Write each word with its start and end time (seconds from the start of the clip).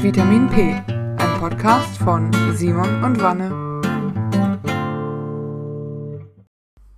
Vitamin 0.00 0.48
P, 0.48 0.80
ein 0.86 1.40
Podcast 1.40 1.98
von 1.98 2.32
Simon 2.54 3.02
und 3.02 3.20
Wanne. 3.20 3.50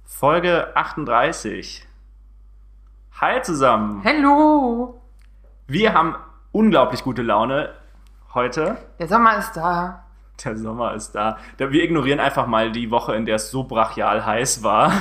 Folge 0.04 0.76
38. 0.76 1.88
Hi 3.22 3.40
zusammen. 3.40 4.02
Hallo! 4.04 5.00
Wir 5.66 5.94
haben 5.94 6.14
unglaublich 6.52 7.02
gute 7.02 7.22
Laune 7.22 7.70
heute. 8.34 8.76
Der 8.98 9.08
Sommer 9.08 9.38
ist 9.38 9.54
da. 9.54 10.04
Der 10.44 10.58
Sommer 10.58 10.92
ist 10.92 11.12
da. 11.12 11.38
Wir 11.56 11.82
ignorieren 11.82 12.20
einfach 12.20 12.46
mal 12.46 12.70
die 12.70 12.90
Woche, 12.90 13.14
in 13.16 13.24
der 13.24 13.36
es 13.36 13.50
so 13.50 13.64
brachial 13.64 14.26
heiß 14.26 14.62
war. 14.62 14.92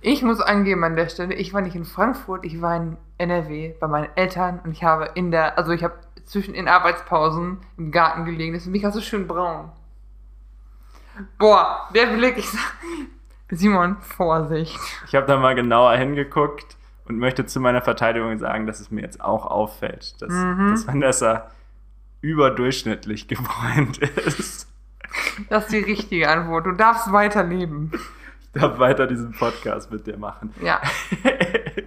Ich 0.00 0.22
muss 0.22 0.40
angeben 0.40 0.84
an 0.84 0.96
der 0.96 1.08
Stelle, 1.08 1.34
ich 1.34 1.54
war 1.54 1.62
nicht 1.62 1.76
in 1.76 1.86
Frankfurt, 1.86 2.44
ich 2.44 2.60
war 2.60 2.76
in 2.76 2.98
NRW 3.16 3.74
bei 3.80 3.88
meinen 3.88 4.08
Eltern 4.16 4.60
und 4.62 4.72
ich 4.72 4.84
habe 4.84 5.10
in 5.14 5.30
der, 5.30 5.56
also 5.56 5.72
ich 5.72 5.82
habe 5.82 5.94
zwischen 6.26 6.54
den 6.54 6.68
Arbeitspausen 6.68 7.58
im 7.76 7.90
Garten 7.90 8.24
gelegen, 8.24 8.54
deswegen 8.54 8.72
bin 8.72 8.80
ich 8.80 8.86
auch 8.86 8.92
so 8.92 9.00
schön 9.00 9.26
braun. 9.26 9.70
Boah, 11.38 11.88
der 11.94 12.06
Blick, 12.06 12.36
ich 12.38 12.48
sag, 12.50 12.60
Simon, 13.50 13.96
Vorsicht. 14.00 14.78
Ich 15.06 15.14
habe 15.14 15.26
da 15.26 15.36
mal 15.38 15.54
genauer 15.54 15.92
hingeguckt 15.96 16.76
und 17.06 17.18
möchte 17.18 17.46
zu 17.46 17.60
meiner 17.60 17.82
Verteidigung 17.82 18.38
sagen, 18.38 18.66
dass 18.66 18.80
es 18.80 18.90
mir 18.90 19.02
jetzt 19.02 19.20
auch 19.20 19.46
auffällt, 19.46 20.20
dass, 20.22 20.32
Mhm. 20.32 20.70
dass 20.72 20.86
Vanessa 20.86 21.50
überdurchschnittlich 22.20 23.28
gebräunt 23.28 23.98
ist. 23.98 24.68
Das 25.48 25.64
ist 25.64 25.72
die 25.72 25.78
richtige 25.78 26.28
Antwort. 26.28 26.66
Du 26.66 26.72
darfst 26.72 27.12
weiterleben. 27.12 27.92
Ich 28.42 28.60
darf 28.60 28.78
weiter 28.78 29.06
diesen 29.06 29.32
Podcast 29.32 29.90
mit 29.92 30.06
dir 30.06 30.16
machen. 30.16 30.52
Ja. 30.60 30.80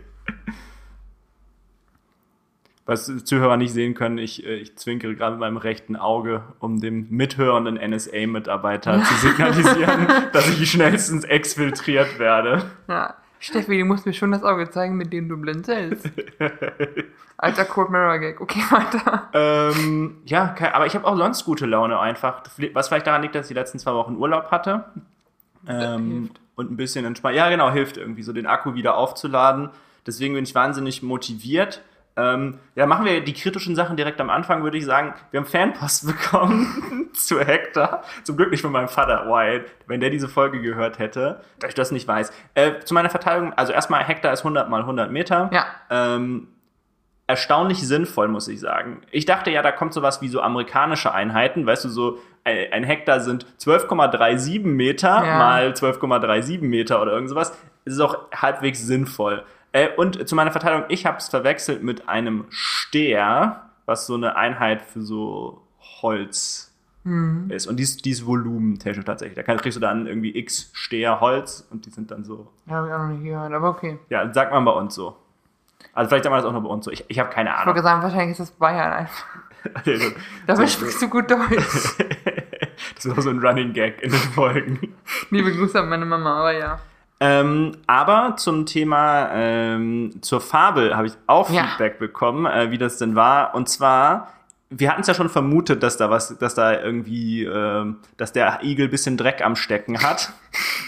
Was 2.87 3.05
die 3.05 3.23
Zuhörer 3.23 3.57
nicht 3.57 3.73
sehen 3.73 3.93
können, 3.93 4.17
ich, 4.17 4.45
äh, 4.45 4.55
ich 4.55 4.77
zwinkere 4.77 5.13
gerade 5.13 5.31
mit 5.33 5.41
meinem 5.41 5.57
rechten 5.57 5.95
Auge, 5.95 6.43
um 6.59 6.79
dem 6.79 7.07
mithörenden 7.09 7.75
NSA-Mitarbeiter 7.75 9.03
zu 9.03 9.13
signalisieren, 9.15 10.07
dass 10.33 10.49
ich 10.49 10.71
schnellstens 10.71 11.23
exfiltriert 11.25 12.17
werde. 12.17 12.63
ja. 12.87 13.15
Steffi, 13.39 13.77
du 13.77 13.85
musst 13.85 14.07
mir 14.07 14.13
schon 14.13 14.31
das 14.31 14.43
Auge 14.43 14.69
zeigen, 14.71 14.97
mit 14.97 15.13
dem 15.13 15.29
du 15.29 15.37
blinzelst. 15.37 16.09
Alter 17.37 17.65
Cold 17.65 17.91
Mirror 17.91 18.17
Gag. 18.17 18.41
Okay, 18.41 18.63
weiter. 18.71 19.29
Ähm, 19.31 20.17
ja, 20.25 20.55
aber 20.73 20.87
ich 20.87 20.95
habe 20.95 21.05
auch 21.05 21.15
sonst 21.15 21.45
gute 21.45 21.67
Laune 21.67 21.99
einfach. 21.99 22.41
Was 22.73 22.87
vielleicht 22.87 23.05
daran 23.05 23.21
liegt, 23.21 23.35
dass 23.35 23.45
ich 23.45 23.49
die 23.49 23.53
letzten 23.53 23.77
zwei 23.77 23.93
Wochen 23.93 24.15
Urlaub 24.15 24.49
hatte. 24.49 24.85
Ähm, 25.67 26.31
und 26.55 26.71
ein 26.71 26.77
bisschen 26.77 27.05
entspannt. 27.05 27.35
Ja, 27.35 27.49
genau, 27.49 27.69
hilft 27.69 27.97
irgendwie, 27.97 28.23
so 28.23 28.33
den 28.33 28.47
Akku 28.47 28.73
wieder 28.73 28.97
aufzuladen. 28.97 29.69
Deswegen 30.07 30.33
bin 30.33 30.43
ich 30.43 30.55
wahnsinnig 30.55 31.03
motiviert. 31.03 31.83
Ähm, 32.17 32.57
ja, 32.75 32.87
machen 32.87 33.05
wir 33.05 33.23
die 33.23 33.33
kritischen 33.33 33.75
Sachen 33.75 33.95
direkt 33.95 34.19
am 34.19 34.29
Anfang, 34.31 34.63
würde 34.63 34.77
ich 34.77 34.85
sagen. 34.85 35.13
Wir 35.31 35.39
haben 35.39 35.47
Fanpost 35.47 36.07
bekommen 36.41 37.09
zu 37.13 37.39
Hector. 37.39 38.01
Zum 38.23 38.35
Glück 38.37 38.51
nicht 38.51 38.61
von 38.61 38.71
meinem 38.71 38.87
Vater 38.89 39.27
Wyatt, 39.27 39.65
wenn 39.85 39.99
der 39.99 40.09
diese 40.09 40.27
Folge 40.27 40.59
gehört 40.61 40.99
hätte, 40.99 41.41
dass 41.59 41.69
ich 41.69 41.75
das 41.75 41.91
nicht 41.91 42.07
weiß. 42.07 42.31
Äh, 42.55 42.79
zu 42.83 42.93
meiner 42.93 43.09
Verteidigung, 43.09 43.53
also 43.53 43.71
erstmal 43.71 44.03
Hector 44.03 44.31
ist 44.31 44.39
100 44.39 44.67
mal 44.69 44.81
100 44.81 45.11
Meter. 45.11 45.49
Ja. 45.53 45.65
Ähm, 45.89 46.47
erstaunlich 47.27 47.85
sinnvoll, 47.85 48.29
muss 48.29 48.47
ich 48.47 48.59
sagen. 48.59 49.01
Ich 49.11 49.25
dachte 49.25 49.51
ja, 49.51 49.61
da 49.61 49.71
kommt 49.71 49.93
sowas 49.93 50.21
wie 50.21 50.29
so 50.29 50.41
amerikanische 50.41 51.13
Einheiten, 51.13 51.65
weißt 51.65 51.85
du, 51.85 51.89
so 51.89 52.17
ein 52.43 52.71
ein 52.71 52.83
Hektar 52.85 53.19
sind 53.19 53.45
12,37 53.59 54.63
Meter 54.63 55.09
Ja. 55.25 55.37
mal 55.37 55.71
12,37 55.73 56.61
Meter 56.61 57.01
oder 57.01 57.11
irgend 57.11 57.29
sowas. 57.29 57.51
Es 57.83 57.93
ist 57.93 57.99
auch 57.99 58.31
halbwegs 58.33 58.85
sinnvoll. 58.87 59.43
Äh, 59.71 59.89
und 59.95 60.27
zu 60.27 60.35
meiner 60.35 60.51
Verteidigung, 60.51 60.85
ich 60.89 61.05
habe 61.05 61.17
es 61.17 61.27
verwechselt 61.29 61.83
mit 61.83 62.07
einem 62.09 62.45
Steher, 62.49 63.69
was 63.85 64.07
so 64.07 64.15
eine 64.15 64.35
Einheit 64.35 64.81
für 64.81 65.01
so 65.01 65.61
Holz 66.01 66.63
Hm. 67.03 67.49
ist. 67.49 67.67
Und 67.67 67.77
die 67.77 67.83
ist, 67.83 68.03
die 68.03 68.09
ist 68.11 68.25
volumentechnisch 68.25 69.05
tatsächlich. 69.05 69.45
Da 69.45 69.55
kriegst 69.55 69.77
du 69.77 69.79
dann 69.79 70.07
irgendwie 70.07 70.37
x 70.37 70.69
Steher 70.73 71.21
Holz 71.21 71.65
und 71.71 71.85
die 71.85 71.89
sind 71.89 72.11
dann 72.11 72.25
so. 72.25 72.51
Habe 72.69 72.87
ich 72.87 72.93
auch 72.93 72.97
noch 72.99 73.07
nicht 73.07 73.23
gehört, 73.23 73.53
aber 73.53 73.69
okay. 73.69 73.97
Ja, 74.09 74.33
sagt 74.33 74.51
man 74.51 74.65
bei 74.65 74.71
uns 74.71 74.93
so. 74.95 75.15
Also 75.93 76.09
vielleicht 76.09 76.25
sagt 76.25 76.31
man 76.31 76.39
das 76.41 76.45
auch 76.45 76.51
nur 76.51 76.63
bei 76.63 76.69
uns 76.69 76.83
so. 76.83 76.91
Ich, 76.91 77.05
ich 77.07 77.17
habe 77.19 77.29
keine 77.29 77.49
Ich 77.51 77.55
Ahnung. 77.55 77.67
wollte 77.67 77.81
sagen, 77.83 78.01
wahrscheinlich 78.03 78.31
ist 78.31 78.39
das 78.39 78.51
Bayern 78.51 78.91
einfach. 78.91 79.25
Dabei 80.47 80.67
sprichst 80.67 81.01
du 81.01 81.07
gut 81.09 81.31
Deutsch. 81.31 81.95
Das 82.95 83.05
ist 83.05 83.17
auch 83.17 83.21
so 83.21 83.29
ein 83.31 83.39
Running 83.39 83.73
Gag 83.73 84.01
in 84.03 84.11
den 84.11 84.19
Folgen. 84.19 84.93
Liebe 85.31 85.51
Grüße 85.51 85.79
an 85.79 85.89
meine 85.89 86.05
Mama, 86.05 86.39
aber 86.39 86.51
ja. 86.53 86.79
Ähm, 87.19 87.71
aber 87.87 88.35
zum 88.37 88.65
Thema, 88.65 89.29
ähm, 89.33 90.11
zur 90.21 90.39
Fabel 90.39 90.95
habe 90.95 91.07
ich 91.07 91.13
auch 91.25 91.49
Ja. 91.49 91.63
Feedback 91.63 91.99
bekommen, 91.99 92.45
äh, 92.45 92.69
wie 92.69 92.77
das 92.77 92.97
denn 92.97 93.15
war. 93.15 93.55
Und 93.55 93.69
zwar, 93.69 94.33
wir 94.69 94.91
hatten 94.91 95.01
es 95.01 95.07
ja 95.07 95.15
schon 95.15 95.29
vermutet, 95.29 95.81
dass 95.81 95.97
da 95.97 96.09
was, 96.09 96.37
dass 96.37 96.53
da 96.53 96.79
irgendwie, 96.79 97.43
ähm, 97.43 97.97
dass 98.17 98.33
der 98.33 98.59
Igel 98.63 98.87
bisschen 98.87 99.17
Dreck 99.17 99.43
am 99.43 99.55
Stecken 99.55 100.01
hat. 100.03 100.31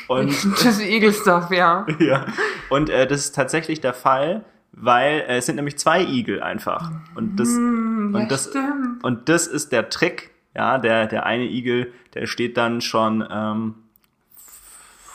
Und 0.07 0.29
Tschüss, 0.56 0.79
Egelstuff, 0.79 1.50
ja. 1.50 1.88
ja. 2.00 2.25
Und 2.69 2.90
äh, 2.90 3.07
das 3.07 3.22
ist 3.22 3.35
tatsächlich 3.35 3.81
der 3.81 3.94
Fall, 3.94 4.46
weil 4.72 5.22
äh, 5.22 5.38
es 5.38 5.47
sind 5.47 5.56
nämlich 5.56 5.79
zwei 5.79 6.03
Igel 6.03 6.44
einfach. 6.44 6.91
Und 7.16 7.38
das, 7.38 7.50
ja, 7.50 7.57
und 7.57 8.28
das, 8.29 8.50
stimmt. 8.50 9.03
und 9.03 9.29
das 9.29 9.47
ist 9.47 9.72
der 9.72 9.90
Trick. 9.90 10.31
Ja, 10.56 10.78
der, 10.78 11.06
der 11.07 11.25
eine 11.25 11.46
Igel, 11.46 11.94
der 12.16 12.25
steht 12.28 12.57
dann 12.57 12.81
schon 12.81 13.25
ähm, 13.31 13.75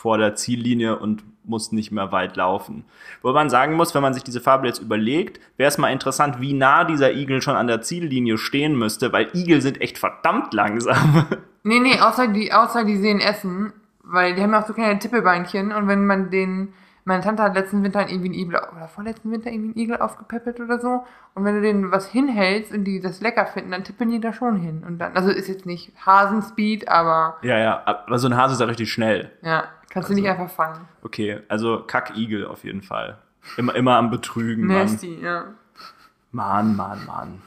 vor 0.05 0.19
der 0.19 0.35
Ziellinie 0.35 0.99
und 0.99 1.25
muss 1.45 1.73
nicht 1.73 1.91
mehr 1.91 2.13
weit 2.13 2.37
laufen. 2.37 2.85
Wo 3.23 3.33
man 3.33 3.49
sagen 3.49 3.73
muss, 3.73 3.95
wenn 3.95 4.03
man 4.03 4.13
sich 4.13 4.23
diese 4.23 4.43
Fabel 4.43 4.67
jetzt 4.67 4.81
überlegt, 4.81 5.41
wäre 5.57 5.69
es 5.69 5.79
mal 5.79 5.89
interessant, 5.89 6.43
wie 6.43 6.53
nah 6.53 6.85
dieser 6.85 7.15
Igel 7.15 7.41
schon 7.41 7.57
an 7.57 7.69
der 7.69 7.81
Ziellinie 7.81 8.37
stehen 8.37 8.79
müsste, 8.79 9.15
weil 9.15 9.31
Igel 9.33 9.63
sind 9.63 9.81
echt 9.81 9.97
verdammt 9.97 10.53
langsam. 10.53 11.27
Nee, 11.67 11.81
nee, 11.81 11.99
außer 11.99 12.29
die, 12.29 12.53
außer 12.53 12.85
die 12.85 12.99
sehen 12.99 13.21
Essen, 13.21 13.73
weil 14.03 14.35
die 14.35 14.43
haben 14.43 14.53
ja 14.53 14.61
auch 14.61 14.67
so 14.67 14.75
kleine 14.75 14.99
Tippelbeinchen 14.99 15.73
und 15.73 15.89
wenn 15.89 16.07
man 16.07 16.29
den, 16.29 16.75
meine 17.07 17.23
Tante 17.23 17.43
hat 17.43 17.55
letzten 17.55 17.83
Winter 17.83 18.07
irgendwie 18.07 18.27
einen 18.27 18.35
Igel, 18.35 18.61
oder 18.77 18.87
vorletzten 18.87 19.33
Winter 19.33 19.51
irgendwie 19.51 19.71
einen 19.71 19.79
Igel 19.79 19.97
aufgepäppelt 19.97 20.61
oder 20.61 20.79
so 20.79 21.05
und 21.35 21.45
wenn 21.47 21.55
du 21.55 21.63
denen 21.63 21.91
was 21.91 22.07
hinhältst 22.09 22.71
und 22.71 22.85
die 22.85 23.01
das 23.01 23.23
lecker 23.23 23.47
finden, 23.47 23.71
dann 23.71 23.83
tippeln 23.83 24.11
die 24.11 24.21
da 24.21 24.35
schon 24.35 24.57
hin 24.59 24.85
und 24.87 24.99
dann, 24.99 25.17
also 25.17 25.31
ist 25.31 25.49
jetzt 25.49 25.65
nicht 25.65 25.91
Hasenspeed, 26.05 26.87
aber 26.91 27.39
ja, 27.41 27.59
ja, 27.59 27.83
aber 27.87 28.19
so 28.19 28.29
ein 28.29 28.37
Hase 28.37 28.53
ist 28.53 28.61
ja 28.61 28.67
richtig 28.67 28.93
schnell. 28.93 29.31
ja, 29.41 29.65
kannst 29.95 30.11
du 30.11 30.15
nicht 30.15 30.29
einfach 30.29 30.51
fangen. 30.51 30.87
Okay, 31.03 31.41
also 31.49 31.83
Kack-Igel 31.87 32.47
auf 32.47 32.65
jeden 32.65 32.83
Fall. 32.83 33.19
Immer, 33.57 33.75
immer 33.75 33.97
am 33.97 34.11
Betrügen. 34.11 34.67
Nasty, 34.67 35.21
ja. 35.23 35.45
Mann, 36.33 36.77
Mann, 36.77 37.07
Mann. 37.07 37.43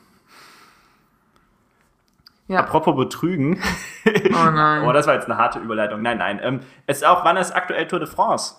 Ja, 2.47 2.59
Apropos 2.61 2.95
Betrügen. 2.95 3.61
oh 4.05 4.51
nein. 4.51 4.83
Oh, 4.87 4.93
das 4.93 5.05
war 5.05 5.15
jetzt 5.15 5.25
eine 5.25 5.37
harte 5.37 5.59
Überleitung. 5.59 6.01
Nein, 6.01 6.17
nein. 6.19 6.39
Ähm, 6.41 6.59
es 6.85 6.97
ist 6.97 7.03
auch, 7.03 7.25
wann 7.25 7.35
ist 7.35 7.51
aktuell 7.53 7.87
Tour 7.87 7.99
de 7.99 8.07
France? 8.07 8.55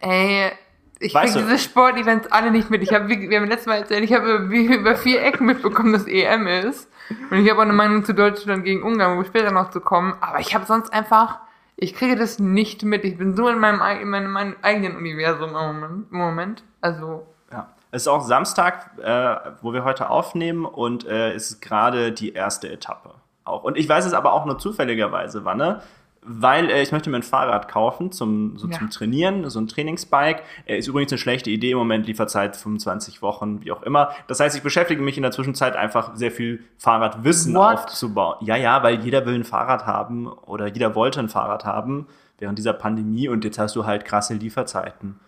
Ey, 0.00 0.52
ich 0.98 1.14
Weißt 1.14 1.34
krieg 1.34 1.42
du- 1.44 1.48
diese 1.50 1.62
Sportevents 1.62 2.30
alle 2.30 2.50
nicht 2.50 2.68
mit. 2.68 2.82
Ich 2.82 2.92
habe, 2.92 3.08
wir 3.08 3.40
haben 3.40 3.46
letztes 3.48 3.66
Mal 3.66 3.76
erzählt, 3.78 4.04
ich 4.04 4.12
habe 4.12 4.30
über, 4.32 4.74
über 4.74 4.96
vier 4.96 5.22
Ecken 5.22 5.46
mitbekommen, 5.46 5.92
dass 5.94 6.06
EM 6.06 6.46
ist. 6.46 6.90
Und 7.30 7.38
ich 7.38 7.48
habe 7.48 7.60
auch 7.60 7.64
eine 7.64 7.72
Meinung 7.72 8.04
zu 8.04 8.12
Deutschland 8.12 8.64
gegen 8.64 8.82
Ungarn, 8.82 9.16
wo 9.16 9.22
wir 9.22 9.26
später 9.26 9.50
noch 9.50 9.70
zu 9.70 9.80
kommen. 9.80 10.14
Aber 10.20 10.38
ich 10.40 10.54
habe 10.54 10.66
sonst 10.66 10.92
einfach, 10.92 11.38
ich 11.80 11.94
kriege 11.94 12.14
das 12.14 12.38
nicht 12.38 12.84
mit. 12.84 13.04
Ich 13.04 13.16
bin 13.16 13.34
so 13.34 13.48
in 13.48 13.58
meinem, 13.58 13.80
in 14.00 14.08
meinem, 14.08 14.56
eigenen 14.62 14.96
Universum 14.96 15.50
im 15.50 15.54
Moment. 15.54 16.06
Im 16.10 16.18
Moment. 16.18 16.64
Also, 16.80 17.26
Ja. 17.50 17.68
Es 17.90 18.02
ist 18.02 18.08
auch 18.08 18.20
Samstag, 18.20 18.90
äh, 19.02 19.36
wo 19.62 19.72
wir 19.72 19.82
heute 19.82 20.10
aufnehmen 20.10 20.64
und 20.64 21.06
äh, 21.06 21.32
es 21.32 21.50
ist 21.50 21.60
gerade 21.60 22.12
die 22.12 22.34
erste 22.34 22.70
Etappe. 22.70 23.14
Auch. 23.44 23.64
Und 23.64 23.76
ich 23.76 23.88
weiß 23.88 24.04
es 24.06 24.12
aber 24.12 24.32
auch 24.34 24.44
nur 24.44 24.58
zufälligerweise, 24.58 25.44
Wanne, 25.44 25.82
weil 26.22 26.68
äh, 26.70 26.82
ich 26.82 26.92
möchte 26.92 27.08
mir 27.10 27.16
ein 27.16 27.22
Fahrrad 27.22 27.68
kaufen 27.68 28.12
zum, 28.12 28.58
so 28.58 28.68
Ja. 28.68 28.76
zum 28.78 28.90
Trainieren, 28.90 29.48
so 29.48 29.58
ein 29.60 29.68
Trainingsbike. 29.68 30.42
Äh, 30.66 30.78
ist 30.78 30.86
übrigens 30.88 31.12
eine 31.12 31.18
schlechte 31.18 31.50
Idee 31.50 31.70
im 31.72 31.78
Moment, 31.78 32.06
Lieferzeit 32.06 32.56
25 32.56 33.22
Wochen, 33.22 33.62
wie 33.64 33.72
auch 33.72 33.82
immer. 33.82 34.10
Das 34.26 34.40
heißt, 34.40 34.54
ich 34.56 34.62
beschäftige 34.62 35.00
mich 35.02 35.16
in 35.16 35.22
der 35.22 35.32
Zwischenzeit 35.32 35.76
einfach 35.76 36.14
sehr 36.14 36.30
viel 36.30 36.62
Fahrradwissen 36.78 37.54
What? 37.54 37.74
aufzubauen. 37.78 38.36
Ja, 38.40 38.56
ja, 38.56 38.82
weil 38.82 39.00
jeder 39.00 39.24
will 39.26 39.34
ein 39.34 39.44
Fahrrad 39.44 39.86
haben 39.86 40.26
oder 40.28 40.66
jeder 40.66 40.94
wollte 40.94 41.20
ein 41.20 41.28
Fahrrad 41.28 41.64
haben 41.64 42.06
während 42.38 42.58
dieser 42.58 42.72
Pandemie 42.72 43.28
und 43.28 43.44
jetzt 43.44 43.58
hast 43.58 43.76
du 43.76 43.86
halt 43.86 44.04
krasse 44.04 44.34
Lieferzeiten. 44.34 45.18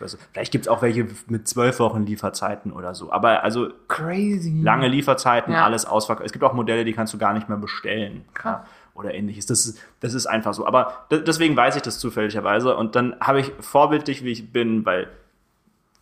Nicht, 0.00 0.16
Vielleicht 0.32 0.50
gibt 0.52 0.64
es 0.64 0.68
auch 0.68 0.80
welche 0.80 1.06
mit 1.26 1.46
zwölf 1.46 1.78
Wochen 1.78 2.06
Lieferzeiten 2.06 2.72
oder 2.72 2.94
so. 2.94 3.12
Aber 3.12 3.44
also 3.44 3.68
crazy. 3.86 4.58
lange 4.62 4.88
Lieferzeiten, 4.88 5.52
Ja. 5.52 5.64
alles 5.64 5.84
ausverkauft. 5.84 6.24
Es 6.24 6.32
gibt 6.32 6.42
auch 6.42 6.54
Modelle, 6.54 6.84
die 6.86 6.94
kannst 6.94 7.12
du 7.12 7.18
gar 7.18 7.34
nicht 7.34 7.48
mehr 7.50 7.58
bestellen. 7.58 8.24
Krass. 8.32 8.60
Ja, 8.62 8.66
oder 9.00 9.14
ähnliches. 9.14 9.46
Das 9.46 9.66
ist, 9.66 9.82
das 10.00 10.14
ist 10.14 10.26
einfach 10.26 10.54
so. 10.54 10.66
Aber 10.66 11.06
de- 11.10 11.22
deswegen 11.24 11.56
weiß 11.56 11.76
ich 11.76 11.82
das 11.82 11.98
zufälligerweise. 11.98 12.76
Und 12.76 12.94
dann 12.94 13.16
habe 13.20 13.40
ich 13.40 13.52
vorbildlich, 13.60 14.24
wie 14.24 14.30
ich 14.32 14.52
bin, 14.52 14.84
weil 14.86 15.08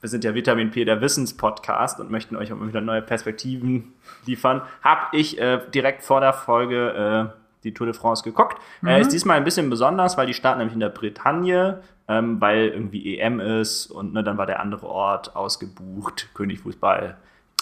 wir 0.01 0.09
sind 0.09 0.23
ja 0.25 0.35
Vitamin 0.35 0.71
P, 0.71 0.85
der 0.85 1.01
Wissenspodcast 1.01 1.99
und 1.99 2.11
möchten 2.11 2.37
euch 2.37 2.53
auch 2.53 2.57
immer 2.57 2.69
wieder 2.69 2.81
neue 2.81 3.03
Perspektiven 3.03 3.93
liefern, 4.27 4.63
habe 4.83 5.17
ich 5.17 5.41
äh, 5.41 5.61
direkt 5.75 6.03
vor 6.05 6.21
der 6.21 6.33
Folge 6.33 7.33
äh, 7.35 7.39
die 7.65 7.75
Tour 7.75 7.87
de 7.89 7.95
France 7.95 8.23
geguckt. 8.23 8.57
Äh, 8.87 9.01
ist 9.01 9.13
diesmal 9.13 9.37
ein 9.37 9.45
bisschen 9.45 9.69
besonders, 9.71 10.17
weil 10.17 10.27
die 10.27 10.35
starten 10.35 10.59
nämlich 10.59 10.75
in 10.75 10.81
der 10.81 10.91
Bretagne, 10.91 11.83
ähm, 12.07 12.41
weil 12.41 12.69
irgendwie 12.69 13.19
EM 13.19 13.41
ist 13.41 13.87
und 13.89 14.13
ne, 14.13 14.23
dann 14.23 14.39
war 14.39 14.47
der 14.47 14.61
andere 14.61 14.87
Ort 14.87 15.35
ausgebucht, 15.35 16.29
König 16.35 16.61
Fußball 16.61 17.17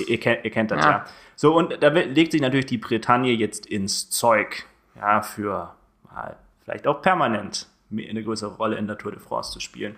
Ihr, 0.07 0.21
kennt, 0.21 0.45
ihr 0.45 0.51
kennt 0.51 0.71
das 0.71 0.85
Ja. 0.85 0.91
ja. 0.91 1.05
So, 1.37 1.57
und 1.57 1.83
da 1.83 1.89
legt 1.89 2.33
sich 2.33 2.43
natürlich 2.43 2.67
die 2.67 2.77
Bretagne 2.77 3.33
jetzt 3.33 3.65
ins 3.65 4.11
Zeug, 4.11 4.67
ja, 4.99 5.23
für 5.23 5.75
mal 6.11 6.37
vielleicht 6.65 6.87
auch 6.87 7.03
permanent 7.03 7.67
eine 7.91 8.23
größere 8.23 8.55
Rolle 8.55 8.77
in 8.77 8.87
der 8.87 8.99
Tour 8.99 9.13
de 9.13 9.21
France 9.21 9.53
zu 9.53 9.61
spielen. 9.61 9.97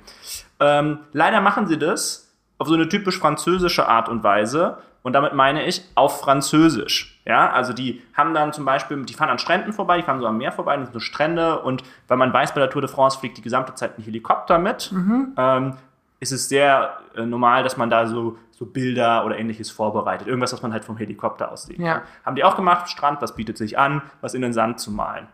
Ähm, 0.60 0.98
leider 1.12 1.40
machen 1.40 1.66
sie 1.66 1.78
das 1.78 2.34
auf 2.58 2.68
so 2.68 2.74
eine 2.74 2.88
typisch 2.88 3.18
französische 3.18 3.88
Art 3.88 4.08
und 4.08 4.22
Weise. 4.22 4.78
Und 5.02 5.12
damit 5.12 5.32
meine 5.32 5.64
ich 5.64 5.84
auf 5.94 6.20
Französisch. 6.20 7.20
Ja, 7.24 7.50
also 7.50 7.72
die 7.72 8.02
haben 8.14 8.34
dann 8.34 8.52
zum 8.52 8.64
Beispiel, 8.64 9.02
die 9.04 9.14
fahren 9.14 9.30
an 9.30 9.38
Stränden 9.38 9.72
vorbei, 9.72 9.96
die 9.96 10.02
fahren 10.02 10.20
so 10.20 10.26
am 10.26 10.36
Meer 10.38 10.52
vorbei, 10.52 10.76
das 10.76 10.86
sind 10.86 10.92
so 10.92 11.00
Strände. 11.00 11.60
Und 11.60 11.82
weil 12.08 12.16
man 12.18 12.32
weiß, 12.32 12.52
bei 12.52 12.60
der 12.60 12.68
Tour 12.68 12.82
de 12.82 12.90
France 12.90 13.18
fliegt 13.18 13.38
die 13.38 13.42
gesamte 13.42 13.74
Zeit 13.74 13.96
ein 13.96 14.02
Helikopter 14.02 14.58
mit, 14.58 14.90
ähm, 15.38 15.74
ist 16.20 16.32
es 16.32 16.48
sehr 16.48 16.98
äh, 17.14 17.24
normal, 17.24 17.62
dass 17.62 17.76
man 17.76 17.90
da 17.90 18.06
so, 18.06 18.38
so 18.50 18.66
Bilder 18.66 19.24
oder 19.24 19.38
ähnliches 19.38 19.70
vorbereitet. 19.70 20.26
Irgendwas, 20.26 20.52
was 20.52 20.62
man 20.62 20.72
halt 20.72 20.84
vom 20.84 20.96
Helikopter 20.96 21.52
aus 21.52 21.64
sieht. 21.64 21.78
Ja. 21.78 22.02
Haben 22.24 22.36
die 22.36 22.44
auch 22.44 22.56
gemacht, 22.56 22.88
Strand, 22.90 23.22
was 23.22 23.34
bietet 23.36 23.56
sich 23.56 23.78
an, 23.78 24.02
was 24.20 24.34
in 24.34 24.42
den 24.42 24.52
Sand 24.52 24.80
zu 24.80 24.90
malen. 24.90 25.28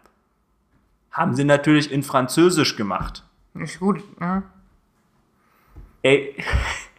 Haben 1.11 1.35
sie 1.35 1.45
natürlich 1.45 1.91
in 1.93 2.03
Französisch 2.03 2.77
gemacht. 2.77 3.23
Ist 3.55 3.79
gut. 3.81 4.03
Ja. 4.21 4.43
Ey, 6.03 6.37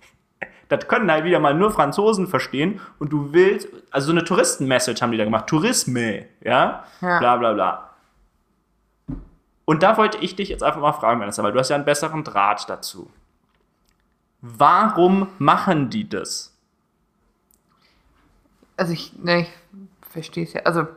das 0.69 0.87
können 0.87 1.11
halt 1.11 1.25
wieder 1.25 1.39
mal 1.39 1.53
nur 1.53 1.69
Franzosen 1.71 2.25
verstehen 2.27 2.79
und 2.97 3.11
du 3.13 3.33
willst, 3.33 3.67
also 3.91 4.07
so 4.07 4.11
eine 4.13 4.23
Touristen-Message 4.23 5.01
haben 5.01 5.11
die 5.11 5.17
da 5.17 5.25
gemacht, 5.25 5.47
Tourisme, 5.47 6.25
ja, 6.41 6.85
Ja. 7.01 7.19
bla 7.19 7.37
bla 7.37 7.53
bla. 7.53 7.89
Und 9.65 9.83
da 9.83 9.97
wollte 9.97 10.17
ich 10.19 10.35
dich 10.35 10.49
jetzt 10.49 10.63
einfach 10.63 10.79
mal 10.81 10.93
fragen, 10.93 11.19
Vanessa, 11.19 11.43
weil 11.43 11.51
du 11.51 11.59
hast 11.59 11.69
ja 11.69 11.75
einen 11.75 11.85
besseren 11.85 12.23
Draht 12.23 12.69
dazu. 12.69 13.11
Warum 14.41 15.27
machen 15.39 15.89
die 15.89 16.07
das? 16.07 16.53
Also 18.77 18.93
ich, 18.93 19.13
ne, 19.21 19.41
ich 19.41 19.53
verstehe 20.11 20.43
es 20.43 20.53
ja. 20.53 20.61
Also, 20.65 20.87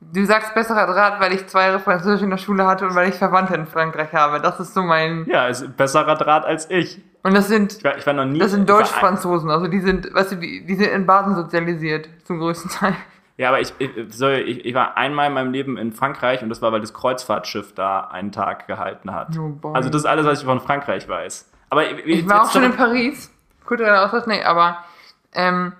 du 0.00 0.24
sagst 0.26 0.54
besserer 0.54 0.86
Draht, 0.86 1.20
weil 1.20 1.32
ich 1.32 1.46
zwei 1.46 1.66
Jahre 1.66 1.80
Französisch 1.80 2.22
in 2.22 2.30
der 2.30 2.38
Schule 2.38 2.66
hatte 2.66 2.86
und 2.86 2.94
weil 2.94 3.08
ich 3.08 3.14
Verwandte 3.14 3.54
in 3.54 3.66
Frankreich 3.66 4.12
habe. 4.12 4.40
Das 4.40 4.58
ist 4.60 4.74
so 4.74 4.82
mein. 4.82 5.24
Ja, 5.26 5.46
ist 5.48 5.76
besserer 5.76 6.16
Draht 6.16 6.44
als 6.44 6.68
ich. 6.70 7.00
Und 7.22 7.34
das 7.34 7.48
sind, 7.48 7.72
Ich 7.78 7.84
war, 7.84 7.96
ich 7.96 8.06
war 8.06 8.12
noch 8.12 8.26
nie. 8.26 8.38
das 8.38 8.50
sind 8.50 8.68
Deutsch-Franzosen. 8.68 9.48
Also 9.50 9.66
die 9.68 9.80
sind, 9.80 10.12
weißt 10.12 10.32
du, 10.32 10.36
die, 10.36 10.66
die 10.66 10.74
sind 10.74 10.88
in 10.90 11.06
Baden 11.06 11.34
sozialisiert, 11.34 12.08
zum 12.24 12.38
größten 12.38 12.70
Teil. 12.70 12.94
Ja, 13.36 13.48
aber 13.48 13.60
ich, 13.60 13.72
ich, 13.78 13.90
so, 14.10 14.28
ich, 14.28 14.64
ich 14.64 14.74
war 14.74 14.96
einmal 14.96 15.28
in 15.28 15.32
meinem 15.32 15.50
Leben 15.52 15.76
in 15.78 15.92
Frankreich 15.92 16.42
und 16.42 16.50
das 16.50 16.60
war, 16.62 16.70
weil 16.70 16.80
das 16.80 16.92
Kreuzfahrtschiff 16.94 17.74
da 17.74 18.00
einen 18.00 18.30
Tag 18.30 18.68
gehalten 18.68 19.12
hat. 19.12 19.36
Oh 19.38 19.72
also 19.72 19.88
das 19.88 20.02
ist 20.02 20.06
alles, 20.06 20.26
was 20.26 20.40
ich 20.40 20.44
von 20.44 20.60
Frankreich 20.60 21.08
weiß. 21.08 21.50
Aber 21.70 21.90
Ich 22.06 22.28
war 22.28 22.42
auch 22.42 22.50
schon 22.50 22.64
in 22.64 22.76
Paris. 22.76 23.30
Kultureller 23.64 24.04
Austausch, 24.04 24.26
nee, 24.26 24.42
aber 24.42 24.84
ähm, 25.32 25.72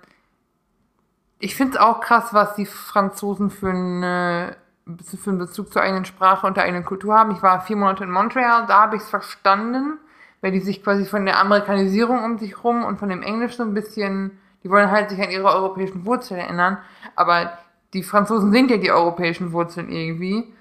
ich 1.39 1.55
finde 1.55 1.75
es 1.75 1.81
auch 1.81 2.01
krass, 2.01 2.33
was 2.33 2.55
die 2.55 2.65
Franzosen 2.65 3.51
für, 3.51 3.69
eine, 3.69 4.57
für 5.05 5.31
einen 5.31 5.39
Bezug 5.39 5.73
zur 5.73 5.83
eigenen 5.83 6.07
Sprache 6.07 6.47
und 6.47 6.57
der 6.57 6.65
eigenen 6.65 6.85
Kultur 6.85 7.15
haben. 7.15 7.33
Ich 7.33 7.43
war 7.43 7.61
vier 7.61 7.77
Monate 7.77 8.05
in 8.05 8.11
Montreal, 8.11 8.65
da 8.67 8.81
habe 8.81 8.97
ich 8.97 9.03
es 9.03 9.11
verstanden, 9.11 9.99
weil 10.41 10.53
die 10.53 10.61
sich 10.61 10.83
quasi 10.83 11.05
von 11.05 11.27
der 11.27 11.39
Amerikanisierung 11.39 12.25
um 12.25 12.39
sich 12.39 12.65
rum 12.65 12.85
und 12.85 12.99
von 12.99 13.11
dem 13.11 13.23
Englisch 13.23 13.57
so 13.57 13.63
ein 13.63 13.75
bisschen, 13.75 14.39
die 14.63 14.71
wollen 14.71 14.91
halt 14.91 15.11
sich 15.11 15.21
an 15.21 15.31
ihre 15.31 15.53
europäischen 15.53 16.07
Wurzeln 16.07 16.41
erinnern, 16.41 16.79
aber 17.15 17.59
die 17.93 18.03
Franzosen 18.03 18.51
sind 18.51 18.71
ja 18.71 18.79
die 18.79 18.91
europäischen 18.91 19.53
Wurzeln 19.53 19.91
irgendwie 19.91 20.54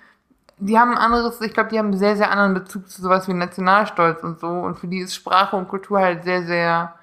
die 0.65 0.79
haben 0.79 0.91
ein 0.91 0.97
anderes, 0.97 1.39
ich 1.41 1.53
glaube, 1.53 1.69
die 1.69 1.79
haben 1.79 1.87
einen 1.87 1.97
sehr, 1.97 2.15
sehr 2.15 2.31
anderen 2.31 2.53
Bezug 2.53 2.89
zu 2.89 3.01
sowas 3.01 3.27
wie 3.27 3.33
Nationalstolz 3.33 4.23
und 4.23 4.39
so. 4.39 4.47
Und 4.47 4.79
für 4.79 4.87
die 4.87 4.99
ist 4.99 5.15
Sprache 5.15 5.55
und 5.55 5.67
Kultur 5.67 5.99
halt 5.99 6.23
sehr, 6.23 6.43
sehr 6.43 6.93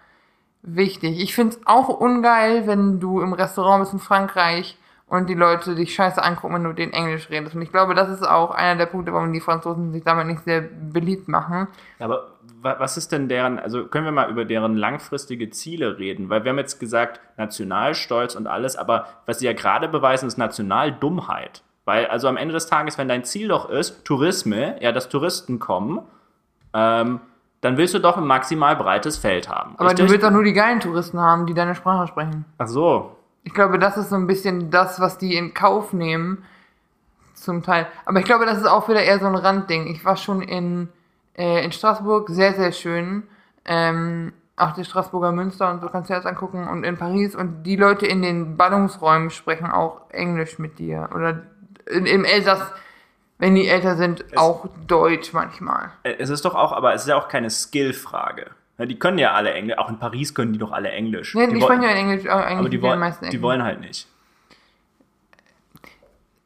wichtig. 0.63 1.21
Ich 1.21 1.35
finde 1.35 1.57
es 1.57 1.67
auch 1.67 1.89
ungeil, 1.89 2.67
wenn 2.67 3.01
du 3.01 3.21
im 3.21 3.33
Restaurant 3.33 3.83
bist 3.83 3.93
in 3.93 3.99
Frankreich 3.99 4.77
und 5.09 5.29
die 5.29 5.35
Leute 5.35 5.75
dich 5.75 5.95
scheiße 5.95 6.23
angucken, 6.23 6.55
wenn 6.55 6.65
du 6.65 6.73
den 6.73 6.93
Englisch 6.93 7.31
redest. 7.31 7.55
Und 7.57 7.63
ich 7.63 7.73
glaube, 7.73 7.95
das 7.95 8.09
ist 8.09 8.23
auch 8.27 8.51
einer 8.53 8.77
der 8.79 8.87
Punkte, 8.87 9.13
warum 9.13 9.33
die 9.33 9.41
Franzosen 9.41 9.93
sich 9.93 10.05
damit 10.05 10.27
nicht 10.27 10.45
sehr 10.45 10.61
beliebt 10.61 11.29
machen. 11.29 11.67
Aber 11.99 12.29
wa- 12.63 12.77
was 12.79 12.97
ist 12.97 13.11
denn 13.11 13.29
deren, 13.29 13.59
also 13.59 13.87
können 13.87 14.05
wir 14.05 14.13
mal 14.13 14.31
über 14.31 14.45
deren 14.45 14.77
langfristige 14.77 15.51
Ziele 15.51 15.99
reden? 15.99 16.29
Weil 16.29 16.45
wir 16.45 16.51
haben 16.51 16.59
jetzt 16.59 16.79
gesagt, 16.79 17.21
Nationalstolz 17.37 18.37
und 18.37 18.47
alles, 18.47 18.77
aber 18.77 19.07
was 19.27 19.41
sie 19.41 19.47
ja 19.47 19.53
gerade 19.53 19.89
beweisen, 19.89 20.27
ist 20.29 20.39
Nationaldummheit. 20.39 21.63
Weil 21.85 22.07
also 22.07 22.29
am 22.29 22.37
Ende 22.37 22.55
des 22.55 22.67
Tages, 22.67 22.99
wenn 22.99 23.09
dein 23.09 23.25
Ziel 23.25 23.49
doch 23.49 23.69
ist, 23.69 24.05
Tourisme, 24.05 24.77
ja, 24.81 24.93
dass 24.93 25.09
Touristen 25.09 25.59
kommen, 25.59 26.01
ähm, 26.75 27.21
dann 27.61 27.77
willst 27.77 27.95
du 27.95 27.99
doch 27.99 28.17
ein 28.17 28.27
maximal 28.27 28.77
breites 28.77 29.19
Feld 29.19 29.49
haben. 29.49 29.75
Aber 29.77 29.91
richtig? 29.91 30.07
du 30.07 30.13
willst 30.13 30.25
auch 30.25 30.31
nur 30.31 30.45
die 30.45 30.53
geilen 30.53 30.81
Touristen 30.81 31.21
haben, 31.21 31.47
die 31.47 31.55
deine 31.55 31.75
Sprache 31.75 32.07
sprechen. 32.07 32.45
Ach 32.59 32.69
so. 32.69 33.17
Ich 33.45 33.55
glaube, 33.55 33.79
das 33.79 33.97
ist 33.97 34.11
so 34.11 34.17
ein 34.17 34.27
bisschen 34.27 34.71
das, 34.71 35.01
was 35.01 35.19
die 35.19 35.35
in 35.35 35.55
Kauf 35.55 35.93
nehmen. 35.93 36.45
Zum 37.35 37.63
Teil. 37.63 37.87
Aber 38.05 38.19
ich 38.19 38.27
glaube, 38.27 38.45
das 38.45 38.59
ist 38.59 38.67
auch 38.67 38.89
wieder 38.89 39.03
eher 39.03 39.19
so 39.19 39.27
ein 39.27 39.35
Randding. 39.35 39.87
Ich 39.87 40.05
war 40.05 40.17
schon 40.17 40.43
in, 40.43 40.89
äh, 41.35 41.65
in 41.65 41.73
Straßburg, 41.73 42.29
sehr, 42.29 42.53
sehr 42.53 42.73
schön. 42.73 43.23
Ähm, 43.65 44.33
auch 44.57 44.73
die 44.73 44.85
Straßburger 44.85 45.33
Münster 45.33 45.71
und 45.71 45.81
so 45.81 45.89
kannst 45.89 46.11
du 46.11 46.15
dir 46.15 46.21
das 46.21 46.27
angucken. 46.27 46.69
Und 46.69 46.85
in 46.85 46.99
Paris. 46.99 47.35
Und 47.35 47.63
die 47.63 47.77
Leute 47.77 48.07
in 48.07 48.21
den 48.21 48.59
Ballungsräumen 48.59 49.31
sprechen 49.31 49.71
auch 49.71 50.03
Englisch 50.11 50.59
mit 50.59 50.79
dir. 50.79 51.09
Oder 51.15 51.43
in, 51.91 52.07
im 52.07 52.25
Elsass, 52.25 52.63
wenn 53.39 53.55
die 53.55 53.67
älter 53.69 53.97
sind, 53.97 54.25
auch 54.37 54.69
Deutsch 54.87 55.33
manchmal. 55.33 55.93
Äh, 56.03 56.15
Es 56.19 56.31
ist 56.31 56.45
doch 56.45 56.55
auch, 56.55 56.73
aber 56.73 56.95
es 56.95 57.03
ist 57.03 57.09
ja 57.09 57.17
auch 57.17 57.29
keine 57.29 57.51
Skill-Frage. 57.51 58.51
Ja, 58.79 58.87
die 58.87 58.99
können 58.99 59.19
ja 59.19 59.33
alle 59.33 59.53
Englisch, 59.53 59.77
auch 59.79 59.89
in 59.91 59.99
Paris 59.99 60.35
können 60.35 60.53
die 60.55 60.59
doch 60.59 60.73
alle 60.73 60.91
Englisch. 60.91 61.35
Nee, 61.35 61.47
die, 61.49 61.57
wo- 61.61 61.65
sprechen 61.65 61.83
ja 61.83 61.91
Englisch, 61.91 62.25
äh, 62.25 62.31
eigentlich 62.31 62.59
aber 62.59 62.69
die, 62.71 62.81
wollen, 62.83 62.99
meisten 63.01 63.25
die 63.25 63.29
Englisch. 63.29 63.43
wollen 63.43 63.63
halt 63.63 63.81
nicht. 63.81 64.07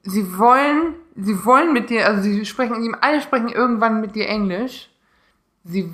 sie 0.02 0.38
wollen, 0.38 0.94
sie 1.16 1.44
wollen 1.44 1.72
mit 1.72 1.90
dir, 1.90 2.06
also 2.06 2.22
sie 2.22 2.44
sprechen, 2.44 2.82
die 2.82 2.92
alle 3.00 3.20
sprechen 3.20 3.48
irgendwann 3.48 4.00
mit 4.00 4.14
dir 4.14 4.28
Englisch. 4.28 4.90
Sie, 5.64 5.90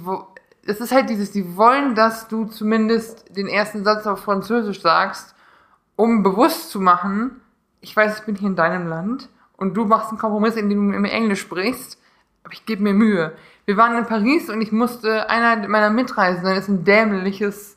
es 0.67 0.81
ist 0.81 0.93
halt 0.93 1.09
dieses, 1.11 1.33
sie 1.33 1.57
wollen, 1.57 1.95
dass 1.95 2.27
du 2.29 2.47
zumindest 2.47 3.37
den 3.37 3.47
ersten 3.47 3.85
Satz 3.85 4.07
auf 4.07 4.21
Französisch 4.25 4.81
sagst, 4.81 5.35
um 5.97 6.23
bewusst 6.23 6.71
zu 6.71 6.81
machen, 6.81 7.41
ich 7.81 7.95
weiß, 7.95 8.19
ich 8.21 8.25
bin 8.25 8.35
hier 8.35 8.49
in 8.49 8.57
deinem 8.57 8.89
Land 8.89 9.29
und 9.61 9.75
du 9.75 9.85
machst 9.85 10.09
einen 10.09 10.19
Kompromiss, 10.19 10.57
indem 10.57 10.91
du 10.91 10.99
mir 10.99 11.13
Englisch 11.13 11.43
sprichst, 11.43 12.01
aber 12.43 12.53
ich 12.55 12.67
gebe 12.67 12.83
mir 12.83 12.95
Mühe. 12.95 13.37
Wir 13.67 13.77
waren 13.77 13.97
in 13.97 14.07
Paris 14.07 14.49
und 14.49 14.61
ich 14.61 14.73
musste, 14.73 15.31
einer 15.31 15.69
meiner 15.69 15.91
Mitreisenden 15.91 16.57
ist 16.57 16.69
ein 16.69 16.83
dämliches 16.85 17.77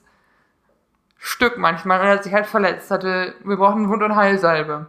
Stück 1.19 1.57
manchmal 1.57 1.99
und 1.99 2.07
er 2.07 2.13
hat 2.13 2.23
sich 2.23 2.33
halt 2.33 2.47
verletzt, 2.47 2.89
hatte, 2.89 3.35
wir 3.43 3.57
brauchen 3.57 3.89
Wund- 3.89 4.01
und 4.01 4.15
Heilsalbe. 4.15 4.87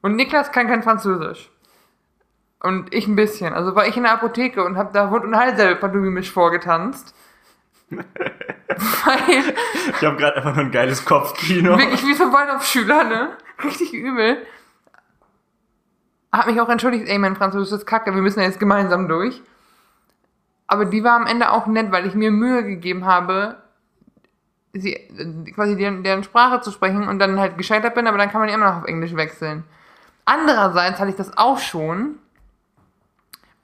Und 0.00 0.16
Niklas 0.16 0.52
kann 0.52 0.68
kein 0.68 0.82
Französisch. 0.82 1.50
Und 2.60 2.94
ich 2.94 3.06
ein 3.06 3.16
bisschen. 3.16 3.52
Also 3.52 3.74
war 3.74 3.86
ich 3.86 3.96
in 3.96 4.04
der 4.04 4.12
Apotheke 4.12 4.64
und 4.64 4.78
habe 4.78 4.90
da 4.92 5.10
Wund- 5.10 5.24
und 5.24 5.36
Heilsalbe 5.36 5.76
pantomimisch 5.80 6.30
vorgetanzt. 6.30 7.14
Weil, 7.90 8.04
Ich 10.00 10.04
habe 10.04 10.16
gerade 10.16 10.36
einfach 10.36 10.54
nur 10.54 10.64
ein 10.64 10.70
geiles 10.70 11.04
Kopfkino. 11.04 11.76
wirklich 11.76 12.04
wie 12.04 12.14
so 12.14 12.32
Waldorfschüler, 12.32 13.04
ne? 13.04 13.36
Richtig 13.64 13.92
übel. 13.92 14.38
Hab 16.32 16.46
mich 16.46 16.60
auch 16.60 16.68
entschuldigt, 16.68 17.08
ey, 17.08 17.18
mein 17.18 17.36
Französisch 17.36 17.72
ist 17.78 17.86
kacke, 17.86 18.14
wir 18.14 18.22
müssen 18.22 18.40
ja 18.40 18.46
jetzt 18.46 18.60
gemeinsam 18.60 19.08
durch. 19.08 19.42
Aber 20.66 20.84
die 20.84 21.02
war 21.02 21.16
am 21.16 21.26
Ende 21.26 21.50
auch 21.50 21.66
nett, 21.66 21.90
weil 21.90 22.06
ich 22.06 22.14
mir 22.14 22.30
Mühe 22.30 22.62
gegeben 22.62 23.06
habe, 23.06 23.56
sie, 24.74 24.94
quasi 25.54 25.76
deren, 25.76 26.04
deren 26.04 26.22
Sprache 26.22 26.60
zu 26.60 26.70
sprechen 26.70 27.08
und 27.08 27.18
dann 27.18 27.40
halt 27.40 27.56
gescheitert 27.56 27.94
bin, 27.94 28.06
aber 28.06 28.18
dann 28.18 28.30
kann 28.30 28.40
man 28.40 28.50
immer 28.50 28.70
noch 28.70 28.76
auf 28.82 28.84
Englisch 28.84 29.16
wechseln. 29.16 29.64
Andererseits 30.26 30.98
hatte 30.98 31.10
ich 31.10 31.16
das 31.16 31.38
auch 31.38 31.58
schon, 31.58 32.16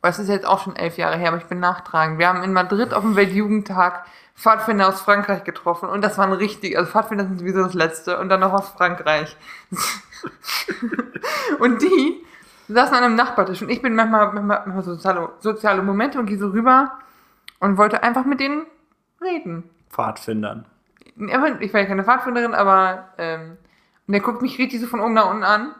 weil 0.00 0.10
es 0.10 0.18
ist 0.18 0.28
jetzt 0.28 0.46
auch 0.46 0.62
schon 0.62 0.76
elf 0.76 0.96
Jahre 0.96 1.18
her, 1.18 1.28
aber 1.28 1.36
ich 1.36 1.44
bin 1.44 1.60
nachtragend. 1.60 2.18
Wir 2.18 2.28
haben 2.28 2.42
in 2.42 2.54
Madrid 2.54 2.94
auf 2.94 3.02
dem 3.02 3.16
Weltjugendtag 3.16 4.06
Pfadfinder 4.34 4.88
aus 4.88 5.00
Frankreich 5.00 5.44
getroffen 5.44 5.88
und 5.88 6.02
das 6.02 6.18
waren 6.18 6.32
richtig, 6.32 6.76
also 6.76 6.90
Pfadfinder 6.90 7.24
sind 7.24 7.38
sowieso 7.38 7.62
das 7.62 7.74
Letzte 7.74 8.18
und 8.18 8.28
dann 8.30 8.40
noch 8.40 8.52
aus 8.52 8.70
Frankreich. 8.70 9.36
und 11.60 11.82
die 11.82 12.24
saßen 12.68 12.94
an 12.94 13.04
einem 13.04 13.14
Nachbartisch 13.14 13.62
und 13.62 13.70
ich 13.70 13.82
bin 13.82 13.94
manchmal, 13.94 14.32
manchmal, 14.32 14.62
manchmal 14.64 14.82
soziale, 14.82 15.30
soziale 15.40 15.82
Momente 15.82 16.18
und 16.18 16.26
gehe 16.26 16.38
so 16.38 16.48
rüber 16.48 16.98
und 17.60 17.76
wollte 17.76 18.02
einfach 18.02 18.24
mit 18.24 18.40
denen 18.40 18.66
reden. 19.20 19.64
Pfadfindern. 19.90 20.66
Ich 21.60 21.72
war 21.72 21.80
ja 21.80 21.86
keine 21.86 22.04
Pfadfinderin, 22.04 22.54
aber 22.54 23.08
ähm, 23.18 23.56
und 24.06 24.12
der 24.12 24.20
guckt 24.20 24.42
mich 24.42 24.58
richtig 24.58 24.80
so 24.80 24.86
von 24.86 25.00
oben 25.00 25.14
nach 25.14 25.30
unten 25.30 25.44
an. 25.44 25.74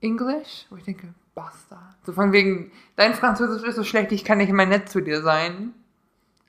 English? 0.00 0.66
Wo 0.70 0.76
ich 0.76 0.84
denke, 0.84 1.14
Bastard. 1.34 1.80
So 2.04 2.12
von 2.12 2.32
wegen, 2.32 2.72
dein 2.96 3.14
Französisch 3.14 3.66
ist 3.66 3.76
so 3.76 3.84
schlecht, 3.84 4.12
ich 4.12 4.24
kann 4.24 4.38
nicht 4.38 4.50
immer 4.50 4.66
nett 4.66 4.88
zu 4.88 5.00
dir 5.00 5.22
sein. 5.22 5.72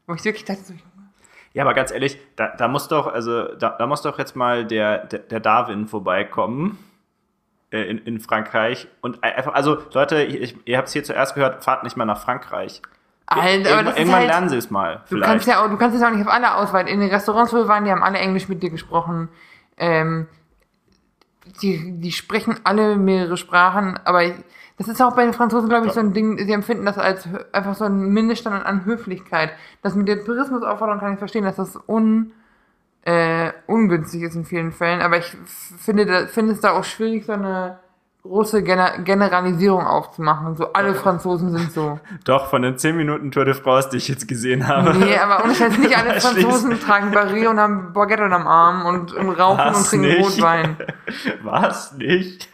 Wo 0.07 0.13
ich 0.13 0.23
wirklich 0.23 0.45
dachte, 0.45 0.63
so. 0.63 0.73
Ja, 1.53 1.63
aber 1.63 1.73
ganz 1.73 1.91
ehrlich, 1.91 2.19
da, 2.35 2.49
da 2.49 2.67
muss 2.67 2.87
doch, 2.89 3.07
also 3.07 3.55
da, 3.55 3.69
da 3.69 3.87
muss 3.87 4.01
doch 4.01 4.19
jetzt 4.19 4.35
mal 4.35 4.65
der, 4.65 5.05
der, 5.05 5.19
der 5.19 5.39
Darwin 5.39 5.87
vorbeikommen 5.87 6.77
in, 7.83 7.97
in 7.99 8.19
Frankreich 8.19 8.87
und 9.01 9.23
einfach, 9.23 9.53
also 9.53 9.77
Leute, 9.93 10.23
ich, 10.23 10.55
ihr 10.65 10.77
habt 10.77 10.87
es 10.87 10.93
hier 10.93 11.03
zuerst 11.03 11.35
gehört, 11.35 11.63
fahrt 11.63 11.83
nicht 11.83 11.97
mal 11.97 12.05
nach 12.05 12.19
Frankreich. 12.21 12.81
Alter, 13.27 13.73
aber 13.73 13.83
das 13.83 13.97
Irgendwann 13.97 14.19
halt- 14.19 14.29
lernen 14.29 14.49
sie 14.49 14.57
es 14.57 14.69
mal. 14.69 15.03
Du 15.09 15.19
kannst 15.19 15.47
ja 15.47 15.63
auch, 15.63 15.69
du 15.69 15.77
kannst 15.77 15.95
es 15.95 16.01
ja 16.01 16.07
auch 16.09 16.13
nicht 16.13 16.27
auf 16.27 16.31
alle 16.33 16.55
ausweiten. 16.55 16.91
In 16.91 16.99
den 16.99 17.09
Restaurants, 17.09 17.51
wo 17.53 17.57
wir 17.57 17.67
waren, 17.67 17.83
die 17.85 17.91
haben 17.91 18.03
alle 18.03 18.19
Englisch 18.19 18.47
mit 18.47 18.61
dir 18.61 18.69
gesprochen. 18.69 19.29
Ähm, 19.77 20.27
die, 21.61 21.99
die 21.99 22.11
sprechen 22.11 22.55
alle 22.63 22.95
mehrere 22.95 23.37
Sprachen, 23.37 23.99
aber 24.03 24.23
ich, 24.23 24.33
das 24.77 24.87
ist 24.87 25.01
auch 25.01 25.15
bei 25.15 25.23
den 25.23 25.33
Franzosen, 25.33 25.69
glaube 25.69 25.87
ich, 25.87 25.93
so 25.93 25.99
ein 26.01 26.13
Ding, 26.13 26.37
sie 26.37 26.51
empfinden 26.51 26.85
das 26.85 26.97
als 26.97 27.27
einfach 27.53 27.75
so 27.75 27.85
ein 27.85 28.09
Mindeststandard 28.09 28.65
an 28.65 28.85
Höflichkeit. 28.85 29.51
Das 29.81 29.95
mit 29.95 30.07
der 30.07 30.23
Tourismusaufforderung 30.23 30.99
kann 30.99 31.13
ich 31.13 31.19
verstehen, 31.19 31.45
dass 31.45 31.55
das 31.55 31.79
un, 31.87 32.33
äh, 33.05 33.51
ungünstig 33.67 34.23
ist 34.23 34.35
in 34.35 34.45
vielen 34.45 34.71
Fällen, 34.71 35.01
aber 35.01 35.17
ich 35.17 35.37
finde, 35.79 36.05
da, 36.05 36.27
finde 36.27 36.53
es 36.53 36.59
da 36.59 36.71
auch 36.71 36.83
schwierig, 36.83 37.25
so 37.25 37.33
eine 37.33 37.79
große 38.23 38.63
Gener 38.63 38.97
Generalisierung 39.03 39.85
aufzumachen. 39.85 40.55
So 40.55 40.73
alle 40.73 40.95
Franzosen 40.95 41.51
sind 41.51 41.71
so. 41.71 41.99
Doch, 42.25 42.49
von 42.49 42.63
den 42.63 42.77
10 42.77 42.97
Minuten 42.97 43.31
Tour 43.31 43.45
de 43.45 43.53
France, 43.53 43.89
die 43.91 43.97
ich 43.97 44.07
jetzt 44.07 44.27
gesehen 44.27 44.67
habe. 44.67 44.95
Nee, 44.95 45.17
aber 45.17 45.43
ohne 45.43 45.53
Scheiß, 45.53 45.77
nicht 45.77 45.95
alle 45.95 46.19
Franzosen 46.19 46.79
tragen 46.79 47.11
Barret 47.11 47.47
und 47.47 47.59
haben 47.59 47.93
Baguette 47.93 48.23
am 48.23 48.47
Arm 48.47 48.85
und, 48.85 49.13
und 49.13 49.29
rauchen 49.29 49.59
und 49.59 49.75
Was 49.75 49.89
trinken 49.89 50.07
nicht? 50.07 50.25
Rotwein. 50.25 50.77
Was 51.43 51.93
nicht? 51.93 52.49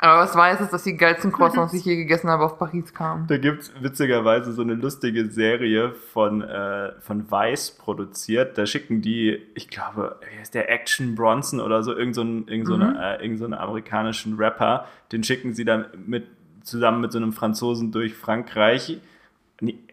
Aber 0.00 0.20
was 0.22 0.34
weiß 0.36 0.60
ist, 0.60 0.72
dass 0.72 0.84
die 0.84 0.96
geilsten 0.96 1.32
Croissants, 1.32 1.72
die 1.72 1.78
ich 1.78 1.84
je 1.84 1.96
gegessen 1.96 2.30
habe, 2.30 2.44
aus 2.44 2.56
Paris 2.56 2.94
kamen. 2.94 3.26
Da 3.26 3.36
gibt's 3.36 3.72
witzigerweise 3.80 4.52
so 4.52 4.62
eine 4.62 4.74
lustige 4.74 5.26
Serie 5.28 5.92
von, 5.92 6.42
äh, 6.42 6.92
von 7.00 7.30
Vice 7.30 7.72
produziert. 7.72 8.56
Da 8.58 8.64
schicken 8.66 9.02
die, 9.02 9.42
ich 9.54 9.68
glaube, 9.68 10.16
wie 10.32 10.38
heißt 10.38 10.54
der 10.54 10.70
Action 10.70 11.14
Bronson 11.16 11.60
oder 11.60 11.82
so, 11.82 11.96
irgend 11.96 12.14
so 12.14 12.20
einen, 12.20 12.46
irgend 12.46 12.68
so 12.68 12.76
Mhm. 12.76 12.82
eine, 12.82 13.18
äh, 13.18 13.22
irgend 13.22 13.38
so 13.40 13.44
einen 13.44 13.54
amerikanischen 13.54 14.36
Rapper, 14.36 14.86
den 15.10 15.24
schicken 15.24 15.52
sie 15.52 15.64
dann 15.64 15.86
mit, 16.06 16.26
zusammen 16.62 17.00
mit 17.00 17.10
so 17.12 17.18
einem 17.18 17.32
Franzosen 17.32 17.90
durch 17.92 18.14
Frankreich. 18.14 19.00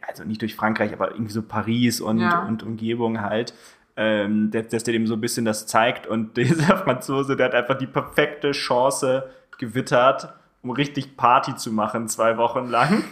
Also 0.07 0.24
nicht 0.24 0.41
durch 0.41 0.55
Frankreich, 0.55 0.93
aber 0.93 1.12
irgendwie 1.12 1.31
so 1.33 1.41
Paris 1.41 2.00
und, 2.00 2.19
Ja. 2.19 2.45
und 2.45 2.62
Umgebung 2.62 3.21
halt. 3.21 3.53
Ähm, 3.97 4.51
dass, 4.51 4.67
dass 4.67 4.83
der 4.83 4.91
dem 4.91 5.07
so 5.07 5.13
ein 5.13 5.21
bisschen 5.21 5.45
das 5.45 5.67
zeigt 5.67 6.05
und 6.05 6.35
dieser 6.38 6.77
Franzose, 6.77 7.35
der 7.38 7.45
hat 7.47 7.53
einfach 7.55 7.75
die 7.77 7.88
perfekte 7.88 8.51
Chance 8.51 9.24
gewittert, 9.57 10.33
um 10.62 10.71
richtig 10.71 11.17
Party 11.17 11.55
zu 11.55 11.71
machen, 11.71 12.07
zwei 12.07 12.38
Wochen 12.38 12.67
lang. 12.69 13.03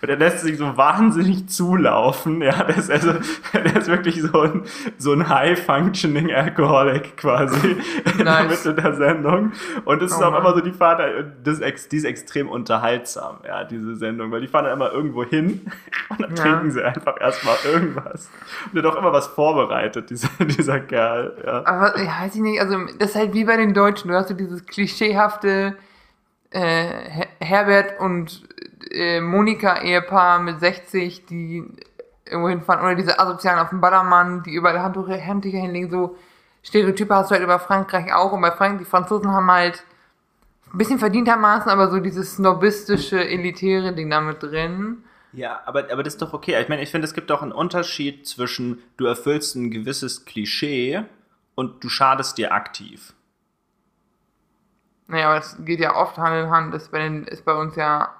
Und 0.00 0.08
er 0.08 0.16
lässt 0.16 0.40
sich 0.40 0.58
so 0.58 0.76
wahnsinnig 0.76 1.48
zulaufen. 1.48 2.42
Ja, 2.42 2.64
der 2.64 2.76
ist, 2.76 2.90
also, 2.90 3.12
der 3.52 3.76
ist 3.76 3.88
wirklich 3.88 4.22
so 4.22 4.40
ein, 4.40 4.62
so 4.98 5.12
ein 5.12 5.28
High-Functioning 5.28 6.32
Alcoholic 6.32 7.16
quasi 7.16 7.76
in 8.12 8.16
der 8.18 8.24
Nice. 8.24 8.64
Mitte 8.64 8.74
der 8.82 8.94
Sendung. 8.94 9.52
Und 9.84 10.02
es 10.02 10.12
ist 10.12 10.18
Oh 10.20 10.24
auch 10.24 10.30
Mann. 10.32 10.40
immer 10.40 10.54
so, 10.54 10.60
die 10.60 10.72
fahren 10.72 10.98
da, 10.98 11.06
das 11.44 11.58
ist, 11.60 11.92
die 11.92 11.96
ist 11.96 12.04
extrem 12.04 12.48
unterhaltsam, 12.48 13.38
ja, 13.46 13.64
diese 13.64 13.96
Sendung, 13.96 14.30
weil 14.30 14.40
die 14.40 14.48
fahren 14.48 14.64
dann 14.64 14.74
immer 14.74 14.92
irgendwo 14.92 15.24
hin 15.24 15.60
und 16.08 16.20
dann 16.20 16.34
Ja. 16.36 16.42
trinken 16.42 16.70
sie 16.70 16.82
einfach 16.84 17.20
erstmal 17.20 17.56
irgendwas. 17.64 18.28
Und 18.66 18.74
der 18.74 18.82
hat 18.84 18.92
auch 18.92 18.98
immer 18.98 19.12
was 19.12 19.26
vorbereitet, 19.28 20.10
dieser, 20.10 20.28
dieser 20.44 20.80
Kerl, 20.80 21.36
ja. 21.44 21.64
Aber 21.66 21.98
ja, 21.98 22.20
weiß 22.22 22.34
ich 22.34 22.40
nicht, 22.40 22.60
also 22.60 22.76
das 22.98 23.10
ist 23.10 23.16
halt 23.16 23.34
wie 23.34 23.44
bei 23.44 23.56
den 23.56 23.74
Deutschen. 23.74 24.08
Du 24.10 24.14
hast 24.16 24.28
so 24.28 24.34
dieses 24.34 24.64
klischeehafte 24.66 25.76
äh, 26.52 26.86
Her- 27.10 27.28
Herbert 27.40 28.00
und 28.00 28.42
äh, 28.90 29.20
Monika-Ehepaar 29.20 30.40
mit 30.40 30.60
60, 30.60 31.26
die 31.26 31.64
irgendwo 32.26 32.48
hinfahren. 32.48 32.84
Oder 32.84 32.94
diese 32.94 33.18
Asozialen 33.18 33.58
auf 33.60 33.70
dem 33.70 33.80
Ballermann, 33.80 34.42
die 34.42 34.54
überall 34.54 34.80
Handtücher 34.82 35.58
hinlegen. 35.58 35.90
So 35.90 36.16
Stereotype 36.62 37.14
hast 37.14 37.30
du 37.30 37.34
halt 37.34 37.44
über 37.44 37.58
Frankreich 37.58 38.12
auch. 38.14 38.32
Und 38.32 38.40
bei 38.40 38.50
Frank 38.52 38.78
die 38.78 38.84
Franzosen 38.84 39.30
haben 39.30 39.50
halt 39.50 39.82
ein 40.72 40.78
bisschen 40.78 40.98
verdientermaßen, 40.98 41.70
aber 41.70 41.90
so 41.90 42.00
dieses 42.00 42.36
snobistische, 42.36 43.22
elitäre 43.28 43.92
Ding 43.94 44.08
damit 44.08 44.42
drin. 44.42 45.04
Ja, 45.32 45.60
aber, 45.64 45.90
aber 45.90 46.02
das 46.02 46.14
ist 46.14 46.22
doch 46.22 46.32
okay. 46.34 46.60
Ich 46.60 46.68
meine, 46.68 46.82
ich 46.82 46.90
finde, 46.90 47.06
es 47.06 47.14
gibt 47.14 47.30
auch 47.32 47.42
einen 47.42 47.52
Unterschied 47.52 48.26
zwischen, 48.26 48.82
du 48.96 49.06
erfüllst 49.06 49.54
ein 49.56 49.70
gewisses 49.70 50.24
Klischee 50.24 51.04
und 51.54 51.82
du 51.84 51.88
schadest 51.88 52.38
dir 52.38 52.52
aktiv. 52.52 53.12
Naja, 55.12 55.26
aber 55.26 55.36
das 55.36 55.62
geht 55.62 55.78
ja 55.78 55.94
oft 55.94 56.16
Hand 56.16 56.34
in 56.34 56.50
Hand. 56.50 56.72
Das 56.72 56.84
ist 56.84 56.90
bei, 56.90 57.00
den, 57.00 57.24
ist 57.24 57.44
bei 57.44 57.52
uns 57.52 57.76
ja 57.76 58.14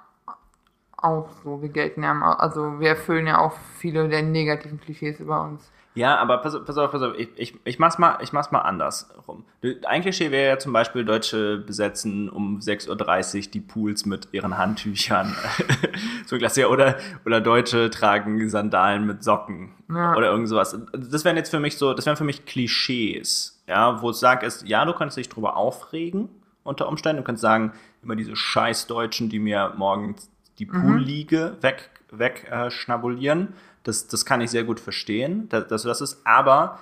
auch 0.95 1.27
so. 1.43 1.59
Wir 1.59 1.69
gelten 1.69 2.03
ja, 2.03 2.13
also 2.37 2.79
wir 2.79 2.89
erfüllen 2.89 3.25
ja 3.25 3.39
auch 3.39 3.53
viele 3.79 4.07
der 4.07 4.21
negativen 4.21 4.79
Klischees 4.79 5.19
über 5.19 5.41
uns. 5.41 5.71
Ja, 5.95 6.17
aber 6.17 6.37
pass, 6.37 6.55
pass 6.63 6.77
auf, 6.77 6.91
pass 6.91 7.01
auf, 7.01 7.15
ich, 7.17 7.29
ich, 7.35 7.55
ich 7.63 7.79
mach's 7.79 7.97
mal, 7.97 8.19
ich 8.21 8.31
mach's 8.31 8.51
mal 8.51 8.59
andersrum. 8.59 9.43
Ein 9.87 10.03
Klischee 10.03 10.29
wäre 10.29 10.49
ja 10.49 10.59
zum 10.59 10.71
Beispiel, 10.71 11.03
Deutsche 11.03 11.57
besetzen 11.57 12.29
um 12.29 12.59
6.30 12.59 13.45
Uhr 13.45 13.51
die 13.51 13.61
Pools 13.61 14.05
mit 14.05 14.27
ihren 14.31 14.59
Handtüchern. 14.59 15.35
so 16.27 16.37
klasse. 16.37 16.69
Oder, 16.69 16.97
oder 17.25 17.41
Deutsche 17.41 17.89
tragen 17.89 18.49
Sandalen 18.49 19.07
mit 19.07 19.23
Socken. 19.23 19.73
Ja. 19.89 20.15
Oder 20.15 20.29
irgend 20.29 20.47
sowas. 20.47 20.79
Das 20.93 21.25
wären 21.25 21.37
jetzt 21.37 21.49
für 21.49 21.59
mich 21.59 21.79
so, 21.79 21.95
das 21.95 22.05
wären 22.05 22.17
für 22.17 22.23
mich 22.23 22.45
Klischees. 22.45 23.63
Ja, 23.67 23.99
wo 23.99 24.11
es 24.11 24.19
sagt 24.19 24.43
ist, 24.43 24.67
ja, 24.67 24.85
du 24.85 24.93
kannst 24.93 25.17
dich 25.17 25.29
drüber 25.29 25.57
aufregen 25.57 26.29
unter 26.63 26.87
Umständen. 26.87 27.21
Du 27.21 27.25
kannst 27.25 27.41
sagen, 27.41 27.73
immer 28.01 28.15
diese 28.15 28.35
scheiß 28.35 28.87
Deutschen, 28.87 29.29
die 29.29 29.39
mir 29.39 29.73
morgens 29.77 30.29
die 30.59 30.65
Poolliege 30.65 31.57
weg, 31.61 31.89
weg 32.11 32.47
äh, 32.49 32.69
schnabulieren. 32.69 33.53
Das, 33.83 34.07
das 34.07 34.25
kann 34.25 34.41
ich 34.41 34.51
sehr 34.51 34.63
gut 34.63 34.79
verstehen, 34.79 35.49
dass, 35.49 35.67
dass 35.67 35.81
du 35.81 35.87
das 35.87 36.01
ist. 36.01 36.21
Aber 36.25 36.79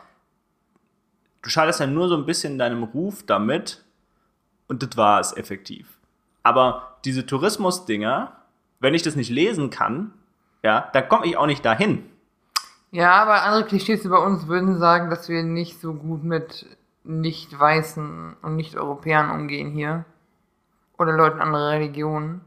du 1.41 1.49
schadest 1.49 1.79
ja 1.79 1.87
nur 1.87 2.07
so 2.07 2.15
ein 2.15 2.25
bisschen 2.25 2.57
deinem 2.57 2.83
Ruf 2.83 3.23
damit 3.25 3.83
und 4.67 4.83
das 4.83 4.97
war 4.97 5.19
es 5.19 5.35
effektiv. 5.35 5.87
Aber 6.43 6.97
diese 7.05 7.25
Tourismus-Dinger, 7.25 8.35
wenn 8.79 8.93
ich 8.93 9.03
das 9.03 9.15
nicht 9.15 9.29
lesen 9.29 9.69
kann, 9.69 10.13
ja, 10.63 10.89
dann 10.93 11.07
komme 11.09 11.25
ich 11.25 11.37
auch 11.37 11.45
nicht 11.45 11.65
dahin. 11.65 12.05
Ja, 12.91 13.13
aber 13.13 13.43
andere 13.43 13.65
Klischees 13.65 14.03
über 14.05 14.23
uns 14.23 14.47
würden 14.47 14.77
sagen, 14.77 15.09
dass 15.09 15.29
wir 15.29 15.43
nicht 15.43 15.79
so 15.79 15.93
gut 15.93 16.23
mit 16.23 16.65
Nicht-Weißen 17.03 18.35
und 18.41 18.55
Nicht-Europäern 18.55 19.31
umgehen 19.31 19.71
hier. 19.71 20.05
Oder 20.97 21.13
Leuten 21.13 21.41
anderer 21.41 21.71
Religionen. 21.71 22.41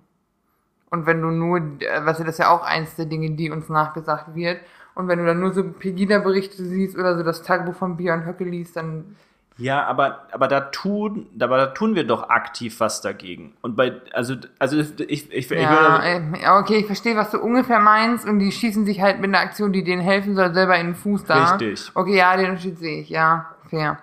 Und 0.91 1.07
wenn 1.07 1.21
du 1.21 1.31
nur, 1.31 1.59
äh, 1.59 2.05
weißt 2.05 2.21
du, 2.21 2.25
das 2.25 2.35
ist 2.35 2.39
ja 2.39 2.51
auch 2.51 2.63
eins 2.63 2.95
der 2.95 3.07
Dinge, 3.07 3.33
die 3.33 3.51
uns 3.51 3.69
nachgesagt 3.69 4.35
wird. 4.35 4.61
Und 4.95 5.09
wenn 5.09 5.19
du 5.19 5.27
dann 5.27 5.41
nur 5.41 5.53
so 5.53 5.65
Pegida-Berichte 5.65 6.65
siehst 6.65 6.97
oder 6.97 7.17
so 7.17 7.25
das 7.25 7.43
Tagebuch 7.43 7.75
von 7.75 7.97
Björn 7.97 8.27
Höcke 8.27 8.45
liest, 8.45 8.77
dann 8.77 9.17
Ja, 9.57 9.85
aber, 9.87 10.29
aber, 10.31 10.47
da 10.47 10.61
tun, 10.61 11.27
aber 11.41 11.57
da 11.57 11.67
tun 11.67 11.97
wir 11.97 12.05
doch 12.07 12.29
aktiv 12.29 12.79
was 12.79 13.01
dagegen. 13.01 13.55
Und 13.61 13.75
bei, 13.75 14.01
also, 14.13 14.37
also 14.61 14.79
ich, 14.79 15.01
ich, 15.01 15.33
ich, 15.33 15.51
Ja, 15.51 16.01
würde, 16.01 16.37
äh, 16.37 16.43
ja, 16.43 16.59
okay, 16.61 16.77
ich 16.77 16.87
verstehe, 16.87 17.17
was 17.17 17.31
du 17.33 17.41
ungefähr 17.41 17.81
meinst 17.81 18.25
und 18.25 18.39
die 18.39 18.53
schießen 18.53 18.85
sich 18.85 19.01
halt 19.01 19.21
mit 19.21 19.35
einer 19.35 19.41
Aktion, 19.41 19.73
die 19.73 19.83
denen 19.83 20.03
helfen 20.03 20.37
soll, 20.37 20.55
selber 20.55 20.77
in 20.79 20.87
den 20.89 20.95
Fuß 20.95 21.25
da. 21.25 21.57
Richtig. 21.57 21.91
Okay, 21.95 22.17
ja, 22.17 22.37
den 22.37 22.51
Unterschied 22.51 22.79
sehe 22.79 23.01
ich, 23.01 23.09
ja, 23.09 23.51
fair. 23.69 23.99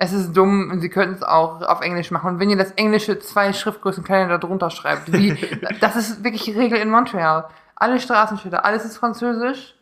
Es 0.00 0.12
ist 0.12 0.32
dumm 0.32 0.70
und 0.70 0.80
sie 0.80 0.88
könnten 0.88 1.14
es 1.14 1.22
auch 1.22 1.60
auf 1.60 1.80
Englisch 1.80 2.10
machen. 2.10 2.30
Und 2.30 2.40
wenn 2.40 2.48
ihr 2.48 2.56
das 2.56 2.70
Englische 2.72 3.18
zwei 3.18 3.52
Schriftgrößen 3.52 4.04
kleiner 4.04 4.28
da 4.28 4.38
drunter 4.38 4.70
schreibt, 4.70 5.12
wie, 5.12 5.36
das 5.80 5.96
ist 5.96 6.24
wirklich 6.24 6.44
die 6.44 6.52
Regel 6.52 6.78
in 6.78 6.88
Montreal. 6.88 7.48
Alle 7.74 8.00
Straßenschilder, 8.00 8.64
alles 8.64 8.84
ist 8.84 8.96
Französisch 8.96 9.74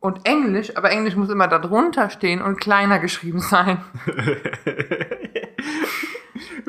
und 0.00 0.26
Englisch, 0.26 0.76
aber 0.76 0.90
Englisch 0.90 1.16
muss 1.16 1.28
immer 1.28 1.48
da 1.48 1.58
drunter 1.58 2.10
stehen 2.10 2.42
und 2.42 2.60
kleiner 2.60 2.98
geschrieben 2.98 3.40
sein. 3.40 3.84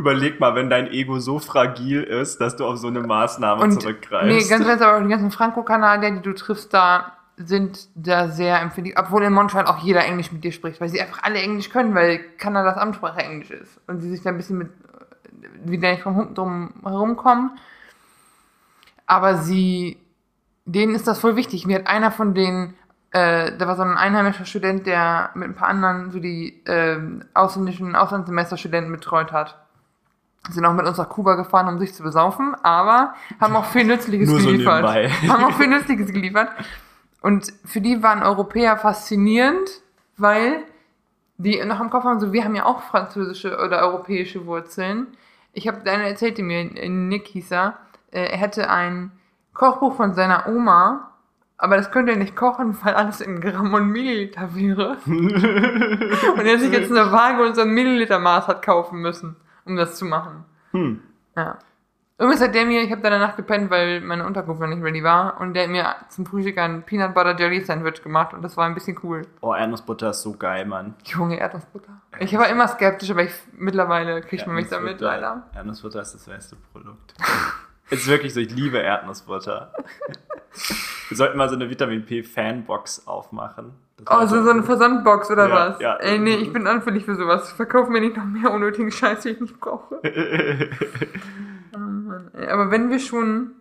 überleg 0.03 0.39
mal, 0.41 0.53
wenn 0.55 0.69
dein 0.69 0.91
Ego 0.91 1.19
so 1.19 1.39
fragil 1.39 2.03
ist, 2.03 2.41
dass 2.41 2.57
du 2.57 2.65
auf 2.65 2.77
so 2.77 2.87
eine 2.87 2.99
Maßnahme 2.99 3.63
Und 3.63 3.81
zurückgreifst. 3.81 4.27
nee, 4.27 4.49
ganz 4.49 4.67
ehrlich, 4.67 4.83
aber 4.83 4.97
auch 4.97 5.01
die 5.01 5.07
ganzen 5.07 5.31
Franco-Kanadier, 5.31 6.11
die 6.11 6.21
du 6.21 6.33
triffst, 6.33 6.73
da 6.73 7.13
sind 7.37 7.87
da 7.95 8.27
sehr 8.27 8.61
empfindlich. 8.61 8.97
Obwohl 8.97 9.23
in 9.23 9.33
Montreal 9.33 9.65
auch 9.65 9.79
jeder 9.79 10.05
Englisch 10.05 10.31
mit 10.31 10.43
dir 10.43 10.51
spricht, 10.51 10.79
weil 10.79 10.89
sie 10.89 11.01
einfach 11.01 11.23
alle 11.23 11.39
Englisch 11.39 11.69
können, 11.69 11.95
weil 11.95 12.19
Kanadas 12.37 12.77
Amtssprache 12.77 13.21
Englisch 13.21 13.51
ist. 13.51 13.79
Und 13.87 14.01
sie 14.01 14.09
sich 14.09 14.21
da 14.21 14.29
ein 14.29 14.37
bisschen 14.37 14.57
mit, 14.57 14.69
wieder 15.65 15.91
nicht 15.91 16.05
drum, 16.05 16.33
drum 16.33 16.73
herumkommen. 16.83 17.51
Aber 19.05 19.37
sie, 19.37 19.97
denen 20.65 20.95
ist 20.95 21.07
das 21.07 21.19
voll 21.19 21.35
wichtig. 21.35 21.65
Mir 21.65 21.79
hat 21.79 21.87
einer 21.87 22.11
von 22.11 22.33
denen, 22.33 22.75
äh, 23.11 23.51
da 23.57 23.67
war 23.67 23.75
so 23.75 23.83
ein 23.83 23.97
einheimischer 23.97 24.45
Student, 24.45 24.85
der 24.85 25.31
mit 25.33 25.49
ein 25.49 25.55
paar 25.55 25.69
anderen 25.69 26.11
so 26.11 26.19
die 26.19 26.63
ähm, 26.67 27.25
ausländischen 27.33 27.95
Auslandssemesterstudenten 27.95 28.91
betreut 28.91 29.31
hat. 29.31 29.59
Sind 30.49 30.65
auch 30.65 30.73
mit 30.73 30.85
uns 30.85 30.97
nach 30.97 31.09
Kuba 31.09 31.35
gefahren, 31.35 31.67
um 31.69 31.79
sich 31.79 31.93
zu 31.93 32.03
besaufen, 32.03 32.53
aber 32.63 33.13
haben 33.39 33.55
auch 33.55 33.65
viel 33.65 33.85
Nützliches 33.85 34.29
so 34.29 34.35
geliefert. 34.35 34.83
nebenbei. 34.83 35.09
haben 35.29 35.43
auch 35.45 35.53
viel 35.53 35.67
Nützliches 35.67 36.11
geliefert. 36.11 36.49
Und 37.23 37.53
für 37.63 37.79
die 37.79 38.03
waren 38.03 38.21
Europäer 38.21 38.75
faszinierend, 38.75 39.81
weil 40.17 40.65
die 41.37 41.63
noch 41.63 41.79
im 41.79 41.89
Kopf 41.89 42.03
haben, 42.03 42.19
so 42.19 42.33
wir 42.33 42.43
haben 42.43 42.53
ja 42.53 42.65
auch 42.65 42.81
französische 42.81 43.57
oder 43.57 43.79
europäische 43.79 44.45
Wurzeln. 44.45 45.07
Ich 45.53 45.67
habe 45.69 45.89
einer 45.89 46.03
erzählte 46.03 46.43
mir, 46.43 46.65
Nick 46.65 47.27
hieß 47.27 47.51
er, 47.51 47.77
äh, 48.11 48.25
er 48.25 48.37
hätte 48.37 48.69
ein 48.69 49.13
Kochbuch 49.53 49.95
von 49.95 50.13
seiner 50.13 50.47
Oma, 50.49 51.13
aber 51.57 51.77
das 51.77 51.91
könnte 51.91 52.11
er 52.11 52.17
nicht 52.17 52.35
kochen, 52.35 52.77
weil 52.83 52.93
alles 52.93 53.21
in 53.21 53.39
Gramm 53.39 53.73
und 53.73 53.87
Milliliter 53.87 54.53
wäre. 54.53 54.97
und 55.05 56.45
er 56.45 56.59
sich 56.59 56.73
jetzt 56.73 56.91
eine 56.91 57.09
Waage 57.09 57.41
und 57.41 57.55
so 57.55 57.61
ein 57.61 57.69
Millilitermaß 57.69 58.47
hat 58.47 58.65
kaufen 58.65 58.99
müssen, 58.99 59.37
um 59.63 59.77
das 59.77 59.95
zu 59.95 60.03
machen. 60.03 60.43
Hm. 60.71 61.01
Ja. 61.37 61.57
Übrigens 62.19 62.41
hat 62.41 62.53
der 62.53 62.65
mir, 62.65 62.81
ich 62.83 62.91
habe 62.91 63.01
da 63.01 63.09
danach 63.09 63.35
gepennt, 63.35 63.71
weil 63.71 63.99
meine 64.01 64.25
Unterkunft 64.25 64.61
noch 64.61 64.67
nicht 64.67 64.83
ready 64.83 65.03
war. 65.03 65.41
Und 65.41 65.55
der 65.55 65.63
hat 65.63 65.69
mir 65.71 65.95
zum 66.09 66.25
Frühstück 66.27 66.57
ein 66.59 66.83
Peanut 66.83 67.13
Butter 67.15 67.35
Jelly 67.37 67.61
Sandwich 67.61 68.03
gemacht. 68.03 68.33
Und 68.33 68.43
das 68.43 68.55
war 68.55 68.65
ein 68.67 68.75
bisschen 68.75 68.99
cool. 69.03 69.23
Oh, 69.41 69.53
Erdnussbutter 69.53 70.11
ist 70.11 70.21
so 70.21 70.33
geil, 70.33 70.65
Mann. 70.65 70.93
Junge, 71.05 71.39
Erdnussbutter. 71.39 72.01
Ich 72.19 72.37
war 72.37 72.47
immer 72.49 72.67
skeptisch, 72.67 73.09
aber 73.09 73.23
ich, 73.23 73.31
mittlerweile 73.57 74.21
kriegt 74.21 74.45
man 74.45 74.55
mich 74.55 74.69
damit 74.69 75.01
leider. 75.01 75.47
Erdnussbutter 75.55 76.01
ist 76.01 76.13
das 76.13 76.25
beste 76.25 76.55
Produkt. 76.71 77.15
ist 77.89 78.07
wirklich 78.07 78.33
so, 78.33 78.39
ich 78.39 78.53
liebe 78.53 78.77
Erdnussbutter. 78.77 79.73
Wir 81.09 81.17
sollten 81.17 81.35
mal 81.37 81.49
so 81.49 81.55
eine 81.55 81.67
Vitamin 81.67 82.05
P 82.05 82.21
Fanbox 82.21 83.07
aufmachen. 83.07 83.73
Das 83.97 84.05
Oh, 84.07 84.19
war 84.19 84.27
so, 84.27 84.43
so 84.43 84.51
eine 84.51 84.61
Versandbox 84.61 85.31
oder 85.31 85.49
Ja, 85.49 85.55
was? 85.55 85.79
ja. 85.79 85.95
Ey, 85.95 86.19
nee, 86.19 86.35
ich 86.35 86.53
bin 86.53 86.67
anfällig 86.67 87.05
für 87.05 87.15
sowas. 87.15 87.51
Verkauf 87.51 87.89
mir 87.89 88.01
nicht 88.01 88.15
noch 88.17 88.25
mehr 88.25 88.51
unnötigen 88.51 88.91
Scheiß, 88.91 89.21
den 89.21 89.33
ich 89.33 89.41
nicht 89.41 89.59
brauche. 89.59 89.99
Mann, 92.13 92.31
ey. 92.33 92.47
Aber 92.47 92.71
wenn 92.71 92.89
wir 92.89 92.99
schon, 92.99 93.51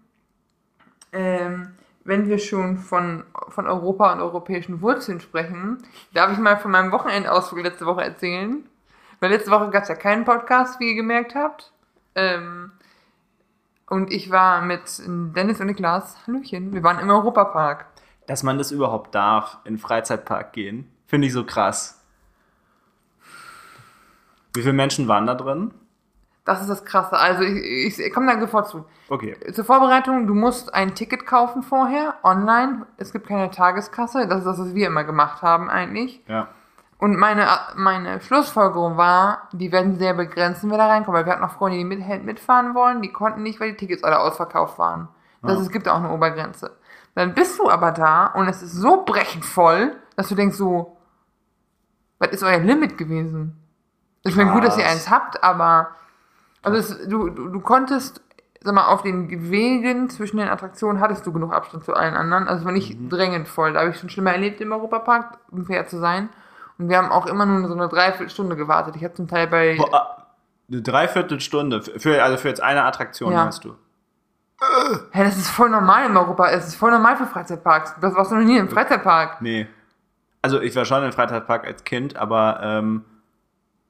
ähm, 1.13 1.75
wenn 2.05 2.29
wir 2.29 2.39
schon 2.39 2.79
von, 2.79 3.25
von 3.49 3.67
Europa 3.67 4.13
und 4.13 4.21
europäischen 4.21 4.81
Wurzeln 4.81 5.21
sprechen, 5.21 5.79
darf 6.15 6.33
ich 6.33 6.39
mal 6.39 6.57
von 6.57 6.71
meinem 6.71 6.93
Wochenendausflug 6.93 7.63
letzte 7.63 7.87
Woche 7.87 8.03
erzählen. 8.03 8.65
Weil 9.21 9.31
letzte 9.31 9.51
Woche 9.51 9.71
gab 9.71 9.85
es 9.85 9.89
ja 9.89 9.95
keinen 9.95 10.25
Podcast, 10.25 10.81
wie 10.81 10.91
ihr 10.91 10.97
gemerkt 10.97 11.35
habt. 11.35 11.73
Ähm, 12.15 12.73
und 13.89 14.13
ich 14.13 14.31
war 14.31 14.63
mit 14.63 15.03
Dennis 15.07 15.61
und 15.61 15.67
Niklas, 15.67 16.17
Hallöchen, 16.27 16.73
wir 16.73 16.83
waren 16.83 16.99
im 16.99 17.11
Europapark. 17.11 17.87
Dass 18.27 18.43
man 18.43 18.59
das 18.59 18.73
überhaupt 18.73 19.15
darf, 19.15 19.59
in 19.65 19.75
den 19.75 19.79
Freizeitpark 19.79 20.53
gehen, 20.53 20.91
finde 21.07 21.27
ich 21.27 21.33
so 21.33 21.45
krass. 21.45 22.03
Wie 24.55 24.63
viele 24.63 24.73
Menschen 24.73 25.09
waren 25.09 25.27
da 25.27 25.35
drin? 25.35 25.73
Das 26.45 26.61
ist 26.61 26.69
das 26.69 26.85
Krasse. 26.85 27.17
Also 27.17 27.43
ich, 27.43 27.99
ich 27.99 28.13
komme 28.13 28.33
da 28.33 28.41
sofort 28.41 28.69
zu. 28.69 28.85
Okay. 29.09 29.37
Zur 29.53 29.65
Vorbereitung, 29.65 30.27
du 30.27 30.35
musst 30.35 30.75
ein 30.75 30.95
Ticket 30.95 31.25
kaufen 31.25 31.63
vorher, 31.63 32.15
online. 32.25 32.87
Es 32.97 33.13
gibt 33.13 33.29
keine 33.29 33.51
Tageskasse. 33.51 34.27
Das 34.27 34.39
ist 34.39 34.47
das, 34.47 34.59
was 34.59 34.75
wir 34.75 34.89
immer 34.89 35.05
gemacht 35.05 35.43
haben 35.43 35.71
eigentlich. 35.71 36.21
Ja. 36.27 36.49
Und 36.99 37.17
meine, 37.17 37.47
meine 37.77 38.21
Schlussfolgerung 38.21 38.97
war, 38.97 39.49
die 39.53 39.71
werden 39.73 39.99
sehr 39.99 40.15
begrenzen, 40.15 40.71
wer 40.71 40.79
da 40.79 40.87
reinkommt. 40.89 41.17
Weil 41.17 41.27
wir 41.27 41.33
hatten 41.33 41.43
noch 41.43 41.53
Freunde, 41.53 41.79
die 41.79 41.85
mit, 41.85 42.25
mitfahren 42.25 42.75
wollen. 42.75 43.03
Die 43.03 43.13
konnten 43.13 43.43
nicht, 43.43 43.61
weil 43.61 43.73
die 43.73 43.77
Tickets 43.77 44.03
alle 44.05 44.19
ausverkauft 44.19 44.79
waren. 44.79 45.09
Das, 45.43 45.59
Ah. 45.59 45.61
Es 45.63 45.71
gibt 45.71 45.89
auch 45.89 45.97
eine 45.97 46.13
Obergrenze. 46.13 46.77
Dann 47.15 47.35
bist 47.35 47.59
du 47.59 47.69
aber 47.69 47.93
da 47.93 48.27
und 48.27 48.49
es 48.49 48.63
ist 48.63 48.73
so 48.73 49.05
brechend 49.05 49.45
voll, 49.45 49.97
dass 50.17 50.29
du 50.29 50.35
denkst 50.35 50.57
so, 50.57 50.97
was 52.19 52.31
ist 52.31 52.43
euer 52.43 52.59
Limit 52.59 52.97
gewesen? 52.97 53.59
Ich 54.23 54.37
meine, 54.37 54.53
gut, 54.53 54.65
dass 54.65 54.79
ihr 54.79 54.87
eins 54.87 55.11
habt, 55.11 55.43
aber 55.43 55.89
also 56.63 56.79
es, 56.79 57.09
du, 57.09 57.29
du, 57.31 57.49
du 57.49 57.61
konntest, 57.61 58.21
sag 58.63 58.75
mal, 58.75 58.87
auf 58.87 59.03
den 59.03 59.51
Wegen 59.51 60.09
zwischen 60.11 60.37
den 60.39 60.49
Attraktionen 60.49 61.01
hattest 61.01 61.27
du 61.27 61.33
genug 61.33 61.53
Abstand 61.53 61.85
zu 61.85 61.95
allen 61.95 62.15
anderen. 62.15 62.49
Also 62.49 62.61
es 62.61 62.65
war 62.65 62.73
nicht 62.73 62.97
drängend 63.11 63.49
voll. 63.49 63.73
Da 63.73 63.81
habe 63.81 63.91
ich 63.91 63.99
schon 63.99 64.09
schlimmer 64.11 64.33
erlebt 64.33 64.61
im 64.61 64.73
Europapark, 64.73 65.39
um 65.51 65.65
fair 65.67 65.87
zu 65.87 65.99
sein. 65.99 66.29
Und 66.79 66.89
wir 66.89 66.97
haben 66.99 67.11
auch 67.11 67.27
immer 67.27 67.47
nur 67.47 67.69
so 67.69 67.75
eine 67.75 67.89
Dreiviertelstunde 67.89 68.57
gewartet. 68.57 68.97
Ich 68.97 69.05
habe 69.05 69.15
zum 69.15 69.29
Teil 69.29 69.47
bei. 69.47 69.77
Boah, 69.77 70.27
eine 70.71 70.83
Dreiviertelstunde. 70.83 71.83
Für, 71.83 72.23
also 72.23 72.37
für 72.39 72.49
jetzt 72.49 72.63
eine 72.63 72.85
Attraktion, 72.85 73.33
Ja. 73.33 73.47
weißt 73.47 73.65
du. 73.65 73.75
Hä, 75.11 75.25
das 75.25 75.37
ist 75.37 75.49
voll 75.51 75.71
normal 75.71 76.07
im 76.07 76.17
Europa. 76.17 76.49
Es 76.51 76.69
ist 76.69 76.77
voll 76.77 76.93
normal 76.93 77.17
für 77.17 77.27
Freizeitparks. 77.27 77.97
Das 78.01 78.15
warst 78.15 78.31
du 78.31 78.37
noch 78.37 78.45
nie 78.45 78.59
im 78.59 78.69
Freizeitpark. 78.69 79.43
Nee. 79.43 79.67
Also 80.41 80.61
ich 80.61 80.75
war 80.77 80.85
schon 80.85 81.03
im 81.05 81.13
Freizeitpark 81.13 81.67
als 81.67 81.83
Kind, 81.85 82.17
aber 82.17 82.61
ähm, 82.63 83.05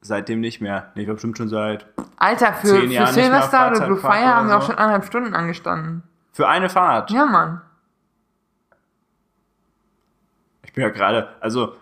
seitdem 0.02 0.40
nicht 0.40 0.60
mehr. 0.60 0.92
Nee, 0.94 1.02
ich 1.02 1.08
war 1.08 1.14
bestimmt 1.14 1.38
schon 1.38 1.48
seit. 1.48 1.86
Alter, 2.16 2.52
für, 2.54 2.66
Zehn 2.68 2.90
für 2.90 3.06
Silvester 3.12 3.70
oder 3.70 3.86
Blue 3.86 3.96
Fire 3.96 4.12
haben 4.34 4.46
wir 4.48 4.54
oder 4.54 4.58
auch 4.58 4.62
so. 4.62 4.66
schon 4.68 4.78
anderthalb 4.78 5.04
Stunden 5.06 5.34
angestanden. 5.34 6.02
Für 6.32 6.48
eine 6.48 6.68
Fahrt. 6.68 7.10
Ja, 7.10 7.26
Mann. 7.26 7.60
Ich 10.64 10.72
bin 10.72 10.82
ja 10.82 10.90
gerade, 10.90 11.28
also 11.40 11.74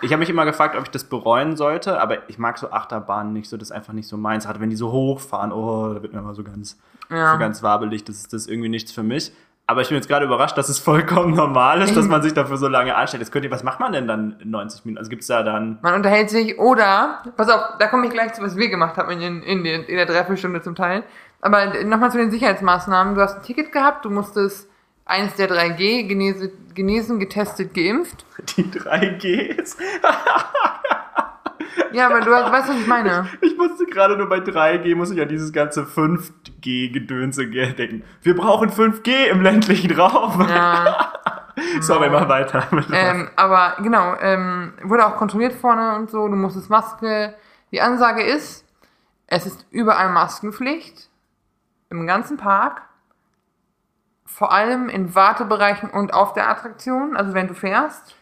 ich 0.00 0.10
habe 0.12 0.18
mich 0.20 0.30
immer 0.30 0.44
gefragt, 0.44 0.74
ob 0.76 0.82
ich 0.82 0.90
das 0.90 1.04
bereuen 1.04 1.56
sollte, 1.56 2.00
aber 2.00 2.28
ich 2.28 2.38
mag 2.38 2.58
so 2.58 2.70
Achterbahnen 2.72 3.32
nicht 3.32 3.48
so, 3.48 3.56
das 3.56 3.68
ist 3.68 3.72
einfach 3.72 3.92
nicht 3.92 4.08
so 4.08 4.16
meins. 4.16 4.44
Gerade 4.46 4.58
wenn 4.58 4.70
die 4.70 4.76
so 4.76 4.90
hochfahren, 4.90 5.52
oh, 5.52 5.94
da 5.94 6.02
wird 6.02 6.12
mir 6.12 6.18
immer 6.18 6.34
so 6.34 6.42
ganz, 6.42 6.76
Ja. 7.08 7.32
so 7.34 7.38
ganz 7.38 7.62
wabelig, 7.62 8.02
das 8.04 8.16
ist 8.16 8.32
das 8.32 8.42
ist 8.42 8.48
irgendwie 8.50 8.68
nichts 8.68 8.90
für 8.90 9.04
mich. 9.04 9.32
Aber 9.72 9.80
ich 9.80 9.88
bin 9.88 9.96
jetzt 9.96 10.06
gerade 10.06 10.26
überrascht, 10.26 10.58
dass 10.58 10.68
es 10.68 10.78
vollkommen 10.78 11.32
normal 11.34 11.80
ist, 11.80 11.96
dass 11.96 12.06
man 12.06 12.20
sich 12.20 12.34
dafür 12.34 12.58
so 12.58 12.68
lange 12.68 12.94
anstellt. 12.94 13.22
Jetzt 13.22 13.32
könnt 13.32 13.46
ihr, 13.46 13.50
was 13.50 13.62
macht 13.62 13.80
man 13.80 13.90
denn 13.92 14.06
dann 14.06 14.36
in 14.42 14.50
90 14.50 14.84
Minuten? 14.84 14.98
Also 14.98 15.08
gibt's 15.08 15.28
da 15.28 15.42
dann. 15.42 15.78
Man 15.80 15.94
unterhält 15.94 16.28
sich 16.28 16.58
oder, 16.58 17.22
pass 17.38 17.48
auf, 17.48 17.78
da 17.78 17.86
komme 17.86 18.06
ich 18.06 18.12
gleich 18.12 18.34
zu, 18.34 18.42
was 18.42 18.54
wir 18.54 18.68
gemacht 18.68 18.98
haben 18.98 19.10
in, 19.18 19.42
in, 19.42 19.64
den, 19.64 19.84
in 19.84 19.96
der 19.96 20.04
Dreiviertelstunde 20.04 20.60
zum 20.60 20.74
Teil. 20.74 21.04
Aber 21.40 21.84
nochmal 21.84 22.10
zu 22.12 22.18
den 22.18 22.30
Sicherheitsmaßnahmen. 22.30 23.14
Du 23.14 23.22
hast 23.22 23.36
ein 23.36 23.42
Ticket 23.44 23.72
gehabt, 23.72 24.04
du 24.04 24.10
musstest 24.10 24.68
eins 25.06 25.36
der 25.36 25.48
3G, 25.48 26.06
genese, 26.06 26.52
genesen, 26.74 27.18
getestet, 27.18 27.72
geimpft. 27.72 28.26
Die 28.58 28.64
3Gs. 28.64 29.78
Ja, 31.92 32.06
aber 32.06 32.20
du 32.20 32.30
weißt 32.30 32.68
was 32.68 32.76
ich 32.76 32.86
meine? 32.86 33.28
Ich 33.40 33.56
musste 33.56 33.86
gerade 33.86 34.16
nur 34.16 34.28
bei 34.28 34.38
3G, 34.38 34.94
muss 34.94 35.10
ich 35.10 35.20
an 35.20 35.28
dieses 35.28 35.52
ganze 35.52 35.82
5G-Gedönse 35.84 37.46
denken. 37.46 38.04
Wir 38.22 38.36
brauchen 38.36 38.70
5G 38.70 39.26
im 39.30 39.42
ländlichen 39.42 39.92
Raum. 39.98 40.46
Ja, 40.48 41.12
Sorry, 41.80 42.10
mach 42.10 42.28
weiter. 42.28 42.66
ähm, 42.92 43.30
aber 43.36 43.76
genau, 43.82 44.16
ähm, 44.20 44.74
wurde 44.82 45.06
auch 45.06 45.16
kontrolliert 45.16 45.52
vorne 45.52 45.96
und 45.96 46.10
so, 46.10 46.28
du 46.28 46.36
musstest 46.36 46.70
Maske. 46.70 47.34
Die 47.72 47.80
Ansage 47.80 48.22
ist, 48.22 48.64
es 49.26 49.46
ist 49.46 49.66
überall 49.70 50.10
Maskenpflicht. 50.10 51.08
Im 51.90 52.06
ganzen 52.06 52.36
Park. 52.38 52.82
Vor 54.24 54.52
allem 54.52 54.88
in 54.88 55.14
Wartebereichen 55.14 55.90
und 55.90 56.14
auf 56.14 56.32
der 56.32 56.48
Attraktion, 56.48 57.16
also 57.16 57.34
wenn 57.34 57.48
du 57.48 57.54
fährst. 57.54 58.16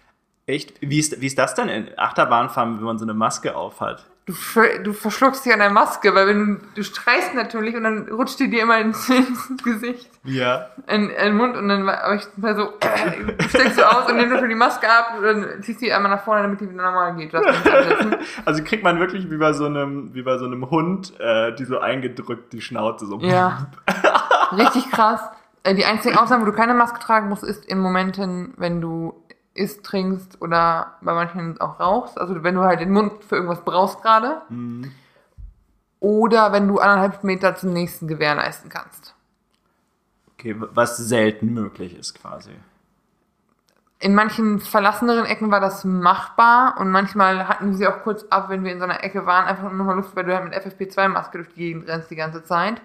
Echt? 0.46 0.74
Wie 0.80 0.98
ist, 0.98 1.20
wie 1.20 1.26
ist 1.26 1.38
das 1.38 1.54
denn 1.54 1.68
in 1.68 1.88
Achterbahnfahren, 1.96 2.78
wenn 2.78 2.84
man 2.84 2.98
so 2.98 3.04
eine 3.04 3.14
Maske 3.14 3.54
aufhat? 3.54 4.04
Du, 4.26 4.32
ver- 4.34 4.78
du 4.80 4.92
verschluckst 4.92 5.44
dich 5.44 5.52
an 5.52 5.58
der 5.60 5.70
Maske, 5.70 6.14
weil 6.14 6.26
wenn 6.28 6.38
du, 6.56 6.60
du 6.76 6.84
streist 6.84 7.34
natürlich 7.34 7.74
und 7.74 7.82
dann 7.84 8.08
rutscht 8.08 8.38
die 8.38 8.48
dir 8.50 8.62
immer 8.62 8.78
ins, 8.78 9.08
ins 9.08 9.62
Gesicht, 9.64 10.08
Ja. 10.24 10.66
in, 10.86 11.08
in 11.10 11.24
den 11.24 11.36
Mund 11.36 11.56
und 11.56 11.68
dann 11.68 11.84
war 11.86 12.04
aber 12.04 12.14
ich 12.16 12.26
mal 12.36 12.54
so, 12.54 12.72
äh, 12.80 13.48
steckst 13.48 13.78
du 13.78 13.82
aus 13.90 14.08
und 14.10 14.16
nimmst 14.18 14.32
dafür 14.34 14.46
die 14.48 14.54
Maske 14.54 14.86
ab 14.88 15.14
und 15.18 15.24
dann 15.24 15.62
ziehst 15.62 15.80
du 15.80 15.86
die 15.86 15.92
einmal 15.92 16.10
nach 16.12 16.22
vorne, 16.22 16.42
damit 16.42 16.60
die 16.60 16.70
wieder 16.70 16.82
normal 16.82 17.14
geht. 17.16 17.32
Also 18.44 18.62
kriegt 18.62 18.82
man 18.84 18.98
wirklich 19.00 19.30
wie 19.30 19.36
bei 19.36 19.52
so 19.52 19.66
einem, 19.66 20.14
wie 20.14 20.22
bei 20.22 20.38
so 20.38 20.44
einem 20.46 20.68
Hund, 20.70 21.18
äh, 21.18 21.54
die 21.54 21.64
so 21.64 21.78
eingedrückt, 21.80 22.52
die 22.52 22.60
Schnauze 22.60 23.06
so. 23.06 23.18
Ja. 23.20 23.66
Richtig 24.52 24.90
krass. 24.90 25.20
Äh, 25.62 25.74
Die 25.74 25.84
einzigen 25.84 26.16
Ausnahmen, 26.16 26.42
wo 26.42 26.50
du 26.50 26.56
keine 26.56 26.74
Maske 26.74 26.98
tragen 27.00 27.28
musst, 27.28 27.42
ist 27.44 27.64
in 27.66 27.78
Momenten, 27.78 28.54
wenn 28.56 28.80
du 28.80 29.14
isst, 29.54 29.84
trinkst 29.84 30.40
oder 30.40 30.94
bei 31.00 31.12
manchen 31.12 31.60
auch 31.60 31.80
rauchst. 31.80 32.18
Also 32.18 32.42
wenn 32.42 32.54
du 32.54 32.62
halt 32.62 32.80
den 32.80 32.90
Mund 32.90 33.24
für 33.24 33.36
irgendwas 33.36 33.64
brauchst 33.64 34.02
gerade. 34.02 34.42
Mhm. 34.48 34.92
Oder 35.98 36.52
wenn 36.52 36.66
du 36.66 36.78
anderthalb 36.78 37.24
Meter 37.24 37.56
zum 37.56 37.72
nächsten 37.72 38.08
gewährleisten 38.08 38.70
kannst. 38.70 39.14
Okay, 40.34 40.56
was 40.58 40.96
selten 40.96 41.52
möglich 41.52 41.94
ist 41.94 42.14
quasi. 42.14 42.52
In 43.98 44.14
manchen 44.14 44.60
verlasseneren 44.60 45.26
Ecken 45.26 45.50
war 45.50 45.60
das 45.60 45.84
machbar 45.84 46.76
und 46.78 46.90
manchmal 46.90 47.46
hatten 47.46 47.66
wir 47.66 47.76
sie 47.76 47.86
auch 47.86 48.02
kurz 48.02 48.24
ab, 48.30 48.48
wenn 48.48 48.64
wir 48.64 48.72
in 48.72 48.78
so 48.78 48.84
einer 48.84 49.04
Ecke 49.04 49.26
waren, 49.26 49.44
einfach 49.44 49.70
nur 49.70 49.84
mal 49.84 49.96
Luft, 49.96 50.16
weil 50.16 50.24
du 50.24 50.34
halt 50.34 50.44
mit 50.44 50.54
FFP2-Maske 50.54 51.36
durch 51.36 51.48
die 51.50 51.60
Gegend 51.60 51.86
rennst 51.86 52.10
die 52.10 52.16
ganze 52.16 52.42
Zeit. 52.42 52.80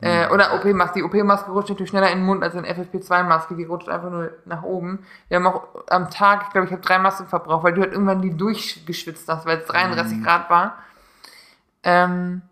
Äh, 0.00 0.28
oder 0.30 0.54
OP-Maske. 0.54 1.00
Die 1.00 1.02
OP-Maske 1.02 1.50
rutscht 1.50 1.70
natürlich 1.70 1.90
schneller 1.90 2.10
in 2.10 2.18
den 2.18 2.26
Mund 2.26 2.42
als 2.42 2.54
eine 2.54 2.68
FFP2-Maske. 2.68 3.54
Die 3.54 3.64
rutscht 3.64 3.88
einfach 3.88 4.10
nur 4.10 4.30
nach 4.46 4.62
oben. 4.62 5.04
Wir 5.28 5.36
haben 5.36 5.46
auch 5.46 5.68
am 5.90 6.10
Tag, 6.10 6.44
ich 6.46 6.52
glaube, 6.52 6.66
ich 6.66 6.72
habe 6.72 6.82
drei 6.82 6.98
Masken 6.98 7.26
verbraucht, 7.26 7.64
weil 7.64 7.74
du 7.74 7.82
halt 7.82 7.92
irgendwann 7.92 8.22
die 8.22 8.36
durchgeschwitzt 8.36 9.28
hast, 9.28 9.46
weil 9.46 9.58
es 9.58 9.66
33 9.66 10.22
Grad 10.22 10.48
war. 10.48 10.78
Ähm, 11.82 12.42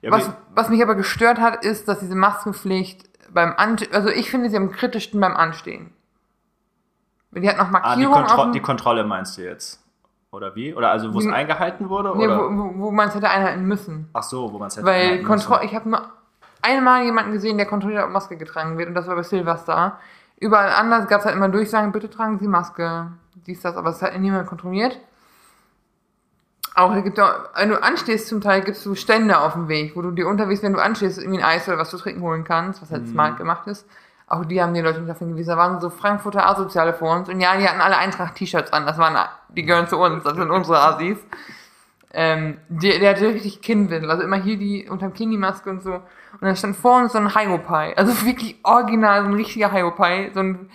Ja, 0.00 0.10
was, 0.10 0.30
was 0.54 0.68
mich 0.68 0.82
aber 0.82 0.94
gestört 0.94 1.40
hat, 1.40 1.64
ist, 1.64 1.88
dass 1.88 1.98
diese 1.98 2.14
Maskenpflicht 2.14 3.08
beim 3.32 3.54
Anstehen, 3.56 3.92
also 3.92 4.08
ich 4.08 4.30
finde 4.30 4.48
sie 4.50 4.56
am 4.56 4.70
kritischsten 4.70 5.20
beim 5.20 5.36
Anstehen. 5.36 5.92
Die 7.32 7.48
hat 7.48 7.58
noch 7.58 7.64
ah, 7.66 7.94
die, 7.96 8.02
Markierungen 8.06 8.26
Kontro 8.26 8.50
die 8.52 8.60
Kontrolle 8.60 9.04
meinst 9.04 9.36
du 9.36 9.42
jetzt? 9.42 9.82
Oder 10.30 10.54
wie? 10.54 10.74
Oder 10.74 10.90
also, 10.90 11.14
wo 11.14 11.18
es 11.20 11.24
Wie- 11.26 11.30
eingehalten 11.32 11.88
wurde? 11.88 12.12
nee, 12.16 12.26
oder? 12.26 12.38
wo, 12.38 12.72
wo, 12.76 12.90
man 12.90 13.08
es 13.08 13.14
hätte 13.14 13.30
einhalten 13.30 13.64
müssen. 13.64 14.10
Ach 14.12 14.22
so, 14.22 14.52
wo 14.52 14.58
man 14.58 14.68
es 14.68 14.76
hätte 14.76 14.86
Weil 14.86 14.94
einhalten 14.94 15.16
müssen. 15.16 15.26
Kontrolle, 15.28 15.64
ich 15.64 15.74
habe 15.74 15.88
nur 15.88 16.02
einmal 16.60 17.04
jemanden 17.04 17.32
gesehen, 17.32 17.56
der 17.56 17.66
kontrolliert, 17.66 18.04
ob 18.04 18.10
Maske 18.10 18.36
getragen 18.36 18.76
wird 18.76 18.88
und 18.88 18.94
das 18.94 19.06
war 19.06 19.16
bei 19.16 19.22
Silvester. 19.22 19.98
Überall 20.38 20.70
anders 20.70 21.08
gab 21.08 21.20
es 21.20 21.26
halt 21.26 21.34
immer 21.34 21.48
Durchsagen, 21.48 21.92
bitte 21.92 22.10
tragen 22.10 22.38
Sie 22.38 22.46
Maske, 22.46 23.10
dies, 23.46 23.60
das, 23.62 23.76
aber 23.76 23.90
es 23.90 24.02
hat 24.02 24.16
niemand 24.18 24.46
kontrolliert. 24.46 24.98
Auch 26.74 26.94
es 26.94 27.02
gibt 27.02 27.18
auch, 27.18 27.32
wenn 27.56 27.70
du 27.70 27.82
anstehst 27.82 28.28
zum 28.28 28.40
Teil, 28.40 28.60
gibst 28.60 28.84
du 28.86 28.94
Stände 28.94 29.38
auf 29.40 29.54
dem 29.54 29.66
Weg, 29.66 29.96
wo 29.96 30.02
du 30.02 30.10
dir 30.12 30.28
unterwegs, 30.28 30.62
wenn 30.62 30.74
du 30.74 30.78
anstehst, 30.82 31.18
irgendwie 31.18 31.38
ein 31.40 31.44
Eis 31.44 31.66
oder 31.68 31.78
was 31.78 31.90
zu 31.90 31.96
trinken 31.98 32.22
holen 32.22 32.44
kannst, 32.44 32.82
was 32.82 32.90
halt 32.92 33.02
Mhm. 33.02 33.12
smart 33.12 33.36
gemacht 33.38 33.66
ist. 33.66 33.88
Auch 34.28 34.44
die 34.44 34.60
haben 34.62 34.74
die 34.74 34.80
Leute 34.80 34.98
nicht 34.98 35.08
dafür 35.08 35.26
hingewiesen. 35.26 35.50
Da 35.50 35.56
waren 35.56 35.80
so 35.80 35.90
Frankfurter 35.90 36.46
Asoziale 36.46 36.92
vor 36.92 37.16
uns 37.16 37.28
und 37.28 37.40
ja, 37.40 37.56
die 37.56 37.66
hatten 37.66 37.80
alle 37.80 37.96
Eintracht-T-Shirts 37.96 38.72
an. 38.72 38.86
Das 38.86 38.98
waren, 38.98 39.16
die 39.48 39.64
gehören 39.64 39.88
zu 39.88 39.98
uns, 39.98 40.22
das 40.24 40.36
sind 40.36 40.50
unsere 40.50 40.78
Asis. 40.80 41.18
ähm, 42.12 42.58
der, 42.68 42.98
der 42.98 43.10
hatte 43.10 43.28
richtig 43.28 43.60
Kinnwindel, 43.60 44.10
also 44.10 44.22
immer 44.22 44.36
hier 44.36 44.56
die, 44.56 44.88
unterm 44.88 45.14
Kinn 45.14 45.30
die 45.30 45.36
Maske 45.36 45.70
und 45.70 45.82
so. 45.82 45.94
Und 45.94 46.42
dann 46.42 46.56
stand 46.56 46.76
vor 46.76 46.98
uns 46.98 47.12
so 47.12 47.18
ein 47.18 47.34
Hyopai, 47.34 47.96
also 47.96 48.24
wirklich 48.26 48.56
original, 48.62 49.22
so 49.22 49.28
ein 49.28 49.34
richtiger 49.34 49.72
Hyopai, 49.72 50.30
so 50.34 50.40
ein 50.40 50.70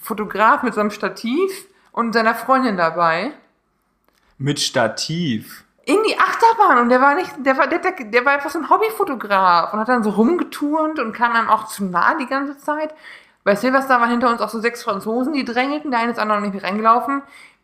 Fotograf 0.00 0.62
mit 0.62 0.74
so 0.74 0.80
einem 0.80 0.90
Stativ 0.90 1.66
und 1.92 2.12
seiner 2.12 2.34
Freundin 2.34 2.76
dabei. 2.76 3.32
Mit 4.38 4.60
Stativ. 4.60 5.65
In 5.86 6.02
die 6.02 6.18
Achterbahn 6.18 6.78
und 6.78 6.88
der 6.88 7.00
war 7.00 7.14
nicht, 7.14 7.30
der 7.38 7.56
war, 7.56 7.68
der, 7.68 7.78
der, 7.78 7.92
der 7.92 8.24
war 8.24 8.32
einfach 8.32 8.50
so 8.50 8.58
ein 8.58 8.68
Hobbyfotograf 8.68 9.72
und 9.72 9.78
hat 9.78 9.88
dann 9.88 10.02
so 10.02 10.10
rumgeturnt 10.10 10.98
und 10.98 11.12
kam 11.12 11.32
dann 11.32 11.48
auch 11.48 11.66
zu 11.66 11.84
nah 11.84 12.14
die 12.14 12.26
ganze 12.26 12.58
Zeit. 12.58 12.92
Bei 13.44 13.54
Silvester 13.54 14.00
waren 14.00 14.10
hinter 14.10 14.28
uns 14.28 14.40
auch 14.40 14.48
so 14.48 14.58
sechs 14.58 14.82
Franzosen, 14.82 15.32
die 15.32 15.44
drängelten, 15.44 15.92
der 15.92 16.00
eine 16.00 16.10
ist 16.10 16.18
andere 16.18 16.38
noch 16.38 16.44
nicht 16.44 16.54
mehr 16.54 16.64
reingelaufen. 16.64 17.22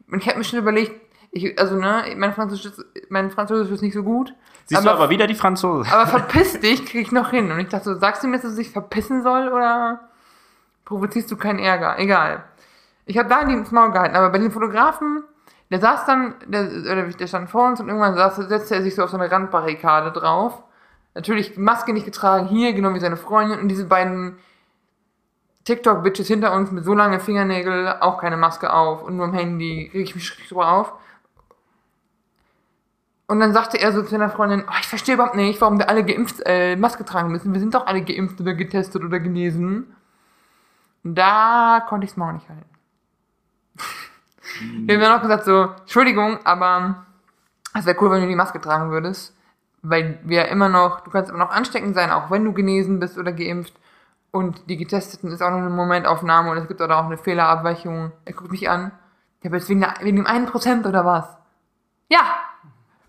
Und 0.09 0.23
ich 0.23 0.29
habe 0.29 0.39
mir 0.39 0.45
schon 0.45 0.61
überlegt, 0.61 1.01
ich, 1.33 1.59
also 1.59 1.75
ne, 1.75 2.15
mein 2.17 2.33
Französisch, 2.33 2.67
ist, 2.67 2.85
mein 3.09 3.33
Französisch 3.33 3.73
ist 3.73 3.83
nicht 3.83 3.95
so 3.95 4.05
gut. 4.05 4.33
Siehst 4.67 4.85
du 4.85 4.91
aber 4.91 5.11
wieder 5.11 5.27
die 5.27 5.35
Franzosen. 5.35 5.93
Aber 5.93 6.07
verpiss 6.07 6.61
dich, 6.61 6.87
krieg 6.87 7.03
ich 7.03 7.11
noch 7.11 7.31
hin. 7.31 7.51
Und 7.51 7.59
ich 7.59 7.69
dachte 7.69 7.87
so, 7.87 7.99
sagst 7.99 8.23
du 8.23 8.29
mir, 8.29 8.39
dass 8.39 8.53
sich 8.53 8.71
verpissen 8.71 9.25
soll 9.25 9.49
oder 9.49 10.09
provozierst 10.85 11.29
du 11.31 11.37
keinen 11.37 11.59
Ärger? 11.59 11.99
Egal. 11.99 12.45
Ich 13.07 13.19
habe 13.19 13.29
da 13.29 13.41
ins 13.41 13.73
Maul 13.73 13.91
gehalten, 13.91 14.15
aber 14.15 14.31
bei 14.31 14.39
den 14.39 14.53
Fotografen, 14.53 15.25
der 15.73 15.81
saß 15.81 16.05
dann, 16.05 16.35
der, 16.47 16.65
oder 16.65 17.07
der 17.09 17.27
stand 17.27 17.51
vor 17.51 17.67
uns 17.67 17.81
und 17.81 17.89
irgendwann 17.89 18.15
saß, 18.15 18.37
setzte 18.37 18.75
er 18.75 18.83
sich 18.83 18.95
so 18.95 19.03
auf 19.03 19.11
so 19.11 19.17
eine 19.17 19.31
Randbarrikade 19.31 20.13
drauf. 20.13 20.63
Natürlich 21.15 21.57
Maske 21.57 21.93
nicht 21.93 22.05
getragen, 22.05 22.47
hier, 22.47 22.75
genau 22.75 22.95
wie 22.95 23.01
seine 23.01 23.17
Freundin 23.17 23.59
und 23.59 23.69
diese 23.69 23.87
beiden 23.87 24.39
TikTok-Bitches 25.65 26.27
hinter 26.27 26.53
uns 26.53 26.71
mit 26.71 26.85
so 26.85 26.93
langen 26.93 27.21
Fingernägeln, 27.21 27.89
auch 28.01 28.21
keine 28.21 28.37
Maske 28.37 28.73
auf 28.73 29.03
und 29.03 29.17
nur 29.17 29.27
am 29.27 29.33
Handy, 29.33 29.91
reg 29.95 30.03
ich 30.03 30.15
mich 30.15 30.27
schrecklich 30.27 30.49
drüber 30.49 30.73
auf. 30.73 30.93
Und 33.27 33.41
dann 33.41 33.55
sagte 33.55 33.81
er 33.81 33.93
so 33.93 34.03
zu 34.03 34.11
seiner 34.11 34.29
Freundin, 34.29 34.65
oh, 34.69 34.75
ich 34.79 34.89
verstehe 34.89 35.15
überhaupt 35.15 35.37
nicht, 35.37 35.59
warum 35.63 35.79
wir 35.79 35.89
alle 35.89 36.05
geimpft, 36.05 36.43
äh, 36.45 36.77
Maske 36.77 37.07
tragen 37.07 37.33
müssen. 37.33 37.55
Wir 37.55 37.61
sind 37.61 37.75
doch 37.75 37.87
alle 37.87 38.03
geimpft 38.03 38.39
oder 38.43 38.53
getestet 38.53 39.03
oder 39.03 39.21
genesen. 39.21 39.97
Und 41.03 41.15
da 41.15 41.83
konnte 41.89 42.05
ich 42.05 42.11
es 42.11 42.17
mal 42.19 42.35
nicht 42.35 42.49
halten. 42.49 42.69
Wir 44.61 44.95
haben 44.95 45.03
dann 45.03 45.19
auch 45.19 45.23
gesagt 45.23 45.45
so, 45.45 45.71
Entschuldigung, 45.81 46.39
aber 46.45 47.05
es 47.75 47.87
wäre 47.87 47.97
cool, 48.01 48.11
wenn 48.11 48.23
du 48.23 48.29
die 48.29 48.37
Maske 48.37 48.61
tragen 48.61 48.91
würdest. 48.91 49.37
Weil 49.83 50.21
wir 50.23 50.49
immer 50.49 50.69
noch, 50.69 51.01
du 51.01 51.11
kannst 51.11 51.31
immer 51.31 51.41
noch 51.41 51.51
ansteckend 51.51 51.95
sein, 51.95 52.11
auch 52.11 52.31
wenn 52.31 52.45
du 52.45 52.53
genesen 52.53 53.01
bist 53.01 53.19
oder 53.19 53.33
geimpft. 53.33 53.75
Und 54.31 54.69
die 54.69 54.77
Getesteten 54.77 55.31
ist 55.31 55.43
auch 55.43 55.51
noch 55.51 55.59
eine 55.59 55.71
Momentaufnahme 55.71 56.51
und 56.51 56.57
es 56.59 56.69
gibt 56.69 56.81
auch 56.81 57.05
eine 57.05 57.19
Fehlerabweichung. 57.19 58.13
Er 58.25 58.33
guckt 58.33 58.51
mich 58.51 58.71
an. 58.71 58.93
Ich 59.41 59.47
habe 59.47 59.57
jetzt 59.57 59.69
wegen, 59.69 59.81
der, 59.81 59.95
wegen 60.01 60.17
dem 60.17 60.27
einen 60.27 60.47
Prozent 60.47 60.87
oder 60.87 61.05
was? 61.05 61.27
Ja! 62.09 62.21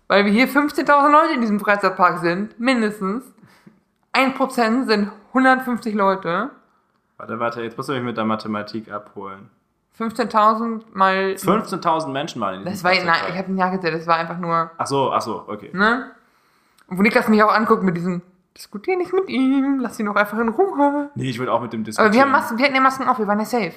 Weil 0.08 0.24
wir 0.26 0.32
hier 0.32 0.48
15.000 0.48 1.10
Leute 1.10 1.34
in 1.34 1.40
diesem 1.40 1.60
Freizeitpark 1.60 2.18
sind, 2.18 2.58
mindestens. 2.60 3.24
Ein 4.12 4.34
Prozent 4.34 4.88
sind 4.88 5.10
150 5.28 5.94
Leute. 5.94 6.50
Warte, 7.16 7.38
warte, 7.38 7.62
jetzt 7.62 7.76
musst 7.76 7.88
du 7.88 7.94
mich 7.94 8.02
mit 8.02 8.16
der 8.16 8.24
Mathematik 8.24 8.90
abholen. 8.90 9.50
15.000 9.98 10.82
mal. 10.92 11.34
15.000 11.38 12.08
Menschen 12.08 12.40
waren 12.40 12.54
in 12.54 12.60
diesem 12.64 12.72
Das 12.72 12.84
war, 12.84 12.90
nein, 13.04 13.20
ich 13.30 13.38
habe 13.38 13.52
ein 13.52 13.56
Jahr 13.56 13.70
gezählt, 13.70 13.94
das 13.94 14.06
war 14.06 14.16
einfach 14.16 14.38
nur, 14.38 14.70
Ach 14.76 14.86
so, 14.86 15.12
ach 15.12 15.20
so, 15.22 15.44
okay. 15.46 15.70
ne? 15.72 16.10
Und 16.88 16.98
wo 16.98 17.02
Niklas 17.02 17.28
mich 17.28 17.42
auch 17.42 17.52
anguckt 17.52 17.82
mit 17.82 17.96
diesem, 17.96 18.20
diskutier 18.56 18.96
nicht 18.96 19.12
mit 19.12 19.28
ihm, 19.28 19.78
lass 19.80 19.98
ihn 20.00 20.06
doch 20.06 20.16
einfach 20.16 20.38
in 20.38 20.48
Ruhe. 20.48 21.10
Nee, 21.14 21.30
ich 21.30 21.38
würde 21.38 21.52
auch 21.52 21.60
mit 21.62 21.72
dem 21.72 21.84
diskutieren. 21.84 22.06
Aber 22.08 22.14
wir 22.14 22.22
haben 22.22 22.30
Masken, 22.32 22.58
wir 22.58 22.64
hatten 22.64 22.74
ja 22.74 22.80
Masken 22.80 23.08
auf, 23.08 23.18
wir 23.18 23.26
waren 23.26 23.38
ja 23.38 23.44
safe. 23.46 23.72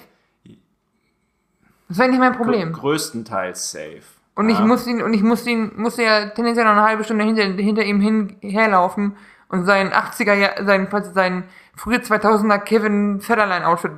Das 1.87 1.97
war 1.99 2.07
nicht 2.07 2.19
mein 2.19 2.33
Problem. 2.35 2.73
Gr- 2.73 2.81
Größtenteils 2.81 3.71
safe. 3.71 4.01
Und 4.35 4.49
ich 4.49 4.59
Ja. 4.59 4.65
musste 4.65 4.89
ihn, 4.89 5.01
und 5.01 5.13
ich 5.13 5.23
musste 5.23 5.49
ihn, 5.49 5.71
musste 5.77 6.03
ja 6.03 6.29
tendenziell 6.29 6.65
noch 6.65 6.73
eine 6.73 6.83
halbe 6.83 7.03
Stunde 7.03 7.23
hinter, 7.23 7.43
hinter 7.43 7.83
ihm 7.83 8.01
hin, 8.01 8.37
herlaufen 8.41 9.15
und 9.49 9.65
seinen 9.65 9.91
80er, 9.93 10.33
Jahr, 10.33 10.65
seinen, 10.65 10.87
seinen 11.13 11.43
frühe 11.75 11.97
2000er 11.97 12.59
Kevin 12.59 13.21
Federline 13.21 13.65
Outfit 13.67 13.91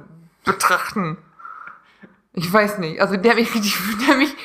betrachten. 0.45 1.17
Ich 2.33 2.51
weiß 2.51 2.77
nicht. 2.77 3.01
Also 3.01 3.17
der 3.17 3.35
mich, 3.35 3.51
der 4.07 4.17
mich, 4.17 4.35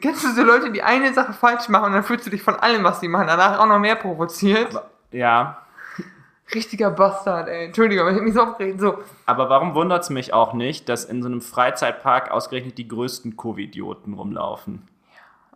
kennst 0.00 0.24
du 0.24 0.28
so 0.32 0.42
Leute, 0.42 0.70
die 0.70 0.82
eine 0.82 1.12
Sache 1.12 1.32
falsch 1.32 1.68
machen 1.68 1.86
und 1.86 1.92
dann 1.92 2.04
fühlst 2.04 2.26
du 2.26 2.30
dich 2.30 2.42
von 2.42 2.54
allem, 2.56 2.84
was 2.84 3.00
sie 3.00 3.08
machen, 3.08 3.26
danach 3.26 3.58
auch 3.58 3.66
noch 3.66 3.78
mehr 3.78 3.96
provoziert? 3.96 4.80
Ja, 5.10 5.62
Richtiger 6.54 6.90
Bastard, 6.90 7.48
ey. 7.48 7.66
Entschuldigung, 7.66 8.02
aber 8.02 8.10
ich 8.10 8.18
hab 8.18 8.24
mich 8.24 8.34
so 8.34 8.42
aufgeregt. 8.42 8.80
So, 8.80 8.98
aber 9.26 9.48
warum 9.48 9.74
wundert 9.74 10.02
es 10.02 10.10
mich 10.10 10.34
auch 10.34 10.52
nicht, 10.52 10.88
dass 10.88 11.04
in 11.04 11.22
so 11.22 11.28
einem 11.28 11.40
Freizeitpark 11.40 12.30
ausgerechnet 12.30 12.78
die 12.78 12.88
größten 12.88 13.36
Covidioten 13.36 14.14
rumlaufen? 14.14 14.86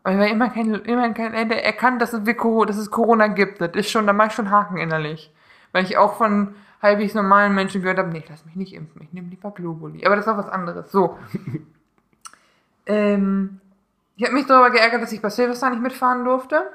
aber 0.02 0.14
ich 0.14 0.20
war 0.20 0.28
immer 0.28 0.50
kein, 0.50 0.72
immer 0.72 1.12
kein, 1.14 1.34
er 1.34 1.46
der 1.46 1.64
erkannt, 1.64 2.00
dass 2.00 2.12
es, 2.12 2.22
dass 2.22 2.76
es 2.76 2.90
Corona 2.92 3.26
gibt. 3.26 3.60
Das 3.60 3.70
ist 3.74 3.90
schon, 3.90 4.06
da 4.06 4.12
mach 4.12 4.28
ich 4.28 4.34
schon 4.34 4.50
Haken 4.50 4.76
innerlich. 4.76 5.32
Weil 5.72 5.82
ich 5.82 5.98
auch 5.98 6.14
von 6.14 6.54
halbwegs 6.80 7.14
normalen 7.14 7.56
Menschen 7.56 7.82
gehört 7.82 7.98
habe, 7.98 8.10
nee, 8.10 8.22
lass 8.28 8.46
mich 8.46 8.54
nicht 8.54 8.72
impfen, 8.72 9.02
ich 9.02 9.12
nehme 9.12 9.28
lieber 9.28 9.50
Globuli. 9.50 10.06
Aber 10.06 10.14
das 10.14 10.26
ist 10.26 10.32
auch 10.32 10.38
was 10.38 10.48
anderes. 10.48 10.92
So. 10.92 11.18
ähm, 12.86 13.60
ich 14.16 14.24
habe 14.24 14.34
mich 14.34 14.46
darüber 14.46 14.70
geärgert, 14.70 15.02
dass 15.02 15.12
ich 15.12 15.20
bei 15.20 15.30
Silvester 15.30 15.68
nicht 15.70 15.82
mitfahren 15.82 16.24
durfte. 16.24 16.70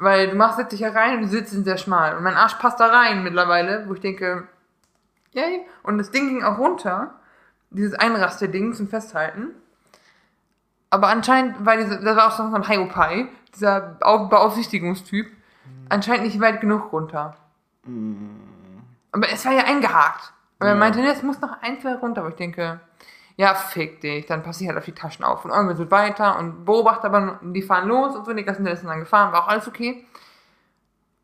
Weil 0.00 0.28
du 0.30 0.36
machst 0.36 0.58
setzt 0.58 0.72
dich 0.72 0.80
ja 0.80 0.90
rein 0.90 1.16
und 1.16 1.22
die 1.22 1.28
Sitze 1.28 1.54
sind 1.56 1.64
sehr 1.64 1.76
schmal. 1.76 2.16
Und 2.16 2.22
mein 2.22 2.36
Arsch 2.36 2.54
passt 2.54 2.78
da 2.78 2.86
rein 2.86 3.24
mittlerweile, 3.24 3.88
wo 3.88 3.94
ich 3.94 4.00
denke, 4.00 4.46
yay. 5.32 5.66
Und 5.82 5.98
das 5.98 6.10
Ding 6.12 6.28
ging 6.28 6.44
auch 6.44 6.56
runter. 6.58 7.14
Dieses 7.70 7.94
Einraster-Ding 7.94 8.74
zum 8.74 8.86
Festhalten. 8.88 9.48
Aber 10.90 11.08
anscheinend 11.08 11.66
war 11.66 11.76
diese, 11.76 12.00
das 12.00 12.16
war 12.16 12.28
auch 12.28 12.32
so 12.36 12.42
ein 12.44 12.66
Hyopai, 12.68 13.26
dieser 13.54 13.96
Au- 14.00 14.28
Beaufsichtigungstyp, 14.28 15.26
anscheinend 15.90 16.24
nicht 16.24 16.40
weit 16.40 16.60
genug 16.62 16.92
runter. 16.92 17.36
Aber 19.12 19.28
es 19.30 19.44
war 19.44 19.52
ja 19.52 19.64
eingehakt. 19.64 20.32
Und 20.60 20.66
er 20.66 20.74
Ja. 20.74 20.78
meinte, 20.78 21.00
nee, 21.00 21.08
es 21.08 21.22
muss 21.22 21.40
noch 21.40 21.60
ein, 21.60 21.80
zwei 21.80 21.94
runter. 21.94 22.20
Aber 22.22 22.30
ich 22.30 22.36
denke, 22.36 22.80
ja, 23.38 23.54
fick 23.54 24.00
dich, 24.00 24.26
dann 24.26 24.42
passe 24.42 24.64
ich 24.64 24.68
halt 24.68 24.78
auf 24.78 24.84
die 24.84 24.92
Taschen 24.92 25.24
auf. 25.24 25.44
Und 25.44 25.52
irgendwann 25.52 25.78
wird 25.78 25.92
weiter 25.92 26.38
und 26.40 26.64
beobachte 26.64 27.06
aber, 27.06 27.38
die 27.40 27.62
fahren 27.62 27.86
los 27.86 28.16
und 28.16 28.26
so, 28.26 28.32
die 28.32 28.44
sind 28.44 28.66
dann 28.66 28.98
gefahren, 28.98 29.32
war 29.32 29.44
auch 29.44 29.48
alles 29.48 29.68
okay. 29.68 30.04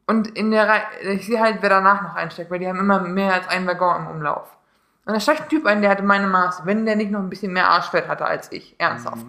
Und 0.07 0.29
in 0.39 0.53
der 0.53 0.69
Reihe, 0.69 0.83
ich 1.15 1.27
sehe 1.27 1.41
halt, 1.41 1.59
wer 1.61 1.71
danach 1.71 2.03
noch 2.03 2.15
einsteckt, 2.15 2.53
weil 2.53 2.61
die 2.61 2.69
haben 2.69 2.79
immer 2.79 3.01
mehr 3.01 3.35
als 3.35 3.49
einen 3.49 3.67
Waggon 3.67 4.03
im 4.03 4.07
Umlauf. 4.07 4.57
Und 5.05 5.15
da 5.15 5.19
steigt 5.19 5.43
ein 5.43 5.49
Typ 5.49 5.67
ein, 5.67 5.83
der 5.83 5.91
hatte 5.91 6.05
meine 6.05 6.29
Maße, 6.29 6.63
wenn 6.67 6.87
der 6.87 6.95
nicht 6.95 7.11
noch 7.11 7.19
ein 7.19 7.31
bisschen 7.31 7.53
mehr 7.53 7.69
Arschfett 7.69 8.07
hatte 8.07 8.25
als 8.25 8.53
ich, 8.53 8.77
ernsthaft. 8.79 9.27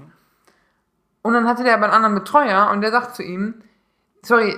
Und 1.24 1.34
dann 1.34 1.48
hatte 1.48 1.64
der 1.64 1.74
aber 1.74 1.86
einen 1.86 1.94
anderen 1.94 2.16
Betreuer 2.16 2.70
und 2.72 2.82
der 2.82 2.92
sagt 2.92 3.16
zu 3.16 3.24
ihm, 3.24 3.64
sorry, 4.22 4.56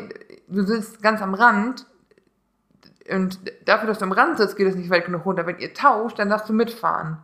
du 0.50 0.64
sitzt 0.64 1.02
ganz 1.02 1.22
am 1.22 1.34
Rand 1.34 1.86
und 3.10 3.40
dafür, 3.66 3.88
dass 3.88 4.00
du 4.00 4.06
am 4.06 4.12
Rand 4.12 4.38
sitzt, 4.38 4.58
geht 4.58 4.68
es 4.68 4.76
nicht 4.76 4.90
weit 4.90 5.06
genug 5.06 5.26
runter. 5.26 5.46
Wenn 5.46 5.60
ihr 5.60 5.74
tauscht, 5.74 6.20
dann 6.20 6.30
darfst 6.30 6.50
du 6.50 6.54
mitfahren. 6.54 7.20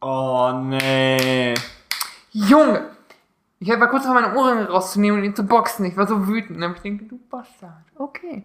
Oh 0.00 0.50
nee. 0.54 1.54
Junge! 2.32 2.86
Ich 3.58 3.68
war 3.68 3.88
kurz 3.88 4.06
vor 4.06 4.14
meine 4.14 4.34
Ohrringe 4.34 4.68
rauszunehmen 4.68 5.20
und 5.20 5.24
ihn 5.26 5.36
zu 5.36 5.44
boxen. 5.44 5.84
Ich 5.84 5.96
war 5.96 6.06
so 6.06 6.26
wütend. 6.26 6.62
Aber 6.62 6.74
ich 6.74 6.80
denke, 6.80 7.04
du 7.04 7.20
Bastard. 7.28 7.84
Okay. 7.96 8.44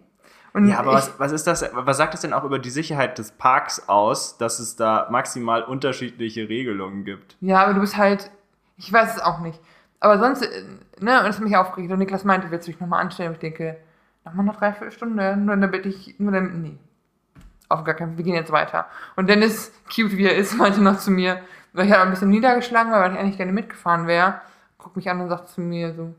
Und 0.52 0.68
Ja, 0.68 0.80
aber 0.80 0.90
ich, 0.90 0.96
was, 0.96 1.18
was 1.18 1.32
ist 1.32 1.46
das? 1.46 1.64
Was 1.72 1.96
sagt 1.96 2.12
das 2.12 2.20
denn 2.20 2.34
auch 2.34 2.44
über 2.44 2.58
die 2.58 2.70
Sicherheit 2.70 3.16
des 3.16 3.32
Parks 3.32 3.88
aus, 3.88 4.36
dass 4.36 4.58
es 4.58 4.76
da 4.76 5.08
maximal 5.10 5.62
unterschiedliche 5.62 6.48
Regelungen 6.48 7.04
gibt? 7.04 7.36
Ja, 7.40 7.62
aber 7.64 7.74
du 7.74 7.80
bist 7.80 7.96
halt. 7.96 8.30
Ich 8.76 8.92
weiß 8.92 9.16
es 9.16 9.22
auch 9.22 9.40
nicht. 9.40 9.58
Aber 10.00 10.18
sonst, 10.18 10.42
äh, 10.42 10.62
ne, 11.00 11.18
und 11.20 11.26
das 11.26 11.36
hat 11.36 11.44
mich 11.44 11.56
aufgeregt. 11.56 11.90
Und 11.90 11.98
Niklas 11.98 12.24
meinte, 12.24 12.50
willst 12.50 12.68
du 12.68 12.72
dich 12.72 12.80
nochmal 12.80 13.00
anstellen? 13.00 13.32
Ich 13.32 13.38
denke, 13.38 13.78
nochmal 14.24 14.48
eine 14.48 14.56
Dreiviertelstunde, 14.58 15.36
nur 15.38 15.56
damit 15.56 15.86
ich, 15.86 16.16
nur 16.18 16.32
damit, 16.32 16.54
nee. 16.54 16.78
Auf 17.68 17.84
gar 17.84 17.94
keinen 17.94 18.10
Fall, 18.10 18.18
wir 18.18 18.24
gehen 18.24 18.34
jetzt 18.34 18.52
weiter. 18.52 18.86
Und 19.16 19.28
Dennis, 19.28 19.72
cute 19.92 20.16
wie 20.16 20.26
er 20.26 20.36
ist, 20.36 20.54
meinte 20.58 20.80
noch 20.80 20.98
zu 20.98 21.10
mir, 21.10 21.40
weil 21.72 21.86
ich 21.86 21.92
halt 21.92 22.02
ein 22.02 22.10
bisschen 22.10 22.30
niedergeschlagen 22.30 22.92
war, 22.92 23.00
weil 23.00 23.12
ich 23.12 23.18
eigentlich 23.18 23.36
gerne 23.36 23.52
mitgefahren 23.52 24.06
wäre, 24.06 24.40
guckt 24.78 24.96
mich 24.96 25.10
an 25.10 25.20
und 25.20 25.28
sagt 25.28 25.48
zu 25.48 25.60
mir 25.60 25.94
so, 25.94 26.14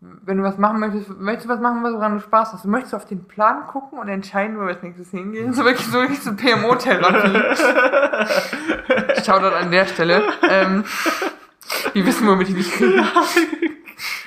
wenn 0.00 0.36
du 0.38 0.44
was 0.44 0.58
machen 0.58 0.80
möchtest, 0.80 1.08
möchtest 1.18 1.46
du 1.46 1.50
was 1.50 1.60
machen, 1.60 1.82
woran 1.82 2.14
du 2.14 2.20
Spaß 2.20 2.52
hast? 2.52 2.64
Du 2.64 2.68
möchtest 2.68 2.94
auf 2.94 3.06
den 3.06 3.26
Plan 3.26 3.66
gucken 3.66 3.98
und 3.98 4.08
entscheiden, 4.08 4.56
wo 4.56 4.62
wir 4.62 4.68
als 4.68 4.82
nächstes 4.82 5.10
hingehen? 5.10 5.52
So 5.54 5.64
wirklich 5.64 5.86
so 5.86 5.98
richtig 5.98 6.22
so 6.22 6.32
PMO-Therapie. 6.34 7.56
Shoutout 9.24 9.54
an 9.56 9.70
der 9.70 9.86
Stelle. 9.86 10.22
Ähm, 10.42 10.84
die 11.94 12.04
wissen, 12.04 12.28
womit 12.28 12.48
die 12.48 12.54
mich 12.54 12.70
kriegen. 12.70 13.06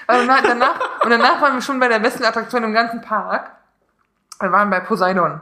Also 0.08 0.26
na, 0.26 0.42
danach, 0.42 0.80
und 1.04 1.12
danach 1.12 1.39
waren 1.39 1.54
wir 1.54 1.62
schon 1.62 1.80
bei 1.80 1.88
der 1.88 2.00
besten 2.00 2.26
Attraktion 2.26 2.63
im 2.63 2.74
ganzen 2.74 3.02
Park. 3.02 3.52
Wir 4.39 4.52
waren 4.52 4.72
bei 4.72 4.80
Poseidon. 4.80 5.39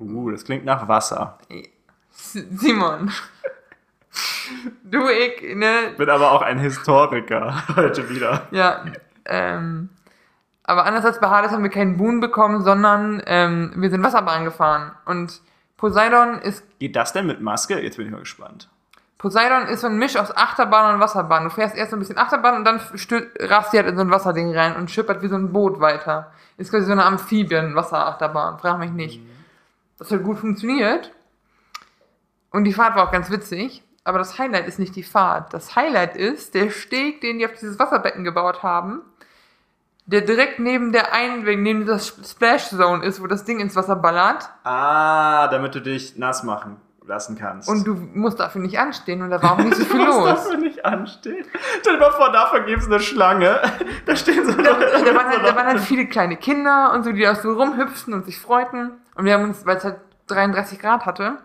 Uh, 0.00 0.30
das 0.30 0.44
klingt 0.44 0.64
nach 0.64 0.88
Wasser. 0.88 1.38
Simon. 2.10 3.12
Du, 4.82 5.08
ich, 5.08 5.54
ne? 5.54 5.94
Bin 5.96 6.10
aber 6.10 6.32
auch 6.32 6.42
ein 6.42 6.58
Historiker 6.58 7.62
heute 7.76 8.08
wieder. 8.08 8.48
Ja, 8.50 8.84
ähm. 9.26 9.90
Aber 10.64 10.86
anders 10.86 11.04
als 11.04 11.20
bei 11.20 11.28
Hades 11.28 11.50
haben 11.50 11.64
wir 11.64 11.70
keinen 11.70 11.96
Boon 11.96 12.20
bekommen, 12.20 12.62
sondern 12.62 13.22
ähm, 13.26 13.72
wir 13.76 13.90
sind 13.90 14.04
Wasserbahn 14.04 14.44
gefahren. 14.44 14.92
Und 15.04 15.40
Poseidon 15.76 16.38
ist 16.42 16.62
Geht 16.78 16.94
das 16.94 17.12
denn 17.12 17.26
mit 17.26 17.40
Maske? 17.40 17.80
Jetzt 17.80 17.96
bin 17.96 18.06
ich 18.06 18.12
mal 18.12 18.20
gespannt. 18.20 18.68
Poseidon 19.18 19.66
ist 19.66 19.80
so 19.80 19.88
ein 19.88 19.98
Misch 19.98 20.16
aus 20.16 20.34
Achterbahn 20.34 20.94
und 20.94 21.00
Wasserbahn. 21.00 21.44
Du 21.44 21.50
fährst 21.50 21.76
erst 21.76 21.90
so 21.90 21.96
ein 21.96 21.98
bisschen 21.98 22.18
Achterbahn 22.18 22.56
und 22.56 22.64
dann 22.64 22.80
rast 23.40 23.72
die 23.72 23.78
halt 23.78 23.88
in 23.88 23.96
so 23.96 24.02
ein 24.02 24.10
Wasserding 24.10 24.56
rein 24.56 24.76
und 24.76 24.90
schippert 24.90 25.22
wie 25.22 25.28
so 25.28 25.36
ein 25.36 25.52
Boot 25.52 25.80
weiter. 25.80 26.30
Ist 26.56 26.70
quasi 26.70 26.86
so 26.86 26.92
eine 26.92 27.04
Amphibien-Wasserachterbahn. 27.04 28.58
Frag 28.58 28.78
mich 28.78 28.92
nicht. 28.92 29.20
Das 30.00 30.10
hat 30.10 30.24
gut 30.24 30.38
funktioniert. 30.38 31.12
Und 32.50 32.64
die 32.64 32.72
Fahrt 32.72 32.96
war 32.96 33.06
auch 33.06 33.12
ganz 33.12 33.30
witzig. 33.30 33.84
Aber 34.02 34.18
das 34.18 34.38
Highlight 34.38 34.66
ist 34.66 34.80
nicht 34.80 34.96
die 34.96 35.04
Fahrt. 35.04 35.54
Das 35.54 35.76
Highlight 35.76 36.16
ist 36.16 36.54
der 36.54 36.70
Steg, 36.70 37.20
den 37.20 37.38
die 37.38 37.46
auf 37.46 37.52
dieses 37.52 37.78
Wasserbecken 37.78 38.24
gebaut 38.24 38.64
haben, 38.64 39.02
der 40.06 40.22
direkt 40.22 40.58
neben 40.58 40.90
der 40.90 41.12
einen, 41.12 41.44
neben 41.62 41.80
dieser 41.80 42.00
Splash 42.00 42.70
Zone 42.70 43.04
ist, 43.04 43.22
wo 43.22 43.28
das 43.28 43.44
Ding 43.44 43.60
ins 43.60 43.76
Wasser 43.76 43.94
ballert. 43.94 44.50
Ah, 44.64 45.46
damit 45.48 45.74
du 45.76 45.80
dich 45.80 46.16
nass 46.16 46.42
machen 46.42 46.78
lassen 47.10 47.36
kannst. 47.36 47.68
Und 47.68 47.86
du 47.86 47.94
musst 47.94 48.40
dafür 48.40 48.62
nicht 48.62 48.78
anstehen 48.78 49.20
und 49.20 49.28
da 49.30 49.42
war 49.42 49.52
auch 49.52 49.58
nicht 49.58 49.76
so 49.76 49.84
viel 49.84 49.98
Du 50.06 50.06
musst 50.06 50.18
los. 50.18 50.28
dafür 50.44 50.56
nicht 50.56 50.84
anstehen. 50.84 51.44
Stell 51.80 51.94
dir 51.94 52.00
mal 52.00 52.12
vor, 52.12 52.32
dafür 52.32 52.60
gibt 52.60 52.80
es 52.80 52.86
eine 52.86 53.00
Schlange. 53.00 53.60
Da 54.06 54.16
stehen 54.16 54.46
so 54.46 54.52
Da, 54.52 54.62
da, 54.62 55.14
waren 55.14 55.28
halt, 55.28 55.44
da 55.44 55.54
waren 55.54 55.66
halt 55.66 55.80
viele 55.80 56.06
kleine 56.06 56.36
Kinder 56.36 56.92
und 56.94 57.04
so, 57.04 57.12
die 57.12 57.20
da 57.20 57.34
so 57.34 57.52
rumhüpften 57.52 58.14
und 58.14 58.24
sich 58.24 58.38
freuten. 58.40 58.92
Und 59.14 59.24
wir 59.26 59.34
haben 59.34 59.44
uns, 59.44 59.66
weil 59.66 59.76
es 59.76 59.84
halt 59.84 59.96
33 60.28 60.78
Grad 60.78 61.04
hatte, 61.04 61.38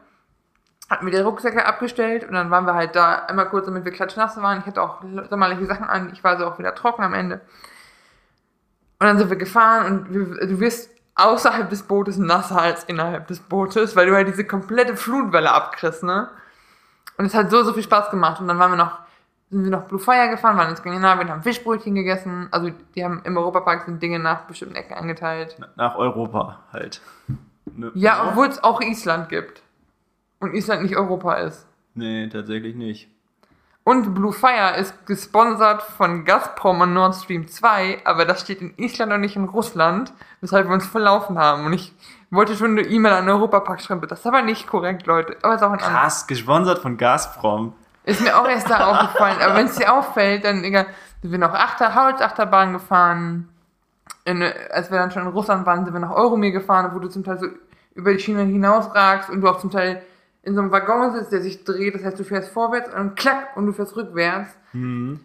hatten 0.90 1.06
wir 1.06 1.12
die 1.12 1.20
Rucksäcke 1.20 1.66
abgestellt 1.66 2.24
und 2.28 2.34
dann 2.34 2.52
waren 2.52 2.66
wir 2.66 2.76
halt 2.76 2.96
da 2.96 3.26
einmal 3.26 3.50
kurz, 3.50 3.66
damit 3.66 3.84
wir 3.86 3.92
klatschnass 3.92 4.40
waren. 4.42 4.60
Ich 4.60 4.66
hatte 4.68 4.82
auch 4.82 5.02
sommerliche 5.30 5.66
Sachen 5.66 5.88
an, 5.88 6.12
ich 6.14 6.24
war 6.24 6.38
so 6.38 6.46
auch 6.46 6.60
wieder 6.60 6.76
trocken 6.76 7.04
am 7.04 7.14
Ende. 7.14 7.42
Und 9.00 9.08
dann 9.08 9.18
sind 9.18 9.30
wir 9.30 9.38
gefahren 9.38 9.86
und 9.88 10.14
wir, 10.14 10.48
du 10.48 10.60
wirst 10.60 10.90
außerhalb 11.16 11.70
des 11.70 11.84
Bootes 11.84 12.18
nasser 12.18 12.62
als 12.62 12.84
innerhalb 12.84 13.28
des 13.28 13.40
Bootes, 13.40 13.96
weil 13.96 14.08
du 14.08 14.16
halt 14.16 14.28
diese 14.28 14.46
komplette 14.46 14.96
Flutwelle 14.96 15.52
abkriegst, 15.52 16.04
ne? 16.04 16.30
Und 17.18 17.26
es 17.26 17.34
hat 17.34 17.50
so, 17.50 17.64
so 17.64 17.74
viel 17.74 17.84
Spaß 17.84 18.10
gemacht. 18.10 18.42
Und 18.42 18.48
dann 18.48 18.60
waren 18.60 18.72
wir 18.72 18.78
noch, 18.78 19.00
sind 19.50 19.64
wir 19.64 19.72
noch 19.72 19.84
Blue 19.84 20.00
Fire 20.00 20.30
gefahren, 20.30 20.58
waren 20.58 20.70
in 20.70 20.76
Skandinavien, 20.76 21.30
haben 21.30 21.44
Fischbrötchen 21.44 21.96
gegessen. 21.96 22.50
Also 22.52 22.72
die 22.94 23.06
haben 23.06 23.22
im 23.24 23.38
Europapark 23.38 23.86
sind 23.86 24.04
Dinge 24.04 24.20
nach 24.20 24.42
bestimmten 24.42 24.76
Ecken 24.76 24.94
eingeteilt. 24.94 25.58
Nach 25.78 25.96
Europa 25.96 26.60
halt. 26.74 27.02
Ne? 27.74 27.92
Ja, 27.96 28.30
obwohl 28.30 28.48
es 28.48 28.62
auch 28.64 28.82
Island 28.82 29.30
gibt. 29.30 29.62
Und 30.40 30.54
Island 30.54 30.84
nicht 30.84 30.98
Europa 30.98 31.36
ist. 31.36 31.66
Nee, 31.94 32.28
tatsächlich 32.28 32.76
nicht. 32.76 33.10
Und 33.88 34.16
Blue 34.16 34.34
Fire 34.34 34.76
ist 34.78 35.06
gesponsert 35.06 35.84
von 35.84 36.26
Gazprom 36.26 36.82
und 36.82 36.96
Nord 36.96 37.14
Stream 37.14 37.48
2, 37.48 38.02
aber 38.04 38.26
das 38.26 38.42
steht 38.42 38.60
in 38.60 38.74
Island 38.78 39.14
und 39.14 39.22
nicht 39.22 39.36
in 39.36 39.46
Russland, 39.46 40.12
weshalb 40.42 40.68
wir 40.68 40.74
uns 40.74 40.88
verlaufen 40.88 41.38
haben. 41.38 41.68
Und 41.68 41.74
ich 41.74 41.94
wollte 42.32 42.56
schon 42.56 42.72
eine 42.72 42.82
E-Mail 42.82 43.14
an 43.14 43.26
den 43.28 43.36
Europapark 43.36 43.80
schreiben, 43.80 44.02
das 44.08 44.22
ist 44.22 44.26
aber 44.26 44.42
nicht 44.42 44.66
korrekt, 44.66 45.06
Leute. 45.06 45.38
Aber 45.44 45.54
ist 45.54 45.62
auch 45.62 45.72
ein. 45.72 45.78
Krass, 45.78 46.26
gesponsert 46.26 46.80
von 46.80 46.98
Gazprom. 46.98 47.74
Ist 48.06 48.22
mir 48.22 48.36
auch 48.36 48.48
erst 48.48 48.72
da 48.72 48.88
aufgefallen. 48.90 49.40
Aber 49.40 49.54
wenn 49.54 49.68
es 49.68 49.76
dir 49.76 49.94
auffällt, 49.94 50.46
dann 50.46 50.64
egal, 50.64 50.88
sind 51.22 51.30
wir 51.30 51.38
noch 51.38 51.54
Achter, 51.54 51.94
Holzachterbahn 51.94 52.74
gefahren. 52.74 53.50
In, 54.24 54.42
als 54.42 54.90
wir 54.90 54.98
dann 54.98 55.12
schon 55.12 55.22
in 55.22 55.30
Russland 55.30 55.64
waren, 55.68 55.86
sind 55.86 55.94
wir 55.94 56.00
nach 56.00 56.16
Euromir 56.16 56.52
gefahren, 56.52 56.90
wo 56.96 56.98
du 56.98 57.08
zum 57.08 57.24
Teil 57.24 57.38
so 57.38 57.46
über 57.94 58.14
die 58.14 58.20
Schiene 58.20 58.46
hinausragst 58.46 59.30
und 59.30 59.42
du 59.42 59.48
auch 59.48 59.60
zum 59.60 59.70
Teil 59.70 60.02
in 60.46 60.56
so 60.56 60.62
einem 60.62 60.72
Waggon 60.72 61.12
sitzt, 61.14 61.32
der 61.32 61.42
sich 61.42 61.64
dreht. 61.64 61.96
Das 61.96 62.04
heißt, 62.04 62.20
du 62.20 62.24
fährst 62.24 62.52
vorwärts 62.52 62.94
und 62.94 63.16
klack 63.16 63.58
und 63.58 63.66
du 63.66 63.74
fährst 63.74 63.96
rückwärts. 63.96 64.50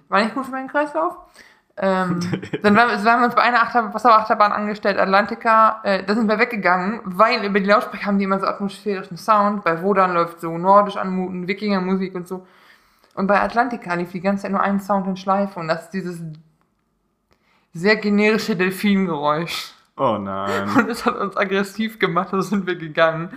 War 0.08 0.22
nicht 0.22 0.34
gut 0.34 0.46
für 0.46 0.50
meinen 0.52 0.68
Kreislauf. 0.68 1.16
Ähm, 1.76 2.20
dann 2.62 2.76
waren, 2.76 2.88
wir- 2.90 3.04
waren 3.04 3.20
wir 3.20 3.26
uns 3.26 3.34
bei 3.34 3.42
einer 3.42 3.62
Achter 3.62 3.92
Wasserachterbahn 3.94 4.52
angestellt, 4.52 4.98
Atlantica. 4.98 5.80
Äh, 5.84 6.02
da 6.04 6.14
sind 6.14 6.28
wir 6.28 6.38
weggegangen, 6.38 7.00
weil 7.04 7.44
über 7.44 7.60
die 7.60 7.66
Lautsprecher 7.66 8.06
haben 8.06 8.18
die 8.18 8.24
immer 8.24 8.40
so 8.40 8.46
atmosphärischen 8.46 9.16
Sound. 9.16 9.62
Bei 9.64 9.80
Wodan 9.82 10.12
läuft 10.12 10.40
so 10.40 10.56
nordisch 10.58 10.96
anmuten, 10.96 11.46
Wikingermusik 11.48 12.14
und 12.14 12.26
so. 12.28 12.46
Und 13.14 13.26
bei 13.26 13.40
Atlantica 13.40 13.94
lief 13.94 14.12
die 14.12 14.20
ganze 14.20 14.42
Zeit 14.42 14.52
nur 14.52 14.60
ein 14.62 14.80
Sound 14.80 15.06
in 15.06 15.16
Schleife 15.16 15.58
und 15.60 15.68
das 15.68 15.84
ist 15.84 15.90
dieses 15.90 16.20
sehr 17.72 17.96
generische 17.96 18.56
Delfingeräusch. 18.56 19.72
Oh 19.96 20.16
nein. 20.18 20.68
Und 20.76 20.88
das 20.88 21.04
hat 21.04 21.16
uns 21.16 21.36
aggressiv 21.36 21.98
gemacht, 21.98 22.28
da 22.32 22.40
sind 22.40 22.66
wir 22.66 22.76
gegangen. 22.76 23.30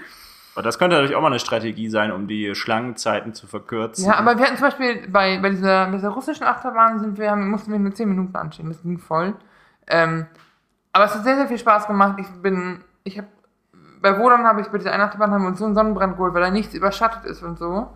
Aber 0.55 0.61
das 0.61 0.77
könnte 0.77 0.95
natürlich 0.95 1.15
auch 1.15 1.21
mal 1.21 1.27
eine 1.27 1.39
Strategie 1.39 1.89
sein, 1.89 2.11
um 2.11 2.27
die 2.27 2.53
Schlangenzeiten 2.53 3.33
zu 3.33 3.47
verkürzen. 3.47 4.05
Ja, 4.05 4.15
aber 4.15 4.37
wir 4.37 4.45
hatten 4.45 4.57
zum 4.57 4.67
Beispiel 4.67 5.07
bei, 5.07 5.39
bei, 5.39 5.49
dieser, 5.49 5.87
bei 5.87 5.93
dieser 5.93 6.09
russischen 6.09 6.43
Achterbahn 6.43 6.99
sind 6.99 7.17
wir, 7.17 7.35
mussten 7.35 7.71
wir 7.71 7.79
nur 7.79 7.93
10 7.93 8.07
Minuten 8.07 8.35
anstehen, 8.35 8.69
das 8.69 8.81
ging 8.81 8.99
voll. 8.99 9.33
Ähm, 9.87 10.27
aber 10.91 11.05
es 11.05 11.15
hat 11.15 11.23
sehr, 11.23 11.37
sehr 11.37 11.47
viel 11.47 11.57
Spaß 11.57 11.87
gemacht. 11.87 12.19
Ich 12.19 12.27
bin, 12.41 12.83
ich 13.03 13.17
habe, 13.17 13.27
bei 14.01 14.19
Wodan 14.19 14.45
habe 14.45 14.61
ich, 14.61 14.67
bei 14.67 14.77
dieser 14.77 14.93
Achterbahn 14.93 15.31
haben 15.31 15.41
wir 15.41 15.47
uns 15.47 15.59
so 15.59 15.65
einen 15.65 15.75
Sonnenbrand 15.75 16.17
geholt, 16.17 16.35
weil 16.35 16.43
da 16.43 16.51
nichts 16.51 16.75
überschattet 16.75 17.25
ist 17.25 17.41
und 17.41 17.57
so. 17.57 17.89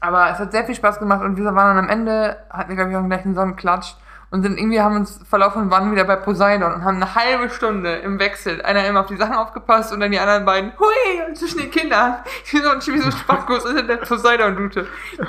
Aber 0.00 0.30
es 0.30 0.38
hat 0.38 0.52
sehr 0.52 0.64
viel 0.64 0.74
Spaß 0.74 0.98
gemacht 0.98 1.22
und 1.22 1.36
wir 1.36 1.44
waren 1.44 1.76
dann 1.76 1.84
am 1.84 1.90
Ende, 1.90 2.38
hatten 2.48 2.70
wir 2.70 2.76
glaube 2.76 2.92
ich 2.92 2.96
auch 2.96 3.04
gleich 3.04 3.24
einen 3.24 3.34
Sonnenklatsch 3.34 3.94
und 4.30 4.42
sind 4.42 4.58
irgendwie 4.58 4.80
haben 4.80 4.96
uns 4.96 5.20
verlaufen 5.28 5.62
und 5.62 5.70
waren 5.70 5.92
wieder 5.92 6.04
bei 6.04 6.16
Poseidon 6.16 6.72
und 6.72 6.84
haben 6.84 6.96
eine 6.96 7.14
halbe 7.14 7.48
Stunde 7.48 7.96
im 7.96 8.18
Wechsel 8.18 8.60
einer 8.62 8.86
immer 8.86 9.00
auf 9.00 9.06
die 9.06 9.16
Sachen 9.16 9.34
aufgepasst 9.34 9.92
und 9.92 10.00
dann 10.00 10.10
die 10.10 10.18
anderen 10.18 10.44
beiden, 10.44 10.72
hui, 10.78 11.34
zwischen 11.34 11.58
den 11.58 11.70
Kindern, 11.70 12.16
wie 12.50 12.58
so, 12.58 12.92
wie 12.92 12.98
so 13.02 13.10
Spackos 13.10 13.64
in 13.64 13.86
der 13.86 13.96
Poseidon-Dute. 13.98 14.86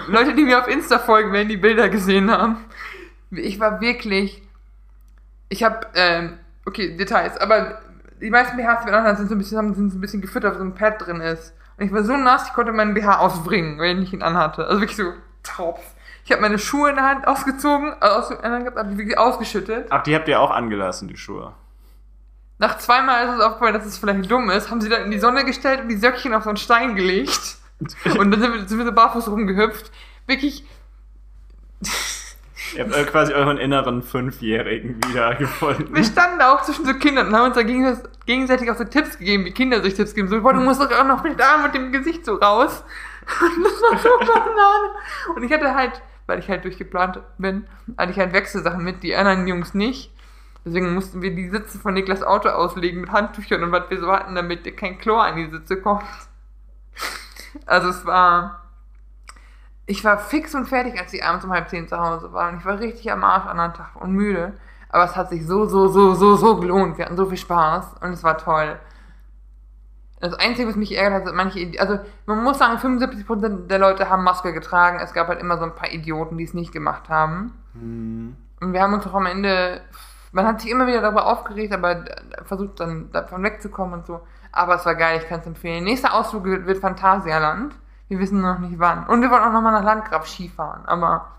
Leute, 0.08 0.34
die 0.34 0.44
mir 0.44 0.60
auf 0.60 0.68
Insta 0.68 1.00
folgen, 1.00 1.32
werden 1.32 1.50
die 1.50 1.58
Bilder 1.58 1.90
gesehen 1.90 2.32
haben. 2.32 2.58
Ich 3.32 3.60
war 3.60 3.82
wirklich, 3.82 4.42
ich 5.50 5.64
habe, 5.64 5.88
ähm, 5.94 6.40
okay, 6.66 6.98
Details, 6.98 7.38
aber 7.38 7.80
die 8.20 8.32
meisten 8.32 8.58
BHs, 8.58 8.82
die 8.82 8.88
wir 8.88 8.98
anhaben, 8.98 9.18
sind 9.18 9.30
so 9.30 9.36
ein 9.36 9.38
bisschen, 9.38 9.76
sind 9.76 9.92
so 9.92 9.98
ein 9.98 10.02
bisschen 10.02 10.22
gefüttert, 10.22 10.56
wo 10.56 10.60
so 10.60 10.64
ein 10.64 10.76
Pad 10.76 11.06
drin 11.06 11.22
ist. 11.22 11.54
Und 11.78 11.86
ich 11.86 11.94
war 11.94 12.04
so 12.04 12.18
nass, 12.18 12.48
ich 12.48 12.54
konnte 12.54 12.72
meinen 12.72 12.96
BH 12.96 13.20
ausbringen, 13.20 13.80
wenn 13.80 14.02
ich 14.02 14.12
ihn 14.12 14.24
anhatte. 14.24 14.66
Also 14.66 14.82
wirklich 14.82 14.98
so 14.98 15.14
Tropf. 15.44 15.82
Ich 16.28 16.32
habe 16.34 16.42
meine 16.42 16.60
Schuhe 16.60 16.90
in 16.90 16.96
der 16.98 17.06
Hand 17.06 17.26
ausgezogen, 17.26 17.94
also 18.02 18.36
aus, 18.36 18.44
habe 18.44 18.90
die 18.92 18.98
wirklich 18.98 19.18
ausgeschüttet. 19.18 19.88
Ach, 19.92 20.04
die 20.04 20.14
habt 20.14 20.28
ihr 20.28 20.42
auch 20.42 20.52
angelassen, 20.52 21.08
die 21.08 21.16
Schuhe. 21.16 21.54
Nach 22.58 22.78
zweimal 22.80 23.26
ist 23.30 23.36
es 23.36 23.40
aufgefallen, 23.40 23.74
dass 23.76 23.86
es 23.86 23.98
vielleicht 23.98 24.30
dumm 24.30 24.50
ist, 24.50 24.70
haben 24.70 24.82
sie 24.82 24.90
dann 24.90 25.04
in 25.06 25.12
die 25.12 25.20
Sonne 25.20 25.46
gestellt 25.46 25.80
und 25.84 25.88
die 25.88 25.96
Söckchen 25.96 26.34
auf 26.34 26.44
so 26.44 26.50
einen 26.50 26.58
Stein 26.58 26.96
gelegt. 26.98 27.56
Und 28.20 28.32
dann 28.32 28.42
sind 28.42 28.54
wir, 28.54 28.68
sind 28.68 28.78
wir 28.78 28.86
so 28.86 28.92
barfuß 28.92 29.30
rumgehüpft. 29.30 29.90
Wirklich, 30.26 30.66
Ihr 32.76 32.84
habt 32.84 32.94
äh, 32.94 33.06
quasi 33.06 33.34
euren 33.34 33.58
inneren 33.58 34.04
Fünfjährigen 34.04 35.00
wiedergefunden. 35.08 35.96
wir 35.96 36.04
standen 36.04 36.40
da 36.40 36.54
auch 36.56 36.64
zwischen 36.64 36.86
so 36.86 36.94
Kindern 36.96 37.28
und 37.28 37.36
haben 37.36 37.46
uns 37.46 37.56
da 37.56 37.62
gegens- 37.62 38.04
gegenseitig 38.26 38.70
auch 38.70 38.76
so 38.76 38.84
Tipps 38.84 39.18
gegeben, 39.18 39.46
wie 39.46 39.52
Kinder 39.52 39.82
sich 39.82 39.94
Tipps 39.94 40.14
geben. 40.14 40.28
So, 40.28 40.42
boah, 40.42 40.54
du 40.54 40.60
musst 40.60 40.82
doch 40.82 40.92
auch 40.92 41.06
noch 41.06 41.24
mit 41.24 41.40
dem 41.40 41.46
Arm 41.46 41.64
und 41.64 41.74
dem 41.74 41.94
Gesicht 41.94 42.26
so 42.26 42.36
raus. 42.36 42.84
Und 43.42 43.64
das 43.64 43.74
war 43.74 43.98
so 44.00 44.10
Banane. 44.20 44.90
Und 45.36 45.44
ich 45.44 45.52
hatte 45.52 45.76
halt, 45.76 46.02
weil 46.28 46.40
ich 46.40 46.50
halt 46.50 46.64
durchgeplant 46.64 47.22
bin, 47.38 47.66
hatte 47.98 48.12
ich 48.12 48.20
halt 48.20 48.34
Wechselsachen 48.34 48.84
mit, 48.84 49.02
die 49.02 49.16
anderen 49.16 49.48
Jungs 49.48 49.74
nicht. 49.74 50.14
Deswegen 50.66 50.94
mussten 50.94 51.22
wir 51.22 51.34
die 51.34 51.50
Sitze 51.50 51.80
von 51.80 51.94
Niklas 51.94 52.22
Auto 52.22 52.50
auslegen 52.50 53.02
mit 53.02 53.12
Handtüchern 53.12 53.64
und 53.64 53.72
was 53.72 53.90
wir 53.90 54.00
so 54.00 54.12
hatten, 54.12 54.36
damit 54.36 54.78
kein 54.78 55.00
Chlor 55.00 55.24
an 55.24 55.38
die 55.38 55.50
Sitze 55.50 55.82
kommt. 55.82 56.04
Also 57.66 57.90
es 57.90 58.06
war. 58.06 58.64
Ich 59.86 60.04
war 60.04 60.18
fix 60.20 60.54
und 60.54 60.68
fertig, 60.68 61.00
als 61.00 61.14
ich 61.14 61.24
abends 61.24 61.46
um 61.46 61.52
halb 61.52 61.70
zehn 61.70 61.88
zu 61.88 61.98
Hause 61.98 62.34
war. 62.34 62.50
Und 62.50 62.58
ich 62.58 62.66
war 62.66 62.78
richtig 62.78 63.10
am 63.10 63.24
Arsch 63.24 63.46
an 63.46 63.58
einem 63.58 63.74
Tag 63.74 63.96
und 63.96 64.12
müde. 64.12 64.54
Aber 64.90 65.06
es 65.06 65.16
hat 65.16 65.30
sich 65.30 65.46
so, 65.46 65.66
so, 65.66 65.88
so, 65.88 66.14
so, 66.14 66.36
so 66.36 66.60
gelohnt. 66.60 66.98
Wir 66.98 67.06
hatten 67.06 67.16
so 67.16 67.26
viel 67.26 67.38
Spaß 67.38 67.96
und 68.02 68.12
es 68.12 68.24
war 68.24 68.38
toll. 68.38 68.78
Das 70.20 70.34
Einzige, 70.34 70.68
was 70.68 70.76
mich 70.76 70.98
ärgert 70.98 71.22
hat, 71.22 71.28
sind 71.28 71.36
manche 71.36 71.80
Also, 71.80 72.00
man 72.26 72.44
muss 72.44 72.58
sagen, 72.58 72.78
75% 72.78 73.68
der 73.68 73.80
Leute 73.80 74.10
haben 74.10 74.24
Maske 74.24 74.52
getragen. 74.52 75.00
Es 75.02 75.14
gab 75.14 75.28
halt 75.28 75.40
immer 75.40 75.58
so 75.58 75.64
ein 75.64 75.76
paar 75.76 75.92
Idioten, 75.92 76.38
die 76.38 76.44
es 76.44 76.56
nicht 76.56 76.72
gemacht 76.72 77.10
haben. 77.10 77.54
Hm. 77.74 78.36
Und 78.60 78.74
wir 78.74 78.82
haben 78.82 78.94
uns 78.94 79.06
auch 79.06 79.14
am 79.14 79.28
Ende, 79.28 79.82
man 80.32 80.48
hat 80.48 80.62
sich 80.62 80.72
immer 80.72 80.88
wieder 80.88 81.02
darüber 81.02 81.28
aufgeregt, 81.28 81.72
aber 81.72 82.06
versucht 82.46 82.80
dann 82.80 83.12
davon 83.12 83.44
wegzukommen 83.44 84.00
und 84.00 84.08
so. 84.08 84.22
Aber 84.52 84.76
es 84.76 84.86
war 84.88 84.96
geil, 84.96 85.20
ich 85.22 85.28
kann 85.28 85.42
es 85.42 85.46
empfehlen. 85.46 85.84
Nächster 85.84 86.16
Ausflug 86.16 86.46
wird, 86.46 86.66
wird 86.66 86.80
Phantasialand. 86.80 87.76
Wir 88.08 88.20
wissen 88.20 88.42
noch 88.42 88.58
nicht 88.58 88.80
wann. 88.80 89.06
Und 89.06 89.22
wir 89.22 89.30
wollen 89.30 89.44
auch 89.44 89.52
nochmal 89.52 89.74
nach 89.74 89.84
Landgraf 89.84 90.28
Skifahren. 90.28 90.86
Aber 90.86 91.37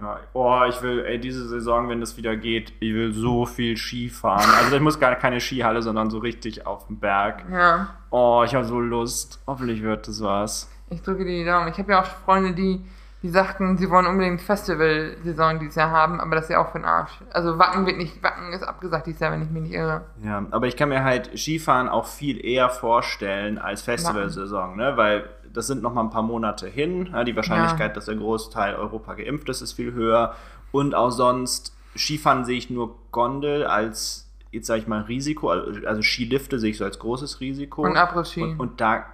Ja, 0.00 0.20
oh, 0.32 0.62
ich 0.68 0.80
will, 0.82 1.04
ey, 1.04 1.18
diese 1.18 1.48
Saison, 1.48 1.88
wenn 1.88 2.00
das 2.00 2.16
wieder 2.16 2.36
geht, 2.36 2.72
ich 2.78 2.94
will 2.94 3.12
so 3.12 3.46
viel 3.46 3.76
Ski 3.76 4.08
fahren. 4.08 4.48
Also 4.62 4.76
ich 4.76 4.82
muss 4.82 5.00
gar 5.00 5.14
keine 5.16 5.40
Skihalle, 5.40 5.82
sondern 5.82 6.08
so 6.10 6.18
richtig 6.18 6.66
auf 6.66 6.86
dem 6.86 6.98
Berg. 7.00 7.44
ja, 7.50 7.88
Oh, 8.10 8.42
ich 8.46 8.54
habe 8.54 8.64
so 8.64 8.78
Lust. 8.80 9.40
Hoffentlich 9.46 9.82
wird 9.82 10.06
das 10.08 10.22
was. 10.22 10.70
ich 10.90 11.02
drücke 11.02 11.24
dir 11.24 11.38
die 11.38 11.44
Daumen. 11.44 11.68
Ich 11.68 11.78
habe 11.78 11.90
ja 11.92 12.00
auch 12.00 12.06
Freunde, 12.06 12.52
die, 12.54 12.80
die 13.22 13.28
sagten, 13.28 13.76
sie 13.76 13.90
wollen 13.90 14.06
unbedingt 14.06 14.40
Festival-Saison 14.40 15.58
dieses 15.58 15.74
Jahr 15.74 15.90
haben, 15.90 16.20
aber 16.20 16.36
das 16.36 16.44
ist 16.44 16.50
ja 16.50 16.60
auch 16.64 16.70
für 16.70 16.78
den 16.78 16.84
Arsch. 16.84 17.10
Also 17.30 17.58
Wacken 17.58 17.84
wird 17.84 17.96
nicht, 17.98 18.22
Wacken 18.22 18.52
ist 18.52 18.62
abgesagt 18.62 19.06
dieses 19.08 19.20
Jahr, 19.20 19.32
wenn 19.32 19.42
ich 19.42 19.50
mich 19.50 19.62
nicht 19.64 19.74
irre. 19.74 20.02
Ja, 20.22 20.46
aber 20.52 20.66
ich 20.68 20.76
kann 20.76 20.88
mir 20.90 21.02
halt 21.02 21.36
Skifahren 21.36 21.88
auch 21.88 22.06
viel 22.06 22.42
eher 22.44 22.70
vorstellen 22.70 23.58
als 23.58 23.82
Festivalsaison, 23.82 24.76
ne? 24.76 24.92
Weil 24.96 25.28
das 25.58 25.66
sind 25.66 25.82
noch 25.82 25.92
mal 25.92 26.02
ein 26.02 26.10
paar 26.10 26.22
Monate 26.22 26.68
hin. 26.68 27.10
Ja, 27.12 27.24
die 27.24 27.34
Wahrscheinlichkeit, 27.34 27.96
dass 27.96 28.04
der 28.04 28.14
Großteil 28.14 28.76
Europa 28.76 29.14
geimpft 29.14 29.48
ist, 29.48 29.60
ist 29.60 29.72
viel 29.72 29.92
höher. 29.92 30.34
Und 30.70 30.94
auch 30.94 31.10
sonst, 31.10 31.74
Skifahren 31.96 32.44
sehe 32.44 32.56
ich 32.56 32.70
nur 32.70 32.94
Gondel 33.10 33.64
als, 33.64 34.30
jetzt 34.52 34.68
sage 34.68 34.82
ich 34.82 34.86
mal, 34.86 35.00
Risiko. 35.02 35.50
Also 35.50 36.00
Skilifte 36.00 36.60
sehe 36.60 36.70
ich 36.70 36.78
so 36.78 36.84
als 36.84 37.00
großes 37.00 37.40
Risiko. 37.40 37.82
Und 37.82 37.96
Après-Ski. 37.96 38.42
Und, 38.42 38.60
und 38.60 38.80
da, 38.80 39.04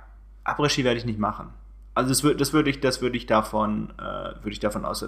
Après-Ski 0.45 0.85
werde 0.85 0.99
ich 0.99 1.07
nicht 1.07 1.19
machen. 1.19 1.49
Also 1.95 2.11
das, 2.11 2.23
würd, 2.25 2.41
das 2.41 2.53
würde 2.53 2.69
ich, 2.69 2.81
das 2.81 3.01
würde 3.01 3.17
ich 3.17 3.25
davon, 3.25 3.91
äh, 3.99 4.03
würde 4.03 4.51
ich 4.51 4.61
davon 4.61 4.85
aus, 4.85 5.03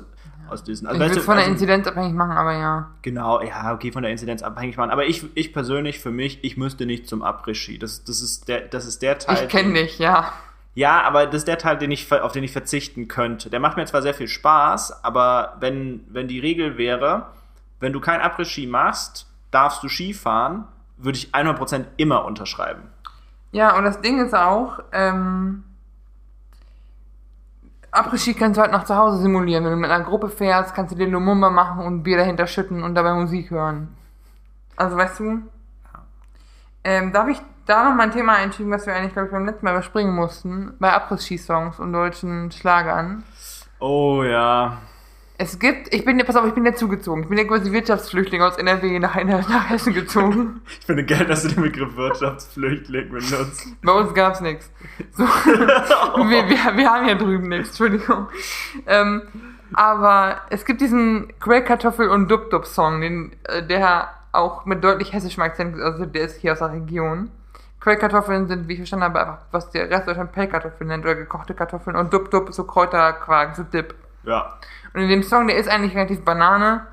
auslösen. 0.48 0.86
Also, 0.86 0.96
ich 0.96 1.00
weißt 1.00 1.00
würde 1.00 1.14
du, 1.14 1.18
es 1.18 1.24
von 1.26 1.34
der 1.34 1.44
also- 1.44 1.52
Inzidenz 1.52 1.86
abhängig 1.86 2.14
machen, 2.14 2.32
aber 2.32 2.52
ja. 2.54 2.90
Genau, 3.02 3.42
ja, 3.42 3.74
okay, 3.74 3.92
von 3.92 4.04
der 4.04 4.12
Inzidenz 4.12 4.42
abhängig 4.42 4.78
machen. 4.78 4.90
Aber 4.90 5.04
ich, 5.04 5.26
ich 5.34 5.52
persönlich, 5.52 5.98
für 5.98 6.12
mich, 6.12 6.42
ich 6.44 6.56
müsste 6.56 6.86
nicht 6.86 7.08
zum 7.08 7.22
Après-Ski. 7.22 7.78
Das, 7.78 8.04
das, 8.04 8.22
ist 8.22 8.48
der, 8.48 8.62
das 8.62 8.86
ist 8.86 9.02
der 9.02 9.18
Teil. 9.18 9.44
Ich 9.44 9.48
kenne 9.50 9.74
dich, 9.74 9.98
ja. 9.98 10.32
Ja, 10.76 11.00
aber 11.04 11.24
das 11.24 11.36
ist 11.36 11.48
der 11.48 11.56
Teil, 11.56 11.78
den 11.78 11.90
ich, 11.90 12.12
auf 12.12 12.32
den 12.32 12.44
ich 12.44 12.52
verzichten 12.52 13.08
könnte. 13.08 13.48
Der 13.48 13.60
macht 13.60 13.78
mir 13.78 13.86
zwar 13.86 14.02
sehr 14.02 14.12
viel 14.12 14.28
Spaß, 14.28 15.02
aber 15.02 15.56
wenn, 15.58 16.04
wenn 16.10 16.28
die 16.28 16.38
Regel 16.38 16.76
wäre, 16.76 17.28
wenn 17.80 17.94
du 17.94 18.00
kein 18.00 18.20
Après-Ski 18.20 18.66
machst, 18.66 19.26
darfst 19.50 19.82
du 19.82 19.88
Ski 19.88 20.12
fahren, 20.12 20.68
würde 20.98 21.16
ich 21.16 21.34
100% 21.34 21.86
immer 21.96 22.26
unterschreiben. 22.26 22.82
Ja, 23.52 23.74
und 23.78 23.84
das 23.84 24.02
Ding 24.02 24.22
ist 24.22 24.34
auch, 24.34 24.80
ähm, 24.92 25.64
Après-Ski 27.90 28.34
kannst 28.34 28.58
du 28.58 28.60
halt 28.60 28.72
noch 28.72 28.84
zu 28.84 28.94
Hause 28.96 29.22
simulieren. 29.22 29.64
Wenn 29.64 29.70
du 29.70 29.78
mit 29.78 29.90
einer 29.90 30.04
Gruppe 30.04 30.28
fährst, 30.28 30.74
kannst 30.74 30.92
du 30.92 30.98
dir 30.98 31.08
Lumumba 31.08 31.48
machen 31.48 31.86
und 31.86 32.02
Bier 32.02 32.18
dahinter 32.18 32.46
schütten 32.46 32.82
und 32.82 32.94
dabei 32.94 33.14
Musik 33.14 33.50
hören. 33.50 33.96
Also, 34.76 34.94
weißt 34.94 35.20
du? 35.20 35.40
Ähm, 36.84 37.14
darf 37.14 37.28
ich 37.28 37.40
da 37.66 37.84
noch 37.84 37.96
mal 37.96 38.04
ein 38.04 38.12
Thema 38.12 38.34
einschieben, 38.34 38.72
was 38.72 38.86
wir 38.86 38.94
eigentlich, 38.94 39.12
glaube 39.12 39.26
ich, 39.26 39.32
beim 39.32 39.44
letzten 39.44 39.64
Mal 39.64 39.72
überspringen 39.72 40.14
mussten, 40.14 40.74
bei 40.78 40.92
Après-Ski-Songs 40.92 41.78
und 41.78 41.92
deutschen 41.92 42.50
Schlagern? 42.52 43.24
Oh 43.80 44.22
ja. 44.24 44.78
Es 45.38 45.58
gibt, 45.58 45.92
ich 45.92 46.04
bin, 46.04 46.16
pass 46.24 46.36
auf, 46.36 46.46
ich 46.46 46.54
bin 46.54 46.64
ja 46.64 46.74
zugezogen. 46.74 47.24
Ich 47.24 47.28
bin 47.28 47.36
ja 47.36 47.44
quasi 47.44 47.70
Wirtschaftsflüchtling 47.70 48.40
aus 48.40 48.56
NRW 48.56 48.98
nach, 48.98 49.22
nach 49.22 49.68
Hessen 49.68 49.92
gezogen. 49.92 50.62
Ich 50.80 50.86
finde 50.86 51.04
geil, 51.04 51.26
dass 51.26 51.42
du 51.42 51.48
den 51.48 51.62
Begriff 51.62 51.94
Wirtschaftsflüchtling 51.94 53.10
benutzt. 53.10 53.66
Bei 53.82 53.92
uns 53.92 54.14
gab's 54.14 54.40
nichts. 54.40 54.70
So, 55.12 55.24
wir, 55.46 56.48
wir, 56.48 56.76
wir 56.76 56.90
haben 56.90 57.04
hier 57.04 57.16
drüben 57.16 57.48
nichts, 57.48 57.68
Entschuldigung. 57.70 58.28
Ähm, 58.86 59.22
aber 59.74 60.40
es 60.48 60.64
gibt 60.64 60.80
diesen 60.80 61.32
Quellkartoffel- 61.38 62.08
und 62.08 62.30
Dub-Dub-Song, 62.30 63.00
den, 63.02 63.36
äh, 63.44 63.66
der 63.66 64.08
auch 64.32 64.64
mit 64.64 64.82
deutlich 64.84 65.12
hessischem 65.12 65.42
Akzent, 65.42 65.78
also 65.80 66.06
der 66.06 66.24
ist 66.24 66.40
hier 66.40 66.52
aus 66.52 66.60
der 66.60 66.72
Region. 66.72 67.30
Quellkartoffeln 67.86 68.48
sind, 68.48 68.66
wie 68.66 68.72
ich 68.72 68.80
verstanden 68.80 69.04
habe, 69.04 69.20
einfach, 69.20 69.38
was 69.52 69.70
der 69.70 69.88
Rest 69.88 70.08
Deutschland 70.08 70.32
Pellkartoffeln 70.32 70.88
nennt 70.88 71.04
oder 71.04 71.14
gekochte 71.14 71.54
Kartoffeln 71.54 71.94
und 71.94 72.12
ist 72.12 72.56
so 72.56 72.64
Kräuterquark, 72.64 73.54
so 73.54 73.62
Dip. 73.62 73.94
Ja. 74.24 74.58
Und 74.92 75.02
in 75.02 75.08
dem 75.08 75.22
Song, 75.22 75.46
der 75.46 75.56
ist 75.56 75.68
eigentlich 75.68 75.94
relativ 75.94 76.24
Banane. 76.24 76.84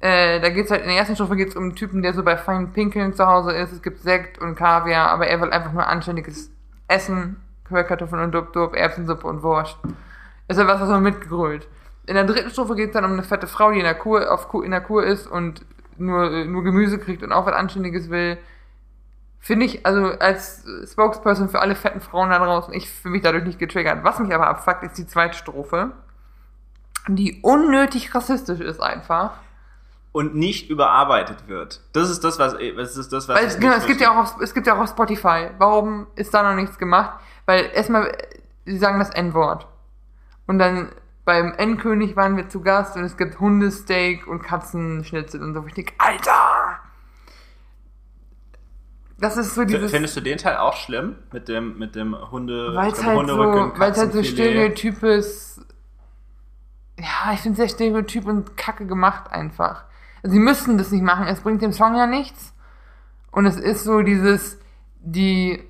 Äh, 0.00 0.40
da 0.40 0.48
geht's 0.48 0.70
halt, 0.70 0.80
in 0.80 0.88
der 0.88 0.96
ersten 0.96 1.16
Strophe 1.16 1.36
geht's 1.36 1.54
um 1.54 1.64
einen 1.64 1.76
Typen, 1.76 2.00
der 2.00 2.14
so 2.14 2.22
bei 2.22 2.38
feinen 2.38 2.72
Pinkeln 2.72 3.12
zu 3.12 3.26
Hause 3.26 3.52
ist. 3.52 3.72
Es 3.72 3.82
gibt 3.82 4.00
Sekt 4.00 4.38
und 4.38 4.54
Kaviar, 4.54 5.10
aber 5.10 5.26
er 5.26 5.38
will 5.38 5.50
einfach 5.50 5.72
nur 5.72 5.86
anständiges 5.86 6.50
Essen. 6.88 7.36
Quellkartoffeln 7.68 8.22
und 8.22 8.32
Dub-Dub, 8.32 8.74
Erbsensuppe 8.74 9.26
und 9.26 9.42
Wurst. 9.42 9.76
Ist 10.48 10.58
ja 10.58 10.66
was, 10.66 10.80
was 10.80 10.88
man 10.88 11.02
mitgegrölt. 11.02 11.68
In 12.06 12.14
der 12.14 12.24
dritten 12.24 12.48
Strophe 12.48 12.74
geht's 12.74 12.94
dann 12.94 13.04
um 13.04 13.12
eine 13.12 13.22
fette 13.22 13.46
Frau, 13.46 13.70
die 13.70 13.80
in 13.80 13.84
der 13.84 13.96
Kur, 13.96 14.32
auf 14.32 14.48
Kur, 14.48 14.64
in 14.64 14.70
der 14.70 14.80
Kur 14.80 15.04
ist 15.04 15.26
und 15.26 15.60
nur, 15.98 16.46
nur 16.46 16.64
Gemüse 16.64 16.98
kriegt 16.98 17.22
und 17.22 17.32
auch 17.32 17.44
was 17.44 17.54
Anständiges 17.54 18.08
will. 18.08 18.38
Finde 19.42 19.66
ich, 19.66 19.84
also 19.84 20.12
als 20.18 20.64
Spokesperson 20.90 21.50
für 21.50 21.60
alle 21.60 21.74
fetten 21.74 22.00
Frauen 22.00 22.30
da 22.30 22.38
draußen, 22.38 22.72
ich 22.72 22.88
fühle 22.88 23.12
mich 23.12 23.22
dadurch 23.22 23.44
nicht 23.44 23.58
getriggert. 23.58 24.02
Was 24.04 24.18
mich 24.18 24.32
aber 24.32 24.46
abfuckt, 24.46 24.84
ist 24.84 24.96
die 24.96 25.06
zweite 25.06 25.36
Strophe 25.36 25.92
die 27.08 27.40
unnötig 27.42 28.14
rassistisch 28.14 28.60
ist 28.60 28.80
einfach. 28.80 29.32
Und 30.12 30.34
nicht 30.34 30.68
überarbeitet 30.68 31.48
wird. 31.48 31.80
Das 31.94 32.10
ist 32.10 32.22
das, 32.22 32.38
was, 32.38 32.52
das 32.52 32.96
ist 32.96 33.12
das, 33.12 33.28
was 33.28 33.36
Weil 33.36 33.58
genau, 33.58 33.74
es 33.74 33.86
gibt 33.86 34.00
ja 34.00 34.12
auch 34.12 34.16
auf, 34.16 34.40
es 34.40 34.52
gibt 34.52 34.66
ja 34.66 34.74
auch 34.74 34.80
auf 34.80 34.90
Spotify. 34.90 35.50
Warum 35.56 36.06
ist 36.16 36.34
da 36.34 36.42
noch 36.42 36.54
nichts 36.54 36.78
gemacht? 36.78 37.18
Weil 37.46 37.70
erstmal, 37.72 38.12
sie 38.66 38.76
sagen 38.76 38.98
das 38.98 39.08
N-Wort. 39.10 39.66
Und 40.46 40.58
dann 40.58 40.90
beim 41.24 41.54
Endkönig 41.54 42.14
waren 42.14 42.36
wir 42.36 42.48
zu 42.48 42.60
Gast 42.60 42.96
und 42.96 43.04
es 43.04 43.16
gibt 43.16 43.40
Hundesteak 43.40 44.26
und 44.26 44.42
Katzenschnitzel 44.42 45.42
und 45.42 45.54
so. 45.54 45.64
Ich 45.66 45.74
denke, 45.74 45.94
Alter! 45.96 46.51
Das 49.22 49.36
ist 49.36 49.54
so 49.54 49.64
dieses. 49.64 49.92
Findest 49.92 50.16
du 50.16 50.20
den 50.20 50.36
Teil 50.36 50.56
auch 50.56 50.74
schlimm? 50.74 51.14
Mit 51.32 51.46
dem, 51.46 51.78
mit 51.78 51.94
dem 51.94 52.16
Hunde, 52.32 52.74
Weil 52.74 52.90
es 52.90 52.98
glaube, 52.98 53.18
halt 53.18 53.28
so, 53.28 53.84
es 53.84 53.98
halt 53.98 54.12
so 54.14 54.22
stereotypes, 54.24 55.64
ja, 56.98 57.32
ich 57.32 57.38
finde 57.38 57.56
sehr 57.56 57.68
stereotyp 57.68 58.26
und 58.26 58.56
kacke 58.56 58.84
gemacht 58.84 59.30
einfach. 59.30 59.84
Also, 60.24 60.34
sie 60.34 60.40
müssten 60.40 60.76
das 60.76 60.90
nicht 60.90 61.04
machen, 61.04 61.28
es 61.28 61.38
bringt 61.38 61.62
dem 61.62 61.72
Song 61.72 61.94
ja 61.94 62.08
nichts. 62.08 62.52
Und 63.30 63.46
es 63.46 63.56
ist 63.56 63.84
so 63.84 64.02
dieses, 64.02 64.58
die, 64.98 65.62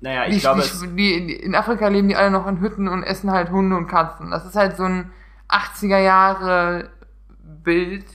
Naja, 0.00 0.26
die, 0.26 0.36
ich 0.36 0.40
glaube, 0.40 0.60
es, 0.60 0.80
die, 0.80 1.26
die, 1.26 1.34
in 1.34 1.54
Afrika 1.54 1.88
leben 1.88 2.08
die 2.08 2.16
alle 2.16 2.30
noch 2.30 2.46
in 2.46 2.60
Hütten 2.62 2.88
und 2.88 3.02
essen 3.02 3.32
halt 3.32 3.50
Hunde 3.50 3.76
und 3.76 3.86
Katzen. 3.86 4.30
Das 4.30 4.46
ist 4.46 4.56
halt 4.56 4.78
so 4.78 4.84
ein 4.84 5.12
80er 5.50 5.98
Jahre 5.98 6.88
Bild. 7.62 8.06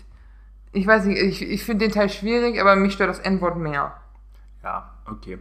Ich 0.71 0.87
weiß 0.87 1.05
nicht, 1.05 1.21
ich, 1.21 1.43
ich 1.43 1.63
finde 1.63 1.85
den 1.85 1.93
Teil 1.93 2.09
schwierig, 2.09 2.59
aber 2.59 2.75
mich 2.75 2.93
stört 2.93 3.11
das 3.11 3.19
N-Wort 3.19 3.57
mehr. 3.57 4.01
Ja, 4.63 4.91
okay. 5.05 5.37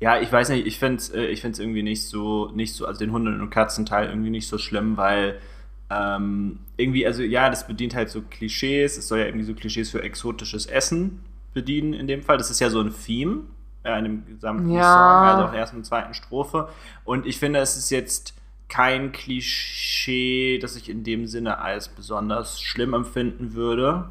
Ja, 0.00 0.20
ich 0.20 0.30
weiß 0.30 0.50
nicht, 0.50 0.66
ich 0.66 0.78
finde 0.78 0.96
es 0.98 1.10
äh, 1.10 1.26
ich 1.26 1.40
find's 1.40 1.58
irgendwie 1.58 1.82
nicht 1.82 2.04
so, 2.04 2.50
nicht 2.54 2.74
so, 2.74 2.86
also 2.86 2.98
den 3.00 3.12
Hunden- 3.12 3.40
und 3.40 3.50
Katzenteil 3.50 4.08
irgendwie 4.08 4.30
nicht 4.30 4.46
so 4.48 4.58
schlimm, 4.58 4.96
weil 4.96 5.40
ähm, 5.90 6.60
irgendwie, 6.76 7.06
also 7.06 7.22
ja, 7.22 7.50
das 7.50 7.66
bedient 7.66 7.94
halt 7.94 8.10
so 8.10 8.22
Klischees, 8.22 8.96
es 8.96 9.08
soll 9.08 9.18
ja 9.20 9.26
irgendwie 9.26 9.46
so 9.46 9.54
Klischees 9.54 9.90
für 9.90 10.02
exotisches 10.02 10.66
Essen 10.66 11.20
bedienen 11.54 11.94
in 11.94 12.06
dem 12.06 12.22
Fall. 12.22 12.38
Das 12.38 12.50
ist 12.50 12.60
ja 12.60 12.70
so 12.70 12.80
ein 12.80 12.92
Theme 12.94 13.40
äh, 13.84 13.98
in 13.98 14.04
dem 14.04 14.26
gesamten 14.26 14.70
Ja. 14.70 14.82
Song, 14.92 15.28
also 15.28 15.44
auch 15.44 15.50
der 15.50 15.60
ersten 15.60 15.78
und 15.78 15.84
zweiten 15.84 16.14
Strophe. 16.14 16.68
Und 17.04 17.26
ich 17.26 17.38
finde, 17.38 17.58
es 17.60 17.76
ist 17.76 17.90
jetzt 17.90 18.34
kein 18.68 19.12
Klischee, 19.12 20.58
das 20.58 20.76
ich 20.76 20.90
in 20.90 21.02
dem 21.04 21.26
Sinne 21.26 21.58
als 21.58 21.88
besonders 21.88 22.60
schlimm 22.60 22.92
empfinden 22.94 23.54
würde. 23.54 24.10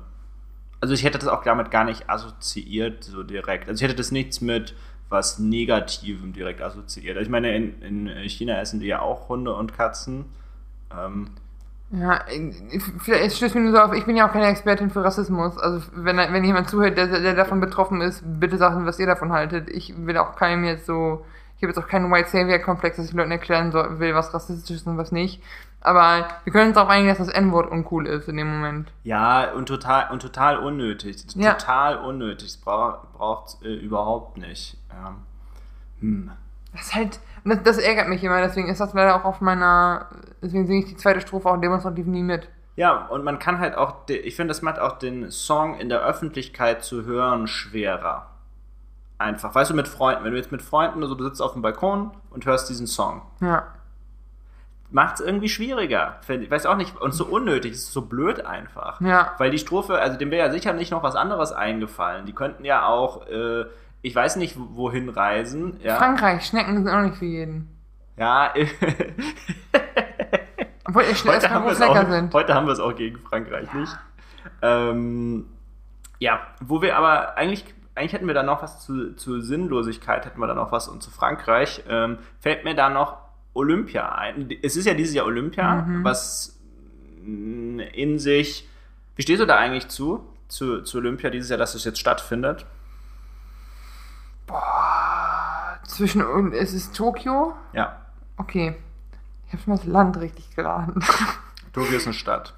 Also 0.80 0.94
ich 0.94 1.04
hätte 1.04 1.18
das 1.20 1.28
auch 1.28 1.44
damit 1.44 1.72
gar 1.72 1.84
nicht 1.86 2.10
assoziiert, 2.10 3.04
so 3.04 3.24
direkt. 3.24 3.68
Also 3.68 3.80
ich 3.84 3.84
hätte 3.90 3.98
das 3.98 4.12
nichts 4.12 4.42
mit 4.42 4.76
was 5.10 5.40
Negativem 5.40 6.34
direkt 6.34 6.62
assoziiert. 6.62 7.18
Also 7.18 7.28
ich 7.28 7.32
meine, 7.32 7.56
in, 7.56 7.82
in 7.82 8.08
China 8.30 8.60
essen 8.60 8.80
die 8.80 8.88
ja 8.88 9.02
auch 9.02 9.30
Hunde 9.30 9.54
und 9.56 9.76
Katzen. 9.76 10.26
Ähm, 10.92 11.30
Ja, 11.90 12.20
es 12.28 13.38
stößt 13.38 13.56
mir 13.56 13.62
nur 13.62 13.72
so 13.72 13.80
auf, 13.80 13.94
ich 13.94 14.06
bin 14.06 14.18
ja 14.18 14.28
auch 14.28 14.34
keine 14.34 14.48
Expertin 14.48 14.90
für 14.90 15.04
Rassismus. 15.06 15.58
Also 15.58 15.82
wenn, 15.94 16.18
wenn 16.18 16.44
jemand 16.44 16.70
zuhört, 16.70 16.98
der, 16.98 17.08
der 17.08 17.34
davon 17.34 17.62
betroffen 17.62 18.02
ist, 18.02 18.24
bitte 18.26 18.58
mir, 18.58 18.86
was 18.86 19.00
ihr 19.00 19.06
davon 19.06 19.32
haltet. 19.32 19.70
Ich 19.70 19.94
will 19.98 20.18
auch 20.18 20.36
keinem 20.36 20.66
jetzt 20.66 20.86
so, 20.86 21.26
ich 21.56 21.64
habe 21.64 21.72
jetzt 21.72 21.80
auch 21.80 21.88
keinen 21.88 22.12
White 22.12 22.30
Savior-Komplex, 22.30 22.98
dass 22.98 23.08
ich 23.08 23.14
Leuten 23.14 23.32
erklären 23.32 23.72
soll, 23.72 24.00
will, 24.00 24.14
was 24.14 24.34
rassistisch 24.34 24.76
ist 24.76 24.88
und 24.88 24.98
was 24.98 25.14
nicht. 25.14 25.42
Aber 25.82 26.28
wir 26.44 26.52
können 26.52 26.68
uns 26.70 26.76
darauf 26.76 26.90
einigen, 26.90 27.08
dass 27.08 27.20
das 27.20 27.30
N-Wort 27.30 27.72
uncool 27.72 28.08
ist 28.08 28.28
in 28.28 28.38
dem 28.38 28.50
Moment. 28.50 28.92
ja, 29.04 29.52
und 29.54 29.68
total, 29.68 30.12
und 30.12 30.22
total 30.22 30.58
unnötig. 30.58 31.24
Ja. 31.36 31.54
Total 31.54 31.98
unnötig. 32.00 32.48
Es 32.50 32.58
braucht 32.58 33.14
braucht 33.14 33.64
äh, 33.64 33.74
überhaupt 33.76 34.38
nicht. 34.38 34.78
Ja. 34.90 35.16
Hm. 36.00 36.32
Das 36.74 36.82
ist 36.82 36.96
halt, 36.96 37.20
das, 37.46 37.64
das 37.64 37.78
ärgert 37.78 38.10
mich 38.10 38.24
immer, 38.24 38.42
deswegen 38.42 38.68
ist 38.70 38.80
das 38.82 38.94
leider 38.94 39.16
auch 39.16 39.24
auf 39.26 39.42
meiner, 39.42 40.08
deswegen 40.42 40.68
singe 40.68 40.80
ich 40.80 40.86
die 40.86 40.98
zweite 40.98 41.22
Strophe 41.22 41.50
auch 41.50 41.58
demonstrativ 41.58 42.06
nie 42.06 42.22
mit. 42.24 42.50
Ja, 42.76 43.08
und 43.08 43.24
man 43.24 43.40
kann 43.40 43.58
halt 43.60 43.76
auch, 43.76 43.96
ich 44.08 44.36
finde, 44.36 44.50
das 44.52 44.62
macht 44.62 44.78
auch 44.78 45.00
den 45.00 45.32
Song 45.32 45.80
in 45.80 45.90
der 45.90 46.02
Öffentlichkeit 46.02 46.84
zu 46.84 47.06
hören 47.06 47.48
schwerer. 47.48 48.28
Einfach. 49.18 49.56
Weißt 49.56 49.72
du, 49.72 49.74
mit 49.74 49.88
Freunden, 49.88 50.24
wenn 50.24 50.32
du 50.32 50.38
jetzt 50.38 50.52
mit 50.52 50.62
Freunden, 50.62 51.02
also 51.02 51.16
du 51.16 51.24
sitzt 51.24 51.42
auf 51.42 51.54
dem 51.54 51.64
Balkon 51.64 52.12
und 52.30 52.46
hörst 52.46 52.70
diesen 52.70 52.86
Song, 52.86 53.24
Ja. 53.42 53.64
Macht 54.90 55.16
es 55.16 55.22
irgendwie 55.26 55.50
schwieriger. 55.50 56.20
Ich 56.28 56.50
weiß 56.50 56.66
auch 56.66 56.78
nicht, 56.78 56.96
und 57.00 57.14
so 57.14 57.26
unnötig, 57.26 57.74
es 57.74 57.80
ist 57.80 57.94
so 57.94 58.04
blöd 58.04 58.46
einfach. 58.46 59.02
Ja. 59.02 59.34
Weil 59.38 59.52
die 59.52 59.58
Strophe, 59.58 60.00
also 60.00 60.18
dem 60.18 60.32
wäre 60.32 60.48
ja 60.48 60.52
sicher 60.52 60.74
nicht 60.74 60.92
noch 60.92 61.04
was 61.04 61.16
anderes 61.16 61.52
eingefallen. 61.52 62.26
Die 62.26 62.34
könnten 62.34 62.64
ja 62.64 62.86
auch, 62.86 63.28
äh, 63.28 63.66
ich 64.02 64.16
weiß 64.16 64.38
nicht, 64.38 64.56
wohin 64.58 65.10
reisen. 65.10 65.80
Ja, 65.84 65.96
Frankreich, 65.96 66.46
Schnecken 66.46 66.84
sind 66.84 66.90
auch 66.90 67.02
nicht 67.02 67.18
für 67.18 67.26
jeden. 67.26 67.70
ja 68.16 68.54
Obwohl 70.86 71.04
die 71.04 71.16
heute, 71.30 71.50
haben 71.50 71.66
wir 71.66 71.74
es 71.74 71.80
lecker 71.80 72.04
auch, 72.04 72.10
sind. 72.10 72.34
heute 72.34 72.54
haben 72.54 72.66
wir 72.66 72.72
es 72.72 72.80
auch 72.80 72.96
gegen 72.96 73.20
Frankreich, 73.20 73.74
nicht? 73.74 73.94
Ähm, 74.62 75.48
ja, 76.20 76.40
wo 76.62 76.82
wir 76.82 76.98
aber 76.98 77.36
eigentlich, 77.38 77.66
eigentlich 77.94 78.14
hätten 78.14 78.28
wir 78.28 78.34
da 78.34 78.44
noch 78.44 78.64
was 78.64 78.80
zu, 78.80 79.14
zur 79.16 79.42
Sinnlosigkeit, 79.42 80.26
hätten 80.26 80.40
wir 80.40 80.48
da 80.48 80.54
noch 80.54 80.72
was 80.72 80.88
und 80.88 81.04
zu 81.04 81.12
Frankreich, 81.12 81.84
ähm, 81.90 82.20
fällt 82.40 82.64
mir 82.64 82.74
da 82.74 82.90
noch 82.90 83.18
Olympia 83.58 84.14
ein. 84.16 84.50
Es 84.62 84.76
ist 84.78 84.86
ja 84.86 84.94
dieses 84.94 85.14
Jahr 85.14 85.26
Olympia, 85.26 85.82
Mhm. 85.82 86.04
was 86.04 86.58
mm, 87.24 87.80
in 87.94 88.20
sich, 88.20 88.68
wie 89.16 89.22
stehst 89.24 89.42
du 89.42 89.46
da 89.46 89.58
eigentlich 89.58 89.88
zu, 89.90 90.24
zu, 90.48 90.82
zu 90.84 90.98
Olympia 91.00 91.30
dieses 91.30 91.50
Jahr, 91.50 91.58
dass 91.60 91.76
es 91.76 91.84
jetzt 91.84 92.00
stattfindet? 92.00 92.66
Zwischen, 95.86 96.22
und 96.26 96.54
es 96.54 96.74
ist 96.74 96.96
Tokio? 96.96 97.54
Ja, 97.74 97.98
Okay. 98.40 98.76
Ich 99.48 99.54
habe 99.54 99.64
schon 99.64 99.74
mal 99.74 99.78
das 99.78 99.86
Land 99.88 100.18
richtig 100.20 100.56
geraten. 100.56 101.00
Tokio 101.74 101.98
ist 101.98 102.06
eine 102.06 102.14
Stadt. 102.14 102.54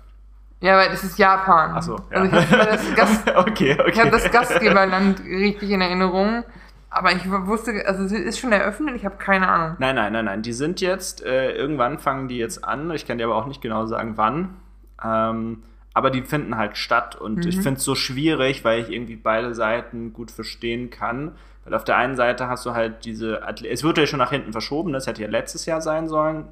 ja, 0.59 0.75
weil 0.75 0.91
es 0.91 1.03
ist 1.03 1.17
Japan. 1.17 1.71
Achso, 1.71 1.97
ja. 2.11 2.17
Also 2.17 2.35
ich 2.37 2.51
habe 2.51 2.65
das, 2.65 2.95
Gast, 2.95 3.27
okay, 3.35 3.77
okay. 3.79 3.91
ich 3.93 3.99
hab 3.99 4.11
das 4.11 4.29
Gastgeberland 4.31 5.21
richtig 5.21 5.69
in 5.69 5.79
Erinnerung. 5.81 6.43
Aber 6.91 7.11
ich 7.11 7.29
wusste, 7.29 7.83
also 7.85 8.03
es 8.03 8.11
ist 8.11 8.39
schon 8.39 8.51
eröffnet, 8.51 8.95
ich 8.95 9.05
habe 9.05 9.17
keine 9.17 9.47
Ahnung. 9.47 9.75
Nein, 9.79 9.95
nein, 9.95 10.11
nein, 10.13 10.25
nein. 10.25 10.41
Die 10.41 10.53
sind 10.53 10.81
jetzt, 10.81 11.23
äh, 11.23 11.51
irgendwann 11.55 11.99
fangen 11.99 12.27
die 12.27 12.37
jetzt 12.37 12.63
an. 12.63 12.89
Ich 12.91 13.05
kann 13.05 13.17
dir 13.19 13.25
aber 13.25 13.35
auch 13.35 13.45
nicht 13.45 13.61
genau 13.61 13.85
sagen, 13.85 14.13
wann. 14.17 14.55
Ähm, 15.03 15.63
aber 15.93 16.09
die 16.09 16.21
finden 16.23 16.57
halt 16.57 16.77
statt. 16.77 17.15
Und 17.15 17.37
Mhm. 17.43 17.47
ich 17.47 17.57
finde 17.61 17.77
es 17.77 17.83
so 17.83 17.93
schwierig, 17.95 18.63
weil 18.63 18.81
ich 18.81 18.89
irgendwie 18.91 19.15
beide 19.17 19.53
Seiten 19.53 20.13
gut 20.13 20.31
verstehen 20.31 20.89
kann. 20.89 21.33
Weil 21.63 21.73
auf 21.75 21.83
der 21.83 21.97
einen 21.97 22.15
Seite 22.15 22.47
hast 22.47 22.65
du 22.65 22.73
halt 22.73 23.05
diese 23.05 23.45
Athle 23.47 23.69
Es 23.69 23.83
wurde 23.83 24.01
ja 24.01 24.07
schon 24.07 24.19
nach 24.19 24.31
hinten 24.31 24.51
verschoben, 24.51 24.91
das 24.93 25.05
hätte 25.07 25.21
ja 25.21 25.27
letztes 25.29 25.65
Jahr 25.67 25.81
sein 25.81 26.07
sollen. 26.07 26.45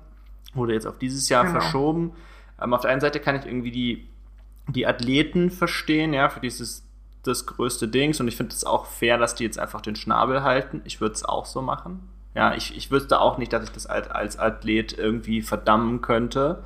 Wurde 0.53 0.73
jetzt 0.73 0.85
auf 0.85 0.97
dieses 0.99 1.29
Jahr 1.29 1.43
Genau. 1.45 1.59
verschoben. 1.59 2.11
Ähm, 2.61 2.73
auf 2.73 2.81
der 2.81 2.91
einen 2.91 3.01
Seite 3.01 3.19
kann 3.19 3.35
ich 3.35 3.45
irgendwie 3.45 3.71
die, 3.71 4.07
die 4.67 4.85
Athleten 4.85 5.49
verstehen, 5.49 6.13
ja, 6.13 6.29
für 6.29 6.39
dieses 6.41 6.86
das 7.27 7.45
größte 7.45 7.87
Dings. 7.87 8.19
Und 8.19 8.27
ich 8.27 8.35
finde 8.37 8.53
es 8.53 8.63
auch 8.65 8.85
fair, 8.85 9.17
dass 9.17 9.35
die 9.35 9.43
jetzt 9.43 9.59
einfach 9.59 9.81
den 9.81 9.95
Schnabel 9.95 10.43
halten. 10.43 10.81
Ich 10.85 11.01
würde 11.01 11.15
es 11.15 11.23
auch 11.25 11.45
so 11.45 11.61
machen. 11.61 12.07
Ja, 12.35 12.53
ich, 12.53 12.75
ich 12.77 12.91
wüsste 12.91 13.19
auch 13.19 13.37
nicht, 13.37 13.51
dass 13.53 13.63
ich 13.63 13.71
das 13.71 13.85
als, 13.87 14.09
als 14.11 14.37
Athlet 14.39 14.97
irgendwie 14.97 15.41
verdammen 15.41 16.01
könnte. 16.01 16.63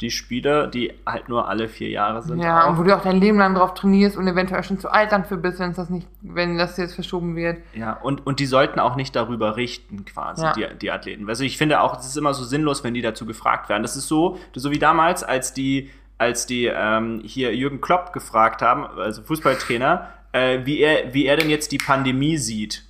Die 0.00 0.10
Spiele, 0.10 0.66
die 0.68 0.94
halt 1.06 1.28
nur 1.28 1.46
alle 1.46 1.68
vier 1.68 1.90
Jahre 1.90 2.22
sind. 2.22 2.40
Ja, 2.40 2.64
auch. 2.64 2.70
und 2.70 2.78
wo 2.78 2.82
du 2.84 2.96
auch 2.96 3.02
dein 3.02 3.20
Leben 3.20 3.36
lang 3.36 3.54
drauf 3.54 3.74
trainierst 3.74 4.16
und 4.16 4.26
eventuell 4.26 4.62
schon 4.62 4.78
zu 4.78 4.90
alt 4.90 5.12
dann 5.12 5.26
für 5.26 5.36
bist, 5.36 5.58
wenn 5.58 5.74
das 5.74 5.90
nicht, 5.90 6.08
wenn 6.22 6.56
das 6.56 6.78
jetzt 6.78 6.94
verschoben 6.94 7.36
wird. 7.36 7.58
Ja, 7.74 7.92
und, 8.00 8.26
und 8.26 8.40
die 8.40 8.46
sollten 8.46 8.80
auch 8.80 8.96
nicht 8.96 9.14
darüber 9.14 9.56
richten, 9.56 10.06
quasi, 10.06 10.42
Ja. 10.42 10.52
die, 10.54 10.66
die 10.80 10.90
Athleten. 10.90 11.28
Also 11.28 11.44
ich 11.44 11.58
finde 11.58 11.82
auch, 11.82 11.98
es 11.98 12.06
ist 12.06 12.16
immer 12.16 12.32
so 12.32 12.44
sinnlos, 12.44 12.82
wenn 12.82 12.94
die 12.94 13.02
dazu 13.02 13.26
gefragt 13.26 13.68
werden. 13.68 13.82
Das 13.82 13.94
ist 13.94 14.08
so, 14.08 14.38
so 14.56 14.70
wie 14.70 14.78
damals, 14.78 15.22
als 15.22 15.52
die, 15.52 15.90
als 16.20 16.46
die 16.46 16.66
ähm, 16.66 17.22
hier 17.24 17.54
Jürgen 17.56 17.80
Klopp 17.80 18.12
gefragt 18.12 18.62
haben, 18.62 18.84
also 18.98 19.22
Fußballtrainer, 19.22 20.08
äh, 20.32 20.60
wie, 20.64 20.80
er, 20.80 21.12
wie 21.14 21.26
er 21.26 21.36
denn 21.36 21.48
jetzt 21.50 21.72
die 21.72 21.78
Pandemie 21.78 22.36
sieht. 22.36 22.84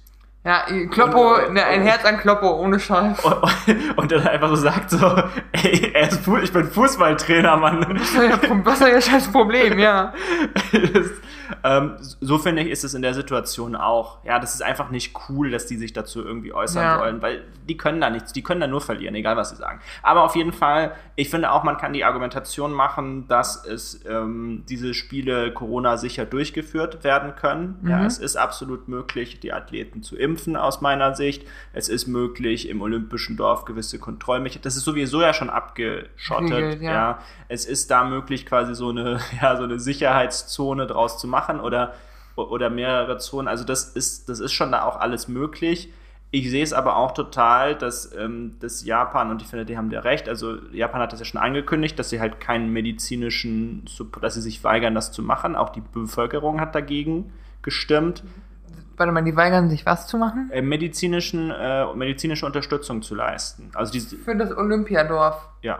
Ja, 0.44 0.64
Kloppo, 0.90 1.34
Und- 1.36 1.52
ne, 1.52 1.64
ein 1.64 1.82
Herz 1.82 2.04
an 2.04 2.16
Kloppo, 2.18 2.50
ohne 2.58 2.80
Scheiß. 2.80 3.22
Und, 3.24 3.98
und 3.98 4.10
dann 4.12 4.26
einfach 4.26 4.48
so 4.48 4.56
sagt 4.56 4.90
so, 4.90 5.06
ey, 5.52 5.90
er 5.94 6.08
ist, 6.08 6.26
ich 6.42 6.52
bin 6.52 6.64
Fußballtrainer, 6.64 7.56
Mann. 7.58 7.86
Was 7.98 8.10
ist 8.10 8.16
ja- 8.16 8.64
Was 8.64 8.80
ist 8.80 8.88
ja 8.88 9.00
scheiß 9.00 9.32
Problem, 9.32 9.78
ja. 9.78 10.12
ähm, 11.64 11.96
so 11.98 12.38
finde 12.38 12.62
ich, 12.62 12.68
ist 12.70 12.84
es 12.84 12.94
in 12.94 13.02
der 13.02 13.14
Situation 13.14 13.76
auch. 13.76 14.24
Ja, 14.24 14.38
das 14.38 14.54
ist 14.54 14.62
einfach 14.62 14.90
nicht 14.90 15.16
cool, 15.28 15.50
dass 15.50 15.66
die 15.66 15.76
sich 15.76 15.92
dazu 15.92 16.24
irgendwie 16.24 16.52
äußern 16.52 16.82
Ja. 16.82 16.98
sollen, 16.98 17.22
weil 17.22 17.44
die 17.68 17.76
können 17.76 18.00
da 18.00 18.10
nichts, 18.10 18.32
die 18.32 18.42
können 18.42 18.60
da 18.60 18.66
nur 18.66 18.80
verlieren, 18.80 19.14
egal 19.14 19.36
was 19.36 19.50
sie 19.50 19.56
sagen. 19.56 19.80
Aber 20.02 20.22
auf 20.24 20.36
jeden 20.36 20.52
Fall, 20.52 20.92
ich 21.16 21.30
finde 21.30 21.52
auch, 21.52 21.62
man 21.62 21.76
kann 21.76 21.92
die 21.92 22.04
Argumentation 22.04 22.72
machen, 22.72 23.28
dass 23.28 23.64
es 23.64 24.04
ähm, 24.06 24.64
diese 24.68 24.94
Spiele 24.94 25.52
Corona 25.52 25.96
sicher 25.96 26.26
durchgeführt 26.26 27.04
werden 27.04 27.34
können. 27.36 27.78
Ja, 27.86 28.04
es 28.04 28.18
ist 28.18 28.36
absolut 28.36 28.88
möglich, 28.88 29.40
die 29.40 29.52
Athleten 29.52 30.02
zu 30.02 30.16
impfen, 30.16 30.56
aus 30.56 30.80
meiner 30.80 31.14
Sicht. 31.14 31.46
Es 31.72 31.88
ist 31.88 32.06
möglich, 32.06 32.68
im 32.68 32.82
Olympischen 32.82 33.36
Dorf 33.36 33.64
gewisse 33.64 33.98
Kontrollmechanismen. 33.98 34.62
Das 34.62 34.76
ist 34.76 34.84
sowieso 34.84 35.20
ja 35.22 35.32
schon 35.32 35.50
abgeschottet. 35.50 36.50
Regelt, 36.52 36.82
ja. 36.82 36.92
ja. 36.92 37.18
Es 37.48 37.64
ist 37.64 37.90
da 37.90 38.04
möglich, 38.04 38.46
quasi 38.46 38.74
so 38.74 38.90
eine, 38.90 39.20
ja, 39.42 39.56
so 39.56 39.64
eine 39.64 39.78
Sicherheitszone 39.78 40.86
draus 40.86 41.18
zu 41.18 41.26
machen 41.26 41.39
oder, 41.48 41.94
oder 42.36 42.68
mehrere 42.68 43.16
Zonen. 43.18 43.48
Also 43.48 43.64
das 43.64 43.84
ist, 43.84 44.28
das 44.28 44.40
ist 44.40 44.52
schon 44.52 44.72
da 44.72 44.82
auch 44.84 45.00
alles 45.00 45.28
möglich. 45.28 45.92
Ich 46.32 46.48
sehe 46.48 46.62
es 46.62 46.72
aber 46.72 46.96
auch 46.96 47.12
total, 47.12 47.74
dass, 47.74 48.14
ähm, 48.14 48.56
dass 48.60 48.84
Japan, 48.84 49.30
und 49.30 49.42
ich 49.42 49.48
finde, 49.48 49.64
die 49.64 49.76
haben 49.76 49.90
ja 49.90 50.00
recht, 50.00 50.28
also 50.28 50.58
Japan 50.70 51.00
hat 51.00 51.12
das 51.12 51.18
ja 51.18 51.24
schon 51.24 51.40
angekündigt, 51.40 51.98
dass 51.98 52.10
sie 52.10 52.20
halt 52.20 52.38
keinen 52.38 52.72
medizinischen, 52.72 53.84
dass 54.20 54.34
sie 54.34 54.40
sich 54.40 54.62
weigern, 54.62 54.94
das 54.94 55.10
zu 55.10 55.22
machen. 55.22 55.56
Auch 55.56 55.70
die 55.70 55.80
Bevölkerung 55.80 56.60
hat 56.60 56.74
dagegen 56.74 57.32
gestimmt, 57.62 58.22
Warte 58.96 59.12
mal, 59.12 59.24
die 59.24 59.34
weigern 59.34 59.70
sich 59.70 59.86
was 59.86 60.06
zu 60.06 60.18
machen? 60.18 60.50
äh, 60.52 60.60
medizinischen, 60.60 61.50
äh, 61.50 61.86
medizinische 61.94 62.44
Unterstützung 62.44 63.00
zu 63.00 63.14
leisten. 63.14 63.70
Also 63.72 63.90
diese, 63.92 64.16
Für 64.18 64.36
das 64.36 64.54
Olympiadorf. 64.54 65.48
ja, 65.62 65.78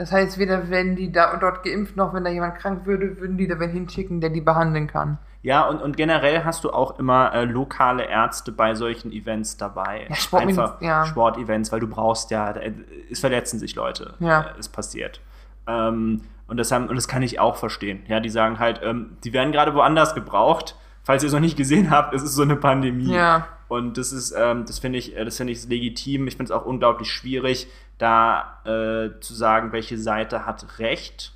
Das 0.00 0.12
heißt, 0.12 0.38
weder 0.38 0.70
werden 0.70 0.96
die 0.96 1.12
da 1.12 1.36
dort 1.36 1.62
geimpft, 1.62 1.94
noch 1.94 2.14
wenn 2.14 2.24
da 2.24 2.30
jemand 2.30 2.54
krank 2.54 2.86
würde, 2.86 3.20
würden 3.20 3.36
die 3.36 3.46
da 3.46 3.60
wen 3.60 3.68
hinschicken, 3.68 4.22
der 4.22 4.30
die 4.30 4.40
behandeln 4.40 4.86
kann. 4.86 5.18
Ja, 5.42 5.68
und, 5.68 5.82
und 5.82 5.94
generell 5.94 6.42
hast 6.42 6.64
du 6.64 6.70
auch 6.70 6.98
immer 6.98 7.34
äh, 7.34 7.44
lokale 7.44 8.04
Ärzte 8.04 8.50
bei 8.50 8.74
solchen 8.74 9.12
Events 9.12 9.58
dabei. 9.58 10.06
Ja, 10.08 10.14
Sportmediz- 10.16 10.48
Einfach 10.58 10.80
ja. 10.80 11.04
Sportevents, 11.04 11.70
weil 11.70 11.80
du 11.80 11.86
brauchst 11.86 12.30
ja, 12.30 12.54
da- 12.54 12.62
es 13.10 13.20
verletzen 13.20 13.58
sich 13.58 13.74
Leute. 13.74 14.14
Ja. 14.20 14.40
Äh, 14.40 14.44
Es 14.58 14.70
passiert. 14.70 15.20
Ähm, 15.66 16.22
und, 16.46 16.56
das 16.56 16.72
haben, 16.72 16.88
und 16.88 16.96
das 16.96 17.06
kann 17.06 17.20
ich 17.22 17.38
auch 17.38 17.56
verstehen. 17.56 18.02
Ja, 18.08 18.20
die 18.20 18.30
sagen 18.30 18.58
halt, 18.58 18.80
ähm, 18.82 19.18
die 19.22 19.34
werden 19.34 19.52
gerade 19.52 19.74
woanders 19.74 20.14
gebraucht. 20.14 20.76
Falls 21.02 21.22
ihr 21.22 21.26
es 21.26 21.34
noch 21.34 21.40
nicht 21.40 21.58
gesehen 21.58 21.90
habt, 21.90 22.14
es 22.14 22.22
ist 22.22 22.34
so 22.34 22.42
eine 22.42 22.56
Pandemie. 22.56 23.12
Ja. 23.14 23.48
Und 23.68 23.98
das 23.98 24.12
ist, 24.12 24.34
ähm, 24.36 24.64
das 24.66 24.78
finde 24.78 24.98
ich, 24.98 25.14
äh, 25.14 25.24
das 25.26 25.36
finde 25.36 25.52
ich 25.52 25.68
legitim. 25.68 26.26
Ich 26.26 26.36
finde 26.38 26.52
es 26.52 26.58
auch 26.58 26.64
unglaublich 26.64 27.08
schwierig, 27.10 27.68
da 28.00 28.60
äh, 28.64 29.20
zu 29.20 29.34
sagen, 29.34 29.72
welche 29.72 29.98
Seite 29.98 30.46
hat 30.46 30.78
Recht. 30.78 31.32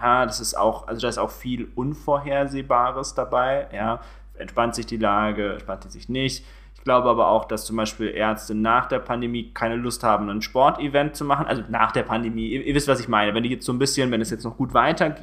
Ja, 0.00 0.24
das 0.26 0.40
ist 0.40 0.54
auch, 0.56 0.88
also 0.88 1.00
da 1.00 1.08
ist 1.08 1.18
auch 1.18 1.30
viel 1.30 1.68
Unvorhersehbares 1.74 3.14
dabei. 3.14 3.66
Ja, 3.72 4.00
entspannt 4.38 4.74
sich 4.74 4.86
die 4.86 4.96
Lage, 4.96 5.52
entspannt 5.54 5.82
sie 5.84 5.90
sich 5.90 6.08
nicht. 6.08 6.44
Ich 6.74 6.84
glaube 6.84 7.10
aber 7.10 7.28
auch, 7.28 7.44
dass 7.44 7.66
zum 7.66 7.76
Beispiel 7.76 8.08
Ärzte 8.08 8.54
nach 8.54 8.86
der 8.86 9.00
Pandemie 9.00 9.50
keine 9.52 9.76
Lust 9.76 10.02
haben, 10.02 10.30
ein 10.30 10.40
Sportevent 10.40 11.14
zu 11.14 11.24
machen. 11.26 11.46
Also 11.46 11.62
nach 11.68 11.92
der 11.92 12.04
Pandemie, 12.04 12.48
ihr, 12.48 12.64
ihr 12.64 12.74
wisst, 12.74 12.88
was 12.88 13.00
ich 13.00 13.08
meine. 13.08 13.34
Wenn 13.34 13.42
die 13.42 13.50
jetzt 13.50 13.66
so 13.66 13.72
ein 13.72 13.78
bisschen, 13.78 14.10
wenn 14.10 14.22
es 14.22 14.30
jetzt 14.30 14.44
noch 14.44 14.56
gut 14.56 14.72
weiter, 14.72 15.14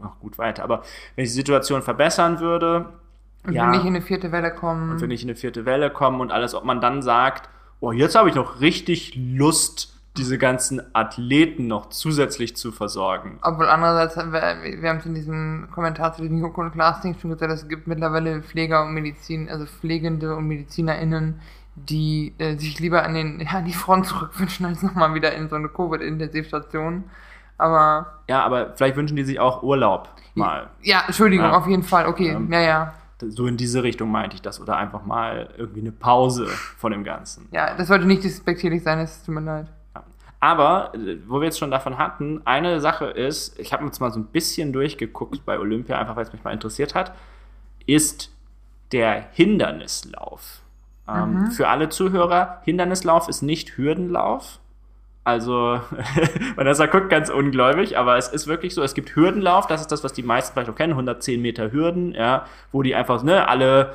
noch 0.00 0.18
gut 0.20 0.38
weiter, 0.38 0.62
aber 0.64 0.82
wenn 1.14 1.24
die 1.24 1.30
Situation 1.30 1.82
verbessern 1.82 2.40
würde, 2.40 2.86
Und 3.44 3.52
Ja. 3.52 3.64
wenn 3.64 3.70
nicht 3.72 3.82
in 3.82 3.88
eine 3.88 4.00
vierte 4.02 4.32
Welle 4.32 4.52
kommen. 4.54 4.90
und 4.90 5.00
wenn 5.00 5.08
nicht 5.08 5.22
in 5.22 5.28
eine 5.28 5.36
vierte 5.36 5.64
Welle 5.66 5.90
kommen 5.90 6.20
und 6.20 6.32
alles, 6.32 6.54
ob 6.54 6.64
man 6.64 6.80
dann 6.80 7.02
sagt, 7.02 7.48
oh, 7.80 7.92
jetzt 7.92 8.16
habe 8.16 8.28
ich 8.30 8.34
noch 8.34 8.60
richtig 8.60 9.14
Lust, 9.14 9.95
diese 10.18 10.38
ganzen 10.38 10.82
Athleten 10.94 11.66
noch 11.66 11.90
zusätzlich 11.90 12.56
zu 12.56 12.72
versorgen. 12.72 13.38
Obwohl 13.42 13.66
andererseits, 13.68 14.16
wir, 14.16 14.32
wir 14.82 14.88
haben 14.88 14.98
es 14.98 15.06
in 15.06 15.14
diesem 15.14 15.68
Kommentar 15.72 16.12
zu 16.14 16.22
diesem 16.22 16.38
Joko 16.38 16.60
und 16.62 16.72
Klaas 16.72 17.00
Ding 17.00 17.16
schon 17.18 17.30
gesagt, 17.30 17.52
es 17.52 17.68
gibt 17.68 17.86
mittlerweile 17.86 18.42
Pfleger 18.42 18.84
und 18.84 18.94
Medizin, 18.94 19.48
also 19.48 19.66
Pflegende 19.66 20.34
und 20.36 20.46
MedizinerInnen, 20.48 21.40
die 21.76 22.34
äh, 22.38 22.56
sich 22.56 22.80
lieber 22.80 23.02
an, 23.04 23.14
den, 23.14 23.40
ja, 23.40 23.60
die 23.60 23.72
Front 23.74 24.06
zurückwünschen, 24.06 24.64
als 24.66 24.82
nochmal 24.82 25.14
wieder 25.14 25.32
in 25.34 25.48
so 25.48 25.56
eine 25.56 25.68
Covid-Intensivstation. 25.68 27.04
Aber 27.58 28.20
Ja, 28.28 28.42
aber 28.44 28.74
vielleicht 28.74 28.96
wünschen 28.96 29.16
die 29.16 29.24
sich 29.24 29.40
auch 29.40 29.62
Urlaub 29.62 30.08
mal. 30.34 30.68
ja, 30.82 31.02
Entschuldigung, 31.06 31.46
Ja. 31.46 31.56
auf 31.56 31.66
jeden 31.66 31.82
Fall, 31.82 32.06
okay, 32.06 32.30
Ähm, 32.30 32.52
ja, 32.52 32.60
ja. 32.60 32.94
So 33.28 33.46
in 33.46 33.56
diese 33.56 33.82
Richtung 33.82 34.10
meinte 34.10 34.34
ich 34.36 34.42
das. 34.42 34.60
Oder 34.60 34.76
einfach 34.76 35.06
mal 35.06 35.48
irgendwie 35.56 35.80
eine 35.80 35.92
Pause 35.92 36.46
von 36.76 36.92
dem 36.92 37.02
Ganzen. 37.02 37.48
Ja, 37.50 37.74
das 37.74 37.88
sollte 37.88 38.04
nicht 38.04 38.22
despektierlich 38.24 38.82
sein, 38.82 38.98
es 38.98 39.22
tut 39.24 39.34
mir 39.34 39.40
leid. 39.40 39.68
Aber, 40.40 40.92
äh, 40.94 41.16
wo 41.26 41.40
wir 41.40 41.46
jetzt 41.46 41.58
schon 41.58 41.70
davon 41.70 41.98
hatten, 41.98 42.42
eine 42.44 42.80
Sache 42.80 43.06
ist, 43.06 43.58
ich 43.58 43.72
habe 43.72 43.84
jetzt 43.84 44.00
mal 44.00 44.12
so 44.12 44.20
ein 44.20 44.26
bisschen 44.26 44.72
durchgeguckt 44.72 45.44
bei 45.44 45.58
Olympia, 45.58 45.98
einfach 45.98 46.16
weil 46.16 46.24
es 46.24 46.32
mich 46.32 46.44
mal 46.44 46.52
interessiert 46.52 46.94
hat, 46.94 47.12
ist 47.86 48.32
der 48.92 49.26
Hindernislauf. 49.32 50.60
Ähm, 51.08 51.50
Für 51.52 51.68
alle 51.68 51.88
Zuhörer, 51.88 52.60
Hindernislauf 52.64 53.28
ist 53.28 53.42
nicht 53.42 53.76
Hürdenlauf. 53.76 54.58
Also, 55.24 55.80
Vanessa 56.56 56.86
guckt 56.86 57.10
ganz 57.10 57.30
ungläubig, 57.30 57.98
aber 57.98 58.16
es 58.16 58.28
ist 58.28 58.46
wirklich 58.46 58.74
so, 58.74 58.82
es 58.82 58.94
gibt 58.94 59.16
Hürdenlauf, 59.16 59.66
das 59.66 59.80
ist 59.80 59.90
das, 59.90 60.04
was 60.04 60.12
die 60.12 60.22
meisten 60.22 60.52
vielleicht 60.52 60.70
auch 60.70 60.76
kennen, 60.76 60.92
110 60.92 61.42
Meter 61.42 61.72
Hürden, 61.72 62.12
ja, 62.12 62.46
wo 62.70 62.82
die 62.82 62.94
einfach, 62.94 63.22
ne, 63.24 63.48
alle 63.48 63.94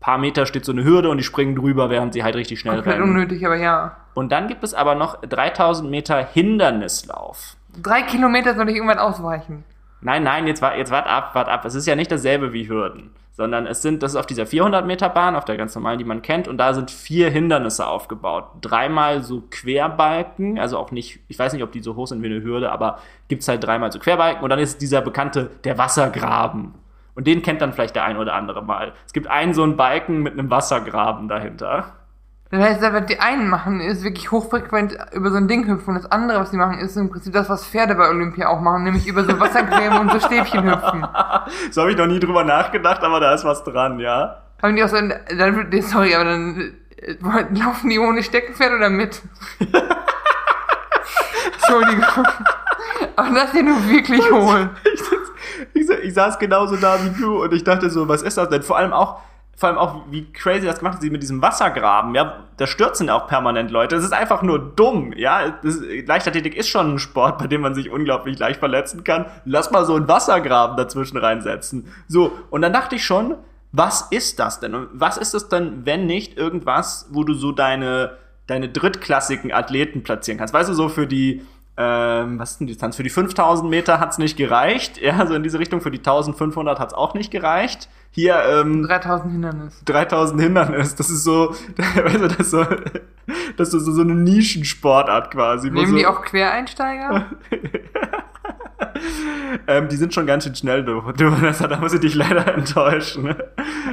paar 0.00 0.18
Meter 0.18 0.46
steht 0.46 0.64
so 0.64 0.72
eine 0.72 0.84
Hürde 0.84 1.10
und 1.10 1.18
die 1.18 1.24
springen 1.24 1.56
drüber, 1.56 1.90
während 1.90 2.12
sie 2.12 2.22
halt 2.22 2.36
richtig 2.36 2.60
schnell 2.60 2.76
Komplett 2.76 2.96
rennen. 2.96 3.10
unnötig, 3.10 3.44
aber 3.44 3.56
ja. 3.56 3.96
Und 4.14 4.30
dann 4.32 4.48
gibt 4.48 4.64
es 4.64 4.74
aber 4.74 4.94
noch 4.94 5.20
3000 5.22 5.90
Meter 5.90 6.24
Hindernislauf. 6.24 7.56
Drei 7.82 8.02
Kilometer 8.02 8.54
soll 8.54 8.68
ich 8.68 8.76
irgendwann 8.76 8.98
ausweichen. 8.98 9.64
Nein, 10.00 10.22
nein, 10.22 10.46
jetzt 10.46 10.62
jetzt 10.76 10.92
wart 10.92 11.06
ab, 11.08 11.34
wart 11.34 11.48
ab. 11.48 11.64
Es 11.64 11.74
ist 11.74 11.86
ja 11.86 11.96
nicht 11.96 12.10
dasselbe 12.10 12.52
wie 12.52 12.68
Hürden, 12.68 13.10
sondern 13.32 13.66
es 13.66 13.82
sind, 13.82 14.02
das 14.02 14.12
ist 14.12 14.16
auf 14.16 14.26
dieser 14.26 14.46
400 14.46 14.86
Meter 14.86 15.08
Bahn, 15.08 15.34
auf 15.34 15.44
der 15.44 15.56
ganz 15.56 15.74
normalen, 15.74 15.98
die 15.98 16.04
man 16.04 16.22
kennt, 16.22 16.46
und 16.46 16.56
da 16.58 16.72
sind 16.72 16.90
vier 16.92 17.30
Hindernisse 17.30 17.86
aufgebaut. 17.86 18.44
Dreimal 18.60 19.22
so 19.22 19.42
Querbalken, 19.50 20.58
also 20.60 20.78
auch 20.78 20.92
nicht, 20.92 21.18
ich 21.26 21.38
weiß 21.38 21.52
nicht, 21.52 21.64
ob 21.64 21.72
die 21.72 21.80
so 21.80 21.96
hoch 21.96 22.06
sind 22.06 22.22
wie 22.22 22.26
eine 22.26 22.42
Hürde, 22.42 22.70
aber 22.70 22.98
gibt's 23.26 23.48
halt 23.48 23.64
dreimal 23.64 23.90
so 23.90 23.98
Querbalken 23.98 24.44
und 24.44 24.50
dann 24.50 24.60
ist 24.60 24.80
dieser 24.80 25.00
bekannte, 25.00 25.50
der 25.64 25.78
Wassergraben. 25.78 26.74
Und 27.18 27.26
den 27.26 27.42
kennt 27.42 27.60
dann 27.60 27.72
vielleicht 27.72 27.96
der 27.96 28.04
ein 28.04 28.16
oder 28.16 28.32
andere 28.34 28.62
mal. 28.62 28.92
Es 29.04 29.12
gibt 29.12 29.26
einen 29.26 29.52
so 29.52 29.64
einen 29.64 29.76
Balken 29.76 30.22
mit 30.22 30.34
einem 30.34 30.52
Wassergraben 30.52 31.26
dahinter. 31.26 31.86
Das 32.52 32.62
heißt, 32.62 32.80
was 32.80 33.06
die 33.06 33.18
einen 33.18 33.48
machen, 33.48 33.80
ist 33.80 34.04
wirklich 34.04 34.30
hochfrequent 34.30 34.96
über 35.12 35.30
so 35.32 35.36
ein 35.36 35.48
Ding 35.48 35.66
hüpfen. 35.66 35.96
Und 35.96 36.04
das 36.04 36.12
andere, 36.12 36.38
was 36.38 36.52
die 36.52 36.56
machen, 36.56 36.78
ist 36.78 36.96
im 36.96 37.10
Prinzip 37.10 37.32
das, 37.32 37.50
was 37.50 37.66
Pferde 37.66 37.96
bei 37.96 38.08
Olympia 38.08 38.46
auch 38.46 38.60
machen, 38.60 38.84
nämlich 38.84 39.08
über 39.08 39.24
so 39.24 39.40
Wassergräben 39.40 39.98
und 39.98 40.12
so 40.12 40.20
Stäbchen 40.20 40.62
hüpfen. 40.62 41.04
So 41.72 41.80
habe 41.80 41.90
ich 41.90 41.96
noch 41.98 42.06
nie 42.06 42.20
drüber 42.20 42.44
nachgedacht, 42.44 43.02
aber 43.02 43.18
da 43.18 43.34
ist 43.34 43.44
was 43.44 43.64
dran, 43.64 43.98
ja. 43.98 44.40
Haben 44.62 44.76
die 44.76 44.84
auch 44.84 44.88
so, 44.88 44.96
ein- 44.96 45.12
dann, 45.36 45.82
sorry, 45.82 46.14
aber 46.14 46.24
dann 46.24 46.72
äh, 47.02 47.16
laufen 47.58 47.90
die 47.90 47.98
ohne 47.98 48.22
Steckenpferd 48.22 48.74
oder 48.74 48.90
mit? 48.90 49.22
Entschuldigung. 51.54 52.26
Aber 53.16 53.30
das 53.34 53.44
ist 53.46 53.54
ja 53.54 53.62
nur 53.62 53.88
wirklich 53.88 54.30
hohl. 54.30 54.70
Ich, 55.74 55.88
ich, 55.88 56.14
saß 56.14 56.38
genauso 56.38 56.76
da 56.76 56.98
wie 57.04 57.20
du 57.20 57.42
und 57.42 57.52
ich 57.52 57.64
dachte 57.64 57.90
so, 57.90 58.08
was 58.08 58.22
ist 58.22 58.38
das 58.38 58.48
denn? 58.48 58.62
Vor 58.62 58.76
allem 58.76 58.92
auch, 58.92 59.20
vor 59.56 59.68
allem 59.68 59.78
auch, 59.78 60.02
wie 60.10 60.30
crazy 60.32 60.66
das 60.66 60.78
gemacht 60.78 60.94
hat, 60.94 61.02
sie 61.02 61.10
mit 61.10 61.22
diesem 61.22 61.42
Wassergraben, 61.42 62.14
ja, 62.14 62.44
da 62.56 62.66
stürzen 62.66 63.10
auch 63.10 63.26
permanent 63.26 63.70
Leute. 63.70 63.96
Das 63.96 64.04
ist 64.04 64.12
einfach 64.12 64.42
nur 64.42 64.58
dumm, 64.58 65.12
ja. 65.16 65.58
Das, 65.62 65.80
Leichtathletik 66.06 66.56
ist 66.56 66.68
schon 66.68 66.94
ein 66.94 66.98
Sport, 66.98 67.38
bei 67.38 67.46
dem 67.46 67.62
man 67.62 67.74
sich 67.74 67.90
unglaublich 67.90 68.38
leicht 68.38 68.60
verletzen 68.60 69.04
kann. 69.04 69.26
Lass 69.44 69.70
mal 69.70 69.84
so 69.84 69.96
einen 69.96 70.06
Wassergraben 70.06 70.76
dazwischen 70.76 71.16
reinsetzen. 71.16 71.92
So, 72.06 72.32
und 72.50 72.62
dann 72.62 72.72
dachte 72.72 72.96
ich 72.96 73.04
schon, 73.04 73.34
was 73.72 74.02
ist 74.10 74.38
das 74.38 74.60
denn? 74.60 74.74
Und 74.74 74.88
was 74.92 75.16
ist 75.16 75.34
das 75.34 75.48
denn, 75.48 75.84
wenn 75.84 76.06
nicht 76.06 76.38
irgendwas, 76.38 77.08
wo 77.10 77.24
du 77.24 77.34
so 77.34 77.52
deine, 77.52 78.16
deine 78.46 78.68
drittklassigen 78.68 79.52
Athleten 79.52 80.02
platzieren 80.02 80.38
kannst? 80.38 80.54
Weißt 80.54 80.68
du, 80.68 80.74
so 80.74 80.88
für 80.88 81.06
die, 81.06 81.42
ähm, 81.80 82.40
was 82.40 82.50
ist 82.50 82.60
denn 82.60 82.66
die 82.66 82.72
Distanz? 82.72 82.96
Für 82.96 83.04
die 83.04 83.10
5000 83.10 83.70
Meter 83.70 84.00
hat's 84.00 84.18
nicht 84.18 84.36
gereicht. 84.36 85.00
Ja, 85.00 85.24
so 85.26 85.34
in 85.34 85.44
diese 85.44 85.60
Richtung. 85.60 85.80
Für 85.80 85.92
die 85.92 85.98
1500 85.98 86.80
hat's 86.80 86.92
auch 86.92 87.14
nicht 87.14 87.30
gereicht. 87.30 87.88
Hier, 88.10 88.42
ähm, 88.50 88.82
3000 88.82 89.32
Hindernis. 89.32 89.80
3000 89.84 90.40
Hindernis. 90.40 90.96
Das 90.96 91.08
ist 91.08 91.22
so, 91.22 91.50
weißt 91.76 92.16
du, 92.16 92.26
das 92.26 92.38
ist 92.38 92.50
so, 92.50 92.66
das 93.56 93.72
ist 93.72 93.84
so, 93.84 93.92
so 93.92 94.00
eine 94.00 94.16
Nischensportart 94.16 95.30
quasi. 95.30 95.70
Nehmen 95.70 95.86
so, 95.86 95.96
die 95.96 96.06
auch 96.06 96.22
Quereinsteiger? 96.22 97.26
ähm, 99.68 99.88
die 99.88 99.96
sind 99.96 100.12
schon 100.12 100.26
ganz 100.26 100.44
schön 100.44 100.56
schnell, 100.56 100.84
du, 100.84 101.00
du 101.12 101.30
Vanessa, 101.30 101.66
da 101.68 101.78
muss 101.78 101.92
ich 101.92 102.00
dich 102.00 102.16
leider 102.16 102.54
enttäuschen. 102.54 103.36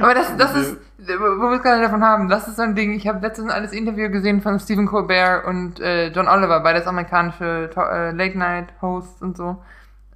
Aber 0.00 0.14
das, 0.14 0.36
das 0.36 0.56
ist, 0.56 0.76
wo 1.08 1.50
wir 1.50 1.56
es 1.56 1.62
gerade 1.62 1.82
davon 1.82 2.04
haben, 2.04 2.28
das 2.28 2.48
ist 2.48 2.56
so 2.56 2.62
ein 2.62 2.74
Ding. 2.74 2.92
Ich 2.92 3.06
habe 3.06 3.20
letztens 3.20 3.52
ein 3.52 3.64
Interview 3.64 4.10
gesehen 4.10 4.40
von 4.40 4.58
Stephen 4.60 4.86
Colbert 4.86 5.44
und 5.44 5.80
äh, 5.80 6.08
John 6.08 6.28
Oliver, 6.28 6.60
beides 6.60 6.86
amerikanische 6.86 7.70
äh, 7.76 8.10
Late-Night-Hosts 8.12 9.22
und 9.22 9.36
so. 9.36 9.62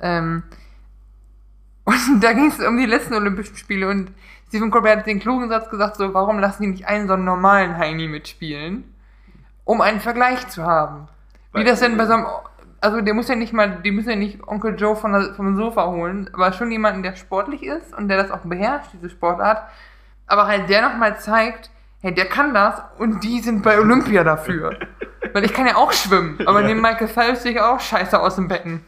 Ähm, 0.01 0.43
und 1.85 1.97
da 2.21 2.33
ging 2.33 2.47
es 2.47 2.61
um 2.61 2.77
die 2.77 2.87
letzten 2.87 3.15
Olympischen 3.15 3.57
Spiele 3.57 3.89
und 3.89 4.11
Stephen 4.49 4.71
Colbert 4.71 4.99
hat 4.99 5.07
den 5.07 5.21
klugen 5.21 5.49
Satz 5.49 5.71
gesagt, 5.71 5.97
so, 5.97 6.13
warum 6.13 6.41
lassen 6.41 6.65
die 6.65 6.69
nicht 6.71 6.87
einen 6.89 7.07
so 7.07 7.15
einen 7.15 7.25
normalen 7.25 7.79
Heini 7.79 8.09
mitspielen, 8.09 8.85
um 9.65 9.81
einen 9.81 10.01
Vergleich 10.01 10.49
zu 10.49 10.65
haben. 10.65 11.09
Wie 11.53 11.65
das 11.65 11.81
denn 11.81 11.97
bei 11.97 12.07
so 12.07 12.15
einem, 12.15 12.27
also 12.81 13.01
der 13.01 13.15
muss 13.15 13.29
ja 13.29 13.37
nicht 13.37 13.53
mal, 13.53 13.81
die 13.85 13.93
müssen 13.93 14.11
ja 14.11 14.17
nicht 14.17 14.43
Onkel 14.47 14.77
Joe 14.77 14.97
von 14.97 15.13
der, 15.13 15.35
vom 15.35 15.57
Sofa 15.57 15.87
holen, 15.87 16.31
aber 16.33 16.53
schon 16.53 16.73
jemanden, 16.73 17.03
der 17.03 17.15
sportlich 17.15 17.63
ist 17.63 17.95
und 17.97 18.09
der 18.09 18.17
das 18.17 18.31
auch 18.31 18.41
beherrscht, 18.41 18.91
diese 18.93 19.11
Sportart, 19.11 19.69
aber 20.31 20.47
halt 20.47 20.69
der 20.69 20.89
nochmal 20.89 21.19
zeigt, 21.19 21.71
hey, 22.01 22.15
der 22.15 22.27
kann 22.27 22.55
das 22.55 22.81
und 22.99 23.25
die 23.25 23.41
sind 23.41 23.63
bei 23.63 23.79
Olympia 23.79 24.25
dafür. 24.25 24.77
Weil 25.33 25.45
ich 25.45 25.53
kann 25.53 25.67
ja 25.67 25.77
auch 25.77 25.93
schwimmen, 25.93 26.39
aber 26.47 26.63
neben 26.63 26.81
Michael 26.81 27.09
Phelps 27.09 27.43
sehe 27.43 27.53
ich 27.53 27.61
auch 27.61 27.79
scheiße 27.79 28.19
aus 28.19 28.37
dem 28.37 28.49
Becken. 28.49 28.85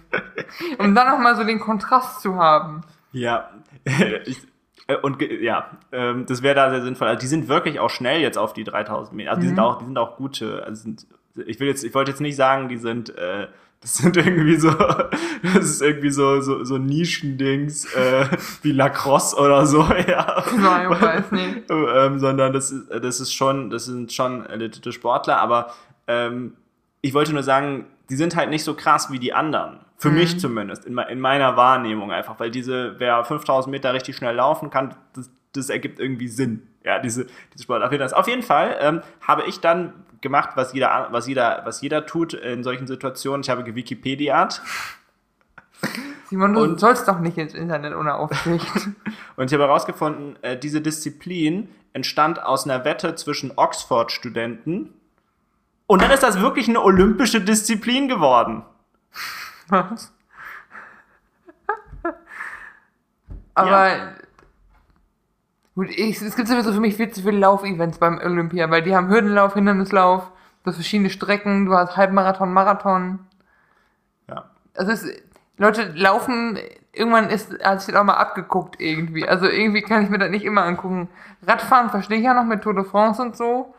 Um 0.79 0.95
dann 0.95 1.09
nochmal 1.09 1.37
so 1.37 1.45
den 1.45 1.61
Kontrast 1.61 2.21
zu 2.21 2.37
haben. 2.37 2.83
Ja, 3.13 3.51
ich, 4.25 4.39
äh, 4.87 4.97
und 4.97 5.21
ja, 5.21 5.71
ähm, 5.93 6.27
das 6.27 6.43
wäre 6.43 6.55
da 6.55 6.71
sehr 6.71 6.83
sinnvoll. 6.83 7.09
Also 7.09 7.21
die 7.21 7.27
sind 7.27 7.49
wirklich 7.49 7.81
auch 7.81 7.91
schnell 7.91 8.21
jetzt 8.21 8.39
auf 8.39 8.53
die 8.53 8.65
3000 8.65 9.17
Meter. 9.17 9.31
Also 9.31 9.43
die 9.43 9.49
sind 9.49 9.61
auch, 9.61 9.79
die 9.79 9.85
sind 9.85 9.99
auch 9.99 10.17
gute. 10.17 10.65
Also 10.65 10.83
sind, 10.83 11.07
ich 11.47 11.61
will 11.61 11.69
jetzt, 11.69 11.85
ich 11.85 11.95
wollte 11.95 12.11
jetzt 12.11 12.21
nicht 12.21 12.37
sagen, 12.37 12.69
die 12.69 12.79
sind, 12.79 13.17
äh, 13.17 13.49
das 13.83 13.97
sind 13.97 14.17
irgendwie 14.17 14.57
so, 14.57 14.71
das 15.43 15.65
ist 15.65 15.83
irgendwie 15.83 16.11
so 16.11 16.41
so, 16.41 16.65
so 16.65 16.79
Nischendings 16.79 17.93
äh, 17.95 18.27
wie 18.63 18.73
Lacrosse 18.73 19.37
oder 19.37 19.67
so, 19.67 19.83
ja. 20.07 20.45
Nein, 20.57 20.93
ich 20.93 21.01
weiß 21.01 21.33
nicht. 21.33 21.63
ähm, 21.71 22.19
sondern 22.19 22.53
das 22.53 22.71
ist, 22.71 22.89
das 22.91 23.21
ist 23.21 23.35
schon, 23.35 23.71
das 23.71 23.87
sind 23.87 24.13
schon 24.13 24.47
legitime 24.47 24.93
Sportler, 24.93 25.39
aber 25.39 25.73
ähm, 26.07 26.55
ich 27.01 27.13
wollte 27.13 27.33
nur 27.33 27.43
sagen, 27.43 27.87
die 28.09 28.17
sind 28.17 28.37
halt 28.37 28.51
nicht 28.51 28.63
so 28.65 28.75
krass 28.75 29.11
wie 29.11 29.19
die 29.19 29.35
anderen. 29.35 29.81
Für 29.97 30.11
mich 30.11 30.41
zumindest, 30.41 30.85
in, 30.85 30.99
in 30.99 31.21
meiner 31.21 31.57
Wahrnehmung 31.57 32.11
einfach, 32.11 32.41
weil 32.41 32.51
diese, 32.51 32.99
wer 32.99 33.23
5000 33.23 33.71
Meter 33.71 33.95
richtig 33.95 34.17
schnell 34.17 34.35
laufen 34.35 34.69
kann, 34.69 34.97
das, 35.15 35.31
das 35.53 35.71
ergibt 35.71 36.01
irgendwie 36.01 36.27
Sinn. 36.27 36.67
Ja, 36.85 36.99
diese, 36.99 37.27
diese 37.53 37.63
Sportart. 37.63 38.13
Auf 38.13 38.27
jeden 38.27 38.43
Fall 38.43 38.77
ähm, 38.81 39.03
habe 39.21 39.45
ich 39.47 39.61
dann 39.61 39.93
gemacht, 40.23 40.51
was 40.55 40.73
jeder, 40.73 41.09
was 41.11 41.27
jeder, 41.27 41.63
was 41.65 41.81
jeder 41.83 42.07
tut 42.07 42.33
in 42.35 42.63
solchen 42.65 42.87
Situationen. 42.87 43.43
Ich 43.43 43.51
habe 43.51 43.65
gewikipediat 43.65 44.63
Simon, 46.31 46.55
du 46.55 46.63
Und- 46.63 46.81
sollst 46.81 47.09
doch 47.09 47.19
nicht 47.19 47.37
ins 47.37 47.55
Internet 47.55 47.95
ohne 47.95 48.15
Aufsicht. 48.15 48.67
Und 49.37 49.47
ich 49.47 49.53
habe 49.53 49.65
herausgefunden, 49.65 50.37
äh, 50.43 50.57
diese 50.57 50.81
Disziplin 50.81 51.69
entstand 51.93 52.43
aus 52.43 52.65
einer 52.65 52.85
Wette 52.85 53.15
zwischen 53.17 53.53
Oxford-Studenten. 53.57 54.95
Und 55.87 56.01
dann 56.03 56.11
ist 56.11 56.23
das 56.23 56.41
wirklich 56.41 56.69
eine 56.69 56.81
olympische 56.81 57.41
Disziplin 57.41 58.09
geworden. 58.09 58.63
Was? 59.69 60.13
Aber 63.55 64.13
gut, 65.75 65.89
ich, 65.91 66.21
es 66.21 66.37
gibt 66.37 66.49
sowieso 66.49 66.73
für 66.73 66.81
mich 66.81 66.97
viel 66.97 67.11
zu 67.11 67.23
viele 67.23 67.39
Laufevents 67.39 67.99
beim 67.99 68.19
Olympia, 68.19 68.71
weil 68.71 68.83
die 68.83 68.95
haben 68.95 69.09
Hürdenlauf, 69.09 69.55
Hindernislauf, 69.55 70.31
du 70.63 70.69
hast 70.69 70.77
verschiedene 70.77 71.11
Strecken, 71.11 71.67
du 71.67 71.75
hast 71.75 71.97
Halbmarathon, 71.97 72.53
Marathon. 72.53 73.21
Ja. 74.29 74.51
Also 74.75 74.93
es, 74.93 75.07
Leute 75.57 75.93
laufen, 75.95 76.59
irgendwann 76.93 77.31
ist, 77.31 77.63
hat 77.63 77.81
sich 77.81 77.93
das 77.93 78.01
auch 78.01 78.05
mal 78.05 78.15
abgeguckt 78.15 78.81
irgendwie. 78.81 79.27
Also 79.27 79.47
irgendwie 79.47 79.83
kann 79.83 80.05
ich 80.05 80.11
mir 80.11 80.19
das 80.19 80.31
nicht 80.31 80.45
immer 80.45 80.65
angucken. 80.65 81.09
Radfahren 81.47 81.91
verstehe 81.91 82.19
ich 82.19 82.25
ja 82.25 82.35
noch 82.35 82.45
mit 82.45 82.63
Tour 82.63 82.75
de 82.75 82.85
France 82.85 83.21
und 83.23 83.37
so. 83.37 83.75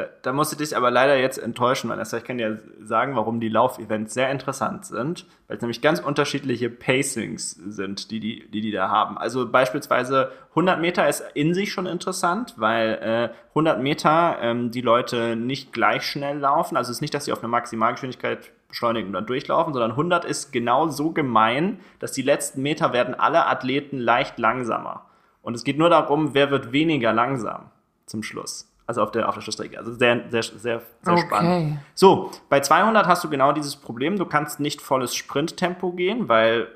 Da, 0.00 0.06
da 0.22 0.32
musst 0.32 0.50
du 0.50 0.56
dich 0.56 0.74
aber 0.74 0.90
leider 0.90 1.18
jetzt 1.18 1.36
enttäuschen, 1.36 1.90
Vanessa. 1.90 2.16
Ich 2.16 2.24
kann 2.24 2.38
dir 2.38 2.58
sagen, 2.82 3.16
warum 3.16 3.38
die 3.38 3.50
Laufevents 3.50 4.14
sehr 4.14 4.30
interessant 4.30 4.86
sind, 4.86 5.26
weil 5.46 5.56
es 5.56 5.60
nämlich 5.60 5.82
ganz 5.82 6.00
unterschiedliche 6.00 6.70
Pacings 6.70 7.50
sind, 7.50 8.10
die 8.10 8.18
die, 8.18 8.48
die, 8.50 8.62
die 8.62 8.70
da 8.70 8.88
haben. 8.88 9.18
Also 9.18 9.46
beispielsweise 9.50 10.32
100 10.50 10.80
Meter 10.80 11.06
ist 11.06 11.22
in 11.34 11.52
sich 11.52 11.70
schon 11.70 11.84
interessant, 11.84 12.54
weil 12.56 13.32
äh, 13.32 13.48
100 13.50 13.82
Meter 13.82 14.38
ähm, 14.40 14.70
die 14.70 14.80
Leute 14.80 15.36
nicht 15.36 15.74
gleich 15.74 16.02
schnell 16.02 16.38
laufen. 16.38 16.78
Also 16.78 16.90
es 16.90 16.96
ist 16.96 17.02
nicht, 17.02 17.12
dass 17.12 17.26
sie 17.26 17.32
auf 17.32 17.40
eine 17.40 17.48
Maximalgeschwindigkeit 17.48 18.52
beschleunigen 18.68 19.08
und 19.08 19.12
dann 19.12 19.26
durchlaufen, 19.26 19.74
sondern 19.74 19.90
100 19.90 20.24
ist 20.24 20.50
genau 20.50 20.88
so 20.88 21.10
gemein, 21.10 21.80
dass 21.98 22.12
die 22.12 22.22
letzten 22.22 22.62
Meter 22.62 22.94
werden 22.94 23.14
alle 23.14 23.46
Athleten 23.46 23.98
leicht 23.98 24.38
langsamer. 24.38 25.04
Und 25.42 25.54
es 25.54 25.64
geht 25.64 25.76
nur 25.76 25.90
darum, 25.90 26.32
wer 26.32 26.50
wird 26.50 26.72
weniger 26.72 27.12
langsam 27.12 27.70
zum 28.06 28.22
Schluss. 28.22 28.69
Also 28.90 29.04
auf 29.04 29.12
der, 29.12 29.28
auf 29.28 29.36
der 29.36 29.40
Schlussstrecke. 29.42 29.78
Also 29.78 29.92
sehr, 29.92 30.24
sehr, 30.30 30.42
sehr, 30.42 30.58
sehr 30.58 31.12
Okay. 31.12 31.20
spannend. 31.28 31.78
So, 31.94 32.32
bei 32.48 32.58
200 32.58 33.06
hast 33.06 33.22
du 33.22 33.30
genau 33.30 33.52
dieses 33.52 33.76
Problem. 33.76 34.18
Du 34.18 34.24
kannst 34.26 34.58
nicht 34.58 34.82
volles 34.82 35.14
Sprinttempo 35.14 35.92
gehen, 35.92 36.28
weil 36.28 36.66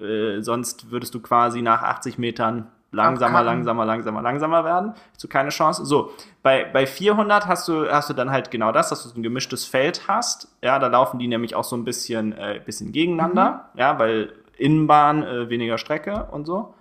äh, 0.00 0.40
sonst 0.40 0.92
würdest 0.92 1.16
du 1.16 1.20
quasi 1.20 1.62
nach 1.62 1.82
80 1.82 2.16
Metern 2.16 2.68
langsamer, 2.92 3.42
langsamer, 3.42 3.84
langsamer, 3.84 4.22
langsamer 4.22 4.64
werden. 4.64 4.92
Hast 5.10 5.24
du 5.24 5.26
keine 5.26 5.48
Chance. 5.48 5.84
So, 5.84 6.12
bei, 6.44 6.64
bei 6.64 6.86
400 6.86 7.48
hast 7.48 7.66
du, 7.66 7.90
hast 7.90 8.08
du 8.08 8.14
dann 8.14 8.30
halt 8.30 8.52
genau 8.52 8.70
das, 8.70 8.90
dass 8.90 9.02
du 9.02 9.08
so 9.08 9.18
ein 9.18 9.24
gemischtes 9.24 9.64
Feld 9.64 10.02
hast. 10.06 10.46
Ja, 10.62 10.78
da 10.78 10.86
laufen 10.86 11.18
die 11.18 11.26
nämlich 11.26 11.56
auch 11.56 11.64
so 11.64 11.74
ein 11.76 11.82
bisschen, 11.84 12.30
äh, 12.38 12.60
bisschen 12.64 12.92
gegeneinander. 12.92 13.70
Ja, 13.74 13.98
weil 13.98 14.32
Innenbahn, 14.58 15.24
äh, 15.24 15.48
weniger 15.48 15.76
Strecke 15.76 16.28
und 16.30 16.44
so. 16.46 16.72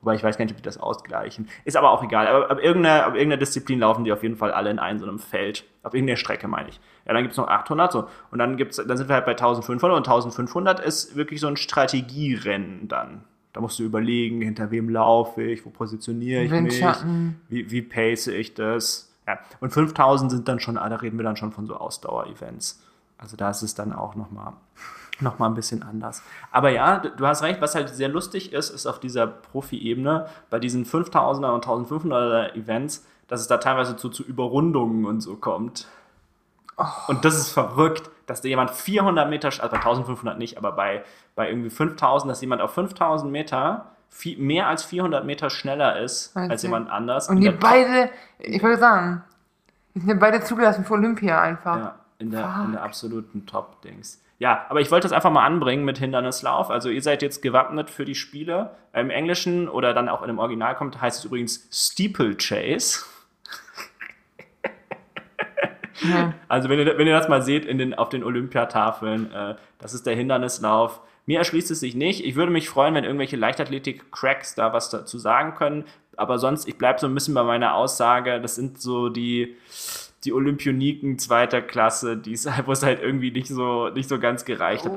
Wobei 0.00 0.14
ich 0.14 0.22
weiß 0.22 0.38
gar 0.38 0.44
nicht, 0.44 0.52
ob 0.52 0.56
die 0.56 0.62
das 0.62 0.78
ausgleichen. 0.78 1.48
Ist 1.64 1.76
aber 1.76 1.90
auch 1.90 2.02
egal. 2.02 2.26
Aber 2.26 2.50
ab 2.50 2.58
irgendeiner, 2.58 3.04
ab 3.04 3.14
irgendeiner 3.14 3.38
Disziplin 3.38 3.80
laufen 3.80 4.04
die 4.04 4.12
auf 4.12 4.22
jeden 4.22 4.36
Fall 4.36 4.50
alle 4.50 4.70
in 4.70 4.78
einem 4.78 4.98
so 4.98 5.06
einem 5.06 5.18
Feld. 5.18 5.64
Auf 5.82 5.92
irgendeiner 5.92 6.16
Strecke, 6.16 6.48
meine 6.48 6.70
ich. 6.70 6.80
Ja, 7.06 7.12
dann 7.12 7.22
gibt's 7.22 7.36
noch 7.36 7.48
800 7.48 7.92
so. 7.92 8.08
Und 8.30 8.38
dann 8.38 8.56
gibt's, 8.56 8.76
dann 8.76 8.96
sind 8.96 9.08
wir 9.08 9.14
halt 9.14 9.26
bei 9.26 9.32
1500 9.32 9.96
und 9.96 10.08
1500 10.08 10.80
ist 10.80 11.16
wirklich 11.16 11.40
so 11.40 11.48
ein 11.48 11.56
Strategierennen 11.56 12.88
dann. 12.88 13.24
Da 13.52 13.60
musst 13.60 13.78
du 13.78 13.82
überlegen, 13.82 14.40
hinter 14.40 14.70
wem 14.70 14.88
laufe 14.88 15.42
ich, 15.42 15.66
wo 15.66 15.70
positioniere 15.70 16.44
ich 16.44 16.50
Windschatten. 16.50 17.40
mich, 17.48 17.68
wie, 17.68 17.70
wie 17.70 17.82
pace 17.82 18.28
ich 18.28 18.54
das. 18.54 19.12
Ja. 19.26 19.38
Und 19.60 19.70
5000 19.70 20.30
sind 20.30 20.48
dann 20.48 20.60
schon, 20.60 20.78
ah, 20.78 20.88
da 20.88 20.96
reden 20.96 21.18
wir 21.18 21.24
dann 21.24 21.36
schon 21.36 21.52
von 21.52 21.66
so 21.66 21.76
Ausdauer-Events. 21.76 22.82
Also 23.18 23.36
da 23.36 23.50
ist 23.50 23.62
es 23.62 23.74
dann 23.74 23.92
auch 23.92 24.14
nochmal 24.14 24.54
noch 25.22 25.38
mal 25.38 25.46
ein 25.46 25.54
bisschen 25.54 25.82
anders. 25.82 26.22
Aber 26.50 26.70
ja, 26.70 26.98
du 26.98 27.26
hast 27.26 27.42
recht, 27.42 27.60
was 27.60 27.74
halt 27.74 27.88
sehr 27.88 28.08
lustig 28.08 28.52
ist, 28.52 28.70
ist 28.70 28.86
auf 28.86 29.00
dieser 29.00 29.26
Profi-Ebene, 29.26 30.26
bei 30.50 30.58
diesen 30.58 30.84
5000er 30.84 31.50
und 31.50 31.66
1500er 31.66 32.54
Events, 32.54 33.06
dass 33.28 33.40
es 33.40 33.46
da 33.46 33.58
teilweise 33.58 33.96
zu, 33.96 34.08
zu 34.08 34.22
Überrundungen 34.22 35.04
und 35.04 35.20
so 35.20 35.36
kommt. 35.36 35.86
Und 37.08 37.24
das 37.24 37.36
ist 37.36 37.50
verrückt, 37.50 38.10
dass 38.26 38.40
da 38.40 38.48
jemand 38.48 38.70
400 38.70 39.28
Meter, 39.28 39.48
also 39.48 39.68
bei 39.68 39.76
1500 39.76 40.38
nicht, 40.38 40.56
aber 40.56 40.72
bei, 40.72 41.04
bei 41.34 41.48
irgendwie 41.48 41.70
5000, 41.70 42.30
dass 42.30 42.40
jemand 42.40 42.62
auf 42.62 42.72
5000 42.72 43.30
Meter 43.30 43.86
viel, 44.08 44.38
mehr 44.38 44.68
als 44.68 44.84
400 44.84 45.24
Meter 45.24 45.50
schneller 45.50 46.00
ist 46.00 46.34
Wahnsinn. 46.34 46.50
als 46.50 46.62
jemand 46.62 46.90
anders. 46.90 47.28
Und 47.28 47.40
die 47.40 47.50
beide, 47.50 48.10
ich 48.38 48.62
würde 48.62 48.78
sagen, 48.78 49.24
die 49.94 50.00
sind 50.00 50.20
beide 50.20 50.40
zugelassen 50.40 50.84
für 50.84 50.94
Olympia 50.94 51.40
einfach. 51.40 51.76
Ja, 51.76 51.94
in 52.18 52.30
der, 52.30 52.62
in 52.66 52.72
der 52.72 52.82
absoluten 52.82 53.46
Top-Dings. 53.46 54.22
Ja, 54.40 54.64
aber 54.70 54.80
ich 54.80 54.90
wollte 54.90 55.04
das 55.04 55.12
einfach 55.12 55.30
mal 55.30 55.44
anbringen 55.44 55.84
mit 55.84 55.98
Hindernislauf. 55.98 56.70
Also 56.70 56.88
ihr 56.88 57.02
seid 57.02 57.20
jetzt 57.20 57.42
gewappnet 57.42 57.90
für 57.90 58.06
die 58.06 58.14
Spiele. 58.14 58.74
Im 58.94 59.10
Englischen 59.10 59.68
oder 59.68 59.92
dann 59.92 60.08
auch 60.08 60.22
in 60.22 60.28
dem 60.28 60.38
Original 60.38 60.74
kommt, 60.74 60.98
heißt 60.98 61.18
es 61.18 61.24
übrigens 61.26 61.68
Steeplechase. 61.70 63.04
Ja. 66.02 66.32
Also 66.48 66.70
wenn 66.70 66.78
ihr, 66.78 66.96
wenn 66.96 67.06
ihr 67.06 67.12
das 67.12 67.28
mal 67.28 67.42
seht 67.42 67.66
in 67.66 67.76
den, 67.76 67.92
auf 67.92 68.08
den 68.08 68.24
Olympiatafeln, 68.24 69.30
äh, 69.30 69.56
das 69.78 69.92
ist 69.92 70.06
der 70.06 70.16
Hindernislauf. 70.16 71.02
Mir 71.26 71.36
erschließt 71.36 71.70
es 71.70 71.80
sich 71.80 71.94
nicht. 71.94 72.24
Ich 72.24 72.34
würde 72.34 72.50
mich 72.50 72.70
freuen, 72.70 72.94
wenn 72.94 73.04
irgendwelche 73.04 73.36
Leichtathletik-Cracks 73.36 74.54
da 74.54 74.72
was 74.72 74.88
dazu 74.88 75.18
sagen 75.18 75.54
können. 75.54 75.84
aber 76.16 76.38
sonst, 76.38 76.66
ich 76.66 76.78
bleibe 76.78 76.98
so 76.98 77.06
ein 77.06 77.12
bisschen 77.12 77.34
bei 77.34 77.42
meiner 77.42 77.74
Aussage, 77.74 78.40
das 78.40 78.54
sind 78.54 78.80
so 78.80 79.10
die, 79.10 79.58
die 80.24 80.32
Olympioniken 80.32 81.18
zweiter 81.18 81.62
Klasse, 81.62 82.16
die 82.16 82.32
es, 82.32 82.46
wo 82.66 82.72
es 82.72 82.82
halt 82.82 83.02
irgendwie 83.02 83.30
nicht 83.30 83.48
so, 83.48 83.88
nicht 83.88 84.08
so 84.08 84.18
ganz 84.18 84.44
gereicht 84.44 84.84
hat. 84.84 84.92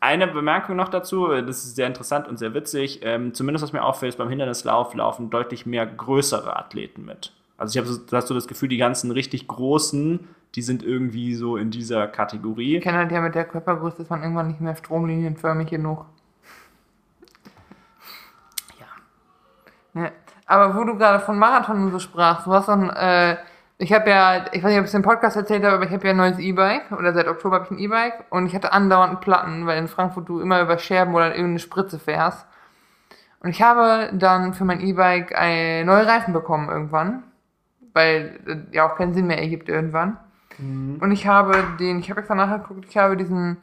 Eine 0.00 0.26
Bemerkung 0.26 0.74
noch 0.74 0.88
dazu, 0.88 1.28
das 1.28 1.64
ist 1.64 1.76
sehr 1.76 1.86
interessant 1.86 2.26
und 2.26 2.36
sehr 2.36 2.54
witzig. 2.54 3.00
Ähm, 3.04 3.34
zumindest 3.34 3.62
was 3.62 3.72
mir 3.72 3.84
auffällt, 3.84 4.10
ist 4.10 4.16
beim 4.16 4.28
Hindernislauf 4.28 4.94
laufen 4.94 5.30
deutlich 5.30 5.64
mehr 5.64 5.86
größere 5.86 6.56
Athleten 6.56 7.04
mit. 7.04 7.32
Also 7.56 7.78
ich 7.78 7.84
habe 7.84 7.92
so, 7.92 8.16
hast 8.16 8.26
so 8.26 8.34
das 8.34 8.48
Gefühl, 8.48 8.68
die 8.68 8.78
ganzen 8.78 9.12
richtig 9.12 9.46
großen, 9.46 10.26
die 10.56 10.62
sind 10.62 10.82
irgendwie 10.82 11.34
so 11.36 11.56
in 11.56 11.70
dieser 11.70 12.08
Kategorie. 12.08 12.78
Ich 12.78 12.82
kenne 12.82 12.98
halt 12.98 13.12
ja 13.12 13.20
mit 13.20 13.36
der 13.36 13.44
Körpergröße 13.44 14.02
ist 14.02 14.10
man 14.10 14.22
irgendwann 14.22 14.48
nicht 14.48 14.60
mehr 14.60 14.74
stromlinienförmig 14.74 15.70
genug. 15.70 16.04
Ja. 19.94 20.10
Aber 20.46 20.76
wo 20.76 20.84
du 20.84 20.96
gerade 20.96 21.20
von 21.20 21.38
Marathon 21.38 21.90
so 21.92 21.98
sprachst, 21.98 22.46
du 22.46 22.52
hast 22.52 22.66
dann, 22.68 22.90
äh, 22.90 23.36
ich 23.82 23.92
habe 23.92 24.08
ja, 24.10 24.44
ich 24.52 24.62
weiß 24.62 24.70
nicht, 24.70 24.78
ob 24.78 24.84
ich 24.84 24.90
es 24.90 24.94
im 24.94 25.02
Podcast 25.02 25.36
erzählt 25.36 25.64
habe, 25.64 25.74
aber 25.74 25.86
ich 25.86 25.90
habe 25.92 26.04
ja 26.04 26.10
ein 26.12 26.16
neues 26.16 26.38
E-Bike 26.38 26.92
oder 26.92 27.12
seit 27.12 27.26
Oktober 27.26 27.56
habe 27.56 27.64
ich 27.64 27.70
ein 27.72 27.78
E-Bike 27.78 28.26
und 28.30 28.46
ich 28.46 28.54
hatte 28.54 28.72
andauernd 28.72 29.20
Platten, 29.20 29.66
weil 29.66 29.76
in 29.76 29.88
Frankfurt 29.88 30.28
du 30.28 30.40
immer 30.40 30.62
über 30.62 30.78
Scherben 30.78 31.14
oder 31.14 31.30
irgendeine 31.30 31.58
Spritze 31.58 31.98
fährst. 31.98 32.46
Und 33.40 33.50
ich 33.50 33.60
habe 33.60 34.10
dann 34.12 34.54
für 34.54 34.64
mein 34.64 34.80
E-Bike 34.80 35.32
neue 35.84 36.06
Reifen 36.06 36.32
bekommen 36.32 36.68
irgendwann, 36.68 37.24
weil 37.92 38.38
äh, 38.46 38.76
ja 38.76 38.88
auch 38.88 38.96
keinen 38.96 39.14
Sinn 39.14 39.26
mehr 39.26 39.40
ergibt 39.40 39.68
irgendwann. 39.68 40.16
Und 41.00 41.10
ich 41.10 41.26
habe 41.26 41.64
den, 41.80 41.98
ich 41.98 42.08
habe 42.08 42.20
extra 42.20 42.36
nachgeguckt, 42.36 42.86
ich 42.88 42.96
habe 42.96 43.16
diesen 43.16 43.56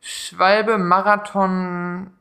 Schwalbe 0.00 0.78
Marathon 0.78 2.12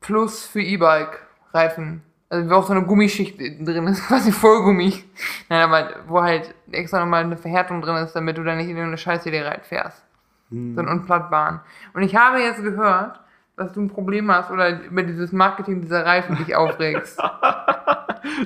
Plus 0.00 0.44
für 0.44 0.60
E-Bike 0.60 1.20
Reifen. 1.52 2.02
Also 2.30 2.48
wo 2.48 2.54
auch 2.54 2.66
so 2.66 2.72
eine 2.72 2.84
Gummischicht 2.84 3.38
drin 3.38 3.86
ist, 3.88 4.06
quasi 4.08 4.30
Vollgummi. 4.30 5.04
Nein, 5.48 5.62
aber 5.62 5.90
wo 6.06 6.22
halt 6.22 6.54
extra 6.70 7.00
nochmal 7.00 7.24
eine 7.24 7.36
Verhärtung 7.36 7.82
drin 7.82 7.96
ist, 7.96 8.12
damit 8.12 8.38
du 8.38 8.44
da 8.44 8.54
nicht 8.54 8.68
in 8.68 8.78
eine 8.78 8.96
Scheiße 8.96 9.30
dir 9.30 9.44
reinfährst. 9.44 10.04
Hm. 10.50 10.74
So 10.74 10.80
ein 10.80 10.88
unplattbaren. 10.88 11.60
Und 11.92 12.02
ich 12.02 12.14
habe 12.14 12.38
jetzt 12.38 12.62
gehört, 12.62 13.20
dass 13.56 13.72
du 13.72 13.80
ein 13.80 13.90
Problem 13.90 14.30
hast 14.30 14.50
oder 14.50 14.80
über 14.80 15.02
dieses 15.02 15.32
Marketing 15.32 15.82
dieser 15.82 16.06
Reifen 16.06 16.36
dich 16.36 16.56
aufregst. 16.56 17.20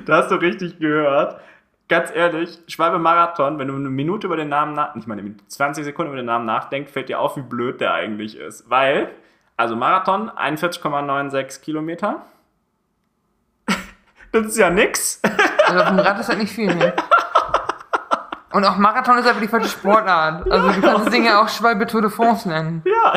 Da 0.05 0.17
hast 0.17 0.31
du 0.31 0.35
richtig 0.35 0.79
gehört. 0.79 1.39
Ganz 1.89 2.09
ehrlich, 2.15 2.59
Schwalbe 2.67 2.97
Marathon, 2.97 3.59
wenn 3.59 3.67
du 3.67 3.75
eine 3.75 3.89
Minute 3.89 4.27
über 4.27 4.37
den 4.37 4.47
Namen 4.47 4.73
nach, 4.73 4.95
nicht 4.95 5.05
mal 5.05 5.13
eine 5.13 5.23
Minute, 5.23 5.45
20 5.47 5.83
Sekunden 5.83 6.13
über 6.13 6.21
den 6.21 6.25
Namen 6.25 6.45
nachdenkst, 6.45 6.91
fällt 6.91 7.09
dir 7.09 7.19
auf, 7.19 7.35
wie 7.35 7.41
blöd 7.41 7.81
der 7.81 7.93
eigentlich 7.93 8.37
ist. 8.37 8.69
Weil, 8.69 9.11
also 9.57 9.75
Marathon, 9.75 10.31
41,96 10.31 11.61
Kilometer. 11.61 12.25
Das 14.35 14.47
ist 14.47 14.57
ja 14.57 14.69
nix. 14.69 15.21
Also 15.65 15.79
auf 15.81 15.87
dem 15.87 15.99
Rad 15.99 16.19
ist 16.19 16.27
halt 16.27 16.39
nicht 16.39 16.53
viel, 16.53 16.75
ne? 16.75 16.93
Und 18.51 18.63
auch 18.65 18.75
Marathon 18.77 19.17
ist 19.17 19.25
einfach 19.27 19.41
die 19.41 19.47
falsche 19.47 19.69
Sportart. 19.69 20.49
Also 20.51 20.69
du 20.71 20.81
kannst 20.81 21.05
das 21.05 21.13
Ding 21.13 21.25
ja 21.25 21.41
auch 21.41 21.47
Schwalbe 21.47 21.87
Tour 21.87 22.01
de 22.01 22.09
France 22.09 22.47
nennen. 22.47 22.83
Ja, 22.85 23.13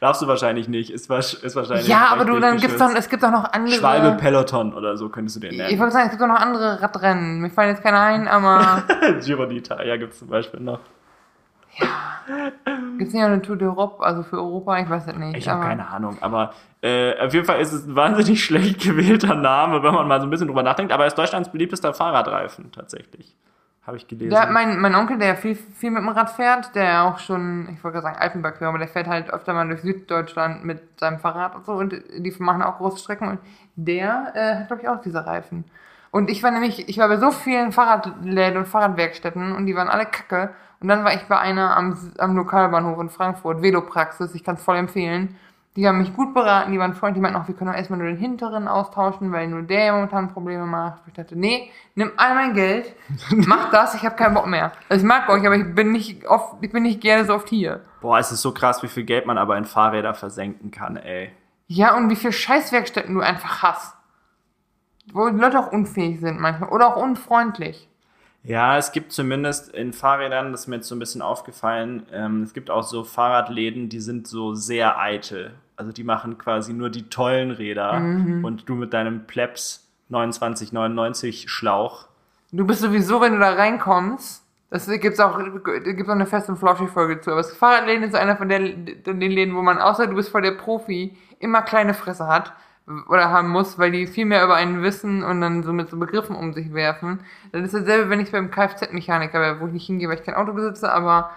darfst 0.00 0.22
du 0.22 0.26
wahrscheinlich 0.26 0.68
nicht. 0.68 0.90
Ist, 0.90 1.08
ist 1.10 1.56
wahrscheinlich. 1.56 1.86
Ja, 1.86 2.08
aber 2.10 2.24
du, 2.24 2.38
dann 2.40 2.56
gibt's 2.56 2.78
doch, 2.78 2.90
es 2.96 3.08
gibt 3.08 3.22
doch 3.22 3.30
noch 3.30 3.52
andere. 3.52 3.74
Schwalbe 3.76 4.12
Peloton 4.16 4.74
oder 4.74 4.96
so 4.96 5.08
könntest 5.08 5.36
du 5.36 5.40
den 5.40 5.52
Ich 5.52 5.58
nennen. 5.58 5.78
wollte 5.78 5.92
sagen, 5.92 6.04
es 6.06 6.10
gibt 6.10 6.22
doch 6.22 6.28
noch 6.28 6.40
andere 6.40 6.82
Radrennen. 6.82 7.40
Mir 7.40 7.50
fallen 7.50 7.70
jetzt 7.70 7.82
keine 7.82 8.00
ein, 8.00 8.26
aber 8.28 8.82
Giro 9.24 9.44
d'Italia 9.44 9.96
gibt 9.98 10.12
es 10.14 10.18
zum 10.18 10.28
Beispiel 10.28 10.60
noch. 10.60 10.80
Gibt's 12.98 13.14
nicht 13.14 13.22
auch 13.22 13.28
eine 13.28 13.42
Tour 13.42 13.56
d'Europe, 13.56 14.00
also 14.00 14.22
für 14.22 14.36
Europa? 14.36 14.78
Ich 14.78 14.88
weiß 14.88 15.06
es 15.06 15.16
nicht. 15.16 15.36
Ich 15.36 15.48
habe 15.48 15.62
keine 15.62 15.88
Ahnung, 15.88 16.16
aber 16.20 16.52
äh, 16.82 17.18
auf 17.20 17.32
jeden 17.32 17.46
Fall 17.46 17.60
ist 17.60 17.72
es 17.72 17.86
ein 17.86 17.94
wahnsinnig 17.94 18.42
schlecht 18.44 18.80
gewählter 18.80 19.34
Name, 19.34 19.82
wenn 19.82 19.94
man 19.94 20.08
mal 20.08 20.20
so 20.20 20.26
ein 20.26 20.30
bisschen 20.30 20.48
drüber 20.48 20.62
nachdenkt. 20.62 20.92
Aber 20.92 21.04
er 21.04 21.08
ist 21.08 21.18
Deutschlands 21.18 21.50
beliebtester 21.50 21.94
Fahrradreifen 21.94 22.72
tatsächlich. 22.72 23.36
Habe 23.86 23.98
ich 23.98 24.08
gelesen. 24.08 24.32
Ja, 24.32 24.46
mein, 24.46 24.80
mein 24.80 24.96
Onkel, 24.96 25.16
der 25.16 25.36
viel, 25.36 25.54
viel 25.54 25.92
mit 25.92 26.02
dem 26.02 26.08
Rad 26.08 26.30
fährt, 26.30 26.74
der 26.74 27.04
auch 27.04 27.20
schon, 27.20 27.68
ich 27.72 27.84
wollte 27.84 27.98
gerade 27.98 28.02
sagen 28.02 28.18
Alpenbergführer, 28.18 28.70
aber 28.70 28.78
der 28.78 28.88
fährt 28.88 29.06
halt 29.06 29.30
öfter 29.30 29.54
mal 29.54 29.68
durch 29.68 29.82
Süddeutschland 29.82 30.64
mit 30.64 30.98
seinem 30.98 31.20
Fahrrad 31.20 31.54
und 31.54 31.64
so 31.64 31.72
und 31.72 31.92
die 31.92 32.34
machen 32.40 32.62
auch 32.62 32.78
große 32.78 32.98
Strecken 32.98 33.28
und 33.28 33.38
der 33.76 34.32
äh, 34.34 34.56
hat, 34.56 34.66
glaube 34.66 34.82
ich, 34.82 34.88
auch 34.88 35.00
diese 35.00 35.24
Reifen. 35.24 35.64
Und 36.10 36.30
ich 36.30 36.42
war 36.42 36.50
nämlich, 36.50 36.88
ich 36.88 36.98
war 36.98 37.08
bei 37.08 37.18
so 37.18 37.30
vielen 37.30 37.70
Fahrradläden 37.72 38.56
und 38.56 38.66
Fahrradwerkstätten 38.66 39.52
und 39.52 39.66
die 39.66 39.76
waren 39.76 39.88
alle 39.88 40.06
kacke. 40.06 40.50
Und 40.80 40.88
dann 40.88 41.04
war 41.04 41.14
ich 41.14 41.22
bei 41.22 41.38
einer 41.38 41.76
am, 41.76 41.98
am 42.18 42.36
Lokalbahnhof 42.36 43.00
in 43.00 43.08
Frankfurt, 43.10 43.62
Velopraxis, 43.62 44.34
ich 44.34 44.44
kann 44.44 44.56
es 44.56 44.62
voll 44.62 44.76
empfehlen. 44.76 45.36
Die 45.76 45.86
haben 45.86 45.98
mich 45.98 46.14
gut 46.14 46.32
beraten, 46.32 46.72
die 46.72 46.78
waren 46.78 46.94
freundlich, 46.94 47.18
die 47.18 47.20
meinten 47.20 47.38
auch, 47.38 47.48
wir 47.48 47.54
können 47.54 47.70
auch 47.70 47.76
erstmal 47.76 47.98
nur 47.98 48.08
den 48.08 48.16
hinteren 48.16 48.66
austauschen, 48.66 49.30
weil 49.30 49.46
nur 49.46 49.60
der 49.60 49.92
momentan 49.92 50.32
Probleme 50.32 50.64
macht. 50.64 51.02
Ich 51.06 51.12
dachte, 51.12 51.36
nee, 51.36 51.70
nimm 51.94 52.12
all 52.16 52.34
mein 52.34 52.54
Geld, 52.54 52.94
mach 53.30 53.70
das, 53.70 53.94
ich 53.94 54.02
habe 54.04 54.16
keinen 54.16 54.32
Bock 54.32 54.46
mehr. 54.46 54.72
Also 54.88 55.04
ich 55.04 55.08
mag 55.08 55.28
euch, 55.28 55.44
aber 55.46 55.56
ich 55.56 55.74
bin 55.74 55.92
nicht 55.92 56.26
oft, 56.26 56.56
ich 56.62 56.72
bin 56.72 56.82
nicht 56.82 57.02
gerne 57.02 57.26
so 57.26 57.34
oft 57.34 57.50
hier. 57.50 57.82
Boah, 58.00 58.18
es 58.18 58.32
ist 58.32 58.40
so 58.40 58.52
krass, 58.52 58.82
wie 58.82 58.88
viel 58.88 59.04
Geld 59.04 59.26
man 59.26 59.36
aber 59.36 59.58
in 59.58 59.66
Fahrräder 59.66 60.14
versenken 60.14 60.70
kann, 60.70 60.96
ey. 60.96 61.30
Ja, 61.66 61.94
und 61.94 62.08
wie 62.08 62.16
viel 62.16 62.32
Scheißwerkstätten 62.32 63.14
du 63.14 63.20
einfach 63.20 63.62
hast. 63.62 63.94
Wo 65.12 65.28
die 65.28 65.38
Leute 65.38 65.58
auch 65.58 65.72
unfähig 65.72 66.20
sind 66.20 66.40
manchmal 66.40 66.70
oder 66.70 66.88
auch 66.88 66.96
unfreundlich. 66.96 67.88
Ja, 68.46 68.78
es 68.78 68.92
gibt 68.92 69.10
zumindest 69.10 69.74
in 69.74 69.92
Fahrrädern, 69.92 70.52
das 70.52 70.62
ist 70.62 70.66
mir 70.68 70.76
jetzt 70.76 70.86
so 70.86 70.94
ein 70.94 71.00
bisschen 71.00 71.20
aufgefallen, 71.20 72.06
ähm, 72.12 72.42
es 72.44 72.54
gibt 72.54 72.70
auch 72.70 72.84
so 72.84 73.02
Fahrradläden, 73.02 73.88
die 73.88 73.98
sind 73.98 74.28
so 74.28 74.54
sehr 74.54 75.00
eitel. 75.00 75.54
Also 75.74 75.90
die 75.90 76.04
machen 76.04 76.38
quasi 76.38 76.72
nur 76.72 76.88
die 76.88 77.08
tollen 77.08 77.50
Räder 77.50 77.96
und 78.42 78.68
du 78.68 78.76
mit 78.76 78.94
deinem 78.94 79.26
Plebs 79.26 79.86
2999 80.08 81.50
Schlauch. 81.50 82.06
Du 82.52 82.64
bist 82.66 82.80
sowieso, 82.80 83.20
wenn 83.20 83.32
du 83.32 83.40
da 83.40 83.52
reinkommst, 83.52 84.42
das 84.70 84.88
gibt's 84.88 85.20
auch, 85.20 85.38
gibt's 85.38 86.08
auch 86.08 86.14
eine 86.14 86.26
Fest- 86.26 86.48
und 86.48 86.56
Flauschig-Folge 86.56 87.20
zu, 87.20 87.32
aber 87.32 87.42
das 87.42 87.52
Fahrradläden 87.52 88.04
ist 88.04 88.14
einer 88.14 88.36
von 88.36 88.48
der, 88.48 88.60
den 88.60 89.20
Läden, 89.20 89.54
wo 89.56 89.62
man, 89.62 89.78
außer 89.78 90.06
du 90.06 90.14
bist 90.14 90.30
voll 90.30 90.42
der 90.42 90.52
Profi, 90.52 91.16
immer 91.40 91.62
kleine 91.62 91.94
Fresse 91.94 92.26
hat 92.28 92.52
oder 93.08 93.30
haben 93.30 93.48
muss, 93.48 93.78
weil 93.78 93.90
die 93.90 94.06
viel 94.06 94.26
mehr 94.26 94.44
über 94.44 94.54
einen 94.54 94.82
wissen 94.82 95.24
und 95.24 95.40
dann 95.40 95.62
so 95.62 95.72
mit 95.72 95.90
so 95.90 95.96
Begriffen 95.98 96.36
um 96.36 96.52
sich 96.52 96.72
werfen. 96.72 97.20
Das 97.52 97.62
ist 97.62 97.74
dasselbe, 97.74 98.10
wenn 98.10 98.20
ich 98.20 98.30
beim 98.30 98.50
Kfz-Mechaniker 98.50 99.40
wäre, 99.40 99.60
wo 99.60 99.66
ich 99.66 99.72
nicht 99.72 99.86
hingehe, 99.86 100.08
weil 100.08 100.18
ich 100.18 100.24
kein 100.24 100.36
Auto 100.36 100.52
besitze, 100.52 100.92
aber 100.92 101.30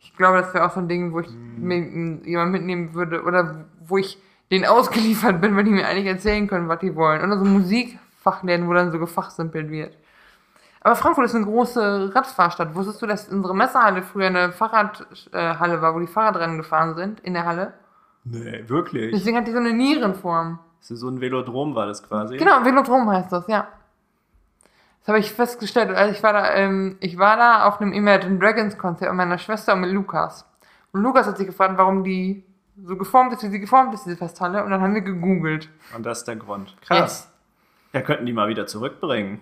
ich 0.00 0.16
glaube, 0.16 0.38
das 0.38 0.52
wäre 0.52 0.66
auch 0.66 0.72
so 0.72 0.80
ein 0.80 0.88
Ding, 0.88 1.12
wo 1.12 1.20
ich 1.20 1.30
mir 1.30 1.78
jemand 2.24 2.52
mitnehmen 2.52 2.94
würde 2.94 3.22
oder 3.22 3.66
wo 3.86 3.98
ich 3.98 4.18
denen 4.50 4.64
ausgeliefert 4.64 5.40
bin, 5.40 5.56
wenn 5.56 5.66
die 5.66 5.72
mir 5.72 5.86
eigentlich 5.86 6.06
erzählen 6.06 6.46
können, 6.46 6.68
was 6.68 6.80
die 6.80 6.94
wollen. 6.94 7.22
Oder 7.22 7.38
so 7.38 7.44
Musikfachläden, 7.44 8.68
wo 8.68 8.72
dann 8.72 8.92
so 8.92 8.98
gefachsimpelt 8.98 9.70
wird. 9.70 9.96
Aber 10.80 10.94
Frankfurt 10.94 11.24
ist 11.24 11.34
eine 11.34 11.44
große 11.44 12.12
Radfahrstadt. 12.14 12.74
Wusstest 12.76 13.02
du, 13.02 13.06
dass 13.06 13.28
unsere 13.28 13.56
Messehalle 13.56 14.02
früher 14.02 14.26
eine 14.26 14.52
Fahrradhalle 14.52 15.82
war, 15.82 15.94
wo 15.94 15.98
die 15.98 16.06
Fahrradrennen 16.06 16.58
gefahren 16.58 16.94
sind, 16.94 17.18
in 17.20 17.34
der 17.34 17.44
Halle? 17.44 17.72
Nee, 18.22 18.62
wirklich? 18.68 19.12
Deswegen 19.12 19.36
hat 19.36 19.48
die 19.48 19.52
so 19.52 19.58
eine 19.58 19.72
Nierenform. 19.72 20.60
So 20.94 21.08
ein 21.08 21.20
Velodrom 21.20 21.74
war 21.74 21.86
das 21.86 22.02
quasi. 22.02 22.36
Genau, 22.36 22.64
Velodrom 22.64 23.10
heißt 23.10 23.32
das, 23.32 23.46
ja. 23.48 23.66
Das 25.00 25.08
habe 25.08 25.18
ich 25.18 25.32
festgestellt. 25.32 25.90
Also 25.90 26.12
ich 26.12 26.22
war 26.22 26.32
da, 26.32 26.54
ähm, 26.54 26.96
ich 27.00 27.18
war 27.18 27.36
da 27.36 27.66
auf 27.66 27.80
einem 27.80 27.92
Imagine 27.92 28.38
Dragons 28.38 28.76
Konzert 28.76 29.10
mit 29.10 29.16
meiner 29.16 29.38
Schwester 29.38 29.74
und 29.74 29.80
mit 29.80 29.90
Lukas. 29.90 30.44
Und 30.92 31.02
Lukas 31.02 31.26
hat 31.26 31.36
sich 31.36 31.46
gefragt, 31.46 31.74
warum 31.76 32.04
die 32.04 32.44
so 32.84 32.96
geformt 32.96 33.32
ist, 33.32 33.42
wie 33.42 33.48
sie 33.48 33.60
geformt 33.60 33.94
ist, 33.94 34.04
diese 34.04 34.16
Festhalle. 34.16 34.64
Und 34.64 34.70
dann 34.70 34.80
haben 34.80 34.94
wir 34.94 35.02
gegoogelt. 35.02 35.68
Und 35.94 36.04
das 36.04 36.18
ist 36.18 36.28
der 36.28 36.36
Grund. 36.36 36.76
Krass. 36.82 37.30
Ja, 37.92 38.02
könnten 38.02 38.26
die 38.26 38.32
mal 38.32 38.48
wieder 38.48 38.66
zurückbringen. 38.66 39.40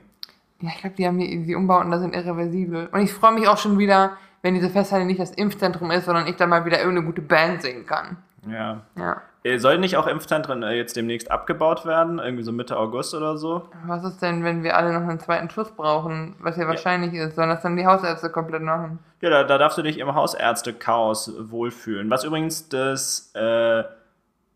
Ja, 0.61 0.70
ich 0.74 0.80
glaube, 0.80 0.97
die 0.97 1.07
haben 1.07 1.18
die, 1.18 1.45
die 1.45 1.55
Umbauten 1.55 1.90
da 1.90 1.99
sind 1.99 2.14
irreversibel. 2.14 2.88
Und 2.92 3.01
ich 3.01 3.12
freue 3.12 3.32
mich 3.32 3.49
auch 3.49 3.59
schon 3.59 3.78
wieder, 3.78 4.16
wenn 4.42 4.55
diese 4.55 4.70
Festhalle 4.70 5.05
nicht 5.05 5.20
das 5.20 5.32
Impfzentrum 5.32 5.90
ist, 5.90 6.05
sondern 6.05 6.26
ich 6.26 6.36
da 6.36 6.47
mal 6.47 6.64
wieder 6.64 6.78
irgendeine 6.78 7.07
gute 7.07 7.22
Band 7.22 7.62
singen 7.62 7.86
kann. 7.86 8.18
Ja. 8.47 8.82
Ja. 8.97 9.22
Äh, 9.45 9.59
Sollen 9.59 9.80
nicht 9.80 9.97
auch 9.97 10.07
Impfzentren 10.07 10.62
äh, 10.62 10.72
jetzt 10.72 10.97
demnächst 10.97 11.30
abgebaut 11.30 11.86
werden? 11.86 12.18
Irgendwie 12.18 12.42
so 12.42 12.51
Mitte 12.51 12.76
August 12.76 13.14
oder 13.14 13.36
so? 13.36 13.68
Was 13.86 14.03
ist 14.03 14.20
denn, 14.20 14.42
wenn 14.42 14.64
wir 14.64 14.76
alle 14.76 14.92
noch 14.92 15.07
einen 15.07 15.20
zweiten 15.20 15.51
Schuss 15.51 15.70
brauchen, 15.70 16.34
was 16.40 16.57
ja 16.57 16.66
wahrscheinlich 16.66 17.12
ist? 17.14 17.36
Sollen 17.36 17.51
das 17.51 17.62
dann 17.62 17.76
die 17.76 17.86
Hausärzte 17.86 18.30
komplett 18.30 18.62
machen? 18.62 18.99
Ja, 19.20 19.30
da, 19.30 19.45
da 19.45 19.59
darfst 19.59 19.78
du 19.78 19.82
dich 19.82 19.99
im 19.99 20.14
Hausärzte-Chaos 20.14 21.34
wohlfühlen. 21.51 22.11
Was 22.11 22.24
übrigens 22.24 22.68
das 22.68 23.32
äh, 23.34 23.84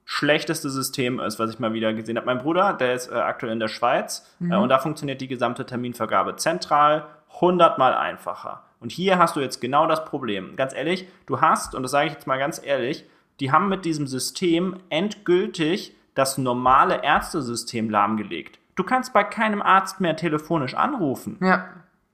schlechteste 0.07 0.71
System 0.71 1.21
ist, 1.21 1.39
was 1.39 1.51
ich 1.51 1.59
mal 1.59 1.75
wieder 1.75 1.93
gesehen 1.93 2.17
habe. 2.17 2.25
Mein 2.25 2.39
Bruder, 2.39 2.73
der 2.73 2.95
ist 2.95 3.13
äh, 3.13 3.15
aktuell 3.15 3.53
in 3.53 3.61
der 3.61 3.69
Schweiz 3.69 4.27
äh, 4.41 4.57
und 4.57 4.71
da 4.71 4.79
funktioniert 4.79 5.21
die 5.21 5.29
gesamte 5.29 5.67
Terminvergabe 5.67 6.37
zentral 6.37 7.05
hundertmal 7.43 7.93
einfacher. 7.93 8.63
Und 8.81 8.91
hier 8.91 9.19
hast 9.19 9.37
du 9.37 9.41
jetzt 9.41 9.61
genau 9.61 9.87
das 9.87 10.07
Problem. 10.07 10.57
Ganz 10.57 10.73
ehrlich, 10.73 11.07
du 11.27 11.43
hast, 11.43 11.75
und 11.75 11.83
das 11.83 11.93
sage 11.93 12.07
ich 12.07 12.15
jetzt 12.15 12.27
mal 12.27 12.39
ganz 12.39 12.59
ehrlich, 12.65 13.05
die 13.41 13.53
haben 13.53 13.69
mit 13.69 13.85
diesem 13.85 14.07
System 14.07 14.77
endgültig 14.91 15.97
das 16.15 16.39
normale 16.39 17.03
Ärztesystem 17.05 17.91
lahmgelegt. 17.91 18.59
Du 18.75 18.85
kannst 18.85 19.13
bei 19.13 19.25
keinem 19.25 19.63
Arzt 19.63 20.01
mehr 20.01 20.17
telefonisch 20.17 20.75
anrufen. 20.75 21.39
Ja. 21.41 21.65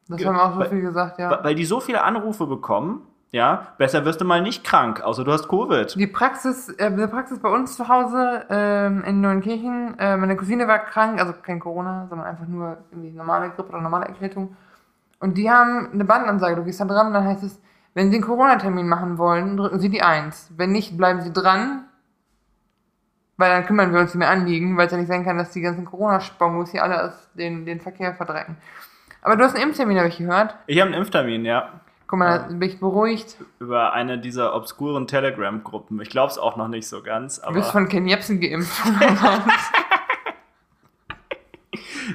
Das 0.09 0.25
haben 0.25 0.39
auch 0.39 0.53
so 0.55 0.61
weil- 0.61 0.69
viel 0.69 0.81
gesagt, 0.83 1.19
ja. 1.19 1.43
Weil 1.43 1.55
die 1.55 1.65
so 1.65 1.81
viele 1.81 2.03
Anrufe 2.03 2.47
bekommen, 2.47 3.07
ja, 3.31 3.69
besser 3.79 4.05
wirst 4.05 4.21
du 4.21 4.25
mal 4.25 4.41
nicht 4.43 4.63
krank, 4.63 5.03
außer 5.03 5.25
du 5.25 5.33
hast 5.33 5.49
Covid. 5.49 5.95
Die 5.97 6.07
Praxis, 6.07 6.69
äh, 6.69 6.95
die 6.95 7.07
Praxis 7.09 7.41
bei 7.41 7.49
uns 7.49 7.77
zu 7.77 7.89
Hause 7.89 8.45
ähm, 8.49 9.03
in 9.05 9.21
Neunkirchen, 9.21 9.99
äh, 9.99 10.17
meine 10.17 10.37
Cousine 10.37 10.69
war 10.69 10.79
krank, 10.79 11.19
also 11.19 11.33
kein 11.43 11.59
Corona, 11.59 12.07
sondern 12.09 12.29
einfach 12.29 12.47
nur 12.47 12.77
irgendwie 12.93 13.11
normale 13.11 13.51
Grippe 13.51 13.71
oder 13.71 13.81
normale 13.81 14.07
Erkältung. 14.07 14.57
Und 15.19 15.37
die 15.37 15.51
haben 15.51 15.89
eine 15.93 16.05
Bandansage, 16.05 16.55
du 16.57 16.65
gehst 16.65 16.81
da 16.81 16.85
dran, 16.85 17.13
dann 17.13 17.25
heißt 17.25 17.43
es, 17.43 17.61
wenn 17.95 18.11
Sie 18.11 18.17
einen 18.17 18.25
Corona-Termin 18.25 18.89
machen 18.89 19.19
wollen, 19.19 19.57
drücken 19.57 19.79
Sie 19.81 19.89
die 19.89 20.03
1. 20.03 20.53
Wenn 20.57 20.73
nicht, 20.73 20.97
bleiben 20.97 21.21
Sie 21.23 21.33
dran, 21.33 21.85
weil 23.37 23.51
dann 23.51 23.67
kümmern 23.67 23.93
wir 23.93 24.01
uns 24.01 24.11
nicht 24.15 24.19
mehr 24.19 24.31
anliegen, 24.31 24.77
weil 24.77 24.87
es 24.87 24.93
ja 24.93 24.99
nicht 24.99 25.09
sein 25.09 25.25
kann, 25.25 25.39
dass 25.39 25.53
die 25.53 25.61
ganzen 25.61 25.85
Corona-Spongos 25.85 26.71
hier 26.73 26.83
alle 26.83 27.05
aus 27.05 27.29
den, 27.35 27.65
den 27.67 27.81
Verkehr 27.81 28.15
verdrecken. 28.15 28.57
Aber 29.23 29.37
du 29.37 29.45
hast 29.45 29.55
einen 29.55 29.65
Impftermin, 29.69 29.97
habe 29.99 30.09
ich 30.09 30.19
gehört. 30.19 30.55
Ich 30.67 30.79
habe 30.81 30.91
einen 30.91 31.01
Impftermin, 31.01 31.45
ja. 31.45 31.81
Guck 32.07 32.19
mal, 32.19 32.41
da 32.41 32.55
bin 32.55 32.69
ich 32.69 32.79
beruhigt. 32.79 33.37
Über 33.59 33.95
eine 33.95 34.19
dieser 34.19 34.55
obskuren 34.55 35.07
Telegram-Gruppen. 35.07 36.01
Ich 36.03 36.11
glaube 36.11 36.31
es 36.31 36.39
auch 36.39 36.57
noch 36.57 36.69
nicht 36.69 36.87
so 36.87 37.03
ganz, 37.03 37.41
Du 37.41 37.53
bist 37.55 37.71
von 37.71 37.89
Ken 37.89 38.07
Jebsen 38.07 38.41
geimpft. 38.41 38.83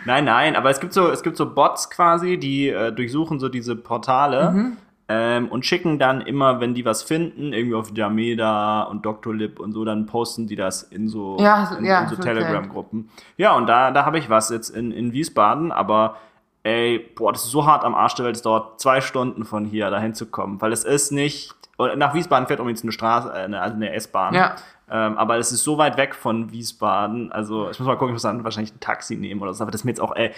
Nein, 0.06 0.24
nein, 0.26 0.56
aber 0.56 0.70
es 0.70 0.80
gibt 0.80 0.94
so, 0.94 1.10
es 1.10 1.24
gibt 1.24 1.36
so 1.36 1.52
Bots 1.52 1.90
quasi, 1.90 2.38
die 2.38 2.70
äh, 2.70 2.92
durchsuchen 2.92 3.40
so 3.40 3.50
diese 3.50 3.76
Portale 3.76 4.52
Mhm. 4.52 4.78
Ähm, 5.12 5.48
und 5.48 5.66
schicken 5.66 5.98
dann 5.98 6.22
immer, 6.22 6.62
wenn 6.62 6.76
die 6.76 6.86
was 6.86 7.02
finden, 7.02 7.52
irgendwie 7.52 7.74
auf 7.74 7.92
Jameda 7.96 8.84
und 8.84 9.04
Dr. 9.04 9.34
Lib 9.34 9.60
und 9.60 9.72
so, 9.72 9.84
dann 9.84 10.06
posten 10.06 10.46
die 10.46 10.56
das 10.56 10.84
in 10.84 11.10
so, 11.10 11.36
Ja, 11.40 11.68
in, 11.76 11.84
ja, 11.84 12.04
in 12.04 12.10
so 12.10 12.16
Telegram-Gruppen. 12.16 13.10
Ja, 13.36 13.56
und 13.56 13.66
da, 13.66 13.90
da 13.90 14.06
habe 14.06 14.20
ich 14.20 14.30
was 14.30 14.52
jetzt 14.52 14.70
in, 14.70 14.92
in 14.92 15.12
Wiesbaden, 15.12 15.72
aber 15.72 16.18
ey, 16.62 17.00
boah, 17.16 17.34
das 17.34 17.44
ist 17.44 17.50
so 17.50 17.66
hart 17.66 17.84
am 17.86 17.96
Arsch 17.96 18.14
der 18.16 18.26
Welt, 18.26 18.36
es 18.36 18.44
dauert 18.44 18.80
zwei 18.80 19.02
Stunden 19.02 19.46
von 19.46 19.66
hier 19.66 19.90
dahin 19.90 20.14
zu 20.14 20.28
kommen, 20.28 20.62
weil 20.62 20.72
es 20.72 20.84
ist 20.84 21.12
nicht, 21.12 21.56
nach 21.96 22.14
Wiesbaden 22.14 22.48
fährt 22.48 22.60
übrigens 22.60 22.84
eine 22.84 22.92
Straße, 22.92 23.30
äh, 23.30 23.46
eine, 23.46 23.62
also 23.62 23.76
eine 23.76 23.92
S-Bahn. 23.94 24.36
Ja. 24.36 24.58
Ähm, 24.92 25.18
aber 25.18 25.38
es 25.38 25.52
ist 25.52 25.64
so 25.64 25.80
weit 25.80 25.98
weg 25.98 26.14
von 26.14 26.52
Wiesbaden, 26.52 27.32
also 27.32 27.72
ich 27.72 27.80
muss 27.80 27.88
mal 27.88 27.96
gucken, 27.96 28.10
ich 28.10 28.14
muss 28.14 28.22
dann 28.22 28.44
wahrscheinlich 28.44 28.76
ein 28.76 28.80
Taxi 28.80 29.16
nehmen 29.16 29.42
oder 29.42 29.56
so, 29.56 29.64
aber 29.64 29.72
das 29.72 29.82
ist 29.82 29.86
mir 29.86 29.92
jetzt 29.92 30.02
auch, 30.02 30.16
ey, 30.16 30.32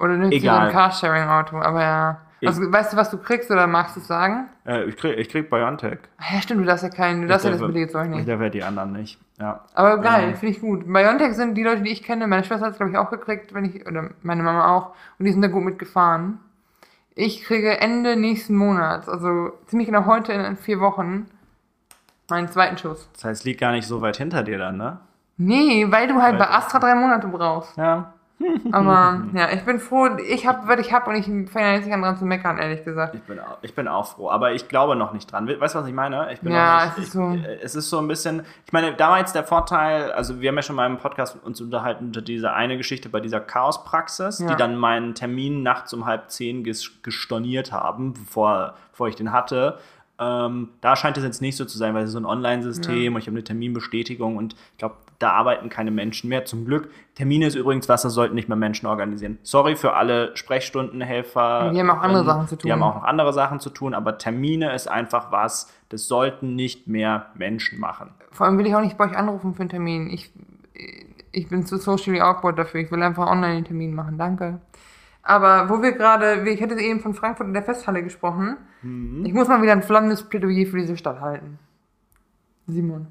Oder 0.00 0.16
nimmst 0.16 0.44
du 0.44 0.52
ein 0.52 0.72
Carsharing-Auto, 0.72 1.58
aber 1.58 1.82
ja. 1.82 2.18
Also, 2.46 2.70
weißt 2.70 2.92
du, 2.92 2.96
was 2.96 3.10
du 3.10 3.18
kriegst 3.18 3.50
oder 3.50 3.66
magst 3.66 3.96
du 3.96 4.00
es 4.00 4.06
sagen? 4.06 4.46
äh, 4.64 4.84
ich 4.84 4.96
krieg, 4.96 5.18
ich 5.18 5.28
krieg 5.28 5.50
Biontech. 5.50 5.98
Ach 6.18 6.32
Ja, 6.34 6.40
stimmt, 6.40 6.60
du 6.60 6.64
darfst 6.66 6.84
ja 6.84 6.90
keinen, 6.90 7.22
du 7.22 7.28
darfst 7.28 7.44
ja 7.44 7.50
das 7.50 7.60
darf- 7.60 7.66
billige 7.68 7.88
Zeug 7.90 8.04
Ich 8.06 8.10
nicht. 8.16 8.28
darf 8.28 8.40
ja 8.40 8.48
die 8.48 8.62
anderen 8.62 8.92
nicht, 8.92 9.18
ja. 9.40 9.64
Aber 9.74 9.98
geil, 9.98 10.30
Ja. 10.30 10.36
finde 10.36 10.54
ich 10.54 10.60
gut. 10.60 10.86
Biontech 10.86 11.34
sind 11.34 11.54
die 11.56 11.64
Leute, 11.64 11.82
die 11.82 11.90
ich 11.90 12.02
kenne. 12.02 12.26
Meine 12.28 12.44
Schwester 12.44 12.66
hat 12.66 12.72
es, 12.72 12.78
glaube 12.78 12.92
ich, 12.92 12.98
auch 12.98 13.10
gekriegt, 13.10 13.54
wenn 13.54 13.64
ich, 13.64 13.86
oder 13.86 14.10
meine 14.22 14.42
Mama 14.44 14.74
auch. 14.76 14.94
Und 15.18 15.24
die 15.24 15.32
sind 15.32 15.42
da 15.42 15.48
gut 15.48 15.64
mitgefahren. 15.64 16.38
Ich 17.14 17.42
kriege 17.42 17.80
Ende 17.80 18.14
nächsten 18.14 18.54
Monats, 18.54 19.08
also 19.08 19.50
ziemlich 19.66 19.88
genau 19.88 20.06
heute 20.06 20.32
in 20.32 20.56
vier 20.56 20.78
Wochen, 20.78 21.26
meinen 22.30 22.48
zweiten 22.48 22.78
Schuss. 22.78 23.08
Das 23.14 23.24
heißt, 23.24 23.40
es 23.40 23.44
liegt 23.44 23.60
gar 23.60 23.72
nicht 23.72 23.88
so 23.88 24.00
weit 24.00 24.16
hinter 24.18 24.44
dir 24.44 24.58
dann, 24.58 24.76
ne? 24.76 24.98
Nee, 25.36 25.86
weil 25.90 26.06
du 26.08 26.20
halt 26.22 26.32
Weil- 26.38 26.46
bei 26.46 26.50
Astra 26.50 26.78
drei 26.78 26.94
Monate 26.94 27.26
brauchst. 27.26 27.76
Ja. 27.76 28.12
Aber 28.72 29.22
ja, 29.34 29.50
ich 29.52 29.62
bin 29.64 29.80
froh, 29.80 30.08
ich 30.26 30.46
hab, 30.46 30.68
was 30.68 30.78
ich 30.80 30.92
hab 30.92 31.06
und 31.08 31.16
ich 31.16 31.26
fange 31.50 31.74
jetzt 31.74 31.84
nicht 31.86 31.94
an 31.94 32.02
dran 32.02 32.16
zu 32.16 32.24
meckern, 32.24 32.58
ehrlich 32.58 32.84
gesagt. 32.84 33.14
Ich 33.14 33.22
bin, 33.22 33.38
auch, 33.40 33.58
ich 33.62 33.74
bin 33.74 33.88
auch 33.88 34.06
froh, 34.06 34.30
aber 34.30 34.52
ich 34.52 34.68
glaube 34.68 34.94
noch 34.96 35.12
nicht 35.12 35.30
dran. 35.30 35.48
Weißt 35.48 35.74
du, 35.74 35.80
was 35.80 35.86
ich 35.88 35.94
meine? 35.94 36.32
Ich 36.32 36.40
bin 36.40 36.52
Ja, 36.52 36.86
noch 36.86 36.96
nicht, 36.96 36.98
es 36.98 37.04
ist 37.06 37.12
so- 37.12 37.36
Es 37.62 37.74
ist 37.74 37.90
so 37.90 37.98
ein 37.98 38.08
bisschen. 38.08 38.42
Ich 38.66 38.72
meine, 38.72 38.92
da 38.94 39.10
war 39.10 39.18
jetzt 39.18 39.34
der 39.34 39.44
Vorteil, 39.44 40.12
also 40.12 40.40
wir 40.40 40.48
haben 40.50 40.56
ja 40.56 40.62
schon 40.62 40.76
mal 40.76 40.86
im 40.86 40.98
Podcast 40.98 41.36
uns 41.42 41.60
unterhalten 41.60 42.06
unter 42.06 42.22
dieser 42.22 42.54
eine 42.54 42.76
Geschichte 42.76 43.08
bei 43.08 43.20
dieser 43.20 43.40
Chaospraxis, 43.40 44.38
Ja. 44.40 44.46
die 44.48 44.56
dann 44.56 44.76
meinen 44.76 45.14
Termin 45.14 45.62
nachts 45.62 45.92
um 45.92 46.06
halb 46.06 46.30
zehn 46.30 46.64
ges 46.64 46.90
gestorniert 47.02 47.72
haben, 47.72 48.12
bevor, 48.14 48.74
bevor 48.92 49.08
ich 49.08 49.16
den 49.16 49.32
hatte. 49.32 49.78
Ähm, 50.20 50.70
da 50.80 50.96
scheint 50.96 51.16
es 51.16 51.22
jetzt 51.24 51.40
nicht 51.40 51.56
so 51.56 51.64
zu 51.64 51.78
sein, 51.78 51.94
weil 51.94 52.02
es 52.02 52.08
ist 52.08 52.14
so 52.14 52.18
ein 52.20 52.24
Online-System 52.24 53.14
und 53.14 53.20
ich 53.20 53.26
habe 53.28 53.36
eine 53.36 53.44
Terminbestätigung 53.44 54.36
und 54.36 54.54
ich 54.72 54.78
glaube, 54.78 54.96
da 55.18 55.32
arbeiten 55.32 55.68
keine 55.68 55.90
Menschen 55.90 56.28
mehr. 56.28 56.44
Zum 56.44 56.64
Glück. 56.64 56.90
Termine 57.14 57.46
ist 57.46 57.54
übrigens 57.56 57.88
was, 57.88 58.02
das 58.02 58.14
sollten 58.14 58.34
nicht 58.34 58.48
mehr 58.48 58.56
Menschen 58.56 58.86
organisieren. 58.86 59.38
Sorry 59.42 59.74
für 59.76 59.94
alle 59.94 60.36
Sprechstundenhelfer. 60.36 61.70
Die 61.72 61.80
haben 61.80 61.90
auch 61.90 62.02
andere 62.02 62.24
Sachen 62.24 62.46
zu 62.46 62.56
Die 62.56 62.62
tun. 62.62 62.72
haben 62.72 62.82
auch 62.82 62.94
noch 62.96 63.04
andere 63.04 63.32
Sachen 63.32 63.58
zu 63.60 63.70
tun, 63.70 63.94
aber 63.94 64.18
Termine 64.18 64.72
ist 64.74 64.88
einfach 64.88 65.32
was, 65.32 65.72
das 65.88 66.06
sollten 66.06 66.54
nicht 66.54 66.86
mehr 66.86 67.26
Menschen 67.34 67.80
machen. 67.80 68.10
Vor 68.30 68.46
allem 68.46 68.58
will 68.58 68.66
ich 68.66 68.74
auch 68.74 68.80
nicht 68.80 68.96
bei 68.96 69.06
euch 69.06 69.16
anrufen 69.16 69.54
für 69.54 69.60
einen 69.60 69.70
Termin. 69.70 70.10
Ich, 70.10 70.30
ich 71.32 71.48
bin 71.48 71.66
zu 71.66 71.78
socially 71.78 72.20
awkward 72.20 72.58
dafür. 72.58 72.80
Ich 72.80 72.92
will 72.92 73.02
einfach 73.02 73.26
online 73.26 73.56
den 73.56 73.64
Termin 73.64 73.94
machen. 73.94 74.18
Danke. 74.18 74.60
Aber 75.22 75.68
wo 75.68 75.82
wir 75.82 75.92
gerade, 75.92 76.48
ich 76.48 76.60
hätte 76.60 76.74
eben 76.76 77.00
von 77.00 77.12
Frankfurt 77.14 77.48
in 77.48 77.52
der 77.52 77.62
Festhalle 77.62 78.02
gesprochen. 78.02 78.56
Ich 79.24 79.34
muss 79.34 79.48
mal 79.48 79.60
wieder 79.60 79.72
ein 79.72 79.82
flammendes 79.82 80.22
Plädoyer 80.22 80.66
für 80.66 80.78
diese 80.78 80.96
Stadt 80.96 81.20
halten. 81.20 81.58
Simon. 82.66 83.08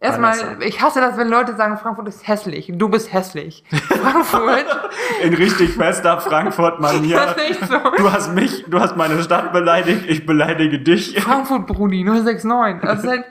Erstmal, 0.00 0.62
ich 0.62 0.80
hasse 0.80 1.00
das, 1.00 1.16
wenn 1.16 1.28
Leute 1.28 1.56
sagen, 1.56 1.76
Frankfurt 1.76 2.06
ist 2.06 2.28
hässlich. 2.28 2.70
Du 2.72 2.88
bist 2.88 3.12
hässlich. 3.12 3.64
Frankfurt, 3.88 4.66
In 5.22 5.34
richtig 5.34 5.76
bester 5.76 6.20
Frankfurt-Manier. 6.20 7.16
das 7.16 7.36
ist 7.36 7.48
nicht 7.60 7.66
so. 7.66 7.78
Du 7.96 8.12
hast 8.12 8.32
mich, 8.32 8.64
du 8.68 8.78
hast 8.78 8.96
meine 8.96 9.20
Stadt 9.24 9.52
beleidigt, 9.52 10.04
ich 10.08 10.24
beleidige 10.24 10.78
dich. 10.78 11.20
Frankfurt, 11.20 11.66
Brudi, 11.66 12.04
069. 12.04 12.80
Das 12.82 13.02
ist 13.02 13.08
halt, 13.08 13.24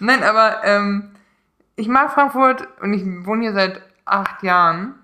nein, 0.00 0.22
aber 0.22 0.64
ähm, 0.64 1.10
ich 1.76 1.88
mag 1.88 2.12
Frankfurt 2.12 2.68
und 2.80 2.94
ich 2.94 3.04
wohne 3.26 3.42
hier 3.42 3.52
seit 3.52 3.82
acht 4.06 4.42
Jahren. 4.42 4.94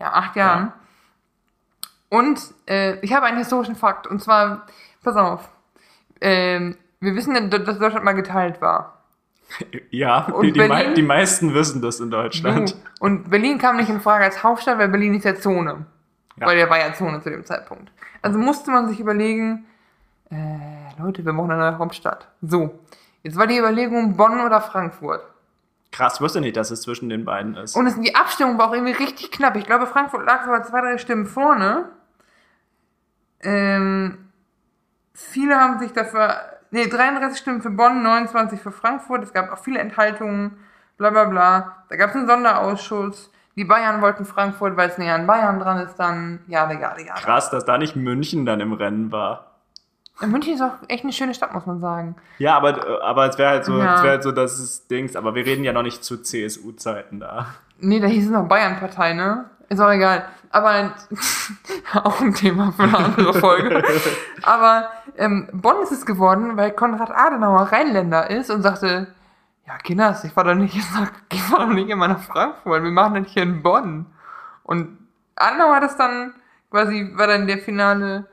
Ja, 0.00 0.12
acht 0.12 0.34
Jahren. 0.34 0.72
Und 2.08 2.40
äh, 2.66 2.98
ich 3.00 3.12
habe 3.14 3.26
einen 3.26 3.38
historischen 3.38 3.76
Fakt. 3.76 4.08
Und 4.08 4.20
zwar, 4.20 4.66
pass 5.04 5.14
auf, 5.14 5.48
ähm, 6.20 6.76
wir 6.98 7.14
wissen, 7.14 7.50
dass 7.50 7.78
Deutschland 7.78 8.04
mal 8.04 8.12
geteilt 8.12 8.60
war. 8.60 9.03
Ja, 9.90 10.24
Und 10.26 10.46
die, 10.46 10.52
die, 10.52 10.58
mei 10.60 10.68
Berlin? 10.68 10.94
die 10.94 11.02
meisten 11.02 11.54
wissen 11.54 11.80
das 11.80 12.00
in 12.00 12.10
Deutschland. 12.10 12.76
Und 12.98 13.30
Berlin 13.30 13.58
kam 13.58 13.76
nicht 13.76 13.88
in 13.88 14.00
Frage 14.00 14.24
als 14.24 14.42
Hauptstadt, 14.42 14.78
weil 14.78 14.88
Berlin 14.88 15.14
ist 15.14 15.24
ja 15.24 15.34
Zone. 15.36 15.86
Ja. 16.36 16.46
Weil 16.46 16.56
der 16.56 16.68
war 16.68 16.78
ja 16.78 16.92
Zone 16.94 17.20
zu 17.20 17.30
dem 17.30 17.44
Zeitpunkt. 17.44 17.92
Also 18.22 18.38
musste 18.38 18.70
man 18.70 18.88
sich 18.88 18.98
überlegen, 18.98 19.66
äh, 20.30 21.00
Leute, 21.00 21.24
wir 21.24 21.32
brauchen 21.32 21.52
eine 21.52 21.70
neue 21.70 21.78
Hauptstadt. 21.78 22.26
So. 22.42 22.78
Jetzt 23.22 23.36
war 23.36 23.46
die 23.46 23.56
Überlegung 23.58 24.16
Bonn 24.16 24.40
oder 24.40 24.60
Frankfurt. 24.60 25.22
Krass, 25.92 26.20
wusste 26.20 26.40
nicht, 26.40 26.56
dass 26.56 26.72
es 26.72 26.82
zwischen 26.82 27.08
den 27.08 27.24
beiden 27.24 27.54
ist. 27.56 27.76
Und 27.76 27.86
es, 27.86 27.98
die 28.00 28.14
Abstimmung 28.16 28.58
war 28.58 28.68
auch 28.68 28.74
irgendwie 28.74 28.92
richtig 28.92 29.30
knapp. 29.30 29.54
Ich 29.56 29.64
glaube, 29.64 29.86
Frankfurt 29.86 30.26
lag 30.26 30.44
sogar 30.44 30.64
zwei, 30.64 30.80
drei 30.80 30.98
Stimmen 30.98 31.24
vorne. 31.26 31.88
Ähm, 33.42 34.18
viele 35.12 35.54
haben 35.54 35.78
sich 35.78 35.92
dafür, 35.92 36.34
nee, 36.74 36.88
33 36.88 37.38
Stimmen 37.38 37.62
für 37.62 37.70
Bonn, 37.70 38.02
29 38.02 38.60
für 38.60 38.72
Frankfurt. 38.72 39.22
Es 39.22 39.32
gab 39.32 39.50
auch 39.52 39.58
viele 39.58 39.78
Enthaltungen, 39.78 40.58
bla 40.98 41.10
bla 41.10 41.24
bla. 41.24 41.84
Da 41.88 41.96
gab 41.96 42.10
es 42.10 42.16
einen 42.16 42.26
Sonderausschuss. 42.26 43.30
Die 43.56 43.64
Bayern 43.64 44.02
wollten 44.02 44.24
Frankfurt, 44.24 44.76
weil 44.76 44.88
es 44.88 44.98
näher 44.98 45.14
an 45.14 45.28
Bayern 45.28 45.60
dran 45.60 45.78
ist, 45.78 45.94
dann, 45.96 46.40
ja, 46.48 46.68
ja, 46.72 46.96
ja. 46.98 47.14
Krass, 47.14 47.50
dass 47.50 47.64
da 47.64 47.78
nicht 47.78 47.94
München 47.94 48.44
dann 48.44 48.58
im 48.60 48.72
Rennen 48.72 49.12
war. 49.12 49.52
München 50.20 50.54
ist 50.54 50.60
auch 50.62 50.74
echt 50.88 51.04
eine 51.04 51.12
schöne 51.12 51.34
Stadt, 51.34 51.54
muss 51.54 51.64
man 51.66 51.80
sagen. 51.80 52.16
Ja, 52.38 52.56
aber, 52.56 53.02
aber 53.02 53.26
es 53.28 53.38
wäre 53.38 53.50
halt 53.50 53.64
so, 53.64 53.78
Ja. 53.78 53.96
es 53.96 54.02
wäre 54.02 54.12
halt 54.14 54.22
so, 54.24 54.32
dass 54.32 54.58
es 54.58 54.86
Dings, 54.88 55.14
aber 55.14 55.34
wir 55.36 55.46
reden 55.46 55.62
ja 55.64 55.72
noch 55.72 55.82
nicht 55.82 56.04
zu 56.04 56.20
CSU-Zeiten 56.20 57.20
da. 57.20 57.46
Nee, 57.78 58.00
da 58.00 58.06
hieß 58.08 58.26
es 58.26 58.30
noch 58.30 58.46
Bayern-Partei, 58.48 59.14
ne? 59.14 59.44
Ist 59.74 59.80
auch 59.80 59.90
egal. 59.90 60.24
Aber 60.50 60.92
auch 61.94 62.20
ein 62.20 62.32
Thema 62.32 62.70
für 62.72 62.84
eine 62.84 62.96
andere 62.96 63.34
Folge. 63.34 63.82
Aber 64.42 64.88
ähm, 65.16 65.48
Bonn 65.52 65.82
ist 65.82 65.90
es 65.90 66.06
geworden, 66.06 66.56
weil 66.56 66.70
Konrad 66.70 67.10
Adenauer 67.10 67.72
Rheinländer 67.72 68.30
ist 68.30 68.50
und 68.50 68.62
sagte, 68.62 69.08
ja, 69.66 69.76
Kinders, 69.78 70.22
ich 70.22 70.32
fahr 70.32 70.44
doch 70.44 70.54
nicht, 70.54 70.76
ich 71.32 71.42
fahr 71.42 71.66
doch 71.66 71.74
nicht 71.74 71.88
immer 71.88 72.06
nach 72.06 72.20
Frankfurt, 72.20 72.84
wir 72.84 72.90
machen 72.92 73.24
das 73.24 73.32
hier 73.32 73.42
in 73.42 73.64
Bonn. 73.64 74.06
Und 74.62 74.96
Adenauer 75.34 75.76
hat 75.76 75.82
das 75.82 75.96
dann 75.96 76.34
quasi, 76.70 77.10
war 77.14 77.26
dann 77.26 77.48
der 77.48 77.58
finale 77.58 78.26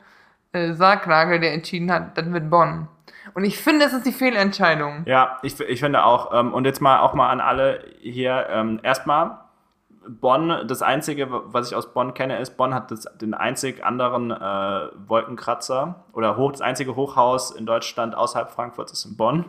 äh, 0.51 0.73
Sargnagel, 0.73 1.39
der 1.39 1.53
entschieden 1.53 1.91
hat, 1.91 2.17
dann 2.19 2.33
wird 2.33 2.51
Bonn. 2.51 2.87
Und 3.33 3.45
ich 3.45 3.57
finde, 3.57 3.85
es 3.85 3.93
ist 3.93 4.05
die 4.05 4.11
Fehlentscheidung. 4.11 5.03
Ja, 5.05 5.39
ich, 5.41 5.59
ich 5.59 5.79
finde 5.79 6.03
auch, 6.03 6.33
ähm, 6.37 6.53
und 6.53 6.65
jetzt 6.65 6.81
mal 6.81 6.99
auch 6.99 7.15
mal 7.15 7.29
an 7.29 7.39
alle 7.39 7.83
hier, 7.99 8.47
ähm, 8.51 8.79
erstmal, 8.83 9.39
Bonn, 10.19 10.67
das 10.67 10.81
einzige, 10.81 11.27
was 11.29 11.69
ich 11.69 11.75
aus 11.75 11.93
Bonn 11.93 12.13
kenne, 12.13 12.39
ist, 12.39 12.57
Bonn 12.57 12.73
hat 12.73 12.91
das, 12.91 13.05
den 13.15 13.33
einzig 13.33 13.85
anderen 13.85 14.31
äh, 14.31 14.89
Wolkenkratzer 15.07 16.03
oder 16.13 16.35
hoch, 16.37 16.51
das 16.51 16.61
einzige 16.61 16.95
Hochhaus 16.95 17.51
in 17.51 17.65
Deutschland 17.65 18.15
außerhalb 18.15 18.51
Frankfurts 18.51 18.91
ist 18.91 19.05
in 19.05 19.15
Bonn. 19.15 19.45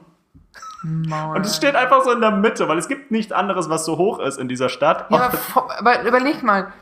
Maul. 0.83 1.37
Und 1.37 1.47
es 1.47 1.57
steht 1.57 1.75
einfach 1.75 2.03
so 2.03 2.13
in 2.13 2.21
der 2.21 2.33
Mitte, 2.33 2.69
weil 2.69 2.79
es 2.79 2.89
gibt 2.89 3.11
nichts 3.11 3.33
anderes, 3.33 3.71
was 3.71 3.85
so 3.85 3.99
hoch 3.99 4.19
ist 4.19 4.39
in 4.39 4.49
dieser 4.49 4.69
Stadt. 4.69 5.07
Ja, 5.11 5.31
aber, 5.55 5.79
aber 5.79 6.03
überleg 6.03 6.43
mal. 6.43 6.73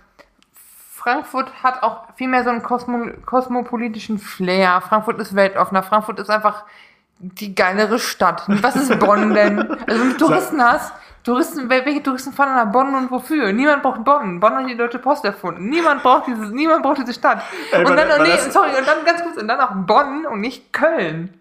Frankfurt 0.94 1.62
hat 1.62 1.82
auch 1.82 2.14
viel 2.16 2.28
mehr 2.28 2.44
so 2.44 2.50
einen 2.50 2.62
kosmo 2.62 3.12
kosmopolitischen 3.24 4.18
Flair. 4.18 4.82
Frankfurt 4.82 5.18
ist 5.18 5.34
weltoffener. 5.34 5.82
Frankfurt 5.82 6.18
ist 6.18 6.28
einfach 6.28 6.64
die 7.18 7.54
geilere 7.54 7.98
Stadt. 7.98 8.44
Was 8.46 8.76
ist 8.76 8.98
Bonn 8.98 9.32
denn? 9.32 9.58
Also 9.86 10.00
wenn 10.00 10.10
du 10.10 10.16
Touristen 10.16 10.62
hast, 10.62 10.92
Touristen, 11.22 11.68
wel- 11.68 11.84
welche 11.84 12.02
Touristen 12.02 12.32
fahren 12.32 12.54
nach 12.54 12.72
Bonn 12.72 12.94
und 12.94 13.10
wofür? 13.10 13.52
Niemand 13.52 13.82
braucht 13.82 14.02
Bonn. 14.04 14.40
Bonn 14.40 14.54
hat 14.54 14.68
die 14.68 14.76
Deutsche 14.76 14.98
Post 14.98 15.24
erfunden. 15.24 15.68
Niemand 15.68 16.02
braucht 16.02 16.26
dieses, 16.26 16.50
niemand 16.50 16.82
braucht 16.82 16.98
diese 16.98 17.12
Stadt. 17.12 17.42
Ey, 17.72 17.84
und 17.84 17.94
dann, 17.96 18.08
war 18.08 18.22
nee, 18.22 18.36
sorry, 18.50 18.70
und 18.78 18.86
dann 18.86 19.04
ganz 19.04 19.22
kurz, 19.22 19.36
und 19.36 19.46
dann 19.48 19.60
auch 19.60 19.72
Bonn 19.74 20.24
und 20.26 20.40
nicht 20.40 20.72
Köln. 20.72 21.34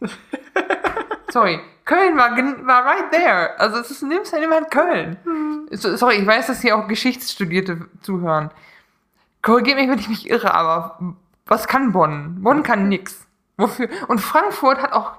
sorry, 1.30 1.60
Köln 1.84 2.16
war, 2.16 2.30
war 2.66 2.84
right 2.86 3.10
there. 3.10 3.58
Also 3.58 3.78
es 3.78 3.90
ist, 3.90 4.02
nimmst 4.02 4.32
nimm 4.32 4.50
halt 4.50 4.70
Köln. 4.70 5.16
So, 5.72 5.96
sorry, 5.96 6.16
ich 6.16 6.26
weiß, 6.26 6.46
dass 6.46 6.60
hier 6.60 6.76
auch 6.76 6.86
Geschichtsstudierte 6.88 7.88
zuhören. 8.02 8.50
Korrigiert 9.42 9.78
mich, 9.78 9.88
wenn 9.88 9.98
ich 9.98 10.08
mich 10.08 10.28
irre, 10.30 10.54
aber 10.54 10.98
was 11.46 11.66
kann 11.66 11.92
Bonn? 11.92 12.42
Bonn 12.42 12.62
kann 12.62 12.88
nix. 12.88 13.26
Wofür? 13.56 13.88
Und 14.08 14.20
Frankfurt 14.20 14.82
hat 14.82 14.92
auch, 14.92 15.12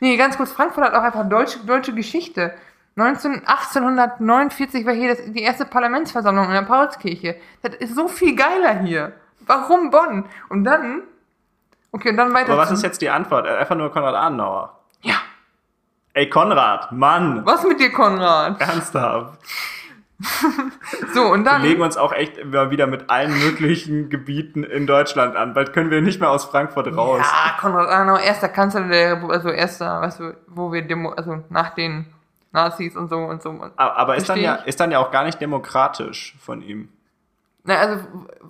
nee, 0.00 0.16
ganz 0.16 0.36
kurz, 0.36 0.52
Frankfurt 0.52 0.84
hat 0.84 0.94
auch 0.94 1.02
einfach 1.02 1.28
deutsche, 1.28 1.60
deutsche 1.60 1.94
Geschichte. 1.94 2.54
19, 2.94 3.42
1849 3.46 4.84
war 4.86 4.92
hier 4.92 5.14
das, 5.14 5.24
die 5.32 5.42
erste 5.42 5.64
Parlamentsversammlung 5.64 6.46
in 6.46 6.52
der 6.52 6.62
Paulskirche. 6.62 7.36
Das 7.62 7.74
ist 7.76 7.94
so 7.96 8.08
viel 8.08 8.36
geiler 8.36 8.80
hier. 8.80 9.12
Warum 9.46 9.90
Bonn? 9.90 10.26
Und 10.50 10.64
dann, 10.64 11.02
okay, 11.90 12.10
und 12.10 12.16
dann 12.16 12.32
weiter. 12.34 12.52
Aber 12.52 12.62
was 12.62 12.70
ist 12.70 12.82
jetzt 12.82 13.00
die 13.00 13.08
Antwort? 13.10 13.46
Äh, 13.46 13.56
Einfach 13.56 13.76
nur 13.76 13.90
Konrad 13.90 14.14
Adenauer. 14.14 14.78
Ja, 15.00 15.14
Ey, 16.14 16.28
Konrad, 16.28 16.92
Mann, 16.92 17.44
was 17.46 17.64
mit 17.64 17.80
dir, 17.80 17.90
Konrad? 17.90 18.60
ernsthaft. 18.60 19.38
So, 21.14 21.32
und 21.32 21.44
Wir 21.44 21.50
dann. 21.50 21.62
legen 21.62 21.82
uns 21.82 21.96
auch 21.96 22.12
echt 22.12 22.38
immer 22.38 22.70
wieder 22.70 22.86
mit 22.86 23.10
allen 23.10 23.36
möglichen 23.40 24.08
Gebieten 24.08 24.62
in 24.62 24.86
Deutschland 24.86 25.34
an. 25.34 25.52
Bald 25.52 25.72
können 25.72 25.90
wir 25.90 26.00
nicht 26.00 26.20
mehr 26.20 26.30
aus 26.30 26.44
Frankfurt 26.44 26.96
raus. 26.96 27.20
Ja, 27.20 27.56
Konrad 27.60 27.88
Adenauer, 27.88 28.20
erster 28.20 28.48
Kanzler 28.48 28.82
der 28.82 29.12
Republik, 29.16 29.34
also 29.36 29.48
erster, 29.50 30.00
weißt 30.00 30.20
du, 30.20 30.36
wo 30.46 30.72
wir 30.72 30.82
Demo, 30.82 31.10
also 31.10 31.42
nach 31.48 31.70
den 31.74 32.06
Nazis 32.52 32.96
und 32.96 33.08
so 33.08 33.16
und 33.18 33.42
so. 33.42 33.50
Aber 33.76 33.96
aber 33.96 34.16
ist 34.16 34.28
dann, 34.28 34.38
ja, 34.40 34.54
ist 34.56 34.78
dann 34.80 34.90
ja 34.90 34.98
auch 34.98 35.10
gar 35.10 35.24
nicht 35.24 35.40
demokratisch 35.40 36.36
von 36.40 36.62
ihm. 36.62 36.88
Na, 37.64 37.76
also 37.76 38.04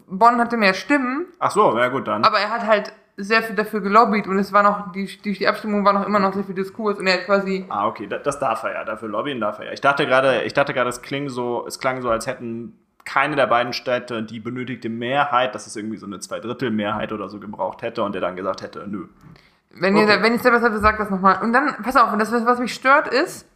Bonn 0.09 0.39
hatte 0.39 0.57
mehr 0.57 0.75
Stimmen, 0.75 1.27
Ach 1.39 1.51
so, 1.51 1.77
ja 1.79 1.89
gut, 1.89 2.09
dann. 2.09 2.25
aber 2.25 2.39
er 2.39 2.51
hat 2.51 2.67
halt 2.67 2.93
sehr 3.19 3.43
viel 3.43 3.55
dafür 3.55 3.83
gelobbyt 3.83 4.27
und 4.27 4.39
es 4.39 4.55
war 4.55 4.63
noch, 4.63 4.91
die, 4.93 5.05
die, 5.05 5.35
die 5.35 5.47
Abstimmung 5.47 5.85
war 5.85 5.93
noch 5.93 6.07
immer 6.07 6.19
noch 6.19 6.33
sehr 6.33 6.45
viel 6.45 6.55
Diskurs 6.55 6.99
und 6.99 7.07
er 7.07 7.19
hat 7.19 7.27
quasi, 7.27 7.67
Ah, 7.69 7.87
okay, 7.87 8.07
da- 8.07 8.17
das 8.19 8.39
darf 8.39 8.63
er 8.63 8.73
ja, 8.73 8.85
dafür 8.85 9.09
lobbyen 9.11 9.39
darf 9.39 9.59
er 9.59 9.67
ja. 9.67 9.73
Ich 9.73 9.83
dachte 9.83 10.07
gerade, 10.07 10.43
ich 10.45 10.55
dachte 10.55 10.73
gerade, 10.73 10.89
es 10.89 11.03
klang 11.03 11.29
so, 11.29 11.65
es 11.69 11.79
klang 11.79 12.01
so, 12.01 12.09
als 12.11 12.27
hätten 12.27 12.79
keine 13.05 13.37
der 13.37 13.49
beiden 13.49 13.75
Städte 13.75 14.23
die 14.23 14.41
benötigte 14.41 14.89
Mehrheit, 14.89 15.55
dass 15.55 15.67
es 15.67 15.77
irgendwie 15.77 15.99
so 15.99 16.07
eine 16.07 16.21
Zweidrittelmehrheit 16.21 17.13
oder 17.13 17.29
so 17.29 17.39
gebraucht 17.39 17.83
hätte 17.83 18.03
und 18.03 18.15
er 18.15 18.21
dann 18.23 18.35
gesagt 18.37 18.63
hätte, 18.63 18.87
nö. 18.89 19.09
wenn 19.75 19.95
Okay. 19.95 20.15
ihr, 20.17 20.23
wenn 20.23 20.35
ich 20.35 20.41
selber 20.41 20.61
hätte, 20.63 20.79
sagt 20.79 20.99
das 21.01 21.11
nochmal. 21.11 21.43
Und 21.43 21.53
dann, 21.53 21.75
pass 21.83 21.97
auf, 21.97 22.13
und 22.13 22.19
das, 22.19 22.33
was 22.33 22.59
mich 22.61 22.73
stört 22.73 23.09
ist, 23.09 23.47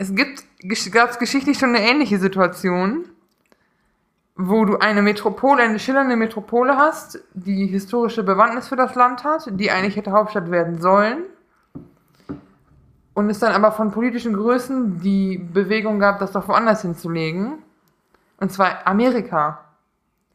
es 0.00 0.14
gibt, 0.14 0.44
gab 0.92 1.10
es 1.10 1.18
geschichtlich 1.18 1.58
schon 1.58 1.74
eine 1.74 1.86
ähnliche 1.86 2.18
Situation, 2.18 3.04
wo 4.34 4.64
du 4.64 4.78
eine 4.78 5.02
Metropole, 5.02 5.62
eine 5.62 5.78
schillernde 5.78 6.16
Metropole 6.16 6.78
hast, 6.78 7.22
die 7.34 7.66
historische 7.66 8.22
Bewandtnis 8.22 8.68
für 8.68 8.76
das 8.76 8.94
Land 8.94 9.24
hat, 9.24 9.46
die 9.50 9.70
eigentlich 9.70 9.96
hätte 9.96 10.12
Hauptstadt 10.12 10.50
werden 10.50 10.80
sollen. 10.80 11.24
Und 13.12 13.28
es 13.28 13.40
dann 13.40 13.52
aber 13.52 13.72
von 13.72 13.90
politischen 13.90 14.32
Größen 14.32 15.00
die 15.00 15.36
Bewegung 15.36 15.98
gab, 15.98 16.18
das 16.18 16.32
doch 16.32 16.48
woanders 16.48 16.80
hinzulegen. 16.80 17.58
Und 18.38 18.50
zwar 18.50 18.86
Amerika. 18.86 19.66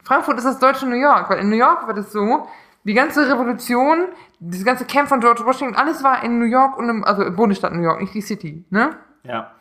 Frankfurt 0.03 0.37
ist 0.37 0.45
das 0.45 0.59
deutsche 0.59 0.85
New 0.85 0.95
York, 0.95 1.27
weil 1.31 1.39
in 1.39 1.49
New 1.49 1.55
York 1.55 1.87
war 1.87 1.95
das 1.95 2.11
so, 2.11 2.47
die 2.83 2.93
ganze 2.93 3.27
Revolution, 3.27 4.09
dieses 4.39 4.63
ganze 4.63 4.85
Camp 4.85 5.09
von 5.09 5.21
George 5.21 5.43
Washington, 5.43 5.75
alles 5.75 6.03
war 6.03 6.23
in 6.23 6.37
New 6.37 6.45
York 6.45 6.77
und 6.77 6.87
im, 6.87 7.03
also 7.03 7.31
Bundesstaat 7.31 7.73
New 7.73 7.81
York, 7.81 7.99
nicht 7.99 8.13
die 8.13 8.21
City, 8.21 8.63
ne? 8.69 8.91
Ja. 9.23 9.54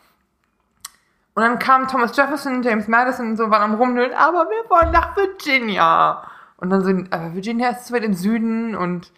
Und 1.35 1.43
dann 1.43 1.59
kamen 1.59 1.89
Thomas 1.89 2.17
Jefferson, 2.17 2.63
James 2.63 2.87
Madison 2.87 3.31
und 3.31 3.37
so, 3.37 3.51
waren 3.51 3.63
am 3.63 3.75
Rumnölen, 3.75 4.13
aber 4.15 4.47
wir 4.49 4.71
wollen 4.71 4.93
nach 4.93 5.17
Virginia. 5.17 6.23
Und 6.59 6.71
dann 6.71 6.85
sind, 6.85 7.13
aber 7.13 7.35
Virginia 7.35 7.71
ist 7.71 7.87
zu 7.87 7.95
weit 7.95 8.05
im 8.05 8.15
Süden 8.15 8.77
und. 8.77 9.11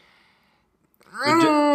Mm, 1.24 1.28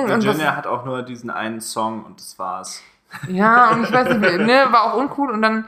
und 0.04 0.08
Virginia 0.10 0.48
was- 0.50 0.56
hat 0.58 0.68
auch 0.68 0.84
nur 0.86 1.04
diesen 1.04 1.30
einen 1.30 1.62
Song 1.62 2.04
und 2.04 2.20
das 2.20 2.38
war's. 2.40 2.82
Ja, 3.28 3.72
und 3.72 3.84
ich 3.84 3.92
weiß 3.92 4.10
nicht, 4.18 4.22
ne, 4.40 4.68
war 4.72 4.86
auch 4.86 4.98
uncool 4.98 5.32
und 5.32 5.42
dann, 5.42 5.68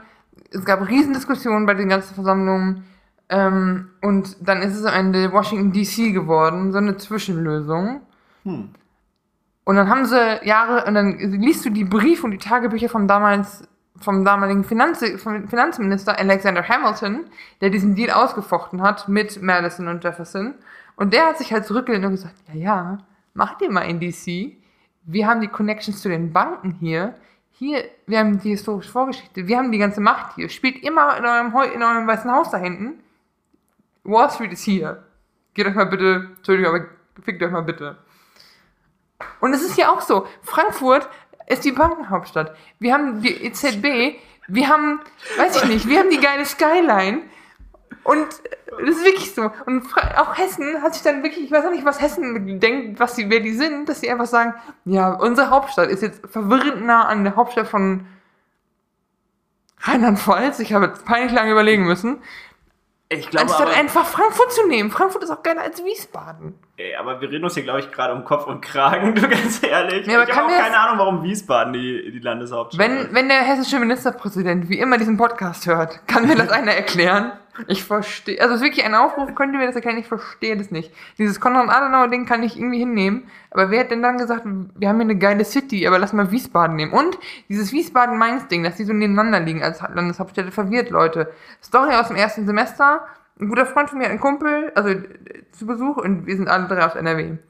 es 0.50 0.64
gab 0.64 0.88
Riesendiskussionen 0.88 1.66
bei 1.66 1.74
den 1.74 1.88
ganzen 1.88 2.14
Versammlungen 2.14 2.84
ähm, 3.28 3.90
und 4.02 4.36
dann 4.40 4.62
ist 4.62 4.76
es 4.76 4.84
am 4.84 4.94
Ende 4.94 5.32
Washington 5.32 5.72
DC 5.72 6.12
geworden, 6.12 6.72
so 6.72 6.78
eine 6.78 6.96
Zwischenlösung. 6.96 8.00
Hm. 8.44 8.70
Und 9.64 9.76
dann 9.76 9.88
haben 9.88 10.04
sie 10.04 10.38
Jahre, 10.44 10.84
und 10.86 10.94
dann 10.94 11.18
liest 11.18 11.64
du 11.64 11.70
die 11.70 11.84
Briefe 11.84 12.24
und 12.24 12.32
die 12.32 12.38
Tagebücher 12.38 12.88
vom 12.88 13.08
damals, 13.08 13.66
vom 14.00 14.24
damaligen 14.24 14.64
Finanz, 14.64 15.04
vom 15.18 15.48
Finanzminister 15.48 16.18
Alexander 16.18 16.66
Hamilton, 16.68 17.26
der 17.60 17.70
diesen 17.70 17.94
Deal 17.94 18.10
ausgefochten 18.10 18.82
hat 18.82 19.08
mit 19.08 19.40
Madison 19.40 19.88
und 19.88 20.02
Jefferson. 20.02 20.54
Und 20.96 21.12
der 21.12 21.26
hat 21.26 21.38
sich 21.38 21.52
halt 21.52 21.66
zurückgelehnt 21.66 22.04
und 22.04 22.12
gesagt, 22.12 22.34
ja, 22.48 22.54
ja, 22.54 22.98
macht 23.34 23.62
ihr 23.62 23.70
mal 23.70 23.82
in 23.82 24.00
DC. 24.00 24.56
Wir 25.04 25.26
haben 25.26 25.40
die 25.40 25.48
Connections 25.48 26.00
zu 26.00 26.08
den 26.08 26.32
Banken 26.32 26.72
hier. 26.80 27.14
Hier, 27.52 27.84
wir 28.06 28.18
haben 28.18 28.38
die 28.40 28.50
historische 28.50 28.90
Vorgeschichte. 28.90 29.46
Wir 29.46 29.58
haben 29.58 29.70
die 29.70 29.78
ganze 29.78 30.00
Macht 30.00 30.34
hier. 30.34 30.48
Spielt 30.48 30.82
immer 30.82 31.16
in 31.16 31.24
eurem, 31.24 31.72
in 31.72 31.82
eurem 31.82 32.06
weißen 32.06 32.30
Haus 32.30 32.50
da 32.50 32.58
hinten. 32.58 33.00
Wall 34.02 34.30
Street 34.30 34.52
ist 34.52 34.64
hier. 34.64 35.04
Geht 35.54 35.66
euch 35.66 35.74
mal 35.74 35.86
bitte, 35.86 36.30
Entschuldigung, 36.36 36.74
aber 36.74 36.86
fickt 37.22 37.42
euch 37.42 37.52
mal 37.52 37.62
bitte. 37.62 37.96
Und 39.40 39.52
es 39.52 39.62
ist 39.62 39.78
ja 39.78 39.90
auch 39.90 40.00
so. 40.00 40.26
Frankfurt 40.42 41.08
ist 41.46 41.64
die 41.64 41.72
Bankenhauptstadt. 41.72 42.54
Wir 42.78 42.94
haben 42.94 43.20
die 43.20 43.44
EZB, 43.44 44.16
wir 44.48 44.68
haben, 44.68 45.00
weiß 45.36 45.62
ich 45.62 45.68
nicht, 45.68 45.88
wir 45.88 45.98
haben 45.98 46.10
die 46.10 46.20
geile 46.20 46.44
Skyline. 46.44 47.22
Und 48.02 48.26
das 48.70 48.96
ist 48.96 49.04
wirklich 49.04 49.34
so. 49.34 49.50
Und 49.66 49.84
auch 50.16 50.36
Hessen 50.36 50.82
hat 50.82 50.94
sich 50.94 51.02
dann 51.02 51.22
wirklich, 51.22 51.44
ich 51.44 51.50
weiß 51.50 51.64
auch 51.64 51.70
nicht, 51.70 51.84
was 51.84 52.00
Hessen 52.00 52.60
denkt, 52.60 53.00
was 53.00 53.16
sie, 53.16 53.30
wer 53.30 53.40
die 53.40 53.54
sind, 53.54 53.88
dass 53.88 54.00
sie 54.00 54.10
einfach 54.10 54.26
sagen, 54.26 54.54
ja, 54.84 55.12
unsere 55.12 55.50
Hauptstadt 55.50 55.88
ist 55.88 56.02
jetzt 56.02 56.20
verwirrend 56.26 56.84
nah 56.84 57.06
an 57.06 57.24
der 57.24 57.36
Hauptstadt 57.36 57.66
von 57.66 58.06
Rheinland-Pfalz. 59.80 60.58
Ich 60.60 60.72
habe 60.72 60.86
jetzt 60.86 61.04
peinlich 61.04 61.32
lange 61.32 61.52
überlegen 61.52 61.84
müssen. 61.84 62.18
Ich 63.18 63.30
glaube 63.30 63.46
Anstatt 63.46 63.68
aber, 63.68 63.76
einfach 63.76 64.06
Frankfurt 64.06 64.52
zu 64.52 64.66
nehmen. 64.68 64.90
Frankfurt 64.90 65.22
ist 65.22 65.30
auch 65.30 65.42
geiler 65.42 65.62
als 65.62 65.84
Wiesbaden. 65.84 66.54
ey, 66.76 66.94
aber 66.96 67.20
wir 67.20 67.30
reden 67.30 67.44
uns 67.44 67.54
hier, 67.54 67.62
glaube 67.62 67.80
ich, 67.80 67.90
gerade 67.90 68.12
um 68.14 68.24
Kopf 68.24 68.46
und 68.46 68.60
Kragen, 68.60 69.14
du 69.14 69.28
ganz 69.28 69.62
ehrlich. 69.62 70.06
Ja, 70.06 70.20
aber 70.20 70.28
ich 70.28 70.36
habe 70.36 70.52
keine 70.52 70.78
Ahnung, 70.78 70.98
warum 70.98 71.22
Wiesbaden 71.22 71.72
die, 71.72 72.10
die 72.12 72.18
Landeshauptstadt 72.18 72.84
Wenn, 72.84 72.96
ist. 72.98 73.14
wenn 73.14 73.28
der 73.28 73.42
hessische 73.42 73.78
Ministerpräsident 73.78 74.68
wie 74.68 74.78
immer 74.78 74.98
diesen 74.98 75.16
Podcast 75.16 75.66
hört, 75.66 76.06
kann 76.06 76.26
mir 76.26 76.36
das 76.36 76.48
einer 76.50 76.72
erklären? 76.72 77.32
Ich 77.68 77.84
verstehe, 77.84 78.40
also 78.40 78.54
es 78.54 78.60
ist 78.60 78.66
wirklich 78.66 78.84
ein 78.84 78.94
Aufruf, 78.94 79.34
könnt 79.34 79.52
ihr 79.52 79.60
mir 79.60 79.66
das 79.66 79.76
erklären? 79.76 79.98
Ich 79.98 80.08
verstehe 80.08 80.56
das 80.56 80.70
nicht. 80.70 80.92
Dieses 81.18 81.40
Konrad-Adenauer-Ding 81.40 82.26
kann 82.26 82.42
ich 82.42 82.58
irgendwie 82.58 82.78
hinnehmen, 82.78 83.28
aber 83.50 83.70
wer 83.70 83.80
hat 83.80 83.90
denn 83.90 84.02
dann 84.02 84.18
gesagt, 84.18 84.42
wir 84.44 84.88
haben 84.88 84.96
hier 84.96 85.04
eine 85.04 85.16
geile 85.16 85.44
City, 85.44 85.86
aber 85.86 85.98
lass 85.98 86.12
mal 86.12 86.30
Wiesbaden 86.30 86.76
nehmen? 86.76 86.92
Und 86.92 87.18
dieses 87.48 87.72
Wiesbaden-Mainz-Ding, 87.72 88.64
dass 88.64 88.76
die 88.76 88.84
so 88.84 88.92
nebeneinander 88.92 89.40
liegen 89.40 89.62
als 89.62 89.80
Landeshauptstädte, 89.80 90.50
verwirrt 90.50 90.90
Leute. 90.90 91.32
Story 91.62 91.94
aus 91.94 92.08
dem 92.08 92.16
ersten 92.16 92.46
Semester, 92.46 93.06
ein 93.40 93.48
guter 93.48 93.66
Freund 93.66 93.90
von 93.90 93.98
mir 93.98 94.04
hat 94.04 94.10
einen 94.10 94.20
Kumpel, 94.20 94.72
also 94.74 94.90
äh, 94.90 95.04
zu 95.52 95.66
Besuch 95.66 95.96
und 95.96 96.26
wir 96.26 96.36
sind 96.36 96.48
alle 96.48 96.66
drei 96.66 96.84
aus 96.84 96.94
NRW. 96.94 97.30
Und 97.30 97.40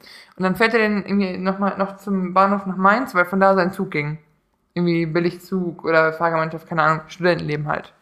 dann 0.43 0.57
fährt 0.57 0.75
er 0.75 0.81
dann 0.81 1.05
irgendwie 1.05 1.39
noch 1.39 1.59
mal 1.59 1.77
noch 1.79 1.97
zum 1.97 2.35
Bahnhof 2.35 2.67
nach 2.67 2.77
Mainz, 2.77 3.15
weil 3.15 3.25
von 3.25 3.41
da 3.41 3.55
sein 3.55 3.73
Zug 3.73 3.91
ging 3.91 4.19
irgendwie 4.75 5.07
Billigzug 5.07 5.85
oder 5.85 6.13
Fahrgemeinschaft, 6.13 6.69
keine 6.69 6.83
Ahnung, 6.83 7.01
Studentenleben 7.07 7.69
halt. 7.69 7.93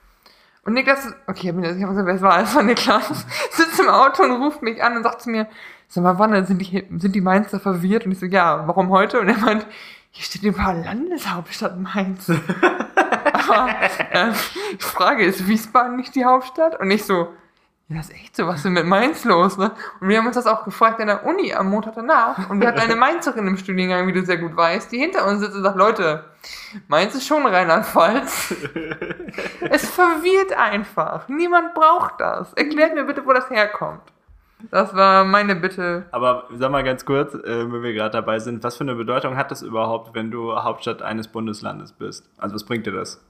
Und 0.64 0.74
Niklas, 0.74 1.12
okay, 1.26 1.40
ich 1.40 1.48
hab 1.48 1.56
mir 1.56 1.74
gesagt, 1.74 2.06
wer 2.06 2.14
es 2.14 2.22
war, 2.22 2.54
war 2.54 2.62
Niklas, 2.62 3.26
sitzt 3.50 3.80
im 3.80 3.88
Auto 3.88 4.22
und 4.22 4.32
ruft 4.42 4.62
mich 4.62 4.82
an 4.82 4.96
und 4.96 5.02
sagt 5.02 5.22
zu 5.22 5.30
mir, 5.30 5.48
sag 5.88 6.04
mal, 6.04 6.18
wann 6.18 6.46
sind 6.46 6.58
die, 6.58 6.86
sind 6.98 7.14
die 7.14 7.20
Mainzer 7.20 7.58
verwirrt? 7.58 8.06
Und 8.06 8.12
ich 8.12 8.20
so, 8.20 8.26
ja, 8.26 8.66
warum 8.66 8.90
heute? 8.90 9.20
Und 9.20 9.28
er 9.28 9.38
meint, 9.38 9.66
hier 10.10 10.24
steht 10.24 10.42
überall 10.42 10.82
Landeshauptstadt 10.84 11.78
Mainz. 11.80 12.30
Aber 13.34 13.68
äh, 14.10 14.32
die 14.72 14.78
Frage 14.78 15.24
ist, 15.24 15.48
Wiesbaden 15.48 15.96
nicht 15.96 16.14
die 16.14 16.24
Hauptstadt? 16.24 16.78
Und 16.78 16.90
ich 16.90 17.04
so, 17.04 17.28
ja, 17.88 17.96
das 17.96 18.08
ist 18.08 18.14
echt 18.14 18.36
so, 18.36 18.46
was 18.46 18.56
ist 18.56 18.64
denn 18.64 18.72
mit 18.72 18.86
Mainz 18.86 19.24
los, 19.24 19.58
ne? 19.58 19.72
Und 20.00 20.08
wir 20.08 20.18
haben 20.18 20.26
uns 20.26 20.36
das 20.36 20.46
auch 20.46 20.64
gefragt 20.64 21.00
in 21.00 21.08
der 21.08 21.26
Uni 21.26 21.52
am 21.52 21.68
Montag 21.68 21.94
danach. 21.94 22.48
Und 22.48 22.60
wir 22.60 22.68
hatten 22.68 22.80
eine 22.80 22.96
Mainzerin 22.96 23.46
im 23.46 23.56
Studiengang, 23.56 24.06
wie 24.06 24.12
du 24.12 24.24
sehr 24.24 24.38
gut 24.38 24.56
weißt, 24.56 24.90
die 24.92 24.98
hinter 24.98 25.26
uns 25.26 25.40
sitzt 25.40 25.56
und 25.56 25.62
sagt, 25.62 25.76
Leute, 25.76 26.24
Mainz 26.88 27.14
ist 27.14 27.26
schon 27.26 27.44
Rheinland-Pfalz. 27.44 28.54
es 29.60 29.90
verwirrt 29.90 30.56
einfach. 30.56 31.28
Niemand 31.28 31.74
braucht 31.74 32.20
das. 32.20 32.52
Erklärt 32.54 32.94
mir 32.94 33.04
bitte, 33.04 33.26
wo 33.26 33.32
das 33.32 33.50
herkommt. 33.50 34.02
Das 34.70 34.94
war 34.94 35.24
meine 35.24 35.56
Bitte. 35.56 36.06
Aber 36.12 36.48
sag 36.54 36.70
mal 36.70 36.84
ganz 36.84 37.04
kurz, 37.04 37.34
äh, 37.34 37.72
wenn 37.72 37.82
wir 37.82 37.92
gerade 37.92 38.12
dabei 38.12 38.38
sind, 38.38 38.62
was 38.62 38.76
für 38.76 38.84
eine 38.84 38.94
Bedeutung 38.94 39.36
hat 39.36 39.50
das 39.50 39.62
überhaupt, 39.62 40.14
wenn 40.14 40.30
du 40.30 40.54
Hauptstadt 40.54 41.02
eines 41.02 41.28
Bundeslandes 41.28 41.92
bist? 41.92 42.30
Also 42.38 42.54
was 42.54 42.64
bringt 42.64 42.86
dir 42.86 42.92
das? 42.92 43.20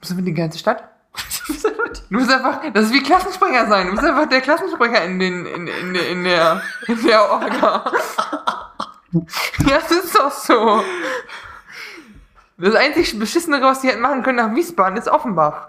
Bist 0.00 0.12
du 0.12 0.16
für 0.16 0.22
die 0.22 0.34
ganze 0.34 0.58
Stadt? 0.58 0.84
Du 2.10 2.18
bist 2.18 2.30
einfach, 2.30 2.60
das 2.72 2.86
ist 2.86 2.92
wie 2.92 3.02
Klassensprecher 3.02 3.66
sein. 3.66 3.86
Du 3.86 3.92
bist 3.92 4.04
einfach 4.04 4.28
der 4.28 4.40
Klassensprecher 4.40 5.04
in, 5.04 5.18
den, 5.18 5.46
in, 5.46 5.66
in, 5.66 5.94
in, 5.94 6.24
der, 6.24 6.62
in 6.86 7.02
der 7.02 7.30
Orga. 7.30 7.92
Ja, 9.66 9.78
das 9.78 9.90
ist 9.90 10.14
doch 10.14 10.30
so. 10.30 10.82
Das 12.58 12.74
einzig 12.74 13.18
Beschissene, 13.18 13.60
was 13.62 13.80
die 13.80 13.88
hätten 13.88 14.00
machen 14.00 14.22
können 14.22 14.36
nach 14.36 14.54
Wiesbaden, 14.54 14.96
ist 14.96 15.08
Offenbach. 15.08 15.68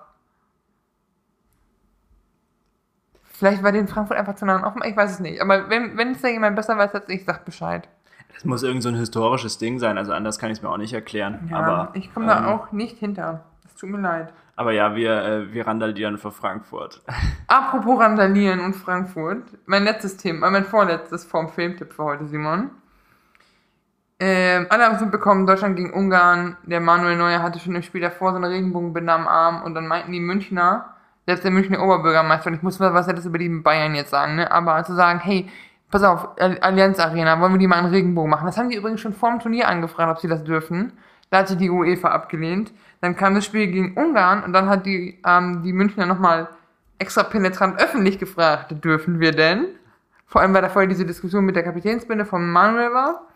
Vielleicht 3.24 3.64
war 3.64 3.72
den 3.72 3.88
Frankfurt 3.88 4.18
einfach 4.18 4.36
zu 4.36 4.46
nah 4.46 4.56
an 4.56 4.64
Offenbach, 4.64 4.88
ich 4.88 4.96
weiß 4.96 5.12
es 5.12 5.20
nicht. 5.20 5.42
Aber 5.42 5.70
wenn, 5.70 5.98
wenn 5.98 6.12
es 6.12 6.22
da 6.22 6.28
jemand 6.28 6.56
besser 6.56 6.78
weiß 6.78 6.94
als 6.96 7.10
ich, 7.10 7.26
sagt 7.26 7.46
Bescheid. 7.46 7.88
Das 8.34 8.46
muss 8.46 8.64
irgend 8.64 8.84
so 8.84 8.90
ein 8.90 8.96
historisches 8.96 9.58
Ding 9.58 9.80
sein, 9.80 9.98
also 9.98 10.12
anders 10.14 10.40
kann 10.40 10.52
ich 10.52 10.58
es 10.58 10.64
mir 10.64 10.70
auch 10.70 10.78
nicht 10.78 10.94
erklären. 10.94 11.48
Ja, 11.52 11.58
aber, 11.58 11.96
ich 11.96 12.14
komme 12.14 12.26
ähm, 12.26 12.44
da 12.44 12.52
auch 12.54 12.72
nicht 12.72 12.98
hinter. 12.98 13.46
Es 13.66 13.76
tut 13.76 13.90
mir 13.90 14.00
leid. 14.00 14.34
Aber 14.56 14.72
ja, 14.72 14.96
wir, 14.96 15.12
äh, 15.24 15.54
wir 15.54 15.68
randalieren 15.68 16.18
für 16.18 16.32
Frankfurt. 16.32 17.02
Apropos 17.48 18.00
Randalieren 18.00 18.62
und 18.62 18.74
Frankfurt. 18.74 19.44
Mein 19.66 19.84
letztes 19.84 20.18
Thema, 20.18 20.50
mein 20.50 20.64
vorletztes 20.64 21.26
vom 21.26 21.50
Filmtipp 21.50 21.94
für 21.94 22.04
heute, 22.04 22.26
Simon. 22.26 22.72
Ähm, 24.18 24.68
alle 24.70 24.86
haben 24.86 24.96
es 24.96 25.02
mitbekommen, 25.02 25.46
Deutschland 25.46 25.76
gegen 25.76 25.92
Ungarn. 25.92 26.56
Der 26.64 26.80
Manuel 26.80 27.18
Neuer 27.18 27.42
hatte 27.42 27.60
schon 27.60 27.76
im 27.76 27.82
Spiel 27.82 28.00
davor 28.00 28.32
so 28.32 28.38
eine 28.38 28.50
Regenbogenbinde 28.50 29.12
am 29.12 29.28
Arm 29.28 29.62
und 29.64 29.76
dann 29.76 29.88
meinten 29.88 30.14
die 30.14 30.22
Münchner, 30.22 30.94
selbst 31.26 31.44
der 31.44 31.52
Münchner 31.52 31.84
Oberbürgermeister, 31.84 32.48
und 32.48 32.54
ich 32.56 32.62
muss 32.62 32.80
mal 32.80 32.94
was 32.94 33.08
das 33.08 33.26
über 33.26 33.38
die 33.38 33.50
Bayern 33.50 33.94
jetzt 33.94 34.12
sagen, 34.12 34.38
ne? 34.38 34.50
aber 34.50 34.82
zu 34.86 34.96
sagen, 34.96 35.20
hey, 35.20 35.50
pass 35.92 36.04
auf, 36.04 36.30
Allianz 36.40 36.98
Arena, 37.00 37.42
wollen 37.42 37.54
wir 37.54 37.60
die 37.60 37.68
mal 37.68 37.80
einen 37.80 37.90
Regenbogen 37.90 38.30
machen? 38.30 38.46
Das 38.46 38.58
haben 38.58 38.70
die 38.70 38.78
übrigens 38.78 39.02
schon 39.02 39.14
vor 39.14 39.32
dem 39.32 39.40
Turnier 39.40 39.68
angefragt, 39.68 40.10
ob 40.10 40.20
sie 40.20 40.30
das 40.30 40.46
dürfen. 40.46 40.94
Da 41.36 41.40
hat 41.40 41.50
sich 41.50 41.58
die 41.58 41.70
UEFA 41.70 42.12
abgelehnt. 42.12 42.72
Dann 43.02 43.18
kam 43.18 43.36
das 43.36 43.44
Spiel 43.44 43.68
gegen 43.68 43.98
Ungarn 43.98 44.42
und 44.46 44.54
dann 44.54 44.70
hat 44.70 44.86
die, 44.86 45.20
ähm, 45.26 45.64
die 45.64 45.74
Münchner 45.74 46.06
nochmal 46.06 46.48
extra 46.98 47.24
penetrant 47.24 47.78
öffentlich 47.78 48.20
gefragt, 48.20 48.74
dürfen 48.86 49.20
wir 49.20 49.34
denn? 49.34 49.66
Vor 50.28 50.40
allem, 50.40 50.54
weil 50.54 50.62
da 50.62 50.70
vorher 50.70 50.88
diese 50.88 51.06
Diskussion 51.06 51.44
mit 51.44 51.58
der 51.58 51.64
Kapitänsbinde 51.64 52.24
von 52.24 52.50
Manuel 52.50 52.94
war. 52.94 53.28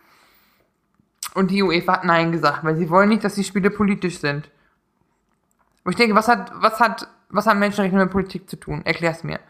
Und 1.34 1.52
die 1.52 1.62
UEFA 1.62 1.92
hat 1.92 2.06
Nein 2.06 2.32
gesagt, 2.32 2.64
weil 2.64 2.78
sie 2.78 2.90
wollen 2.90 3.10
nicht, 3.10 3.26
dass 3.26 3.36
die 3.36 3.44
Spiele 3.44 3.70
politisch 3.70 4.20
sind. 4.20 4.50
Und 5.84 5.92
ich 5.92 5.98
denke, 5.98 6.16
was 6.16 6.30
hat, 6.30 6.54
was 6.56 6.80
hat, 6.80 7.06
was 7.28 7.48
haben 7.48 7.60
Menschenrechte 7.60 7.98
mit 7.98 8.12
Politik 8.12 8.50
zu 8.50 8.56
tun? 8.56 8.82
Erklär's 8.86 9.26
mir. 9.26 9.42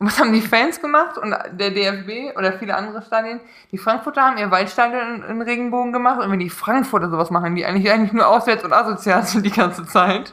Und 0.00 0.06
was 0.06 0.18
haben 0.18 0.32
die 0.32 0.40
Fans 0.40 0.80
gemacht 0.80 1.18
und 1.18 1.36
der 1.52 1.70
DFB 1.70 2.34
oder 2.34 2.54
viele 2.54 2.74
andere 2.74 3.02
Stadien? 3.02 3.38
Die 3.70 3.76
Frankfurter 3.76 4.22
haben 4.22 4.38
ihr 4.38 4.50
Waldstadion 4.50 5.22
in, 5.22 5.42
Regenbogen 5.42 5.92
gemacht 5.92 6.22
und 6.22 6.32
wenn 6.32 6.38
die 6.38 6.48
Frankfurter 6.48 7.10
sowas 7.10 7.30
machen, 7.30 7.54
die 7.54 7.66
eigentlich, 7.66 7.92
eigentlich 7.92 8.14
nur 8.14 8.26
auswärts 8.26 8.64
und 8.64 8.72
asozial 8.72 9.22
sind 9.24 9.44
die 9.44 9.50
ganze 9.50 9.84
Zeit. 9.84 10.32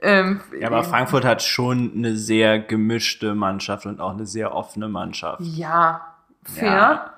Ähm, 0.00 0.40
Ja, 0.58 0.68
aber 0.68 0.82
Frankfurt 0.82 1.26
hat 1.26 1.42
schon 1.42 1.92
eine 1.94 2.16
sehr 2.16 2.58
gemischte 2.58 3.34
Mannschaft 3.34 3.84
und 3.84 4.00
auch 4.00 4.14
eine 4.14 4.24
sehr 4.24 4.54
offene 4.54 4.88
Mannschaft. 4.88 5.42
Ja, 5.42 6.00
fair. 6.42 6.72
Ja. 6.72 7.10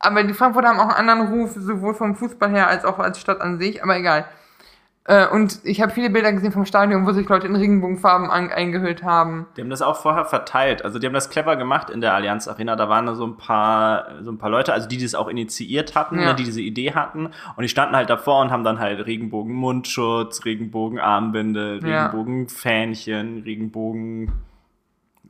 Aber 0.00 0.24
die 0.24 0.34
Frankfurter 0.34 0.70
haben 0.70 0.80
auch 0.80 0.92
einen 0.92 1.08
anderen 1.08 1.32
Ruf, 1.32 1.52
sowohl 1.54 1.94
vom 1.94 2.16
Fußball 2.16 2.50
her 2.50 2.66
als 2.66 2.84
auch 2.84 2.98
als 2.98 3.20
Stadt 3.20 3.40
an 3.40 3.60
sich, 3.60 3.80
aber 3.80 3.96
egal. 3.96 4.24
Äh, 5.06 5.26
und 5.28 5.60
ich 5.64 5.80
habe 5.80 5.92
viele 5.92 6.10
Bilder 6.10 6.30
gesehen 6.32 6.52
vom 6.52 6.66
Stadion, 6.66 7.06
wo 7.06 7.12
sich 7.12 7.26
Leute 7.28 7.46
in 7.46 7.56
Regenbogenfarben 7.56 8.30
eingehüllt 8.30 9.02
haben. 9.02 9.46
Die 9.56 9.62
haben 9.62 9.70
das 9.70 9.80
auch 9.80 9.96
vorher 9.96 10.26
verteilt. 10.26 10.84
Also 10.84 10.98
die 10.98 11.06
haben 11.06 11.14
das 11.14 11.30
clever 11.30 11.56
gemacht 11.56 11.88
in 11.88 12.00
der 12.02 12.12
Allianz 12.14 12.46
Arena. 12.48 12.76
Da 12.76 12.88
waren 12.90 13.06
da 13.06 13.14
so 13.14 13.26
ein 13.26 13.36
paar, 13.38 14.06
so 14.22 14.30
ein 14.30 14.36
paar 14.38 14.50
Leute, 14.50 14.72
also 14.74 14.86
die, 14.88 14.98
das 15.02 15.14
auch 15.14 15.28
initiiert 15.28 15.94
hatten, 15.94 16.18
Ja. 16.20 16.26
ne, 16.30 16.34
die 16.34 16.44
diese 16.44 16.60
Idee 16.60 16.92
hatten. 16.94 17.26
Und 17.56 17.62
die 17.62 17.68
standen 17.68 17.96
halt 17.96 18.10
davor 18.10 18.42
und 18.42 18.50
haben 18.50 18.62
dann 18.64 18.78
halt 18.78 19.04
Regenbogen 19.06 19.54
Mundschutz, 19.54 20.44
Regenbogen 20.44 20.98
Armbinde. 21.00 21.80
Regenbogen 21.82 22.48
Fähnchen, 22.48 23.42
Regenbogen 23.42 24.30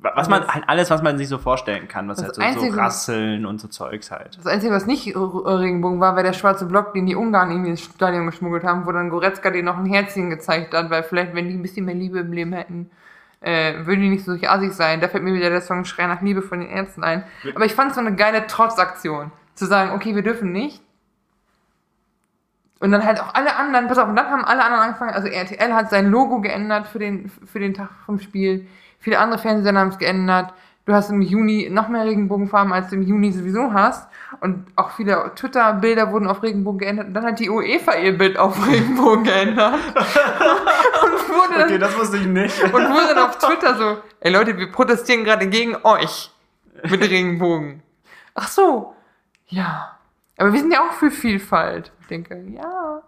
was 0.02 0.28
man 0.28 0.46
halt 0.48 0.64
alles, 0.66 0.90
was 0.90 1.02
man 1.02 1.18
sich 1.18 1.28
so 1.28 1.38
vorstellen 1.38 1.86
kann, 1.88 2.08
was 2.08 2.22
halt 2.22 2.34
so, 2.34 2.40
so 2.40 2.46
Einzige- 2.46 2.76
Rasseln 2.76 3.44
und 3.46 3.60
so 3.60 3.68
Zeugs 3.68 4.10
halt. 4.10 4.38
Das 4.38 4.46
Einzige, 4.46 4.72
was 4.72 4.86
nicht 4.86 5.06
Regenbogen 5.14 6.00
war, 6.00 6.16
war 6.16 6.22
der 6.22 6.32
schwarze 6.32 6.64
Block, 6.66 6.94
den 6.94 7.06
die 7.06 7.14
Ungarn 7.16 7.50
irgendwie 7.50 7.70
ins 7.70 7.82
Stadion 7.82 8.26
geschmuggelt 8.26 8.64
haben, 8.64 8.86
wo 8.86 8.92
dann 8.92 9.10
Goretzka 9.10 9.50
denen 9.50 9.66
noch 9.66 9.76
ein 9.78 9.86
Herzchen 9.86 10.30
gezeigt 10.30 10.74
hat, 10.74 10.90
weil 10.90 11.02
vielleicht, 11.02 11.34
wenn 11.34 11.48
die 11.48 11.54
ein 11.54 11.62
bisschen 11.62 11.84
mehr 11.84 11.94
Liebe 11.94 12.20
im 12.20 12.32
Leben 12.32 12.52
hätten, 12.52 12.90
äh, 13.40 13.86
würden 13.86 14.00
die 14.00 14.10
nicht 14.10 14.24
so 14.24 14.32
assig 14.32 14.72
sein. 14.72 15.00
Da 15.00 15.08
fällt 15.08 15.24
mir 15.24 15.34
wieder 15.34 15.50
der 15.50 15.60
Song 15.62 15.84
Schrei 15.84 16.06
nach 16.06 16.20
Liebe 16.22 16.42
von 16.42 16.60
den 16.60 16.68
Ärzten 16.68 17.02
ein. 17.04 17.24
Aber 17.54 17.64
ich 17.64 17.74
fand 17.74 17.90
es 17.90 17.94
so 17.96 18.00
eine 18.00 18.14
geile 18.14 18.46
Trotzaktion. 18.46 19.32
Zu 19.54 19.66
sagen, 19.66 19.92
okay, 19.92 20.14
wir 20.14 20.22
dürfen 20.22 20.52
nicht. 20.52 20.82
Und 22.80 22.92
dann 22.92 23.04
halt 23.04 23.20
auch 23.20 23.34
alle 23.34 23.56
anderen, 23.56 23.88
pass 23.88 23.98
auf, 23.98 24.08
und 24.08 24.16
dann 24.16 24.26
haben 24.30 24.44
alle 24.44 24.64
anderen 24.64 24.84
angefangen, 24.84 25.12
also 25.12 25.28
RTL 25.28 25.74
hat 25.74 25.90
sein 25.90 26.06
Logo 26.10 26.40
geändert 26.40 26.86
für 26.86 26.98
den, 26.98 27.28
für 27.44 27.58
den 27.58 27.74
Tag 27.74 27.90
vom 28.06 28.18
Spiel. 28.20 28.66
Viele 29.00 29.18
andere 29.18 29.40
Fernsehsender 29.40 29.80
haben 29.80 29.88
es 29.88 29.98
geändert. 29.98 30.52
Du 30.86 30.94
hast 30.94 31.10
im 31.10 31.22
Juni 31.22 31.68
noch 31.70 31.88
mehr 31.88 32.04
Regenbogenfarben, 32.04 32.72
als 32.72 32.88
du 32.88 32.96
im 32.96 33.02
Juni 33.02 33.32
sowieso 33.32 33.72
hast. 33.72 34.08
Und 34.40 34.66
auch 34.76 34.90
viele 34.92 35.32
Twitter-Bilder 35.34 36.12
wurden 36.12 36.26
auf 36.26 36.42
Regenbogen 36.42 36.78
geändert. 36.78 37.08
Und 37.08 37.14
dann 37.14 37.24
hat 37.24 37.38
die 37.38 37.50
UEFA 37.50 37.94
ihr 37.94 38.16
Bild 38.16 38.38
auf 38.38 38.66
Regenbogen 38.66 39.24
geändert. 39.24 39.74
und, 39.94 41.28
wurde 41.28 41.54
dann, 41.54 41.62
Okay, 41.64 41.78
das 41.78 41.96
wusste 41.98 42.16
ich 42.16 42.26
nicht. 42.26 42.62
und 42.64 42.72
wurde 42.72 43.14
dann 43.14 43.28
auf 43.28 43.38
Twitter 43.38 43.76
so, 43.76 43.98
ey 44.20 44.32
Leute, 44.32 44.56
wir 44.56 44.70
protestieren 44.70 45.24
gerade 45.24 45.48
gegen 45.48 45.76
euch 45.84 46.30
mit 46.88 47.00
Regenbogen. 47.02 47.82
Ach 48.34 48.48
so, 48.48 48.94
ja. 49.46 49.96
Aber 50.38 50.52
wir 50.52 50.60
sind 50.60 50.72
ja 50.72 50.80
auch 50.80 50.92
für 50.92 51.10
Vielfalt. 51.10 51.92
Ich 52.00 52.06
denke, 52.06 52.42
ja, 52.48 53.02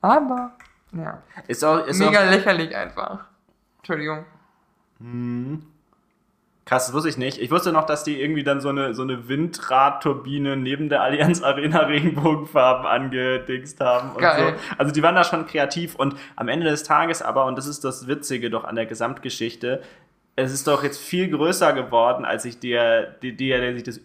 aber, 0.00 0.56
ja. 0.92 1.22
Ist 1.46 1.64
auch, 1.64 1.86
ist 1.86 1.98
Mega 1.98 2.20
auch 2.20 2.30
lächerlich 2.30 2.74
einfach. 2.74 3.20
Entschuldigung. 3.78 4.24
Krass, 6.64 6.86
das 6.86 6.92
wusste 6.94 7.08
ich 7.08 7.18
nicht. 7.18 7.38
Ich 7.38 7.50
wusste 7.50 7.72
noch, 7.72 7.84
dass 7.84 8.04
die 8.04 8.20
irgendwie 8.20 8.42
dann 8.44 8.60
so 8.60 8.70
eine, 8.70 8.94
so 8.94 9.02
eine 9.02 9.28
Windradturbine 9.28 10.56
neben 10.56 10.88
der 10.88 11.02
Allianz 11.02 11.42
Arena 11.42 11.80
Regenbogenfarben 11.80 12.86
angedingst 12.86 13.80
haben 13.80 14.12
und 14.12 14.20
Geil. 14.20 14.54
so. 14.56 14.74
Also 14.78 14.92
die 14.92 15.02
waren 15.02 15.14
da 15.14 15.24
schon 15.24 15.46
kreativ 15.46 15.94
und 15.94 16.14
am 16.36 16.48
Ende 16.48 16.66
des 16.66 16.82
Tages 16.84 17.22
aber, 17.22 17.44
und 17.46 17.56
das 17.58 17.66
ist 17.66 17.84
das 17.84 18.06
Witzige 18.06 18.50
doch 18.50 18.64
an 18.64 18.76
der 18.76 18.86
Gesamtgeschichte, 18.86 19.82
es 20.36 20.52
ist 20.52 20.66
doch 20.66 20.82
jetzt 20.82 21.00
viel 21.00 21.28
größer 21.30 21.72
geworden, 21.74 22.24
als 22.24 22.42
sich 22.42 22.58
der, 22.58 23.04
der, 23.06 23.32
der, 23.32 23.60
der 23.60 23.74
sich 23.74 23.82
das 23.84 24.00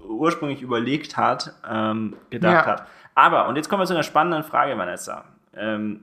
ursprünglich 0.00 0.62
überlegt 0.62 1.16
hat, 1.16 1.52
ähm, 1.70 2.14
gedacht 2.30 2.66
Ja. 2.66 2.72
hat. 2.72 2.86
Aber, 3.14 3.48
und 3.48 3.56
jetzt 3.56 3.68
kommen 3.68 3.82
wir 3.82 3.86
zu 3.86 3.92
einer 3.94 4.02
spannenden 4.02 4.42
Frage, 4.44 4.76
Vanessa. 4.78 5.24
Ähm, 5.56 6.00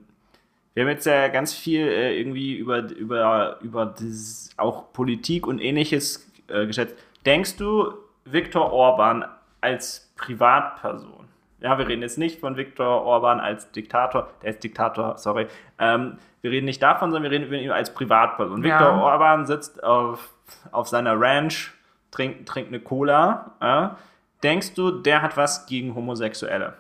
wir 0.74 0.84
haben 0.84 0.89
jetzt 0.89 1.05
ja 1.05 1.28
ganz 1.28 1.53
viel 1.53 1.82
äh, 1.88 2.17
irgendwie 2.17 2.55
über, 2.55 2.89
über, 2.91 3.57
über 3.61 3.86
das, 3.86 4.49
auch 4.57 4.93
Politik 4.93 5.47
und 5.47 5.59
ähnliches 5.59 6.32
äh, 6.47 6.65
geschätzt. 6.65 6.95
Denkst 7.26 7.57
du, 7.57 7.93
Viktor 8.26 8.72
Orban 8.72 9.26
als 9.59 10.11
Privatperson, 10.15 11.28
ja, 11.59 11.78
wir 11.78 11.88
reden 11.88 12.01
jetzt 12.01 12.17
nicht 12.17 12.39
von 12.39 12.57
Viktor 12.57 13.03
Orban 13.03 13.39
als 13.39 13.72
Diktator, 13.72 14.30
der 14.41 14.51
ist 14.51 14.63
Diktator, 14.63 15.17
sorry, 15.17 15.47
ähm, 15.78 16.17
wir 16.41 16.51
reden 16.51 16.65
nicht 16.65 16.82
davon, 16.82 17.11
sondern 17.11 17.30
wir 17.30 17.38
reden 17.38 17.47
über 17.47 17.57
ihn 17.57 17.69
als 17.69 17.93
Privatperson. 17.93 18.63
Ja. 18.63 18.80
Viktor 18.80 19.01
Orban 19.01 19.45
sitzt 19.45 19.84
auf, 19.84 20.34
auf 20.72 20.88
seiner 20.88 21.19
Ranch, 21.19 21.72
trinkt, 22.09 22.47
trinkt 22.47 22.69
eine 22.69 22.80
Cola. 22.80 23.51
Ja? 23.61 23.97
Denkst 24.41 24.74
du, 24.74 24.89
der 24.89 25.22
hat 25.22 25.38
was 25.38 25.67
gegen 25.67 25.93
Homosexuelle? 25.93 26.74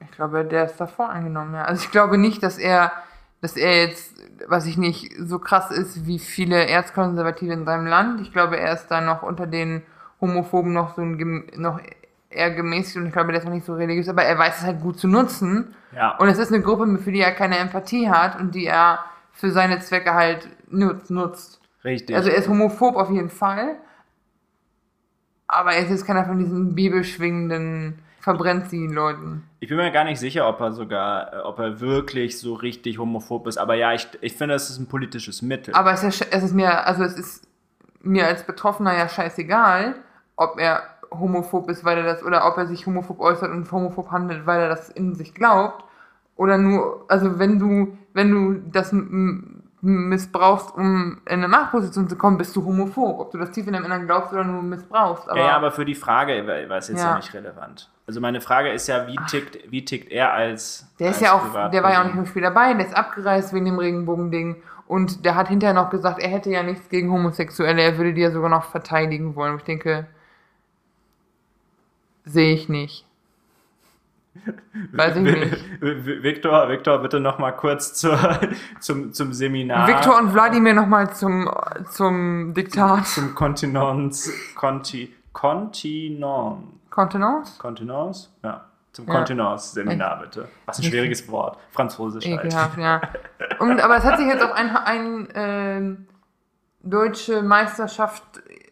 Ich 0.00 0.10
glaube, 0.12 0.44
der 0.44 0.66
ist 0.66 0.76
davor 0.76 1.10
angenommen, 1.10 1.54
ja. 1.54 1.64
Also 1.64 1.82
ich 1.82 1.90
glaube 1.90 2.18
nicht, 2.18 2.42
dass 2.42 2.58
er, 2.58 2.92
dass 3.40 3.56
er 3.56 3.86
jetzt, 3.86 4.14
was 4.48 4.66
ich 4.66 4.76
nicht, 4.76 5.12
so 5.18 5.38
krass 5.38 5.70
ist 5.70 6.06
wie 6.06 6.18
viele 6.18 6.66
Erzkonservative 6.66 7.52
in 7.52 7.64
seinem 7.64 7.86
Land. 7.86 8.20
Ich 8.20 8.32
glaube, 8.32 8.58
er 8.58 8.72
ist 8.72 8.88
da 8.88 9.00
noch 9.00 9.22
unter 9.22 9.46
den 9.46 9.82
Homophoben 10.20 10.72
noch 10.72 10.96
so 10.96 11.02
ein, 11.02 11.50
noch 11.56 11.80
eher 12.30 12.50
gemäßigt 12.50 12.96
und 12.96 13.06
ich 13.06 13.12
glaube, 13.12 13.32
der 13.32 13.40
ist 13.40 13.46
noch 13.46 13.52
nicht 13.52 13.66
so 13.66 13.74
religiös, 13.74 14.08
aber 14.08 14.24
er 14.24 14.38
weiß 14.38 14.58
es 14.58 14.64
halt 14.64 14.80
gut 14.80 14.98
zu 14.98 15.08
nutzen. 15.08 15.74
Ja. 15.94 16.16
Und 16.18 16.28
es 16.28 16.38
ist 16.38 16.52
eine 16.52 16.62
Gruppe, 16.62 16.98
für 16.98 17.12
die 17.12 17.20
er 17.20 17.32
keine 17.32 17.58
Empathie 17.58 18.10
hat 18.10 18.38
und 18.38 18.54
die 18.54 18.66
er 18.66 19.00
für 19.32 19.50
seine 19.50 19.78
Zwecke 19.80 20.14
halt 20.14 20.48
nutzt. 20.70 21.10
nutzt. 21.10 21.60
Richtig. 21.84 22.16
Also 22.16 22.28
er 22.28 22.36
ist 22.36 22.48
homophob 22.48 22.96
auf 22.96 23.10
jeden 23.10 23.30
Fall. 23.30 23.76
Aber 25.46 25.72
er 25.72 25.82
ist 25.82 25.90
jetzt 25.90 26.06
keiner 26.06 26.26
von 26.26 26.38
diesen 26.38 26.74
bibelschwingenden 26.74 28.00
verbrennt 28.28 28.68
sie 28.68 28.86
Leuten. 28.86 29.48
Ich 29.58 29.70
bin 29.70 29.78
mir 29.78 29.90
gar 29.90 30.04
nicht 30.04 30.20
sicher, 30.20 30.46
ob 30.46 30.60
er 30.60 30.72
sogar, 30.72 31.32
äh, 31.32 31.36
ob 31.38 31.58
er 31.58 31.80
wirklich 31.80 32.38
so 32.38 32.52
richtig 32.52 32.98
homophob 32.98 33.46
ist. 33.46 33.56
Aber 33.56 33.74
ja, 33.74 33.94
ich, 33.94 34.06
ich 34.20 34.34
finde, 34.34 34.54
es 34.54 34.68
ist 34.68 34.78
ein 34.78 34.86
politisches 34.86 35.40
Mittel. 35.40 35.72
Aber 35.72 35.92
es 35.92 36.04
ist, 36.04 36.20
es 36.30 36.44
ist 36.44 36.54
mir, 36.54 36.86
also 36.86 37.04
es 37.04 37.14
ist 37.16 37.48
mir 38.02 38.26
als 38.26 38.44
Betroffener 38.44 38.94
ja 38.94 39.08
scheißegal, 39.08 39.94
ob 40.36 40.60
er 40.60 40.82
homophob 41.10 41.70
ist, 41.70 41.86
weil 41.86 41.96
er 41.96 42.04
das, 42.04 42.22
oder 42.22 42.46
ob 42.46 42.58
er 42.58 42.66
sich 42.66 42.84
homophob 42.84 43.18
äußert 43.18 43.50
und 43.50 43.72
homophob 43.72 44.10
handelt, 44.10 44.44
weil 44.44 44.60
er 44.60 44.68
das 44.68 44.90
in 44.90 45.14
sich 45.14 45.32
glaubt. 45.32 45.82
Oder 46.36 46.58
nur, 46.58 47.06
also 47.08 47.38
wenn 47.38 47.58
du, 47.58 47.96
wenn 48.12 48.30
du 48.30 48.60
das 48.70 48.92
missbrauchst, 49.80 50.74
um 50.76 51.22
in 51.24 51.32
eine 51.32 51.48
Machtposition 51.48 52.10
zu 52.10 52.16
kommen, 52.16 52.36
bist 52.36 52.54
du 52.54 52.62
homophob. 52.62 53.20
Ob 53.20 53.30
du 53.30 53.38
das 53.38 53.52
tief 53.52 53.66
in 53.66 53.72
deinem 53.72 53.86
Inneren 53.86 54.04
glaubst 54.04 54.34
oder 54.34 54.44
nur 54.44 54.62
missbrauchst. 54.62 55.30
Aber 55.30 55.40
ja, 55.40 55.46
ja, 55.46 55.56
aber 55.56 55.72
für 55.72 55.86
die 55.86 55.94
Frage 55.94 56.46
war 56.46 56.68
war 56.68 56.76
es 56.76 56.88
jetzt 56.88 57.00
ja. 57.00 57.12
Ja. 57.12 57.16
nicht 57.16 57.32
relevant. 57.32 57.88
Also 58.08 58.22
meine 58.22 58.40
Frage 58.40 58.70
ist 58.70 58.86
ja, 58.86 59.06
wie 59.06 59.18
tickt, 59.28 59.70
wie 59.70 59.84
tickt 59.84 60.10
er 60.10 60.32
als 60.32 60.86
Der 60.98 61.10
ist 61.10 61.16
als 61.16 61.24
ja 61.24 61.32
auch, 61.34 61.70
der 61.70 61.82
war 61.82 61.92
ja 61.92 62.00
auch 62.00 62.06
nicht 62.06 62.16
im 62.16 62.24
Spiel 62.24 62.40
dabei, 62.40 62.72
der 62.72 62.86
ist 62.86 62.96
abgereist 62.96 63.52
wegen 63.52 63.66
dem 63.66 63.78
Regenbogen-Ding. 63.78 64.62
Und 64.86 65.26
der 65.26 65.34
hat 65.34 65.48
hinterher 65.48 65.74
noch 65.74 65.90
gesagt, 65.90 66.18
er 66.18 66.30
hätte 66.30 66.48
ja 66.48 66.62
nichts 66.62 66.88
gegen 66.88 67.12
Homosexuelle, 67.12 67.82
er 67.82 67.98
würde 67.98 68.14
die 68.14 68.22
ja 68.22 68.30
sogar 68.30 68.48
noch 68.48 68.64
verteidigen 68.64 69.36
wollen. 69.36 69.52
Und 69.52 69.58
ich 69.58 69.64
denke, 69.64 70.06
sehe 72.24 72.54
ich 72.54 72.70
nicht. 72.70 73.04
Weiß 74.92 75.14
ich 75.16 75.22
nicht. 75.22 75.82
Viktor, 75.82 76.70
Viktor, 76.70 77.02
bitte 77.02 77.20
noch 77.20 77.38
mal 77.38 77.52
kurz 77.52 77.92
zur, 77.92 78.18
zum, 78.80 79.12
zum 79.12 79.34
Seminar. 79.34 79.86
Viktor 79.86 80.16
und 80.16 80.32
Wladimir 80.32 80.72
nochmal 80.72 81.12
zum, 81.12 81.50
zum 81.90 82.54
Diktat. 82.54 83.06
Zum 83.06 83.34
Kontinenz, 83.34 84.32
Konti, 84.54 85.14
Kontinent. 85.34 86.77
Kontenance? 86.98 87.58
Kontinence? 87.60 88.28
Ja. 88.42 88.64
Zum 88.92 89.06
Ja. 89.06 89.14
Kontinence-Seminar, 89.14 90.18
bitte. 90.18 90.48
Was 90.66 90.78
ein 90.78 90.84
schwieriges 90.84 91.30
Wort. 91.30 91.56
Französisch 91.70 92.26
halt. 92.26 92.40
Ekelhaft, 92.44 92.76
ja. 92.76 93.00
Und, 93.60 93.80
aber 93.80 93.98
es 93.98 94.04
hat 94.04 94.18
sich 94.18 94.26
jetzt 94.26 94.42
auch 94.42 94.50
ein, 94.50 94.76
ein 94.76 95.28
ähm, 95.34 96.06
deutsche 96.82 97.42
Meisterschaft 97.42 98.24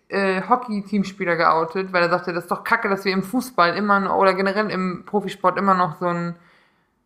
äh, 0.08 0.42
Hockey-Teamspieler 0.42 1.36
geoutet, 1.36 1.92
weil 1.92 2.02
er 2.02 2.10
sagte, 2.10 2.32
das 2.32 2.44
ist 2.44 2.50
doch 2.50 2.64
kacke, 2.64 2.88
dass 2.88 3.04
wir 3.04 3.12
im 3.12 3.22
Fußball 3.22 3.76
immer 3.76 4.00
noch, 4.00 4.16
oder 4.16 4.34
generell 4.34 4.70
im 4.72 5.04
Profisport 5.06 5.56
immer 5.56 5.74
noch 5.74 5.98
so 5.98 6.06
ein, 6.06 6.34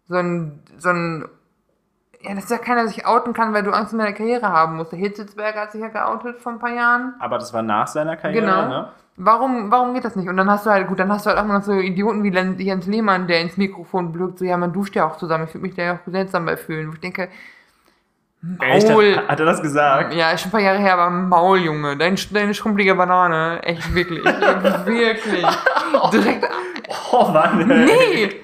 so 0.09 0.17
ein, 0.17 0.63
so 0.79 0.89
ein, 0.89 1.29
ja, 2.23 2.35
dass 2.35 2.49
ja 2.51 2.59
keiner 2.59 2.87
sich 2.89 3.07
outen 3.07 3.33
kann, 3.33 3.53
weil 3.55 3.63
du 3.63 3.71
Angst 3.73 3.93
um 3.93 3.99
deine 3.99 4.15
Karriere 4.15 4.49
haben 4.49 4.77
musst. 4.77 4.93
Der 4.93 4.99
Hitzelsberger 4.99 5.61
hat 5.63 5.73
sich 5.73 5.81
ja 5.81 5.89
geoutet 5.89 6.41
vor 6.41 6.53
ein 6.53 6.59
paar 6.59 6.73
Jahren. 6.75 7.15
Aber 7.19 7.39
das 7.39 7.53
war 7.53 7.63
nach 7.63 7.87
seiner 7.87 8.17
Karriere, 8.17 8.45
Genau. 8.45 8.69
ne? 8.69 8.89
Warum, 9.17 9.71
warum 9.71 9.93
geht 9.93 10.05
das 10.05 10.17
nicht? 10.17 10.29
Und 10.29 10.37
dann 10.39 10.51
hast 10.51 10.65
du 10.65 10.71
halt, 10.71 10.87
gut, 10.89 10.99
dann 10.99 11.13
hast 11.13 11.27
du 11.27 11.31
halt 11.31 11.39
auch 11.39 11.45
noch 11.45 11.63
so 11.63 11.73
Idioten 11.73 12.23
wie 12.23 12.63
Jens 12.65 12.87
Lehmann, 12.87 13.27
der 13.27 13.41
ins 13.41 13.57
Mikrofon 13.59 14.13
blökt, 14.13 14.39
so, 14.39 14.45
ja, 14.47 14.57
man 14.57 14.73
duscht 14.73 14.97
ja 14.97 15.07
auch 15.07 15.17
zusammen, 15.19 15.45
ich 15.45 15.55
würde 15.55 15.67
mich 15.67 15.75
da 15.75 15.83
ja 15.83 15.95
auch 15.95 15.99
seltsam 16.11 16.47
bei 16.47 16.57
fühlen. 16.57 16.89
Wo 16.89 16.95
ich 16.95 17.01
denke, 17.01 17.29
Echt? 18.61 18.89
Maul. 18.89 19.17
Hat, 19.17 19.29
hat 19.29 19.41
er 19.41 19.47
das 19.47 19.61
gesagt? 19.61 20.15
Ja, 20.15 20.31
ist 20.31 20.41
schon 20.41 20.49
ein 20.49 20.53
paar 20.53 20.61
Jahre 20.61 20.79
her, 20.79 20.95
aber 20.95 21.11
Maul, 21.11 21.59
Junge. 21.59 21.97
Dein, 21.99 22.17
deine 22.33 22.55
schrumpelige 22.55 22.95
Banane. 22.95 23.63
Echt, 23.63 23.95
wirklich. 23.95 24.25
wirklich. 24.25 25.47
Direkt. 26.13 26.49
Oh 27.13 27.29
Mann. 27.29 27.71
ey. 27.71 27.85
Nee! 27.85 28.41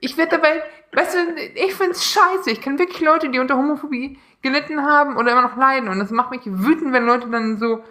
Ich 0.00 0.16
werde 0.16 0.32
dabei. 0.36 0.62
Weißt 0.92 1.14
du, 1.14 1.18
ich 1.54 1.74
find's 1.74 2.04
scheiße. 2.04 2.50
Ich 2.50 2.60
kenne 2.60 2.78
wirklich 2.78 3.00
Leute, 3.00 3.28
die 3.28 3.38
unter 3.38 3.56
Homophobie 3.56 4.18
gelitten 4.42 4.84
haben 4.84 5.16
oder 5.16 5.32
immer 5.32 5.42
noch 5.42 5.56
leiden. 5.56 5.88
Und 5.88 5.98
das 5.98 6.10
macht 6.10 6.30
mich 6.30 6.42
wütend, 6.44 6.92
wenn 6.92 7.04
Leute 7.04 7.28
dann 7.28 7.58
so. 7.58 7.84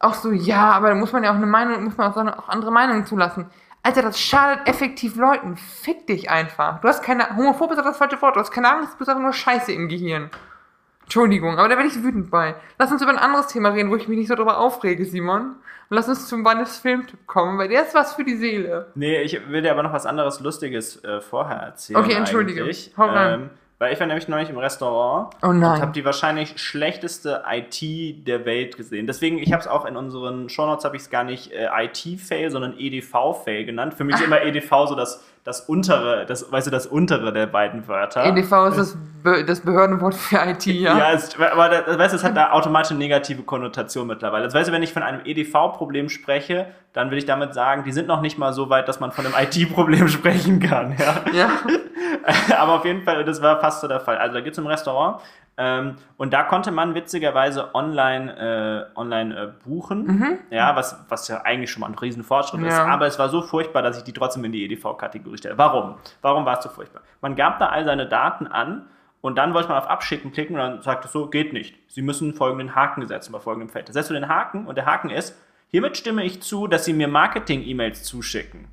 Auch 0.00 0.14
so, 0.14 0.30
ja, 0.30 0.70
aber 0.70 0.90
da 0.90 0.94
muss 0.94 1.12
man 1.12 1.24
ja 1.24 1.32
auch 1.32 1.36
eine 1.36 1.46
Meinung, 1.46 1.82
muss 1.82 1.96
man 1.96 2.12
auch, 2.12 2.38
auch 2.38 2.48
andere 2.48 2.70
Meinungen 2.70 3.04
zulassen. 3.04 3.46
Alter, 3.82 4.02
das 4.02 4.20
schadet 4.20 4.68
effektiv 4.68 5.16
Leuten. 5.16 5.56
Fick 5.56 6.06
dich 6.06 6.30
einfach. 6.30 6.80
Du 6.80 6.88
hast 6.88 7.02
keine. 7.02 7.36
Homophob 7.36 7.72
ist 7.72 7.78
das 7.78 7.96
falsche 7.96 8.20
Wort. 8.22 8.36
Du 8.36 8.40
hast 8.40 8.50
keine 8.50 8.70
Angst, 8.70 8.94
du 8.94 8.98
bist 8.98 9.08
einfach 9.08 9.22
nur 9.22 9.32
Scheiße 9.32 9.72
im 9.72 9.88
Gehirn. 9.88 10.30
Entschuldigung, 11.08 11.58
aber 11.58 11.70
da 11.70 11.76
werde 11.76 11.88
ich 11.88 12.02
wütend 12.02 12.30
bei. 12.30 12.54
Lass 12.78 12.92
uns 12.92 13.00
über 13.00 13.10
ein 13.10 13.16
anderes 13.16 13.46
Thema 13.46 13.70
reden, 13.70 13.90
wo 13.90 13.96
ich 13.96 14.08
mich 14.08 14.18
nicht 14.18 14.28
so 14.28 14.34
drüber 14.34 14.58
aufrege, 14.58 15.06
Simon. 15.06 15.54
Und 15.88 15.96
lass 15.96 16.06
uns 16.06 16.28
zum 16.28 16.44
Wannes 16.44 16.76
Filmtipp 16.80 17.26
kommen, 17.26 17.56
weil 17.56 17.68
der 17.68 17.80
ist 17.80 17.94
was 17.94 18.12
für 18.12 18.24
die 18.24 18.36
Seele. 18.36 18.88
Nee, 18.94 19.22
ich 19.22 19.40
will 19.48 19.62
dir 19.62 19.70
aber 19.70 19.82
noch 19.82 19.94
was 19.94 20.04
anderes 20.04 20.40
Lustiges 20.40 21.02
äh, 21.02 21.22
vorher 21.22 21.56
erzählen. 21.56 21.98
Okay, 21.98 22.12
entschuldige. 22.12 22.60
eigentlich. 22.60 22.92
Hau 22.98 23.06
rein. 23.06 23.40
Ähm, 23.40 23.50
weil 23.78 23.94
ich 23.94 24.00
war 24.00 24.06
nämlich 24.06 24.28
neulich 24.28 24.50
im 24.50 24.58
Restaurant 24.58 25.34
Oh 25.40 25.46
und 25.46 25.60
nein. 25.60 25.80
habe 25.80 25.92
die 25.92 26.04
wahrscheinlich 26.04 26.58
schlechteste 26.58 27.44
IT 27.48 28.26
der 28.26 28.44
Welt 28.44 28.76
gesehen. 28.76 29.06
Deswegen, 29.06 29.38
ich 29.38 29.52
habe 29.52 29.62
es 29.62 29.68
auch 29.68 29.86
in 29.86 29.96
unseren 29.96 30.50
Shownotes 30.50 30.84
habe 30.84 30.96
ich 30.96 31.02
es 31.02 31.10
gar 31.10 31.24
nicht 31.24 31.52
äh, 31.52 31.68
IT-Fail, 31.84 32.50
sondern 32.50 32.74
EDV-Fail 32.76 33.64
genannt. 33.64 33.94
Für 33.94 34.04
mich 34.04 34.16
ist 34.16 34.24
immer 34.24 34.42
EDV 34.42 34.88
so 34.88 34.94
das, 34.94 35.24
das 35.48 35.62
untere, 35.62 36.26
das, 36.26 36.52
weißt 36.52 36.66
du, 36.66 36.70
das 36.70 36.86
untere 36.86 37.32
der 37.32 37.46
beiden 37.46 37.88
Wörter. 37.88 38.26
EDV 38.26 38.68
ist 38.68 38.76
das, 38.76 38.98
Be 39.22 39.46
das 39.46 39.60
Behördenwort 39.60 40.14
für 40.14 40.36
IT, 40.46 40.66
ja? 40.66 40.98
Ja, 40.98 41.12
es, 41.12 41.40
aber 41.40 41.70
das, 41.70 41.98
weißt 41.98 42.12
du, 42.12 42.16
es 42.18 42.22
hat 42.24 42.36
da 42.36 42.52
automatisch 42.52 42.90
eine 42.90 42.98
negative 42.98 43.42
Konnotation 43.44 44.06
mittlerweile. 44.06 44.44
Also, 44.44 44.58
weißt 44.58 44.68
du, 44.68 44.72
wenn 44.74 44.82
ich 44.82 44.92
von 44.92 45.02
einem 45.02 45.22
EDV-Problem 45.24 46.10
spreche, 46.10 46.66
dann 46.92 47.10
will 47.10 47.16
ich 47.16 47.24
damit 47.24 47.54
sagen, 47.54 47.82
die 47.82 47.92
sind 47.92 48.08
noch 48.08 48.20
nicht 48.20 48.36
mal 48.36 48.52
so 48.52 48.68
weit, 48.68 48.88
dass 48.88 49.00
man 49.00 49.10
von 49.10 49.24
einem 49.24 49.34
IT-Problem 49.38 50.06
sprechen 50.08 50.60
kann. 50.60 50.94
Ja? 50.98 51.24
ja. 51.32 51.50
aber 52.58 52.74
auf 52.74 52.84
jeden 52.84 53.02
Fall, 53.04 53.24
das 53.24 53.40
war 53.40 53.58
fast 53.58 53.80
so 53.80 53.88
der 53.88 54.00
Fall. 54.00 54.18
Also 54.18 54.34
da 54.34 54.42
geht 54.42 54.52
es 54.52 54.58
im 54.58 54.66
Restaurant 54.66 55.22
ähm, 55.60 55.96
und 56.16 56.32
da 56.32 56.44
konnte 56.44 56.70
man 56.70 56.94
witzigerweise 56.94 57.74
online, 57.74 58.86
äh, 58.94 58.98
online 58.98 59.36
äh, 59.36 59.68
buchen, 59.68 60.38
ja, 60.50 60.76
was, 60.76 61.04
was 61.08 61.26
ja 61.26 61.42
eigentlich 61.42 61.72
schon 61.72 61.80
mal 61.80 61.88
ein 61.88 61.96
Riesenfortschritt 61.96 62.60
ist. 62.62 62.76
Ja. 62.76 62.86
Aber 62.86 63.06
es 63.06 63.18
war 63.18 63.28
so 63.28 63.42
furchtbar, 63.42 63.82
dass 63.82 63.98
ich 63.98 64.04
die 64.04 64.12
trotzdem 64.12 64.44
in 64.44 64.52
die 64.52 64.64
EDV-Kategorie 64.64 65.36
stelle. 65.36 65.58
Warum? 65.58 65.96
Warum 66.22 66.46
war 66.46 66.58
es 66.58 66.62
so 66.62 66.70
furchtbar? 66.70 67.02
Man 67.20 67.34
gab 67.34 67.58
da 67.58 67.70
all 67.70 67.84
seine 67.84 68.06
Daten 68.06 68.46
an 68.46 68.86
und 69.20 69.36
dann 69.36 69.52
wollte 69.52 69.68
man 69.68 69.78
auf 69.78 69.90
Abschicken 69.90 70.30
klicken 70.30 70.54
und 70.54 70.60
dann 70.60 70.82
sagt 70.82 71.04
es 71.04 71.10
so, 71.10 71.26
geht 71.26 71.52
nicht. 71.52 71.76
Sie 71.88 72.02
müssen 72.02 72.34
folgenden 72.34 72.76
Haken 72.76 73.04
setzen 73.08 73.32
bei 73.32 73.40
folgendem 73.40 73.68
Feld. 73.68 73.88
Da 73.88 73.92
setzt 73.92 74.10
du 74.10 74.14
den 74.14 74.28
Haken 74.28 74.66
und 74.66 74.76
der 74.76 74.86
Haken 74.86 75.10
ist, 75.10 75.36
hiermit 75.66 75.96
stimme 75.96 76.24
ich 76.24 76.40
zu, 76.40 76.68
dass 76.68 76.84
Sie 76.84 76.92
mir 76.92 77.08
Marketing-E-Mails 77.08 78.04
zuschicken. 78.04 78.68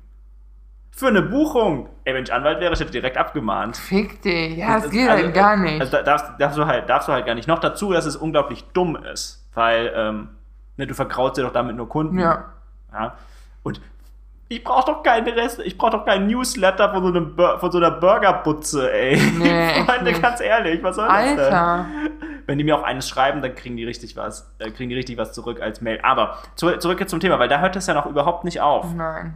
Für 0.98 1.08
eine 1.08 1.20
Buchung. 1.20 1.90
Ey, 2.04 2.14
wenn 2.14 2.22
ich 2.24 2.32
Anwalt 2.32 2.58
wäre, 2.58 2.72
ich 2.72 2.80
hätte 2.80 2.90
direkt 2.90 3.18
abgemahnt. 3.18 3.76
Fick 3.76 4.22
dich. 4.22 4.56
Ja, 4.56 4.74
das 4.76 4.84
Also- 4.84 4.90
geht 4.96 5.08
also- 5.10 5.24
halt 5.24 5.34
gar 5.34 5.56
nicht. 5.58 5.78
Also 5.80 5.92
da 5.92 6.02
darfst, 6.02 6.26
darfst, 6.38 6.56
du 6.58 6.66
halt, 6.66 6.88
darfst 6.88 7.06
du 7.08 7.12
halt 7.12 7.26
gar 7.26 7.34
nicht. 7.34 7.46
Noch 7.48 7.58
dazu, 7.58 7.92
dass 7.92 8.06
es 8.06 8.16
unglaublich 8.16 8.64
dumm 8.72 8.96
ist, 8.96 9.46
weil 9.54 9.92
ähm, 9.94 10.28
ne, 10.78 10.86
du 10.86 10.94
verkraust 10.94 11.36
dir 11.36 11.42
doch 11.42 11.52
damit 11.52 11.76
nur 11.76 11.88
Kunden. 11.88 12.18
ja. 12.18 12.46
Ja. 12.92 13.14
Und 13.62 13.80
ich 14.48 14.64
brauche 14.64 14.90
doch 14.90 15.02
keinen 15.02 15.28
Rest, 15.28 15.60
ich 15.64 15.76
brauche 15.76 15.90
doch 15.90 16.06
keinen 16.06 16.28
Newsletter 16.28 16.90
von 16.94 17.02
so, 17.02 17.08
einem 17.08 17.36
von 17.58 17.70
so 17.72 17.76
einer 17.78 17.90
Burgerbutze, 17.90 18.90
ey. 18.92 19.20
Nee, 19.38 19.68
echt 19.72 19.90
Freunde, 19.90 20.04
nicht. 20.12 20.22
ganz 20.22 20.40
ehrlich, 20.40 20.82
was 20.82 20.96
soll 20.96 21.08
das 21.08 21.24
denn? 21.26 21.38
Alter. 21.40 21.86
Wenn 22.46 22.56
die 22.58 22.64
mir 22.64 22.76
auch 22.78 22.84
eines 22.84 23.08
schreiben, 23.08 23.42
dann 23.42 23.54
kriegen 23.56 23.76
die 23.76 23.84
richtig 23.84 24.16
was, 24.16 24.54
äh, 24.60 24.70
kriegen 24.70 24.88
die 24.88 24.94
richtig 24.94 25.18
was 25.18 25.32
zurück 25.32 25.60
als 25.60 25.80
Mail. 25.82 25.98
Aber 26.04 26.38
zu, 26.54 26.70
zurück 26.78 27.00
jetzt 27.00 27.10
zum 27.10 27.18
Thema, 27.20 27.38
weil 27.40 27.48
da 27.48 27.58
hört 27.58 27.74
es 27.76 27.86
ja 27.88 27.92
noch 27.94 28.06
überhaupt 28.06 28.44
nicht 28.44 28.60
auf. 28.60 28.94
Nein. 28.94 29.34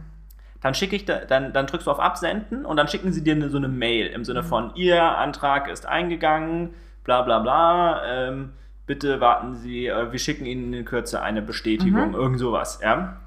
Dann 0.61 0.75
schicke 0.75 0.95
ich, 0.95 1.05
da, 1.05 1.25
dann, 1.25 1.53
dann 1.53 1.65
drückst 1.65 1.87
du 1.87 1.91
auf 1.91 1.99
Absenden 1.99 2.65
und 2.65 2.77
dann 2.77 2.87
schicken 2.87 3.11
sie 3.11 3.23
dir 3.23 3.49
so 3.49 3.57
eine 3.57 3.67
Mail 3.67 4.07
im 4.07 4.23
Sinne 4.23 4.43
von, 4.43 4.75
Ihr 4.75 5.01
Antrag 5.03 5.67
ist 5.67 5.87
eingegangen, 5.87 6.73
bla 7.03 7.23
bla 7.23 7.39
bla, 7.39 8.05
ähm, 8.05 8.53
bitte 8.85 9.19
warten 9.19 9.55
Sie, 9.55 9.87
äh, 9.87 10.11
wir 10.11 10.19
schicken 10.19 10.45
Ihnen 10.45 10.71
in 10.73 10.85
Kürze 10.85 11.21
eine 11.21 11.41
Bestätigung, 11.41 12.13
irgend 12.13 12.39
sowas, 12.39 12.79
ja. 12.83 13.17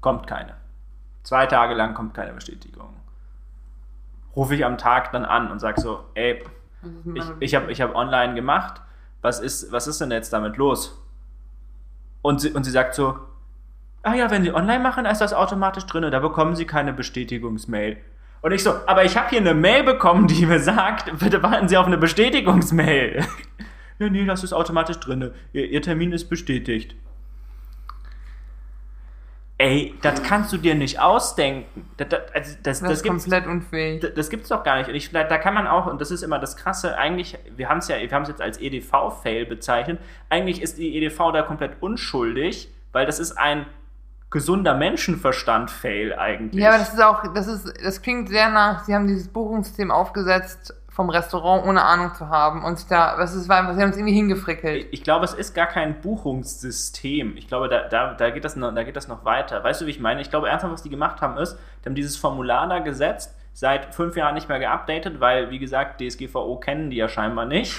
Kommt 0.00 0.26
keine. 0.26 0.54
Zwei 1.24 1.46
Tage 1.46 1.74
lang 1.74 1.94
kommt 1.94 2.14
keine 2.14 2.32
Bestätigung. 2.32 2.94
Rufe 4.36 4.54
ich 4.54 4.64
am 4.64 4.78
Tag 4.78 5.10
dann 5.12 5.24
an 5.24 5.50
und 5.50 5.58
sag 5.58 5.80
so, 5.80 6.04
ey, 6.14 6.44
ich, 7.14 7.24
ich 7.40 7.54
habe 7.56 7.72
ich 7.72 7.80
hab 7.80 7.96
online 7.96 8.34
gemacht, 8.34 8.80
was 9.22 9.40
ist, 9.40 9.72
was 9.72 9.88
ist 9.88 10.00
denn 10.00 10.12
jetzt 10.12 10.32
damit 10.32 10.56
los? 10.56 11.02
Und 12.22 12.40
sie, 12.40 12.50
und 12.50 12.62
sie 12.62 12.70
sagt 12.70 12.94
so, 12.94 13.18
ah 14.06 14.14
ja, 14.14 14.30
wenn 14.30 14.42
Sie 14.44 14.52
online 14.54 14.80
machen, 14.80 15.04
ist 15.06 15.18
das 15.20 15.32
automatisch 15.34 15.84
drin, 15.86 16.08
da 16.10 16.18
bekommen 16.20 16.54
Sie 16.56 16.64
keine 16.64 16.92
Bestätigungsmail. 16.92 17.96
Und 18.42 18.52
ich 18.52 18.62
so, 18.62 18.74
aber 18.86 19.04
ich 19.04 19.16
habe 19.16 19.28
hier 19.30 19.40
eine 19.40 19.54
Mail 19.54 19.82
bekommen, 19.82 20.26
die 20.28 20.46
mir 20.46 20.60
sagt, 20.60 21.18
bitte 21.18 21.42
warten 21.42 21.68
Sie 21.68 21.76
auf 21.76 21.86
eine 21.86 21.98
Bestätigungsmail. 21.98 23.24
ja, 23.98 24.08
nee, 24.08 24.24
das 24.24 24.44
ist 24.44 24.52
automatisch 24.52 24.98
drin. 25.00 25.32
Ihr, 25.52 25.66
Ihr 25.68 25.82
Termin 25.82 26.12
ist 26.12 26.28
bestätigt. 26.28 26.94
Ey, 29.58 29.94
das 30.02 30.22
kannst 30.22 30.52
du 30.52 30.58
dir 30.58 30.74
nicht 30.74 31.00
ausdenken. 31.00 31.88
Das, 31.96 32.08
das, 32.10 32.20
also 32.34 32.56
das, 32.62 32.62
das 32.62 32.80
das 32.80 32.92
ist 33.00 33.06
komplett 33.06 33.46
unfähig. 33.46 34.02
D- 34.02 34.10
Das 34.14 34.28
gibt's 34.28 34.50
doch 34.50 34.62
gar 34.62 34.76
nicht. 34.76 34.88
Und 34.90 34.94
ich, 34.94 35.10
da 35.12 35.24
da 35.24 35.38
kann 35.38 35.54
man 35.54 35.66
auch, 35.66 35.86
und 35.86 35.98
das 36.00 36.10
ist 36.10 36.22
immer 36.22 36.38
das 36.38 36.56
Krasse, 36.58 36.98
eigentlich, 36.98 37.38
wir 37.56 37.70
haben 37.70 37.78
es 37.78 37.88
ja, 37.88 37.96
wir 37.98 38.10
haben 38.12 38.22
es 38.24 38.28
jetzt 38.28 38.42
als 38.42 38.60
EDV-Fail 38.60 39.46
bezeichnet. 39.46 39.98
Eigentlich 40.28 40.60
ist 40.60 40.76
die 40.76 40.94
EDV 40.98 41.32
da 41.32 41.40
komplett 41.40 41.72
unschuldig, 41.80 42.68
weil 42.92 43.06
das 43.06 43.18
ist 43.18 43.32
ein 43.32 43.64
gesunder 44.30 44.74
Menschenverstand-Fail 44.74 46.14
eigentlich. 46.14 46.62
Ja, 46.62 46.70
aber 46.70 46.78
das 46.78 46.92
ist 46.92 47.02
auch, 47.02 47.32
das 47.32 47.46
ist, 47.46 47.72
das 47.82 48.02
klingt 48.02 48.28
sehr 48.28 48.50
nach, 48.50 48.84
sie 48.84 48.94
haben 48.94 49.06
dieses 49.06 49.28
Buchungssystem 49.28 49.90
aufgesetzt 49.90 50.74
vom 50.96 51.10
Restaurant, 51.10 51.66
ohne 51.66 51.82
Ahnung 51.82 52.14
zu 52.14 52.30
haben. 52.30 52.64
Und 52.64 52.78
sich 52.78 52.88
da, 52.88 53.16
was 53.18 53.34
ist, 53.34 53.50
war 53.50 53.58
einfach, 53.58 53.74
sie 53.74 53.82
haben 53.82 53.90
es 53.90 53.98
irgendwie 53.98 54.14
hingefrickelt. 54.14 54.88
ich 54.90 55.02
glaube, 55.02 55.26
es 55.26 55.34
ist 55.34 55.54
gar 55.54 55.66
kein 55.66 56.00
Buchungssystem. 56.00 57.36
Ich 57.36 57.48
glaube, 57.48 57.68
da, 57.68 57.86
da, 57.86 58.14
da, 58.14 58.30
geht 58.30 58.46
das 58.46 58.56
noch, 58.56 58.74
da 58.74 58.82
geht 58.82 58.96
das 58.96 59.06
noch 59.06 59.26
weiter. 59.26 59.62
Weißt 59.62 59.82
du, 59.82 59.86
wie 59.86 59.90
ich 59.90 60.00
meine? 60.00 60.22
Ich 60.22 60.30
glaube, 60.30 60.48
ernsthaft, 60.48 60.72
was 60.72 60.82
die 60.82 60.88
gemacht 60.88 61.20
haben, 61.20 61.36
ist, 61.36 61.58
die 61.84 61.88
haben 61.90 61.94
dieses 61.94 62.16
Formular 62.16 62.66
da 62.66 62.78
gesetzt, 62.78 63.36
seit 63.52 63.94
fünf 63.94 64.16
Jahren 64.16 64.34
nicht 64.34 64.48
mehr 64.48 64.58
geupdatet, 64.58 65.20
weil, 65.20 65.50
wie 65.50 65.58
gesagt, 65.58 66.00
DSGVO 66.00 66.56
kennen 66.60 66.88
die 66.88 66.96
ja 66.96 67.08
scheinbar 67.08 67.44
nicht. 67.44 67.78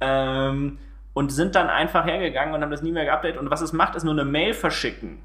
Ähm, 0.00 0.78
und 1.12 1.32
sind 1.32 1.56
dann 1.56 1.68
einfach 1.68 2.06
hergegangen 2.06 2.54
und 2.54 2.62
haben 2.62 2.70
das 2.70 2.82
nie 2.82 2.92
mehr 2.92 3.04
geupdatet. 3.04 3.40
Und 3.40 3.50
was 3.50 3.62
es 3.62 3.72
macht, 3.72 3.96
ist 3.96 4.04
nur 4.04 4.12
eine 4.12 4.24
Mail 4.24 4.54
verschicken. 4.54 5.18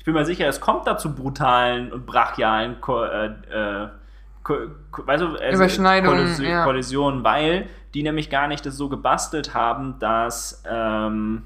Ich 0.00 0.04
bin 0.06 0.14
mir 0.14 0.24
sicher, 0.24 0.48
es 0.48 0.62
kommt 0.62 0.86
da 0.86 0.96
zu 0.96 1.14
brutalen 1.14 1.92
und 1.92 2.06
brachialen 2.06 2.76
äh, 2.88 3.26
äh, 3.26 3.88
weißt 4.46 5.22
du, 5.22 5.36
also 5.36 5.56
Überschneidungen, 5.56 6.26
Kollis- 6.26 6.42
ja. 6.42 6.64
Kollisionen, 6.64 7.22
weil 7.22 7.68
die 7.92 8.02
nämlich 8.02 8.30
gar 8.30 8.48
nicht 8.48 8.64
das 8.64 8.78
so 8.78 8.88
gebastelt 8.88 9.52
haben, 9.52 9.98
dass 9.98 10.62
ähm, 10.66 11.42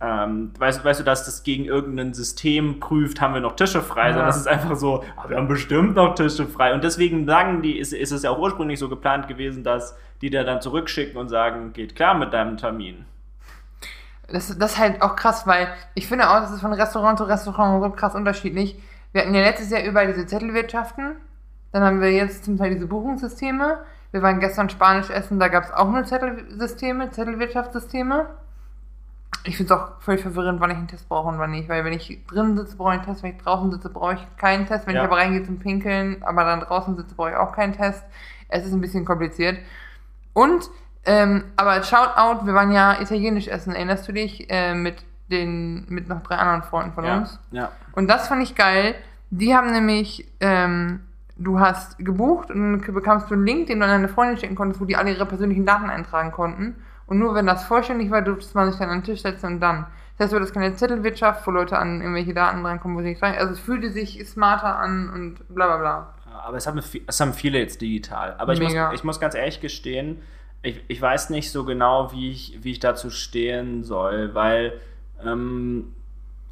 ähm, 0.00 0.50
weißt, 0.58 0.84
weißt 0.84 1.00
du, 1.00 1.04
dass 1.04 1.24
das 1.24 1.44
gegen 1.44 1.64
irgendein 1.66 2.14
System 2.14 2.80
prüft, 2.80 3.20
haben 3.20 3.32
wir 3.32 3.40
noch 3.40 3.54
Tische 3.54 3.80
frei, 3.80 4.08
sondern 4.08 4.24
Ja. 4.24 4.30
es 4.30 4.36
ist 4.38 4.48
einfach 4.48 4.74
so, 4.74 5.04
ah, 5.16 5.28
wir 5.28 5.36
haben 5.36 5.46
bestimmt 5.48 5.94
noch 5.94 6.16
Tische 6.16 6.46
frei. 6.46 6.74
Und 6.74 6.82
deswegen 6.82 7.26
sagen 7.26 7.62
die, 7.62 7.78
ist, 7.78 7.92
ist 7.92 8.10
es 8.10 8.24
ja 8.24 8.30
auch 8.30 8.38
ursprünglich 8.38 8.78
so 8.80 8.88
geplant 8.88 9.28
gewesen, 9.28 9.62
dass 9.62 9.96
die 10.20 10.30
da 10.30 10.42
dann 10.42 10.60
zurückschicken 10.60 11.16
und 11.16 11.28
sagen, 11.28 11.72
geht 11.72 11.94
klar 11.94 12.14
mit 12.14 12.32
deinem 12.34 12.56
Termin. 12.56 13.06
Das, 14.28 14.56
das 14.58 14.72
ist 14.72 14.78
halt 14.78 15.02
auch 15.02 15.14
krass, 15.16 15.46
weil 15.46 15.68
ich 15.94 16.08
finde 16.08 16.28
auch, 16.30 16.40
das 16.40 16.50
ist 16.50 16.60
von 16.60 16.72
Restaurant 16.72 17.18
zu 17.18 17.24
Restaurant 17.24 17.82
so 17.82 17.90
krass 17.90 18.14
unterschiedlich. 18.14 18.80
Wir 19.12 19.22
hatten 19.22 19.34
ja 19.34 19.42
letztes 19.42 19.70
Jahr 19.70 19.82
überall 19.84 20.08
diese 20.08 20.26
Zettelwirtschaften. 20.26 21.16
Dann 21.72 21.82
haben 21.84 22.00
wir 22.00 22.10
jetzt 22.12 22.44
zum 22.44 22.56
Teil 22.58 22.74
diese 22.74 22.86
Buchungssysteme. 22.86 23.78
Wir 24.10 24.22
waren 24.22 24.40
gestern 24.40 24.68
Spanisch 24.70 25.10
essen, 25.10 25.38
da 25.38 25.48
gab 25.48 25.64
es 25.64 25.72
auch 25.72 25.88
nur 25.90 26.04
Zettelsysteme, 26.04 27.10
Zettelwirtschaftssysteme. 27.10 28.26
Ich 29.44 29.56
finde 29.56 29.74
es 29.74 29.78
auch 29.80 30.00
völlig 30.00 30.22
verwirrend, 30.22 30.60
wann 30.60 30.70
ich 30.70 30.76
einen 30.76 30.88
Test 30.88 31.08
brauche 31.08 31.28
und 31.28 31.38
wann 31.38 31.50
nicht. 31.50 31.68
Weil 31.68 31.84
wenn 31.84 31.92
ich 31.92 32.24
drin 32.26 32.56
sitze, 32.56 32.76
brauche 32.76 32.94
ich 32.94 33.00
einen 33.00 33.06
Test. 33.06 33.22
Wenn 33.22 33.32
ich 33.32 33.42
draußen 33.42 33.70
sitze, 33.70 33.90
brauche 33.90 34.14
ich 34.14 34.36
keinen 34.38 34.66
Test. 34.66 34.86
Wenn 34.86 34.94
Ja. 34.96 35.02
ich 35.02 35.06
aber 35.06 35.18
reingehe 35.18 35.44
zum 35.44 35.58
Pinkeln, 35.58 36.22
aber 36.22 36.44
dann 36.44 36.60
draußen 36.60 36.96
sitze, 36.96 37.14
brauche 37.14 37.30
ich 37.30 37.36
auch 37.36 37.52
keinen 37.52 37.72
Test. 37.74 38.02
Es 38.48 38.64
ist 38.64 38.72
ein 38.72 38.80
bisschen 38.80 39.04
kompliziert. 39.04 39.58
Und, 40.32 40.68
ähm, 41.06 41.44
aber 41.56 41.82
Shoutout, 41.82 42.46
wir 42.46 42.54
waren 42.54 42.72
ja 42.72 43.00
italienisch 43.00 43.48
essen, 43.48 43.74
erinnerst 43.74 44.06
du 44.08 44.12
dich? 44.12 44.50
Äh, 44.50 44.74
mit 44.74 44.96
den, 45.30 45.86
mit 45.88 46.08
noch 46.08 46.22
drei 46.22 46.36
anderen 46.36 46.62
Freunden 46.62 46.92
von 46.92 47.04
Ja. 47.04 47.16
uns. 47.18 47.38
ja. 47.50 47.70
Und 47.92 48.08
das 48.08 48.28
fand 48.28 48.42
ich 48.42 48.54
geil. 48.54 48.94
Die 49.30 49.54
haben 49.56 49.72
nämlich, 49.72 50.28
ähm, 50.40 51.00
du 51.36 51.58
hast 51.58 51.98
gebucht 51.98 52.50
und 52.50 52.80
dann 52.84 52.94
bekamst 52.94 53.28
du 53.30 53.34
einen 53.34 53.44
Link, 53.46 53.66
den 53.66 53.80
du 53.80 53.84
an 53.86 53.90
deine 53.90 54.08
Freundin 54.08 54.38
schicken 54.38 54.54
konntest, 54.54 54.80
wo 54.80 54.84
die 54.84 54.96
alle 54.96 55.10
ihre 55.12 55.26
persönlichen 55.26 55.66
Daten 55.66 55.90
eintragen 55.90 56.30
konnten. 56.32 56.76
Und 57.06 57.18
nur 57.18 57.34
wenn 57.34 57.46
das 57.46 57.64
vollständig 57.64 58.10
war, 58.10 58.22
durfte 58.22 58.48
man 58.54 58.70
sich 58.70 58.78
dann 58.78 58.88
an 58.90 58.98
den 59.00 59.04
Tisch 59.04 59.22
setzen 59.22 59.46
und 59.46 59.60
dann. 59.60 59.86
Das 60.18 60.24
heißt, 60.26 60.32
du 60.32 60.36
hattest 60.36 60.54
keine 60.54 60.74
Zettelwirtschaft, 60.74 61.46
wo 61.46 61.50
Leute 61.50 61.78
an 61.78 62.00
irgendwelche 62.00 62.32
Daten 62.34 62.62
drankommen, 62.62 62.96
wo 62.96 63.02
sie 63.02 63.08
nicht 63.10 63.22
rein. 63.22 63.34
Also 63.36 63.52
es 63.52 63.60
fühlte 63.60 63.90
sich 63.90 64.24
smarter 64.28 64.76
an 64.78 65.10
und 65.10 65.54
bla 65.54 65.66
bla 65.66 65.76
bla. 65.76 66.14
Aber 66.46 66.56
es 66.56 66.66
haben, 66.66 66.80
es 67.06 67.20
haben 67.20 67.32
viele 67.32 67.58
jetzt 67.58 67.80
digital. 67.80 68.34
Aber 68.38 68.52
ich 68.52 68.60
muss, 68.60 68.74
ich 68.94 69.04
muss 69.04 69.20
ganz 69.20 69.34
ehrlich 69.34 69.60
gestehen, 69.60 70.22
ich, 70.62 70.82
ich 70.88 71.00
weiß 71.00 71.30
nicht 71.30 71.50
so 71.52 71.64
genau, 71.64 72.12
wie 72.12 72.30
ich, 72.30 72.58
wie 72.62 72.72
ich 72.72 72.80
dazu 72.80 73.10
stehen 73.10 73.84
soll, 73.84 74.34
weil 74.34 74.74
ähm, 75.24 75.92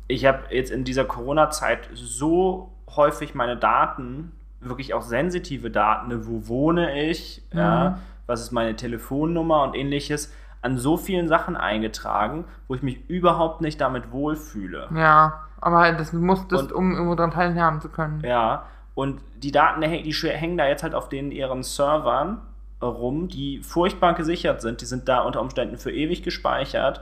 ich 0.08 0.26
habe 0.26 0.40
jetzt 0.50 0.70
in 0.70 0.84
dieser 0.84 1.04
Corona-Zeit 1.04 1.88
so 1.94 2.70
häufig 2.94 3.34
meine 3.34 3.56
Daten, 3.56 4.32
wirklich 4.60 4.94
auch 4.94 5.02
sensitive 5.02 5.70
Daten, 5.70 6.08
ne, 6.08 6.26
wo 6.26 6.46
wohne 6.48 7.08
ich, 7.10 7.42
ja, 7.52 7.98
was 8.26 8.40
ist 8.40 8.52
meine 8.52 8.76
Telefonnummer 8.76 9.62
und 9.62 9.74
ähnliches, 9.74 10.32
an 10.62 10.78
so 10.78 10.96
vielen 10.96 11.28
Sachen 11.28 11.56
eingetragen, 11.56 12.44
wo 12.68 12.74
ich 12.74 12.82
mich 12.82 13.10
überhaupt 13.10 13.60
nicht 13.60 13.80
damit 13.80 14.12
wohlfühle. 14.12 14.88
Ja, 14.96 15.44
aber 15.60 15.78
halt, 15.80 16.00
das 16.00 16.12
musstest, 16.14 16.62
Und- 16.64 16.72
um 16.72 16.92
irgendwo 16.92 17.14
dran 17.14 17.30
teilhaben 17.32 17.80
zu 17.82 17.88
können. 17.90 18.22
Ja, 18.24 18.64
und 18.94 19.20
die 19.42 19.52
Daten, 19.52 19.80
die 19.82 20.12
hängen 20.12 20.56
da 20.56 20.66
jetzt 20.66 20.82
halt 20.82 20.94
auf 20.94 21.08
den 21.08 21.30
ihren 21.32 21.62
Servern 21.62 22.40
rum, 22.82 23.28
die 23.28 23.60
furchtbar 23.62 24.14
gesichert 24.14 24.60
sind. 24.62 24.80
Die 24.80 24.84
sind 24.86 25.08
da 25.08 25.20
unter 25.20 25.40
Umständen 25.40 25.78
für 25.78 25.90
ewig 25.92 26.22
gespeichert. 26.22 27.00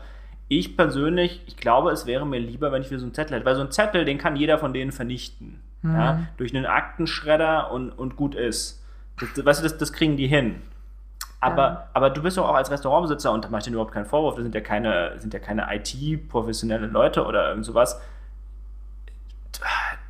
Ich 0.49 0.77
persönlich, 0.77 1.43
ich 1.47 1.57
glaube, 1.57 1.91
es 1.91 2.07
wäre 2.07 2.27
mir 2.27 2.39
lieber, 2.39 2.73
wenn 2.73 2.83
ich 2.83 2.91
wieder 2.91 3.01
so 3.01 3.07
einen 3.07 3.15
Zettel 3.15 3.37
hätte. 3.37 3.47
Weil 3.47 3.57
so 3.57 3.63
ein 3.63 3.71
Zettel, 3.71 4.05
den 4.05 4.19
kann 4.19 4.37
jeder 4.37 4.59
von 4.59 4.73
denen 4.73 4.93
vernichten. 4.93 5.61
Ja, 5.85 6.21
durch 6.37 6.55
einen 6.55 6.65
Aktenschredder 6.67 7.73
und, 7.73 7.91
und 7.91 8.15
gut 8.15 8.37
ist. 8.37 8.85
Das, 9.19 9.45
weißt 9.45 9.61
du, 9.61 9.65
das, 9.65 9.79
das 9.79 9.93
kriegen 9.93 10.17
die 10.17 10.29
hin. 10.29 10.63
Aber, 11.41 11.63
Ja. 11.63 11.89
aber 11.93 12.11
du 12.11 12.23
bist 12.23 12.37
doch 12.37 12.49
auch 12.49 12.55
als 12.55 12.71
Restaurantbesitzer, 12.71 13.33
und 13.33 13.45
da 13.45 13.49
mache 13.49 13.59
ich 13.61 13.65
dir 13.65 13.73
überhaupt 13.73 13.91
keinen 13.93 14.07
Vorwurf, 14.07 14.37
das 14.37 14.45
sind 14.45 14.55
ja 14.55 14.61
keine, 14.61 15.19
sind 15.19 15.35
ja 15.35 15.41
keine 15.41 15.67
IT-professionelle 15.75 16.87
Leute 16.87 17.27
oder 17.27 17.49
irgend 17.49 17.65
sowas. 17.65 18.01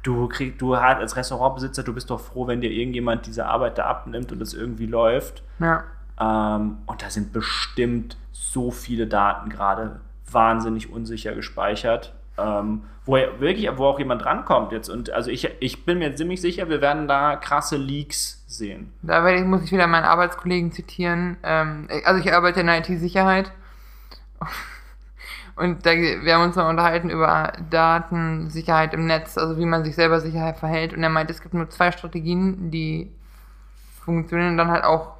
Du 0.03 0.29
krieg, 0.29 0.59
du 0.59 0.77
halt 0.77 0.99
als 0.99 1.17
Restaurantbesitzer, 1.17 1.83
du 1.83 1.95
bist 1.95 2.11
doch 2.11 2.21
froh, 2.21 2.47
wenn 2.47 2.61
dir 2.61 2.71
irgendjemand 2.71 3.27
diese 3.27 3.47
Arbeit 3.47 3.79
da 3.79 3.87
abnimmt 3.87 4.33
und 4.33 4.41
es 4.43 4.53
irgendwie 4.53 4.87
läuft. 4.87 5.43
Ja. 5.59 5.85
Ähm, 6.21 6.79
und 6.87 7.03
da 7.03 7.11
sind 7.11 7.33
bestimmt 7.33 8.17
so 8.33 8.71
viele 8.71 9.07
Daten 9.07 9.49
gerade 9.49 10.01
wahnsinnig 10.31 10.93
unsicher 10.93 11.35
gespeichert. 11.35 12.13
Ähm, 12.39 12.83
wo 13.05 13.15
wirklich, 13.15 13.69
wo 13.77 13.87
auch 13.87 13.99
jemand 13.99 14.25
drankommt 14.25 14.73
jetzt. 14.73 14.89
Und 14.89 15.11
also 15.11 15.31
ich, 15.31 15.49
ich 15.61 15.85
bin 15.85 15.99
mir 15.99 16.15
ziemlich 16.15 16.41
sicher, 16.41 16.69
wir 16.69 16.81
werden 16.81 17.09
da 17.09 17.37
krasse 17.37 17.77
Leaks 17.77 18.45
sehen. 18.47 18.93
Da 19.03 19.25
werde 19.25 19.41
ich, 19.41 19.45
muss 19.45 19.65
ich 19.65 19.73
wieder 19.73 19.87
meinen 19.87 20.05
Arbeitskollegen 20.05 20.73
zitieren. 20.73 21.37
Ähm, 21.43 21.89
also 22.05 22.21
ich 22.21 22.33
arbeite 22.33 22.61
in 22.61 22.67
der 22.67 22.79
IT-Sicherheit. 22.79 23.51
Und 25.55 25.85
da, 25.85 25.91
wir 25.93 26.35
haben 26.35 26.45
uns 26.45 26.57
mal 26.57 26.69
unterhalten 26.71 27.11
über 27.11 27.53
Datensicherheit 27.71 28.95
im 28.95 29.07
Netz, 29.07 29.37
also 29.37 29.59
wie 29.59 29.67
man 29.67 29.85
sich 29.85 29.95
selber 29.95 30.21
sicher 30.21 30.55
verhält. 30.55 30.95
Und 30.95 31.03
er 31.03 31.11
meint, 31.11 31.31
es 31.31 31.43
gibt 31.43 31.55
nur 31.55 31.69
zwei 31.71 31.93
Strategien, 31.93 32.71
die 32.71 33.13
funktionieren 34.05 34.57
dann 34.57 34.71
halt 34.71 34.85
auch 34.85 35.17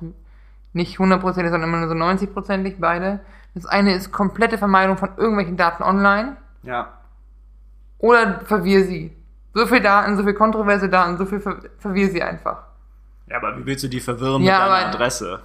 nicht 0.73 0.99
100%, 0.99 1.21
sondern 1.35 1.63
immer 1.65 1.79
nur 1.79 1.89
so 1.89 1.95
90%ig 1.95 2.77
beide. 2.81 3.21
Das 3.55 3.67
eine 3.67 3.95
ist 3.95 4.11
komplette 4.11 4.57
Vermeidung 4.57 4.97
von 4.97 5.11
irgendwelchen 5.19 5.57
Daten 5.59 5.83
online 5.83 6.37
Ja. 6.63 6.89
oder 7.99 8.41
verwirr 8.47 8.85
sie. 8.85 9.15
So 9.55 9.67
viel 9.67 9.81
Daten, 9.81 10.17
so 10.17 10.25
viel 10.25 10.33
kontroverse 10.35 10.89
Daten, 10.89 11.19
so 11.19 11.27
viel 11.27 11.41
ver 11.41 11.57
verwirr 11.79 12.09
sie 12.09 12.23
einfach. 12.23 12.63
Ja, 13.27 13.37
aber 13.37 13.59
wie 13.59 13.67
willst 13.67 13.85
du 13.85 13.89
die 13.89 14.01
verwirren 14.01 14.43
Ja, 14.43 14.53
mit 14.61 14.61
deiner 14.63 14.75
aber- 14.87 14.87
Adresse? 14.95 15.41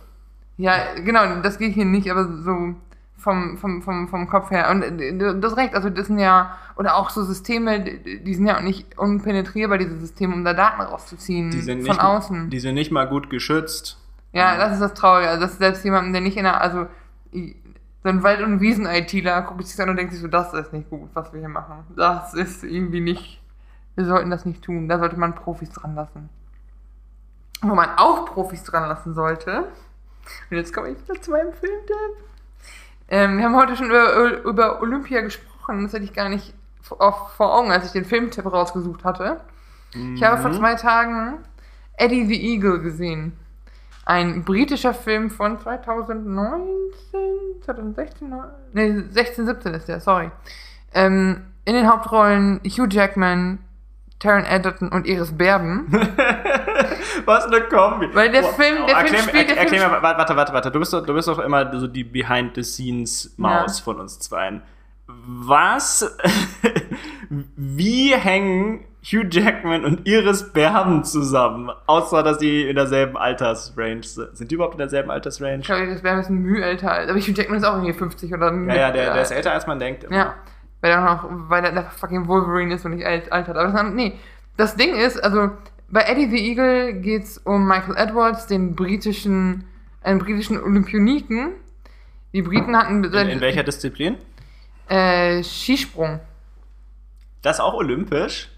Ja, 0.56 0.78
genau, 0.96 1.42
das 1.42 1.58
geht 1.58 1.74
hier 1.74 1.86
nicht, 1.86 2.10
aber 2.10 2.24
so 2.26 2.74
vom, 3.28 3.58
vom, 3.58 3.82
vom, 3.82 4.08
vom 4.08 4.30
Kopf 4.30 4.52
her. 4.52 4.70
Und 4.72 4.84
äh, 4.84 5.42
hast 5.44 5.58
recht, 5.58 5.74
also 5.76 5.90
das 5.90 6.08
sind 6.08 6.18
ja, 6.18 6.58
oder 6.78 6.96
auch 6.96 7.10
so 7.10 7.26
Systeme, 7.26 7.82
die 7.82 8.34
sind 8.34 8.48
ja 8.48 8.56
auch 8.58 8.62
nicht 8.62 8.98
unpenetrierbar, 8.98 9.78
diese 9.78 10.00
Systeme, 10.00 10.34
um 10.34 10.46
da 10.46 10.54
Daten 10.54 10.82
rauszuziehen 10.82 11.52
Die 11.52 11.60
sind, 11.60 11.82
von 11.86 11.98
nicht, 11.98 12.02
außen. 12.02 12.50
die 12.50 12.60
sind 12.62 12.76
nicht 12.76 12.90
mal 12.90 13.06
gut 13.06 13.30
geschützt. 13.30 13.98
ja, 14.32 14.56
das 14.58 14.76
ist 14.76 14.80
das 14.80 14.94
Traurige, 14.94 15.28
also 15.28 15.42
dass 15.42 15.58
selbst 15.58 15.84
jemandem, 15.84 16.14
der 16.14 16.22
nicht 16.22 16.38
in 16.38 16.46
der, 16.46 16.62
also 16.62 16.88
so 17.34 18.10
ein 18.10 18.24
Wald- 18.24 18.42
und 18.42 18.62
Wiesen-ITler 18.62 19.42
guckt 19.42 19.66
sich 19.68 19.76
das 19.76 19.84
an 19.84 19.90
und 19.90 19.98
denkt 19.98 20.14
sich 20.14 20.22
so, 20.22 20.30
das 20.30 20.54
ist 20.54 20.72
nicht 20.72 20.90
gut, 20.90 21.10
was 21.14 21.34
wir 21.34 21.42
hier 21.42 21.50
machen. 21.50 21.84
Das 21.98 22.34
ist 22.34 22.64
irgendwie 22.64 23.02
nicht, 23.02 23.42
wir 23.98 24.06
sollten 24.06 24.30
das 24.30 24.46
nicht 24.46 24.64
tun, 24.64 24.88
da 24.88 25.00
sollte 25.00 25.20
man 25.20 25.36
Profis 25.36 25.70
dran 25.72 25.96
lassen. 25.96 26.30
Wo 27.62 27.76
man 27.76 27.90
auch 27.98 28.26
Profis 28.28 28.64
dran 28.64 28.88
lassen 28.88 29.14
sollte, 29.14 29.66
und 30.50 30.56
jetzt 30.58 30.74
komme 30.74 30.92
ich 30.92 30.98
wieder 31.04 31.22
zu 31.22 31.32
meinem 31.32 31.52
Filmtipp. 31.52 32.24
Ähm, 33.10 33.38
wir 33.38 33.46
haben 33.46 33.56
heute 33.56 33.76
schon 33.76 33.88
über, 33.88 34.44
über 34.44 34.82
Olympia 34.82 35.22
gesprochen. 35.22 35.84
Das 35.84 35.94
hatte 35.94 36.04
ich 36.04 36.14
gar 36.14 36.30
nicht 36.30 36.54
vor, 36.82 37.32
vor 37.36 37.56
Augen, 37.56 37.72
als 37.72 37.86
ich 37.86 37.92
den 37.92 38.06
Filmtipp 38.06 38.46
rausgesucht 38.52 39.04
hatte. 39.04 39.42
Ich 40.16 40.24
habe 40.24 40.42
vor 40.42 40.52
zwei 40.52 40.76
Tagen 40.76 41.40
Eddie 41.98 42.26
the 42.26 42.54
Eagle 42.54 42.80
gesehen. 42.82 43.34
Ein 44.06 44.44
britischer 44.44 44.94
Film 44.94 45.30
von 45.30 45.60
2019, 45.60 46.94
2016, 47.62 48.34
nee, 48.74 49.04
16, 49.10 49.46
17 49.46 49.74
ist 49.74 49.88
der, 49.90 50.00
sorry. 50.00 50.32
Ähm, 50.94 51.42
in 51.66 51.74
den 51.74 51.92
Hauptrollen 51.92 52.62
Hugh 52.64 52.88
Jackman, 52.90 53.60
Taron 54.20 54.46
Egerton 54.46 54.90
und 54.90 55.08
Iris 55.08 55.38
Berben. 55.38 55.88
Was 57.26 57.46
eine 57.46 57.62
Kombi. 57.62 58.10
Weil 58.14 58.32
der 58.32 58.44
Film- 58.44 58.86
der 58.88 58.98
Film 58.98 59.22
spielt- 59.24 59.50
der 59.50 59.58
erklär 59.58 59.80
Film 59.82 59.92
mir, 59.92 60.02
warte, 60.02 60.36
warte, 60.36 60.54
warte. 60.54 60.72
Du 60.72 60.80
bist 60.80 60.94
doch, 60.94 61.06
du 61.06 61.14
bist 61.14 61.28
doch 61.28 61.40
immer 61.40 61.72
so 61.80 61.88
die 61.88 62.04
Behind-the-Scenes-Maus 62.04 63.80
von 63.80 64.00
uns 64.00 64.20
zweien. 64.20 64.62
Was? 65.08 66.18
Wie 67.30 68.14
hängen 68.14 68.86
Hugh 69.04 69.26
Jackman 69.30 69.86
und 69.86 70.08
Iris 70.08 70.52
Berben 70.52 71.04
zusammen? 71.04 71.72
Außer, 71.86 72.24
dass 72.24 72.38
die 72.40 72.68
in 72.70 72.76
derselben 72.76 73.18
Altersrange 73.18 74.04
sind. 74.04 74.36
Sind 74.38 74.52
die 74.52 74.56
überhaupt 74.56 74.74
in 74.76 74.80
derselben 74.80 75.10
Altersrange? 75.12 75.60
Ich 75.60 75.66
glaube, 75.66 75.84
Iris 75.86 76.02
Berben 76.02 76.20
ist 76.22 76.30
ein 76.30 76.38
Mühe 76.42 76.64
älter. 76.64 76.92
Aber 76.92 77.14
Hugh 77.20 77.32
Jackman 77.34 77.58
ist 77.60 77.64
auch 77.66 77.76
irgendwie 77.76 77.94
50 77.94 78.34
oder 78.34 78.54
Ja, 78.54 78.76
ja, 78.76 78.92
der, 78.92 79.14
der 79.14 79.22
ist 79.22 79.32
älter, 79.32 79.54
als 79.54 79.66
man 79.68 79.80
denkt. 79.80 80.04
immer. 80.06 80.16
Ja, 80.16 80.34
weil 80.82 80.92
er 80.92 81.02
noch, 81.02 81.26
weil 81.30 81.64
er 81.64 81.72
der 81.72 81.84
fucking 81.90 82.28
Wolverine 82.28 82.76
ist 82.76 82.86
und 82.86 82.96
nicht 82.96 83.06
alt, 83.06 83.32
alt 83.32 83.48
hat. 83.48 83.56
Aber 83.58 83.72
das, 83.72 83.84
nee, 83.94 84.20
das 84.58 84.76
Ding 84.76 84.94
ist, 84.96 85.24
also 85.24 85.52
bei 85.90 86.02
Eddie 86.02 86.30
the 86.30 86.38
Eagle 86.50 86.94
geht's 87.02 87.38
um 87.40 87.68
Michael 87.68 87.96
Edwards, 87.98 88.48
den 88.48 88.76
britischen, 88.76 89.66
einen 90.04 90.20
britischen 90.20 90.62
Olympioniken. 90.62 91.54
Die 92.34 92.42
Briten 92.42 92.76
hatten 92.78 93.04
In, 93.04 93.14
in 93.30 93.42
welcher 93.42 93.64
Disziplin? 93.64 94.18
äh, 94.90 95.44
Skisprung, 95.44 96.20
Das 97.42 97.60
auch 97.60 97.74
olympisch? 97.74 98.50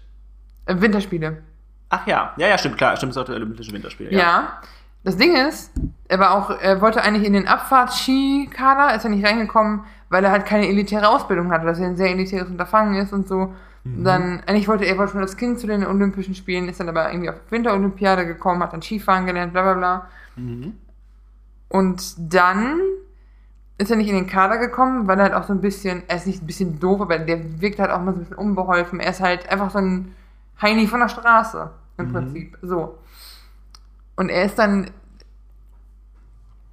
äh, 0.66 0.74
Winterspiele. 0.78 1.42
Ach 1.88 2.06
ja, 2.06 2.34
ja, 2.36 2.46
ja, 2.48 2.58
stimmt, 2.58 2.76
klar, 2.78 2.96
stimmt, 2.96 3.10
es 3.10 3.16
ist 3.16 3.22
auch 3.22 3.26
der 3.26 3.36
Olympische 3.36 3.72
Winterspiele. 3.72 4.12
Ja. 4.12 4.60
Das 5.02 5.16
Ding 5.16 5.34
ist, 5.34 5.72
er 6.08 6.18
war 6.18 6.34
auch, 6.34 6.50
er 6.60 6.80
wollte 6.82 7.02
eigentlich 7.02 7.26
in 7.26 7.32
den 7.32 7.48
Abfahrtskikader, 7.48 8.94
ist 8.94 9.04
er 9.04 9.10
nicht 9.10 9.24
reingekommen, 9.24 9.84
weil 10.10 10.22
er 10.24 10.30
halt 10.30 10.44
keine 10.44 10.68
elitäre 10.68 11.08
Ausbildung 11.08 11.50
hatte, 11.50 11.64
dass 11.66 11.78
er 11.78 11.86
ein 11.86 11.96
sehr 11.96 12.10
elitäres 12.10 12.48
Unterfangen 12.48 12.94
ist 12.96 13.12
und 13.12 13.26
so. 13.26 13.54
Dann, 13.82 14.40
eigentlich 14.46 14.68
wollte 14.68 14.84
er 14.84 14.98
wollte 14.98 15.12
schon 15.12 15.22
als 15.22 15.38
Kind 15.38 15.58
zu 15.58 15.66
den 15.66 15.86
Olympischen 15.86 16.34
Spielen, 16.34 16.68
ist 16.68 16.80
dann 16.80 16.88
aber 16.90 17.10
irgendwie 17.10 17.30
auf 17.30 17.36
Winterolympiade 17.48 18.26
gekommen, 18.26 18.62
hat 18.62 18.74
dann 18.74 18.82
Skifahren 18.82 19.24
gelernt, 19.24 19.52
bla 19.52 19.62
bla 19.62 19.74
bla. 19.74 20.08
Und 21.70 22.14
dann 22.34 22.80
ist 23.78 23.90
er 23.90 23.96
nicht 23.96 24.10
in 24.10 24.16
den 24.16 24.26
Kader 24.26 24.58
gekommen, 24.58 25.08
weil 25.08 25.18
er 25.18 25.24
halt 25.24 25.34
auch 25.34 25.44
so 25.44 25.54
ein 25.54 25.62
bisschen, 25.62 26.02
er 26.08 26.16
ist 26.16 26.26
nicht 26.26 26.42
ein 26.42 26.46
bisschen 26.46 26.78
doof, 26.78 27.00
aber 27.00 27.18
der 27.18 27.62
wirkt 27.62 27.78
halt 27.78 27.90
auch 27.90 28.02
mal 28.02 28.12
so 28.12 28.18
ein 28.18 28.24
bisschen 28.24 28.36
unbeholfen. 28.36 29.00
Er 29.00 29.10
ist 29.10 29.20
halt 29.20 29.48
einfach 29.48 29.70
so 29.70 29.78
ein 29.78 30.14
Heini 30.60 30.86
von 30.86 31.00
der 31.00 31.08
Straße, 31.08 31.70
im 31.96 32.12
Prinzip. 32.12 32.58
So. 32.60 32.98
Und 34.16 34.28
er 34.28 34.44
ist 34.44 34.58
dann 34.58 34.90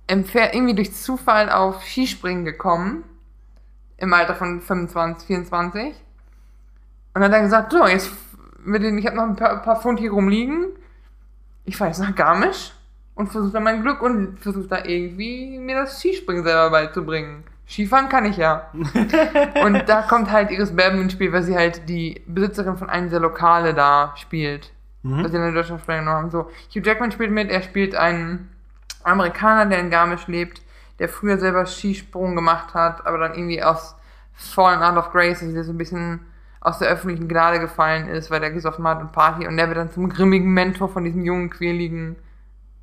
irgendwie 0.08 0.76
durch 0.76 0.94
Zufall 0.94 1.50
auf 1.50 1.84
Skispringen 1.84 2.44
gekommen. 2.44 3.04
Im 3.96 4.14
Alter 4.14 4.36
von 4.36 4.60
25, 4.60 5.28
24. 5.28 5.96
Und 7.18 7.22
dann 7.22 7.32
hat 7.32 7.40
er 7.40 7.44
gesagt, 7.46 7.72
so, 7.72 7.88
jetzt 7.88 8.12
mit 8.64 8.84
den, 8.84 9.00
ich 9.00 9.08
habe 9.08 9.16
noch 9.16 9.24
ein 9.24 9.36
paar, 9.36 9.60
paar 9.64 9.82
Pfund 9.82 9.98
hier 10.00 10.12
rumliegen. 10.12 10.68
ich 11.66 11.76
fahre 11.76 11.90
jetzt 11.90 12.00
nach 12.00 12.14
Garmisch 12.14 12.74
und 13.16 13.32
versuche 13.32 13.54
da 13.54 13.60
mein 13.60 13.82
Glück 13.82 14.04
und 14.04 14.40
versuche 14.40 14.68
da 14.68 14.86
irgendwie 14.86 15.58
mir 15.58 15.78
das 15.78 16.00
Skispringen 16.00 16.44
selber 16.44 16.70
beizubringen. 16.70 17.44
Skifahren 17.68 18.08
kann 18.08 18.26
ich 18.26 18.38
ja. 18.38 18.70
und 19.64 19.90
da 19.90 20.04
kommt 20.04 20.32
halt 20.32 20.52
Iris 20.52 20.76
Berben 20.76 21.02
ins 21.02 21.14
Spiel, 21.14 21.34
weil 21.34 21.42
sie 21.42 21.56
halt 21.56 21.90
die 21.90 22.22
Besitzerin 22.28 22.78
von 22.78 22.88
einem 22.88 23.10
der 23.10 23.20
Lokale 23.20 23.74
da 23.74 24.14
spielt. 24.18 24.72
Mhm. 25.02 25.24
Was 25.24 25.32
sie 25.32 25.38
in 25.38 25.44
der 25.44 25.54
deutschen 25.54 25.80
Sprache 25.80 26.04
noch 26.04 26.12
haben. 26.12 26.30
So, 26.30 26.52
Hugh 26.70 26.86
Jackman 26.86 27.12
spielt 27.12 27.32
mit, 27.32 27.50
er 27.50 27.64
spielt 27.64 27.96
einen 27.96 28.52
Amerikaner, 29.04 29.66
der 29.66 29.80
in 29.80 29.90
Garmisch 29.90 30.28
lebt, 30.28 30.62
der 31.00 31.10
früher 31.10 31.40
selber 31.40 31.66
Skisprung 31.66 32.36
gemacht 32.36 32.76
hat, 32.76 33.08
aber 33.08 33.18
dann 33.18 33.34
irgendwie 33.34 33.64
aus 33.64 33.96
Fallen 34.36 34.84
Out 34.84 34.98
of 34.98 35.12
Grace, 35.12 35.42
also 35.42 35.64
so 35.64 35.72
ein 35.72 35.80
bisschen 35.80 36.20
aus 36.68 36.80
der 36.80 36.90
öffentlichen 36.90 37.30
Gnade 37.30 37.60
gefallen 37.60 38.10
ist, 38.10 38.30
weil 38.30 38.42
der 38.42 38.52
gesoffen 38.52 38.86
hat 38.86 39.00
und 39.00 39.14
Party 39.14 39.48
und 39.48 39.56
der 39.56 39.68
wird 39.68 39.78
dann 39.78 39.92
zum 39.92 40.10
grimmigen 40.10 40.54
Mentor 40.54 40.90
von 40.90 41.06
diesem 41.06 41.24
jungen, 41.24 41.50
quäligen 41.50 42.18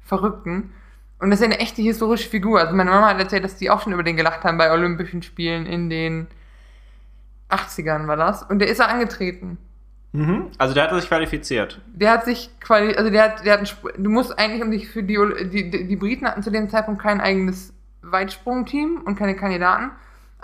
Verrückten. 0.01 0.73
Und 1.19 1.31
das 1.31 1.41
ist 1.41 1.45
eine 1.45 1.59
echte 1.59 1.83
historische 1.83 2.29
Figur. 2.29 2.61
Also 2.61 2.75
meine 2.75 2.91
Mama 2.91 3.09
hat 3.09 3.19
erzählt, 3.19 3.45
dass 3.45 3.57
die 3.57 3.71
auch 3.71 3.83
schon 3.83 3.93
über 3.93 4.03
den 4.03 4.17
gelacht 4.17 4.43
haben 4.43 4.59
bei 4.59 4.73
Olympischen 4.73 5.23
Spielen 5.23 5.67
in 5.67 5.91
den 5.91 6.27
80ern 7.51 8.07
war 8.07 8.17
das. 8.17 8.43
Und 8.43 8.59
der 8.59 8.69
ist 8.69 8.81
da 8.81 8.87
angetreten. 8.87 9.59
Mhm. 10.13 10.51
Also 10.57 10.73
der 10.73 10.85
hat 10.85 10.95
sich 10.99 11.09
qualifiziert. 11.09 11.81
Der 11.93 12.13
hat 12.13 12.25
sich 12.25 12.51
qualifiziert, 12.61 12.99
also 12.99 13.11
der 13.11 13.23
hat, 13.23 13.45
der 13.45 13.53
hat 13.53 13.59
einen, 13.61 14.03
du 14.03 14.11
musst 14.11 14.39
eigentlich 14.39 14.63
um 14.63 14.71
dich 14.71 14.89
für 14.89 15.03
die, 15.03 15.19
die, 15.51 15.87
die 15.87 15.97
Briten 15.97 16.27
hatten 16.27 16.43
zu 16.43 16.51
dem 16.51 16.71
Zeitpunkt 16.71 17.03
kein 17.03 17.21
eigenes 17.21 17.75
Weitsprungteam 18.01 19.03
und 19.05 19.17
keine 19.17 19.37
Kandidaten. 19.37 19.91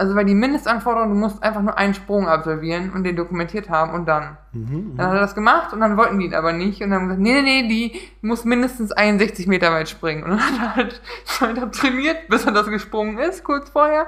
Also 0.00 0.14
weil 0.14 0.24
die 0.24 0.34
Mindestanforderung, 0.34 1.10
du 1.10 1.14
musst 1.14 1.42
einfach 1.42 1.60
nur 1.60 1.76
einen 1.76 1.92
Sprung 1.92 2.26
absolvieren 2.26 2.90
und 2.94 3.04
den 3.04 3.16
dokumentiert 3.16 3.68
haben 3.68 3.92
und 3.92 4.06
dann. 4.06 4.38
Mhm, 4.54 4.94
dann 4.96 5.08
hat 5.08 5.14
er 5.16 5.20
das 5.20 5.34
gemacht 5.34 5.74
und 5.74 5.80
dann 5.80 5.98
wollten 5.98 6.18
die 6.18 6.24
ihn 6.24 6.34
aber 6.34 6.54
nicht 6.54 6.80
und 6.80 6.88
dann 6.88 7.00
haben 7.00 7.08
gesagt, 7.08 7.20
nee, 7.20 7.42
nee, 7.42 7.62
nee, 7.62 7.68
die 7.68 8.00
muss 8.22 8.46
mindestens 8.46 8.92
61 8.92 9.46
Meter 9.46 9.70
weit 9.72 9.90
springen. 9.90 10.22
Und 10.22 10.30
dann 10.30 10.40
hat 10.40 10.58
er 10.58 10.76
halt 10.76 11.02
weiter 11.40 11.70
trainiert, 11.70 12.28
bis 12.30 12.46
er 12.46 12.52
das 12.52 12.68
gesprungen 12.68 13.18
ist, 13.18 13.44
kurz 13.44 13.68
vorher. 13.68 14.06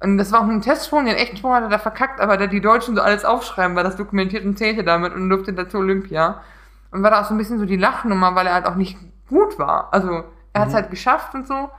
Und 0.00 0.18
das 0.18 0.32
war 0.32 0.40
auch 0.40 0.46
ein 0.46 0.60
Testsprung, 0.60 1.06
den 1.06 1.16
echten 1.16 1.38
Sprung 1.38 1.54
hat 1.54 1.62
er 1.62 1.70
da 1.70 1.78
verkackt, 1.78 2.20
aber 2.20 2.36
da 2.36 2.46
die 2.46 2.60
Deutschen 2.60 2.94
so 2.94 3.00
alles 3.00 3.24
aufschreiben, 3.24 3.74
weil 3.74 3.84
das 3.84 3.96
dokumentiert 3.96 4.44
und 4.44 4.58
zählte 4.58 4.84
damit 4.84 5.14
und 5.14 5.30
durfte 5.30 5.54
dazu 5.54 5.78
Olympia. 5.78 6.42
Und 6.90 7.02
war 7.02 7.10
da 7.10 7.22
auch 7.22 7.24
so 7.24 7.32
ein 7.32 7.38
bisschen 7.38 7.58
so 7.58 7.64
die 7.64 7.78
Lachnummer, 7.78 8.34
weil 8.34 8.46
er 8.46 8.52
halt 8.52 8.66
auch 8.66 8.74
nicht 8.74 8.98
gut 9.30 9.58
war. 9.58 9.88
Also 9.92 10.24
er 10.52 10.60
hat 10.60 10.68
es 10.68 10.74
mhm. 10.74 10.76
halt 10.76 10.90
geschafft 10.90 11.34
und 11.34 11.48
so. 11.48 11.70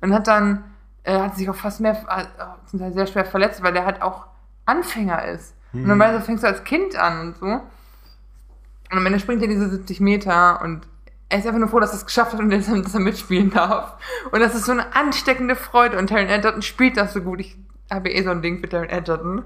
Und 0.00 0.14
hat 0.14 0.28
dann 0.28 0.62
äh, 1.08 1.18
hat 1.18 1.36
sich 1.36 1.48
auch 1.48 1.54
fast 1.54 1.80
mehr, 1.80 1.96
äh, 2.08 2.24
zum 2.68 2.78
Teil 2.78 2.92
sehr 2.92 3.06
schwer 3.06 3.24
verletzt, 3.24 3.62
weil 3.62 3.72
der 3.72 3.86
halt 3.86 4.02
auch 4.02 4.26
Anfänger 4.66 5.24
ist. 5.24 5.54
Mhm. 5.72 5.82
Und 5.82 5.88
normalerweise 5.88 6.24
fängst 6.24 6.44
du 6.44 6.48
als 6.48 6.64
Kind 6.64 6.96
an 6.96 7.20
und 7.20 7.36
so. 7.38 7.46
Und 7.46 8.98
am 8.98 9.06
Ende 9.06 9.18
springt 9.18 9.42
er 9.42 9.48
diese 9.48 9.68
70 9.68 10.00
Meter 10.00 10.60
und 10.62 10.86
er 11.30 11.38
ist 11.38 11.46
einfach 11.46 11.58
nur 11.58 11.68
froh, 11.68 11.80
dass 11.80 11.90
er 11.90 11.96
es 11.96 12.06
geschafft 12.06 12.32
hat 12.32 12.40
und 12.40 12.50
dass 12.50 12.94
er 12.94 13.00
mitspielen 13.00 13.50
darf. 13.50 13.96
Und 14.30 14.40
das 14.40 14.54
ist 14.54 14.64
so 14.64 14.72
eine 14.72 14.94
ansteckende 14.94 15.56
Freude. 15.56 15.98
Und 15.98 16.08
Taron 16.08 16.28
Edgerton 16.28 16.62
spielt 16.62 16.96
das 16.96 17.12
so 17.12 17.20
gut. 17.20 17.40
Ich 17.40 17.56
habe 17.90 18.10
eh 18.10 18.22
so 18.22 18.30
ein 18.30 18.40
Ding 18.40 18.60
für 18.60 18.68
Taron 18.68 18.88
Edgerton. 18.88 19.44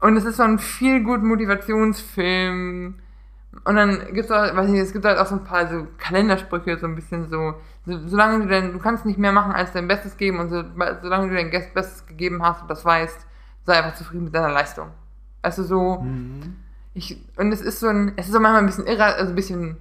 Und 0.00 0.16
es 0.16 0.24
ist 0.24 0.36
so 0.36 0.42
ein 0.42 0.58
viel 0.58 1.02
gut 1.02 1.22
Motivationsfilm 1.22 2.96
und 3.64 3.76
dann 3.76 4.12
gibt's 4.12 4.30
auch, 4.30 4.54
weiß 4.56 4.68
nicht, 4.68 4.82
es 4.82 4.92
gibt 4.92 5.04
halt 5.04 5.18
auch 5.18 5.26
so 5.26 5.36
ein 5.36 5.44
paar 5.44 5.68
so 5.68 5.86
Kalendersprüche, 5.98 6.76
so 6.78 6.86
ein 6.86 6.96
bisschen 6.96 7.28
so 7.28 7.54
solange 7.86 8.44
du 8.44 8.48
denn, 8.48 8.72
du 8.72 8.78
kannst 8.78 9.04
nicht 9.04 9.18
mehr 9.18 9.32
machen 9.32 9.52
als 9.52 9.72
dein 9.72 9.88
Bestes 9.88 10.16
geben 10.16 10.38
und 10.38 10.48
so, 10.50 10.62
solange 11.02 11.28
du 11.28 11.34
dein 11.34 11.50
Bestes 11.50 12.06
gegeben 12.06 12.42
hast 12.42 12.62
und 12.62 12.70
das 12.70 12.84
weißt, 12.84 13.26
sei 13.64 13.74
einfach 13.74 13.94
zufrieden 13.94 14.24
mit 14.24 14.34
deiner 14.34 14.50
Leistung. 14.50 14.88
Also 15.42 15.62
so, 15.62 16.00
mhm. 16.00 16.56
ich, 16.94 17.18
und 17.36 17.52
es 17.52 17.60
ist 17.60 17.80
so 17.80 17.88
ein, 17.88 18.12
es 18.16 18.28
ist 18.28 18.34
auch 18.34 18.40
manchmal 18.40 18.62
ein 18.62 18.66
bisschen 18.66 18.86
irre, 18.86 19.04
also 19.04 19.32
ein 19.32 19.36
bisschen, 19.36 19.76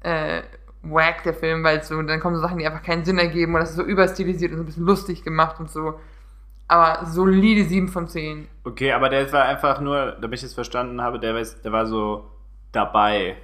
äh, 0.00 0.42
wack, 0.82 1.22
der 1.22 1.34
Film, 1.34 1.62
weil 1.62 1.82
so, 1.82 2.00
dann 2.02 2.20
kommen 2.20 2.36
so 2.36 2.42
Sachen, 2.42 2.58
die 2.58 2.66
einfach 2.66 2.82
keinen 2.82 3.04
Sinn 3.04 3.18
ergeben 3.18 3.54
und 3.54 3.60
das 3.60 3.70
ist 3.70 3.76
so 3.76 3.84
überstilisiert 3.84 4.50
und 4.50 4.58
so 4.58 4.62
ein 4.64 4.66
bisschen 4.66 4.86
lustig 4.86 5.22
gemacht 5.22 5.60
und 5.60 5.70
so. 5.70 6.00
Aber 6.66 7.06
solide 7.06 7.64
7 7.64 7.88
von 7.88 8.08
10. 8.08 8.48
Okay, 8.64 8.92
aber 8.92 9.08
der 9.08 9.30
war 9.32 9.44
einfach 9.44 9.80
nur, 9.80 10.16
damit 10.20 10.38
ich 10.38 10.46
es 10.46 10.54
verstanden 10.54 11.00
habe, 11.02 11.20
der, 11.20 11.34
der 11.34 11.72
war 11.72 11.86
so, 11.86 12.30
dabei. 12.72 13.36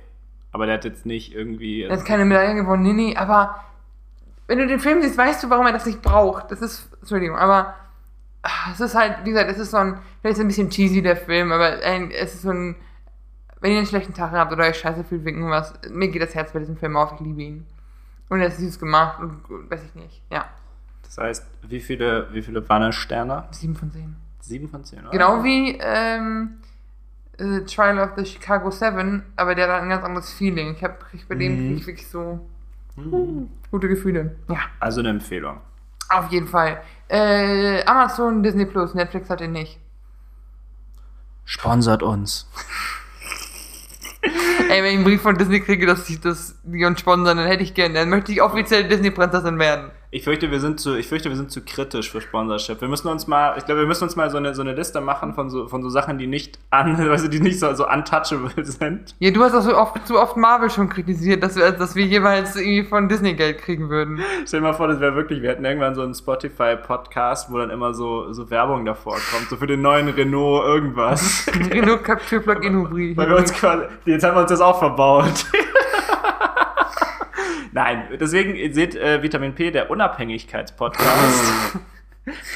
Aber 0.51 0.67
der 0.67 0.77
hat 0.77 0.85
jetzt 0.85 1.07
nicht 1.07 1.35
irgendwie. 1.35 1.83
Er 1.83 1.97
hat 1.97 2.07
keine 2.07 2.25
Medaille 2.25 2.55
gewonnen, 2.55 2.83
nee, 2.83 2.93
nee, 2.93 3.17
aber 3.17 3.57
wenn 4.49 4.59
du 4.59 4.67
den 4.67 4.81
Film 4.81 5.01
siehst, 5.03 5.17
weißt 5.17 5.45
du, 5.45 5.51
warum 5.51 5.67
er 5.67 5.73
das 5.73 5.87
nicht 5.87 6.03
braucht. 6.03 6.51
Das 6.51 6.61
ist, 6.61 6.89
Entschuldigung, 7.01 7.37
aber 7.37 7.75
ach, 8.43 8.73
es 8.73 8.81
ist 8.81 8.95
halt, 8.95 9.19
wie 9.25 9.31
gesagt, 9.31 9.51
es 9.51 9.59
ist 9.59 9.71
so 9.71 9.77
ein, 9.77 9.99
vielleicht 10.21 10.39
ist 10.39 10.41
ein 10.41 10.49
bisschen 10.49 10.71
cheesy, 10.71 11.03
der 11.03 11.17
Film, 11.17 11.53
aber 11.53 11.81
ein, 11.85 12.11
es 12.11 12.35
ist 12.35 12.43
so 12.43 12.51
ein, 12.51 12.75
wenn 13.61 13.73
ihr 13.73 13.79
einen 13.79 13.87
schlechten 13.87 14.15
Tag 14.15 14.33
habt 14.33 14.53
oder 14.53 14.65
euch 14.65 14.79
scheiße 14.79 15.05
fühlt 15.05 15.25
wegen 15.25 15.49
was, 15.51 15.75
mir 15.91 16.09
geht 16.09 16.23
das 16.23 16.35
Herz 16.35 16.53
bei 16.53 16.59
diesem 16.59 16.77
Film 16.77 16.97
auf, 16.97 17.13
ich 17.15 17.21
liebe 17.21 17.43
ihn. 17.43 17.67
Und 18.31 18.41
er 18.41 18.49
ist 18.49 18.59
süß 18.59 18.79
gemacht 18.79 19.21
und 19.21 19.43
weiß 19.71 19.85
ich 19.85 19.95
nicht, 19.95 20.23
ja. 20.31 20.47
Das 21.03 21.19
heißt, 21.19 21.47
wie 21.69 21.81
viele, 21.81 22.29
wie 22.33 22.43
viele 22.43 22.67
Wanne-Sterne? 22.69 23.49
Sieben 23.51 23.77
von 23.77 23.91
zehn. 23.91 24.17
Sieben 24.41 24.69
von 24.69 24.85
zehn, 24.85 25.01
oder? 25.01 25.11
Genau 25.11 25.45
wie, 25.45 25.79
ähm, 25.81 26.59
äh, 27.39 27.61
Trial 27.61 27.99
of 27.99 28.11
the 28.17 28.25
Chicago 28.25 28.71
Seven, 28.71 29.23
aber 29.37 29.55
der 29.55 29.73
hat 29.73 29.83
ein 29.83 29.89
ganz 29.89 30.05
anderes 30.05 30.33
Feeling. 30.33 30.75
Ich 30.75 30.83
habe 30.83 30.97
bei 31.29 31.35
dem 31.35 31.73
mhm. 31.73 31.87
wirklich 31.87 32.07
so 32.09 32.41
mhm. 33.07 33.15
uh, 33.15 33.49
gute 33.71 33.89
Gefühle. 33.89 34.37
Ja. 34.49 34.59
Also 34.81 35.01
eine 35.01 35.11
Empfehlung. 35.11 35.61
Auf 36.09 36.31
jeden 36.31 36.49
Fall. 36.49 36.83
Äh, 37.09 37.85
Amazon, 37.85 38.43
Disney 38.43 38.67
Plus, 38.67 38.95
Netflix 38.95 39.31
hat 39.31 39.41
den 39.41 39.53
nicht. 39.53 39.79
Sponsert 41.45 42.03
uns. 42.03 42.47
Ey, 44.69 44.83
wenn 44.83 44.91
ich 44.91 44.97
einen 44.97 45.05
Brief 45.05 45.23
von 45.23 45.39
Disney 45.39 45.61
kriege, 45.61 45.87
dass 45.87 46.09
ich 46.11 46.21
das 46.21 46.57
die 46.63 46.85
uns 46.85 47.01
sponsern, 47.01 47.39
dann 47.39 47.47
hätte 47.47 47.63
ich 47.63 47.73
gerne. 47.73 47.95
Dann 47.95 48.11
möchte 48.11 48.33
ich 48.33 48.43
offiziell 48.43 48.89
Disney-Prinzessin 48.89 49.59
werden. 49.59 49.91
Ich 50.11 50.25
fürchte, 50.25 50.51
wir 50.51 50.59
sind 50.59 50.81
zu, 50.81 50.97
ich 50.97 51.07
fürchte, 51.07 51.29
wir 51.29 51.37
sind 51.37 51.51
zu 51.51 51.63
kritisch 51.63 52.11
für 52.11 52.23
Sponsorship. 52.23 52.81
Wir 52.81 52.89
müssen 52.89 53.09
uns 53.09 53.27
mal, 53.27 53.59
ich 53.59 53.67
glaube, 53.67 53.83
wir 53.83 53.87
müssen 53.87 54.05
uns 54.05 54.17
mal 54.17 54.31
so 54.31 54.39
eine, 54.39 54.55
so 54.55 54.63
eine 54.63 54.73
Liste 54.73 55.03
machen 55.03 55.35
von 55.35 55.51
so, 55.51 55.69
von 55.69 55.83
so 55.83 55.91
Sachen, 55.91 56.17
die 56.17 56.27
nicht 56.27 56.59
an, 56.71 56.97
also 57.11 57.29
die 57.29 57.41
nicht 57.41 57.61
so, 57.61 57.75
so 57.75 57.87
untouchable 57.87 58.65
sind. 58.65 59.15
Ja, 59.19 59.31
du 59.31 59.43
hast 59.43 59.55
auch 59.55 59.61
so 59.61 59.77
oft, 59.77 60.07
zu 60.07 60.19
oft 60.19 60.39
Marvel 60.39 60.71
schon 60.71 60.89
kritisiert, 60.89 61.43
dass 61.43 61.57
wir, 61.57 61.73
dass 61.73 61.95
wir 61.95 62.07
jeweils 62.07 62.57
irgendwie 62.57 62.85
von 62.85 63.11
Disney 63.11 63.35
Geld 63.35 63.59
kriegen 63.59 63.91
würden. 63.91 64.21
Stell 64.47 64.61
dir 64.61 64.69
mal 64.69 64.73
vor, 64.73 64.89
das 64.89 64.99
wäre 64.99 65.15
wirklich, 65.15 65.43
wir 65.43 65.51
hätten 65.51 65.67
irgendwann 65.67 65.95
so 65.95 66.01
einen 66.01 66.15
Spotify-Podcast, 66.15 67.53
wo 67.53 67.59
dann 67.59 67.69
immer 67.69 67.93
so, 67.93 68.33
so 68.33 68.49
Werbung 68.49 68.87
davor 68.87 69.19
kommt, 69.31 69.51
so 69.51 69.57
für 69.57 69.67
den 69.67 69.83
neuen 69.83 70.09
Renault 70.09 70.65
irgendwas. 70.65 71.47
Renault 71.71 72.03
Capture 72.03 72.41
Plug-in 72.41 72.77
Hybrid. 72.77 73.15
Weil 73.15 73.29
wir 73.29 73.37
uns 73.37 73.53
quasi, 73.53 73.85
jetzt 74.07 74.25
haben 74.25 74.37
wir 74.37 74.41
uns 74.41 74.51
das 74.51 74.63
auch 74.63 74.79
verbaut. 74.79 75.45
Nein, 77.79 78.09
deswegen 78.19 78.75
seht 78.75 78.97
äh, 78.97 79.23
Vitamin 79.23 79.55
P, 79.55 79.71
der 79.71 79.89
Unabhängigkeitspodcast. 79.89 81.79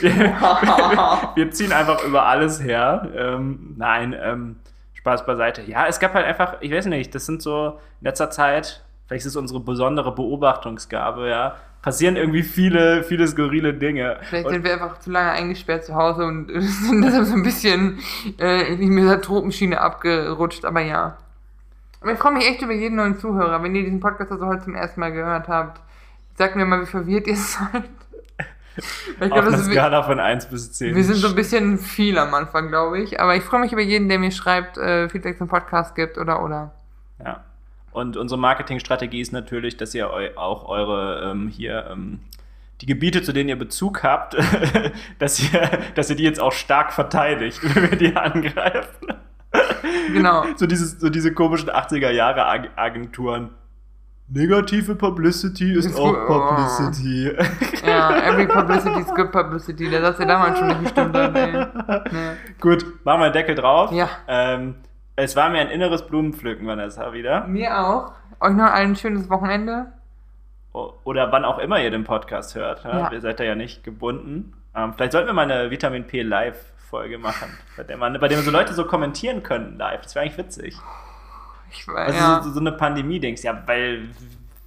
wir, 0.01 0.13
wir, 1.37 1.51
ziehen 1.53 1.71
einfach 1.71 2.03
über 2.03 2.27
alles 2.27 2.61
her. 2.61 3.09
Ähm, 3.17 3.77
nein, 3.79 4.17
ähm, 4.21 4.57
Spaß 4.95 5.25
beiseite. 5.25 5.63
Ja, 5.63 5.87
es 5.87 6.01
gab 6.01 6.15
halt 6.15 6.27
einfach, 6.27 6.57
ich 6.61 6.73
weiß 6.73 6.87
nicht, 6.87 7.15
das 7.15 7.25
sind 7.25 7.41
so 7.41 7.79
in 8.01 8.07
letzter 8.07 8.31
Zeit, 8.31 8.83
vielleicht 9.07 9.25
ist 9.25 9.31
es 9.31 9.37
unsere 9.37 9.61
besondere 9.61 10.13
Beobachtungsgabe, 10.13 11.29
ja, 11.29 11.55
passieren 11.83 12.17
irgendwie 12.17 12.43
viele, 12.43 13.05
viele 13.05 13.29
skurrile 13.29 13.75
Dinge. 13.75 14.17
Vielleicht 14.23 14.47
und 14.47 14.55
sind 14.55 14.65
wir 14.65 14.73
einfach 14.73 14.99
zu 14.99 15.13
lange 15.13 15.31
eingesperrt 15.31 15.85
zu 15.85 15.95
Hause 15.95 16.25
und 16.25 16.49
sind 16.61 17.01
deshalb 17.01 17.27
so 17.27 17.35
ein 17.35 17.45
bisschen 17.45 18.01
äh, 18.41 18.73
in 18.73 18.81
die 18.81 18.91
Misantropenschiene 18.91 19.81
abgerutscht, 19.81 20.65
aber 20.65 20.81
ja. 20.81 21.17
Aber 22.03 22.13
ich 22.13 22.19
freue 22.19 22.33
mich 22.33 22.49
echt 22.49 22.61
über 22.63 22.73
jeden 22.73 22.97
neuen 22.97 23.19
Zuhörer. 23.19 23.63
Wenn 23.63 23.75
ihr 23.77 23.85
diesen 23.85 24.01
Podcast 24.01 24.33
also 24.33 24.47
heute 24.47 24.65
zum 24.65 24.75
ersten 24.75 24.99
Mal 24.99 25.13
gehört 25.13 25.47
habt, 25.47 25.81
sagt 26.37 26.57
mir 26.57 26.65
mal, 26.65 26.83
wie 26.83 26.87
verwirrt 26.87 27.29
ihr 27.29 27.37
seid. 27.37 27.85
Ich 28.77 29.19
glaub, 29.19 29.33
Auf 29.33 29.47
einer 29.47 29.59
Skala 29.59 30.03
von 30.03 30.19
1 30.19 30.47
bis 30.47 30.73
10. 30.73 30.95
Wir 30.97 31.05
sind 31.05 31.17
so 31.17 31.29
ein 31.29 31.35
bisschen 31.35 31.79
viel 31.79 32.19
am 32.19 32.35
Anfang, 32.35 32.69
glaube 32.69 33.01
ich. 33.01 33.21
Aber 33.21 33.37
ich 33.37 33.45
freue 33.45 33.61
mich 33.61 33.73
über 33.73 33.83
jeden, 33.83 34.09
der 34.09 34.19
mir 34.19 34.33
schreibt, 34.33 34.79
äh, 34.79 35.09
Feedback 35.09 35.39
zum 35.39 35.47
Podcast 35.47 35.95
gibt 35.95 36.19
oder 36.19 36.43
oder. 36.43 36.73
Ja. 37.25 37.45
Und 37.93 38.17
unsere 38.17 38.41
Marketingstrategie 38.41 39.21
ist 39.21 39.33
natürlich, 39.33 39.77
dass 39.77 39.95
ihr 39.95 40.11
eu 40.11 40.37
auch 40.37 40.67
eure 40.69 41.31
ähm, 41.31 41.49
hier 41.49 41.87
ähm, 41.93 42.21
die 42.81 42.87
Gebiete, 42.87 43.23
zu 43.23 43.33
denen 43.33 43.51
ihr 43.51 43.59
Bezug 43.59 44.03
habt, 44.03 44.35
dass 45.19 45.41
ihr, 45.41 45.71
dass 45.95 46.11
ihr 46.11 46.17
die 46.17 46.25
jetzt 46.25 46.41
auch 46.41 46.53
stark 46.53 46.93
verteidigt, 46.93 47.61
wenn 47.75 47.91
wir 47.91 47.99
die 47.99 48.17
angreifen. 48.17 49.15
Genau. 50.13 50.45
so, 50.57 50.67
dieses, 50.67 51.01
so 51.01 51.09
diese 51.09 51.33
komischen 51.33 51.71
80er 51.71 52.11
Jahre 52.11 52.47
Agenturen. 52.77 53.51
Negative 54.29 54.95
Publicity 54.95 55.75
ist, 55.75 55.87
ist 55.87 55.99
auch 55.99 56.15
gut. 56.15 56.27
Publicity. 56.27 57.31
Oh. 57.39 57.45
Ja, 57.87 58.17
every 58.17 58.47
publicity 58.47 59.01
is 59.01 59.13
good 59.13 59.33
publicity. 59.33 59.91
Das 59.91 60.03
hast 60.03 60.21
du 60.21 60.27
damals 60.27 60.59
schon 60.59 60.69
nicht 60.69 60.83
bestimmt. 60.83 61.13
Nee. 61.13 61.53
Nee. 62.13 62.37
Gut, 62.61 63.05
machen 63.05 63.21
wir 63.21 63.25
einen 63.25 63.33
Deckel 63.33 63.57
drauf. 63.57 63.91
Ja. 63.91 64.09
Ähm, 64.29 64.77
es 65.17 65.37
war 65.37 65.51
mir 65.51 65.59
ein 65.59 65.69
inneres 65.69 66.07
Blumenpflücken, 66.07 66.67
Vanessa, 66.67 67.13
wieder. 67.13 67.47
Mir 67.47 67.79
auch. 67.79 68.13
Euch 68.41 68.55
noch 68.55 68.73
ein 68.73 68.97
schönes 68.97 69.29
Wochenende. 69.29 69.93
Oder 70.73 71.31
wann 71.33 71.45
auch 71.45 71.59
immer 71.59 71.83
ihr 71.83 71.91
den 71.91 72.05
Podcast 72.05 72.55
hört. 72.55 72.85
Ja? 72.85 72.99
Ja. 72.99 73.13
Ihr 73.13 73.21
seid 73.21 73.41
da 73.41 73.45
ja 73.45 73.55
nicht 73.55 73.85
gebunden. 73.85 74.55
Ähm, 74.75 74.95
vielleicht 74.95 75.13
sollten 75.13 75.29
wir 75.29 75.35
mal 75.35 75.51
eine 75.51 75.71
Vitamin 75.71 76.07
P 76.07 76.23
Live 76.23 76.72
Folge 76.93 77.17
machen, 77.17 77.49
bei 77.75 77.85
der, 77.85 77.97
man, 77.97 78.21
bei 78.21 78.29
der 78.29 78.43
so 78.43 78.51
Leute 78.51 78.75
so 78.75 78.85
kommentieren 78.85 79.43
können 79.43 79.79
live. 79.79 80.03
Das 80.03 80.15
wäre 80.15 80.27
eigentlich 80.27 80.37
witzig. 80.37 80.77
Ich 81.71 81.89
weiß, 81.89 82.09
Also 82.09 82.19
ja. 82.19 82.43
so, 82.43 82.51
so 82.53 82.61
eine 82.61 82.73
Pandemie 82.73 83.19
denkst, 83.19 83.43
ja, 83.43 83.63
weil, 83.65 84.11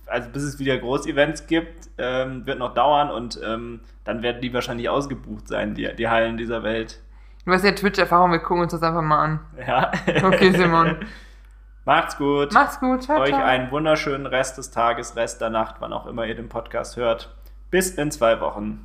also 0.07 0.27
bis 0.31 0.41
es 0.41 0.57
wieder 0.57 0.75
Großevents 0.79 1.45
gibt, 1.45 1.87
ähm, 1.99 2.47
wird 2.47 2.57
noch 2.57 2.73
dauern 2.73 3.11
und 3.11 3.39
ähm, 3.45 3.81
dann 4.05 4.23
werden 4.23 4.41
die 4.41 4.51
wahrscheinlich 4.55 4.89
ausgebucht 4.89 5.47
sein, 5.47 5.75
die, 5.75 5.87
die 5.95 6.09
Hallen 6.09 6.35
dieser 6.37 6.63
Welt. 6.63 6.99
Du 7.45 7.51
hast 7.51 7.63
ja 7.63 7.73
Twitch-Erfahrung, 7.73 8.31
wir 8.31 8.39
gucken 8.39 8.63
uns 8.63 8.71
das 8.71 8.81
einfach 8.81 9.03
mal 9.03 9.23
an. 9.23 9.39
Ja. 9.67 9.91
Okay, 10.23 10.49
Simon. 10.49 10.97
Macht's 11.85 12.17
gut. 12.17 12.51
Mach's 12.53 12.79
gut, 12.79 13.03
ciao, 13.03 13.21
Euch 13.21 13.29
ciao. 13.29 13.43
einen 13.43 13.69
wunderschönen 13.69 14.25
Rest 14.25 14.57
des 14.57 14.71
Tages, 14.71 15.15
Rest 15.15 15.41
der 15.41 15.51
Nacht, 15.51 15.75
wann 15.77 15.93
auch 15.93 16.07
immer 16.07 16.25
ihr 16.25 16.33
den 16.33 16.49
Podcast 16.49 16.97
hört. 16.97 17.35
Bis 17.69 17.91
in 17.91 18.09
zwei 18.09 18.41
Wochen. 18.41 18.83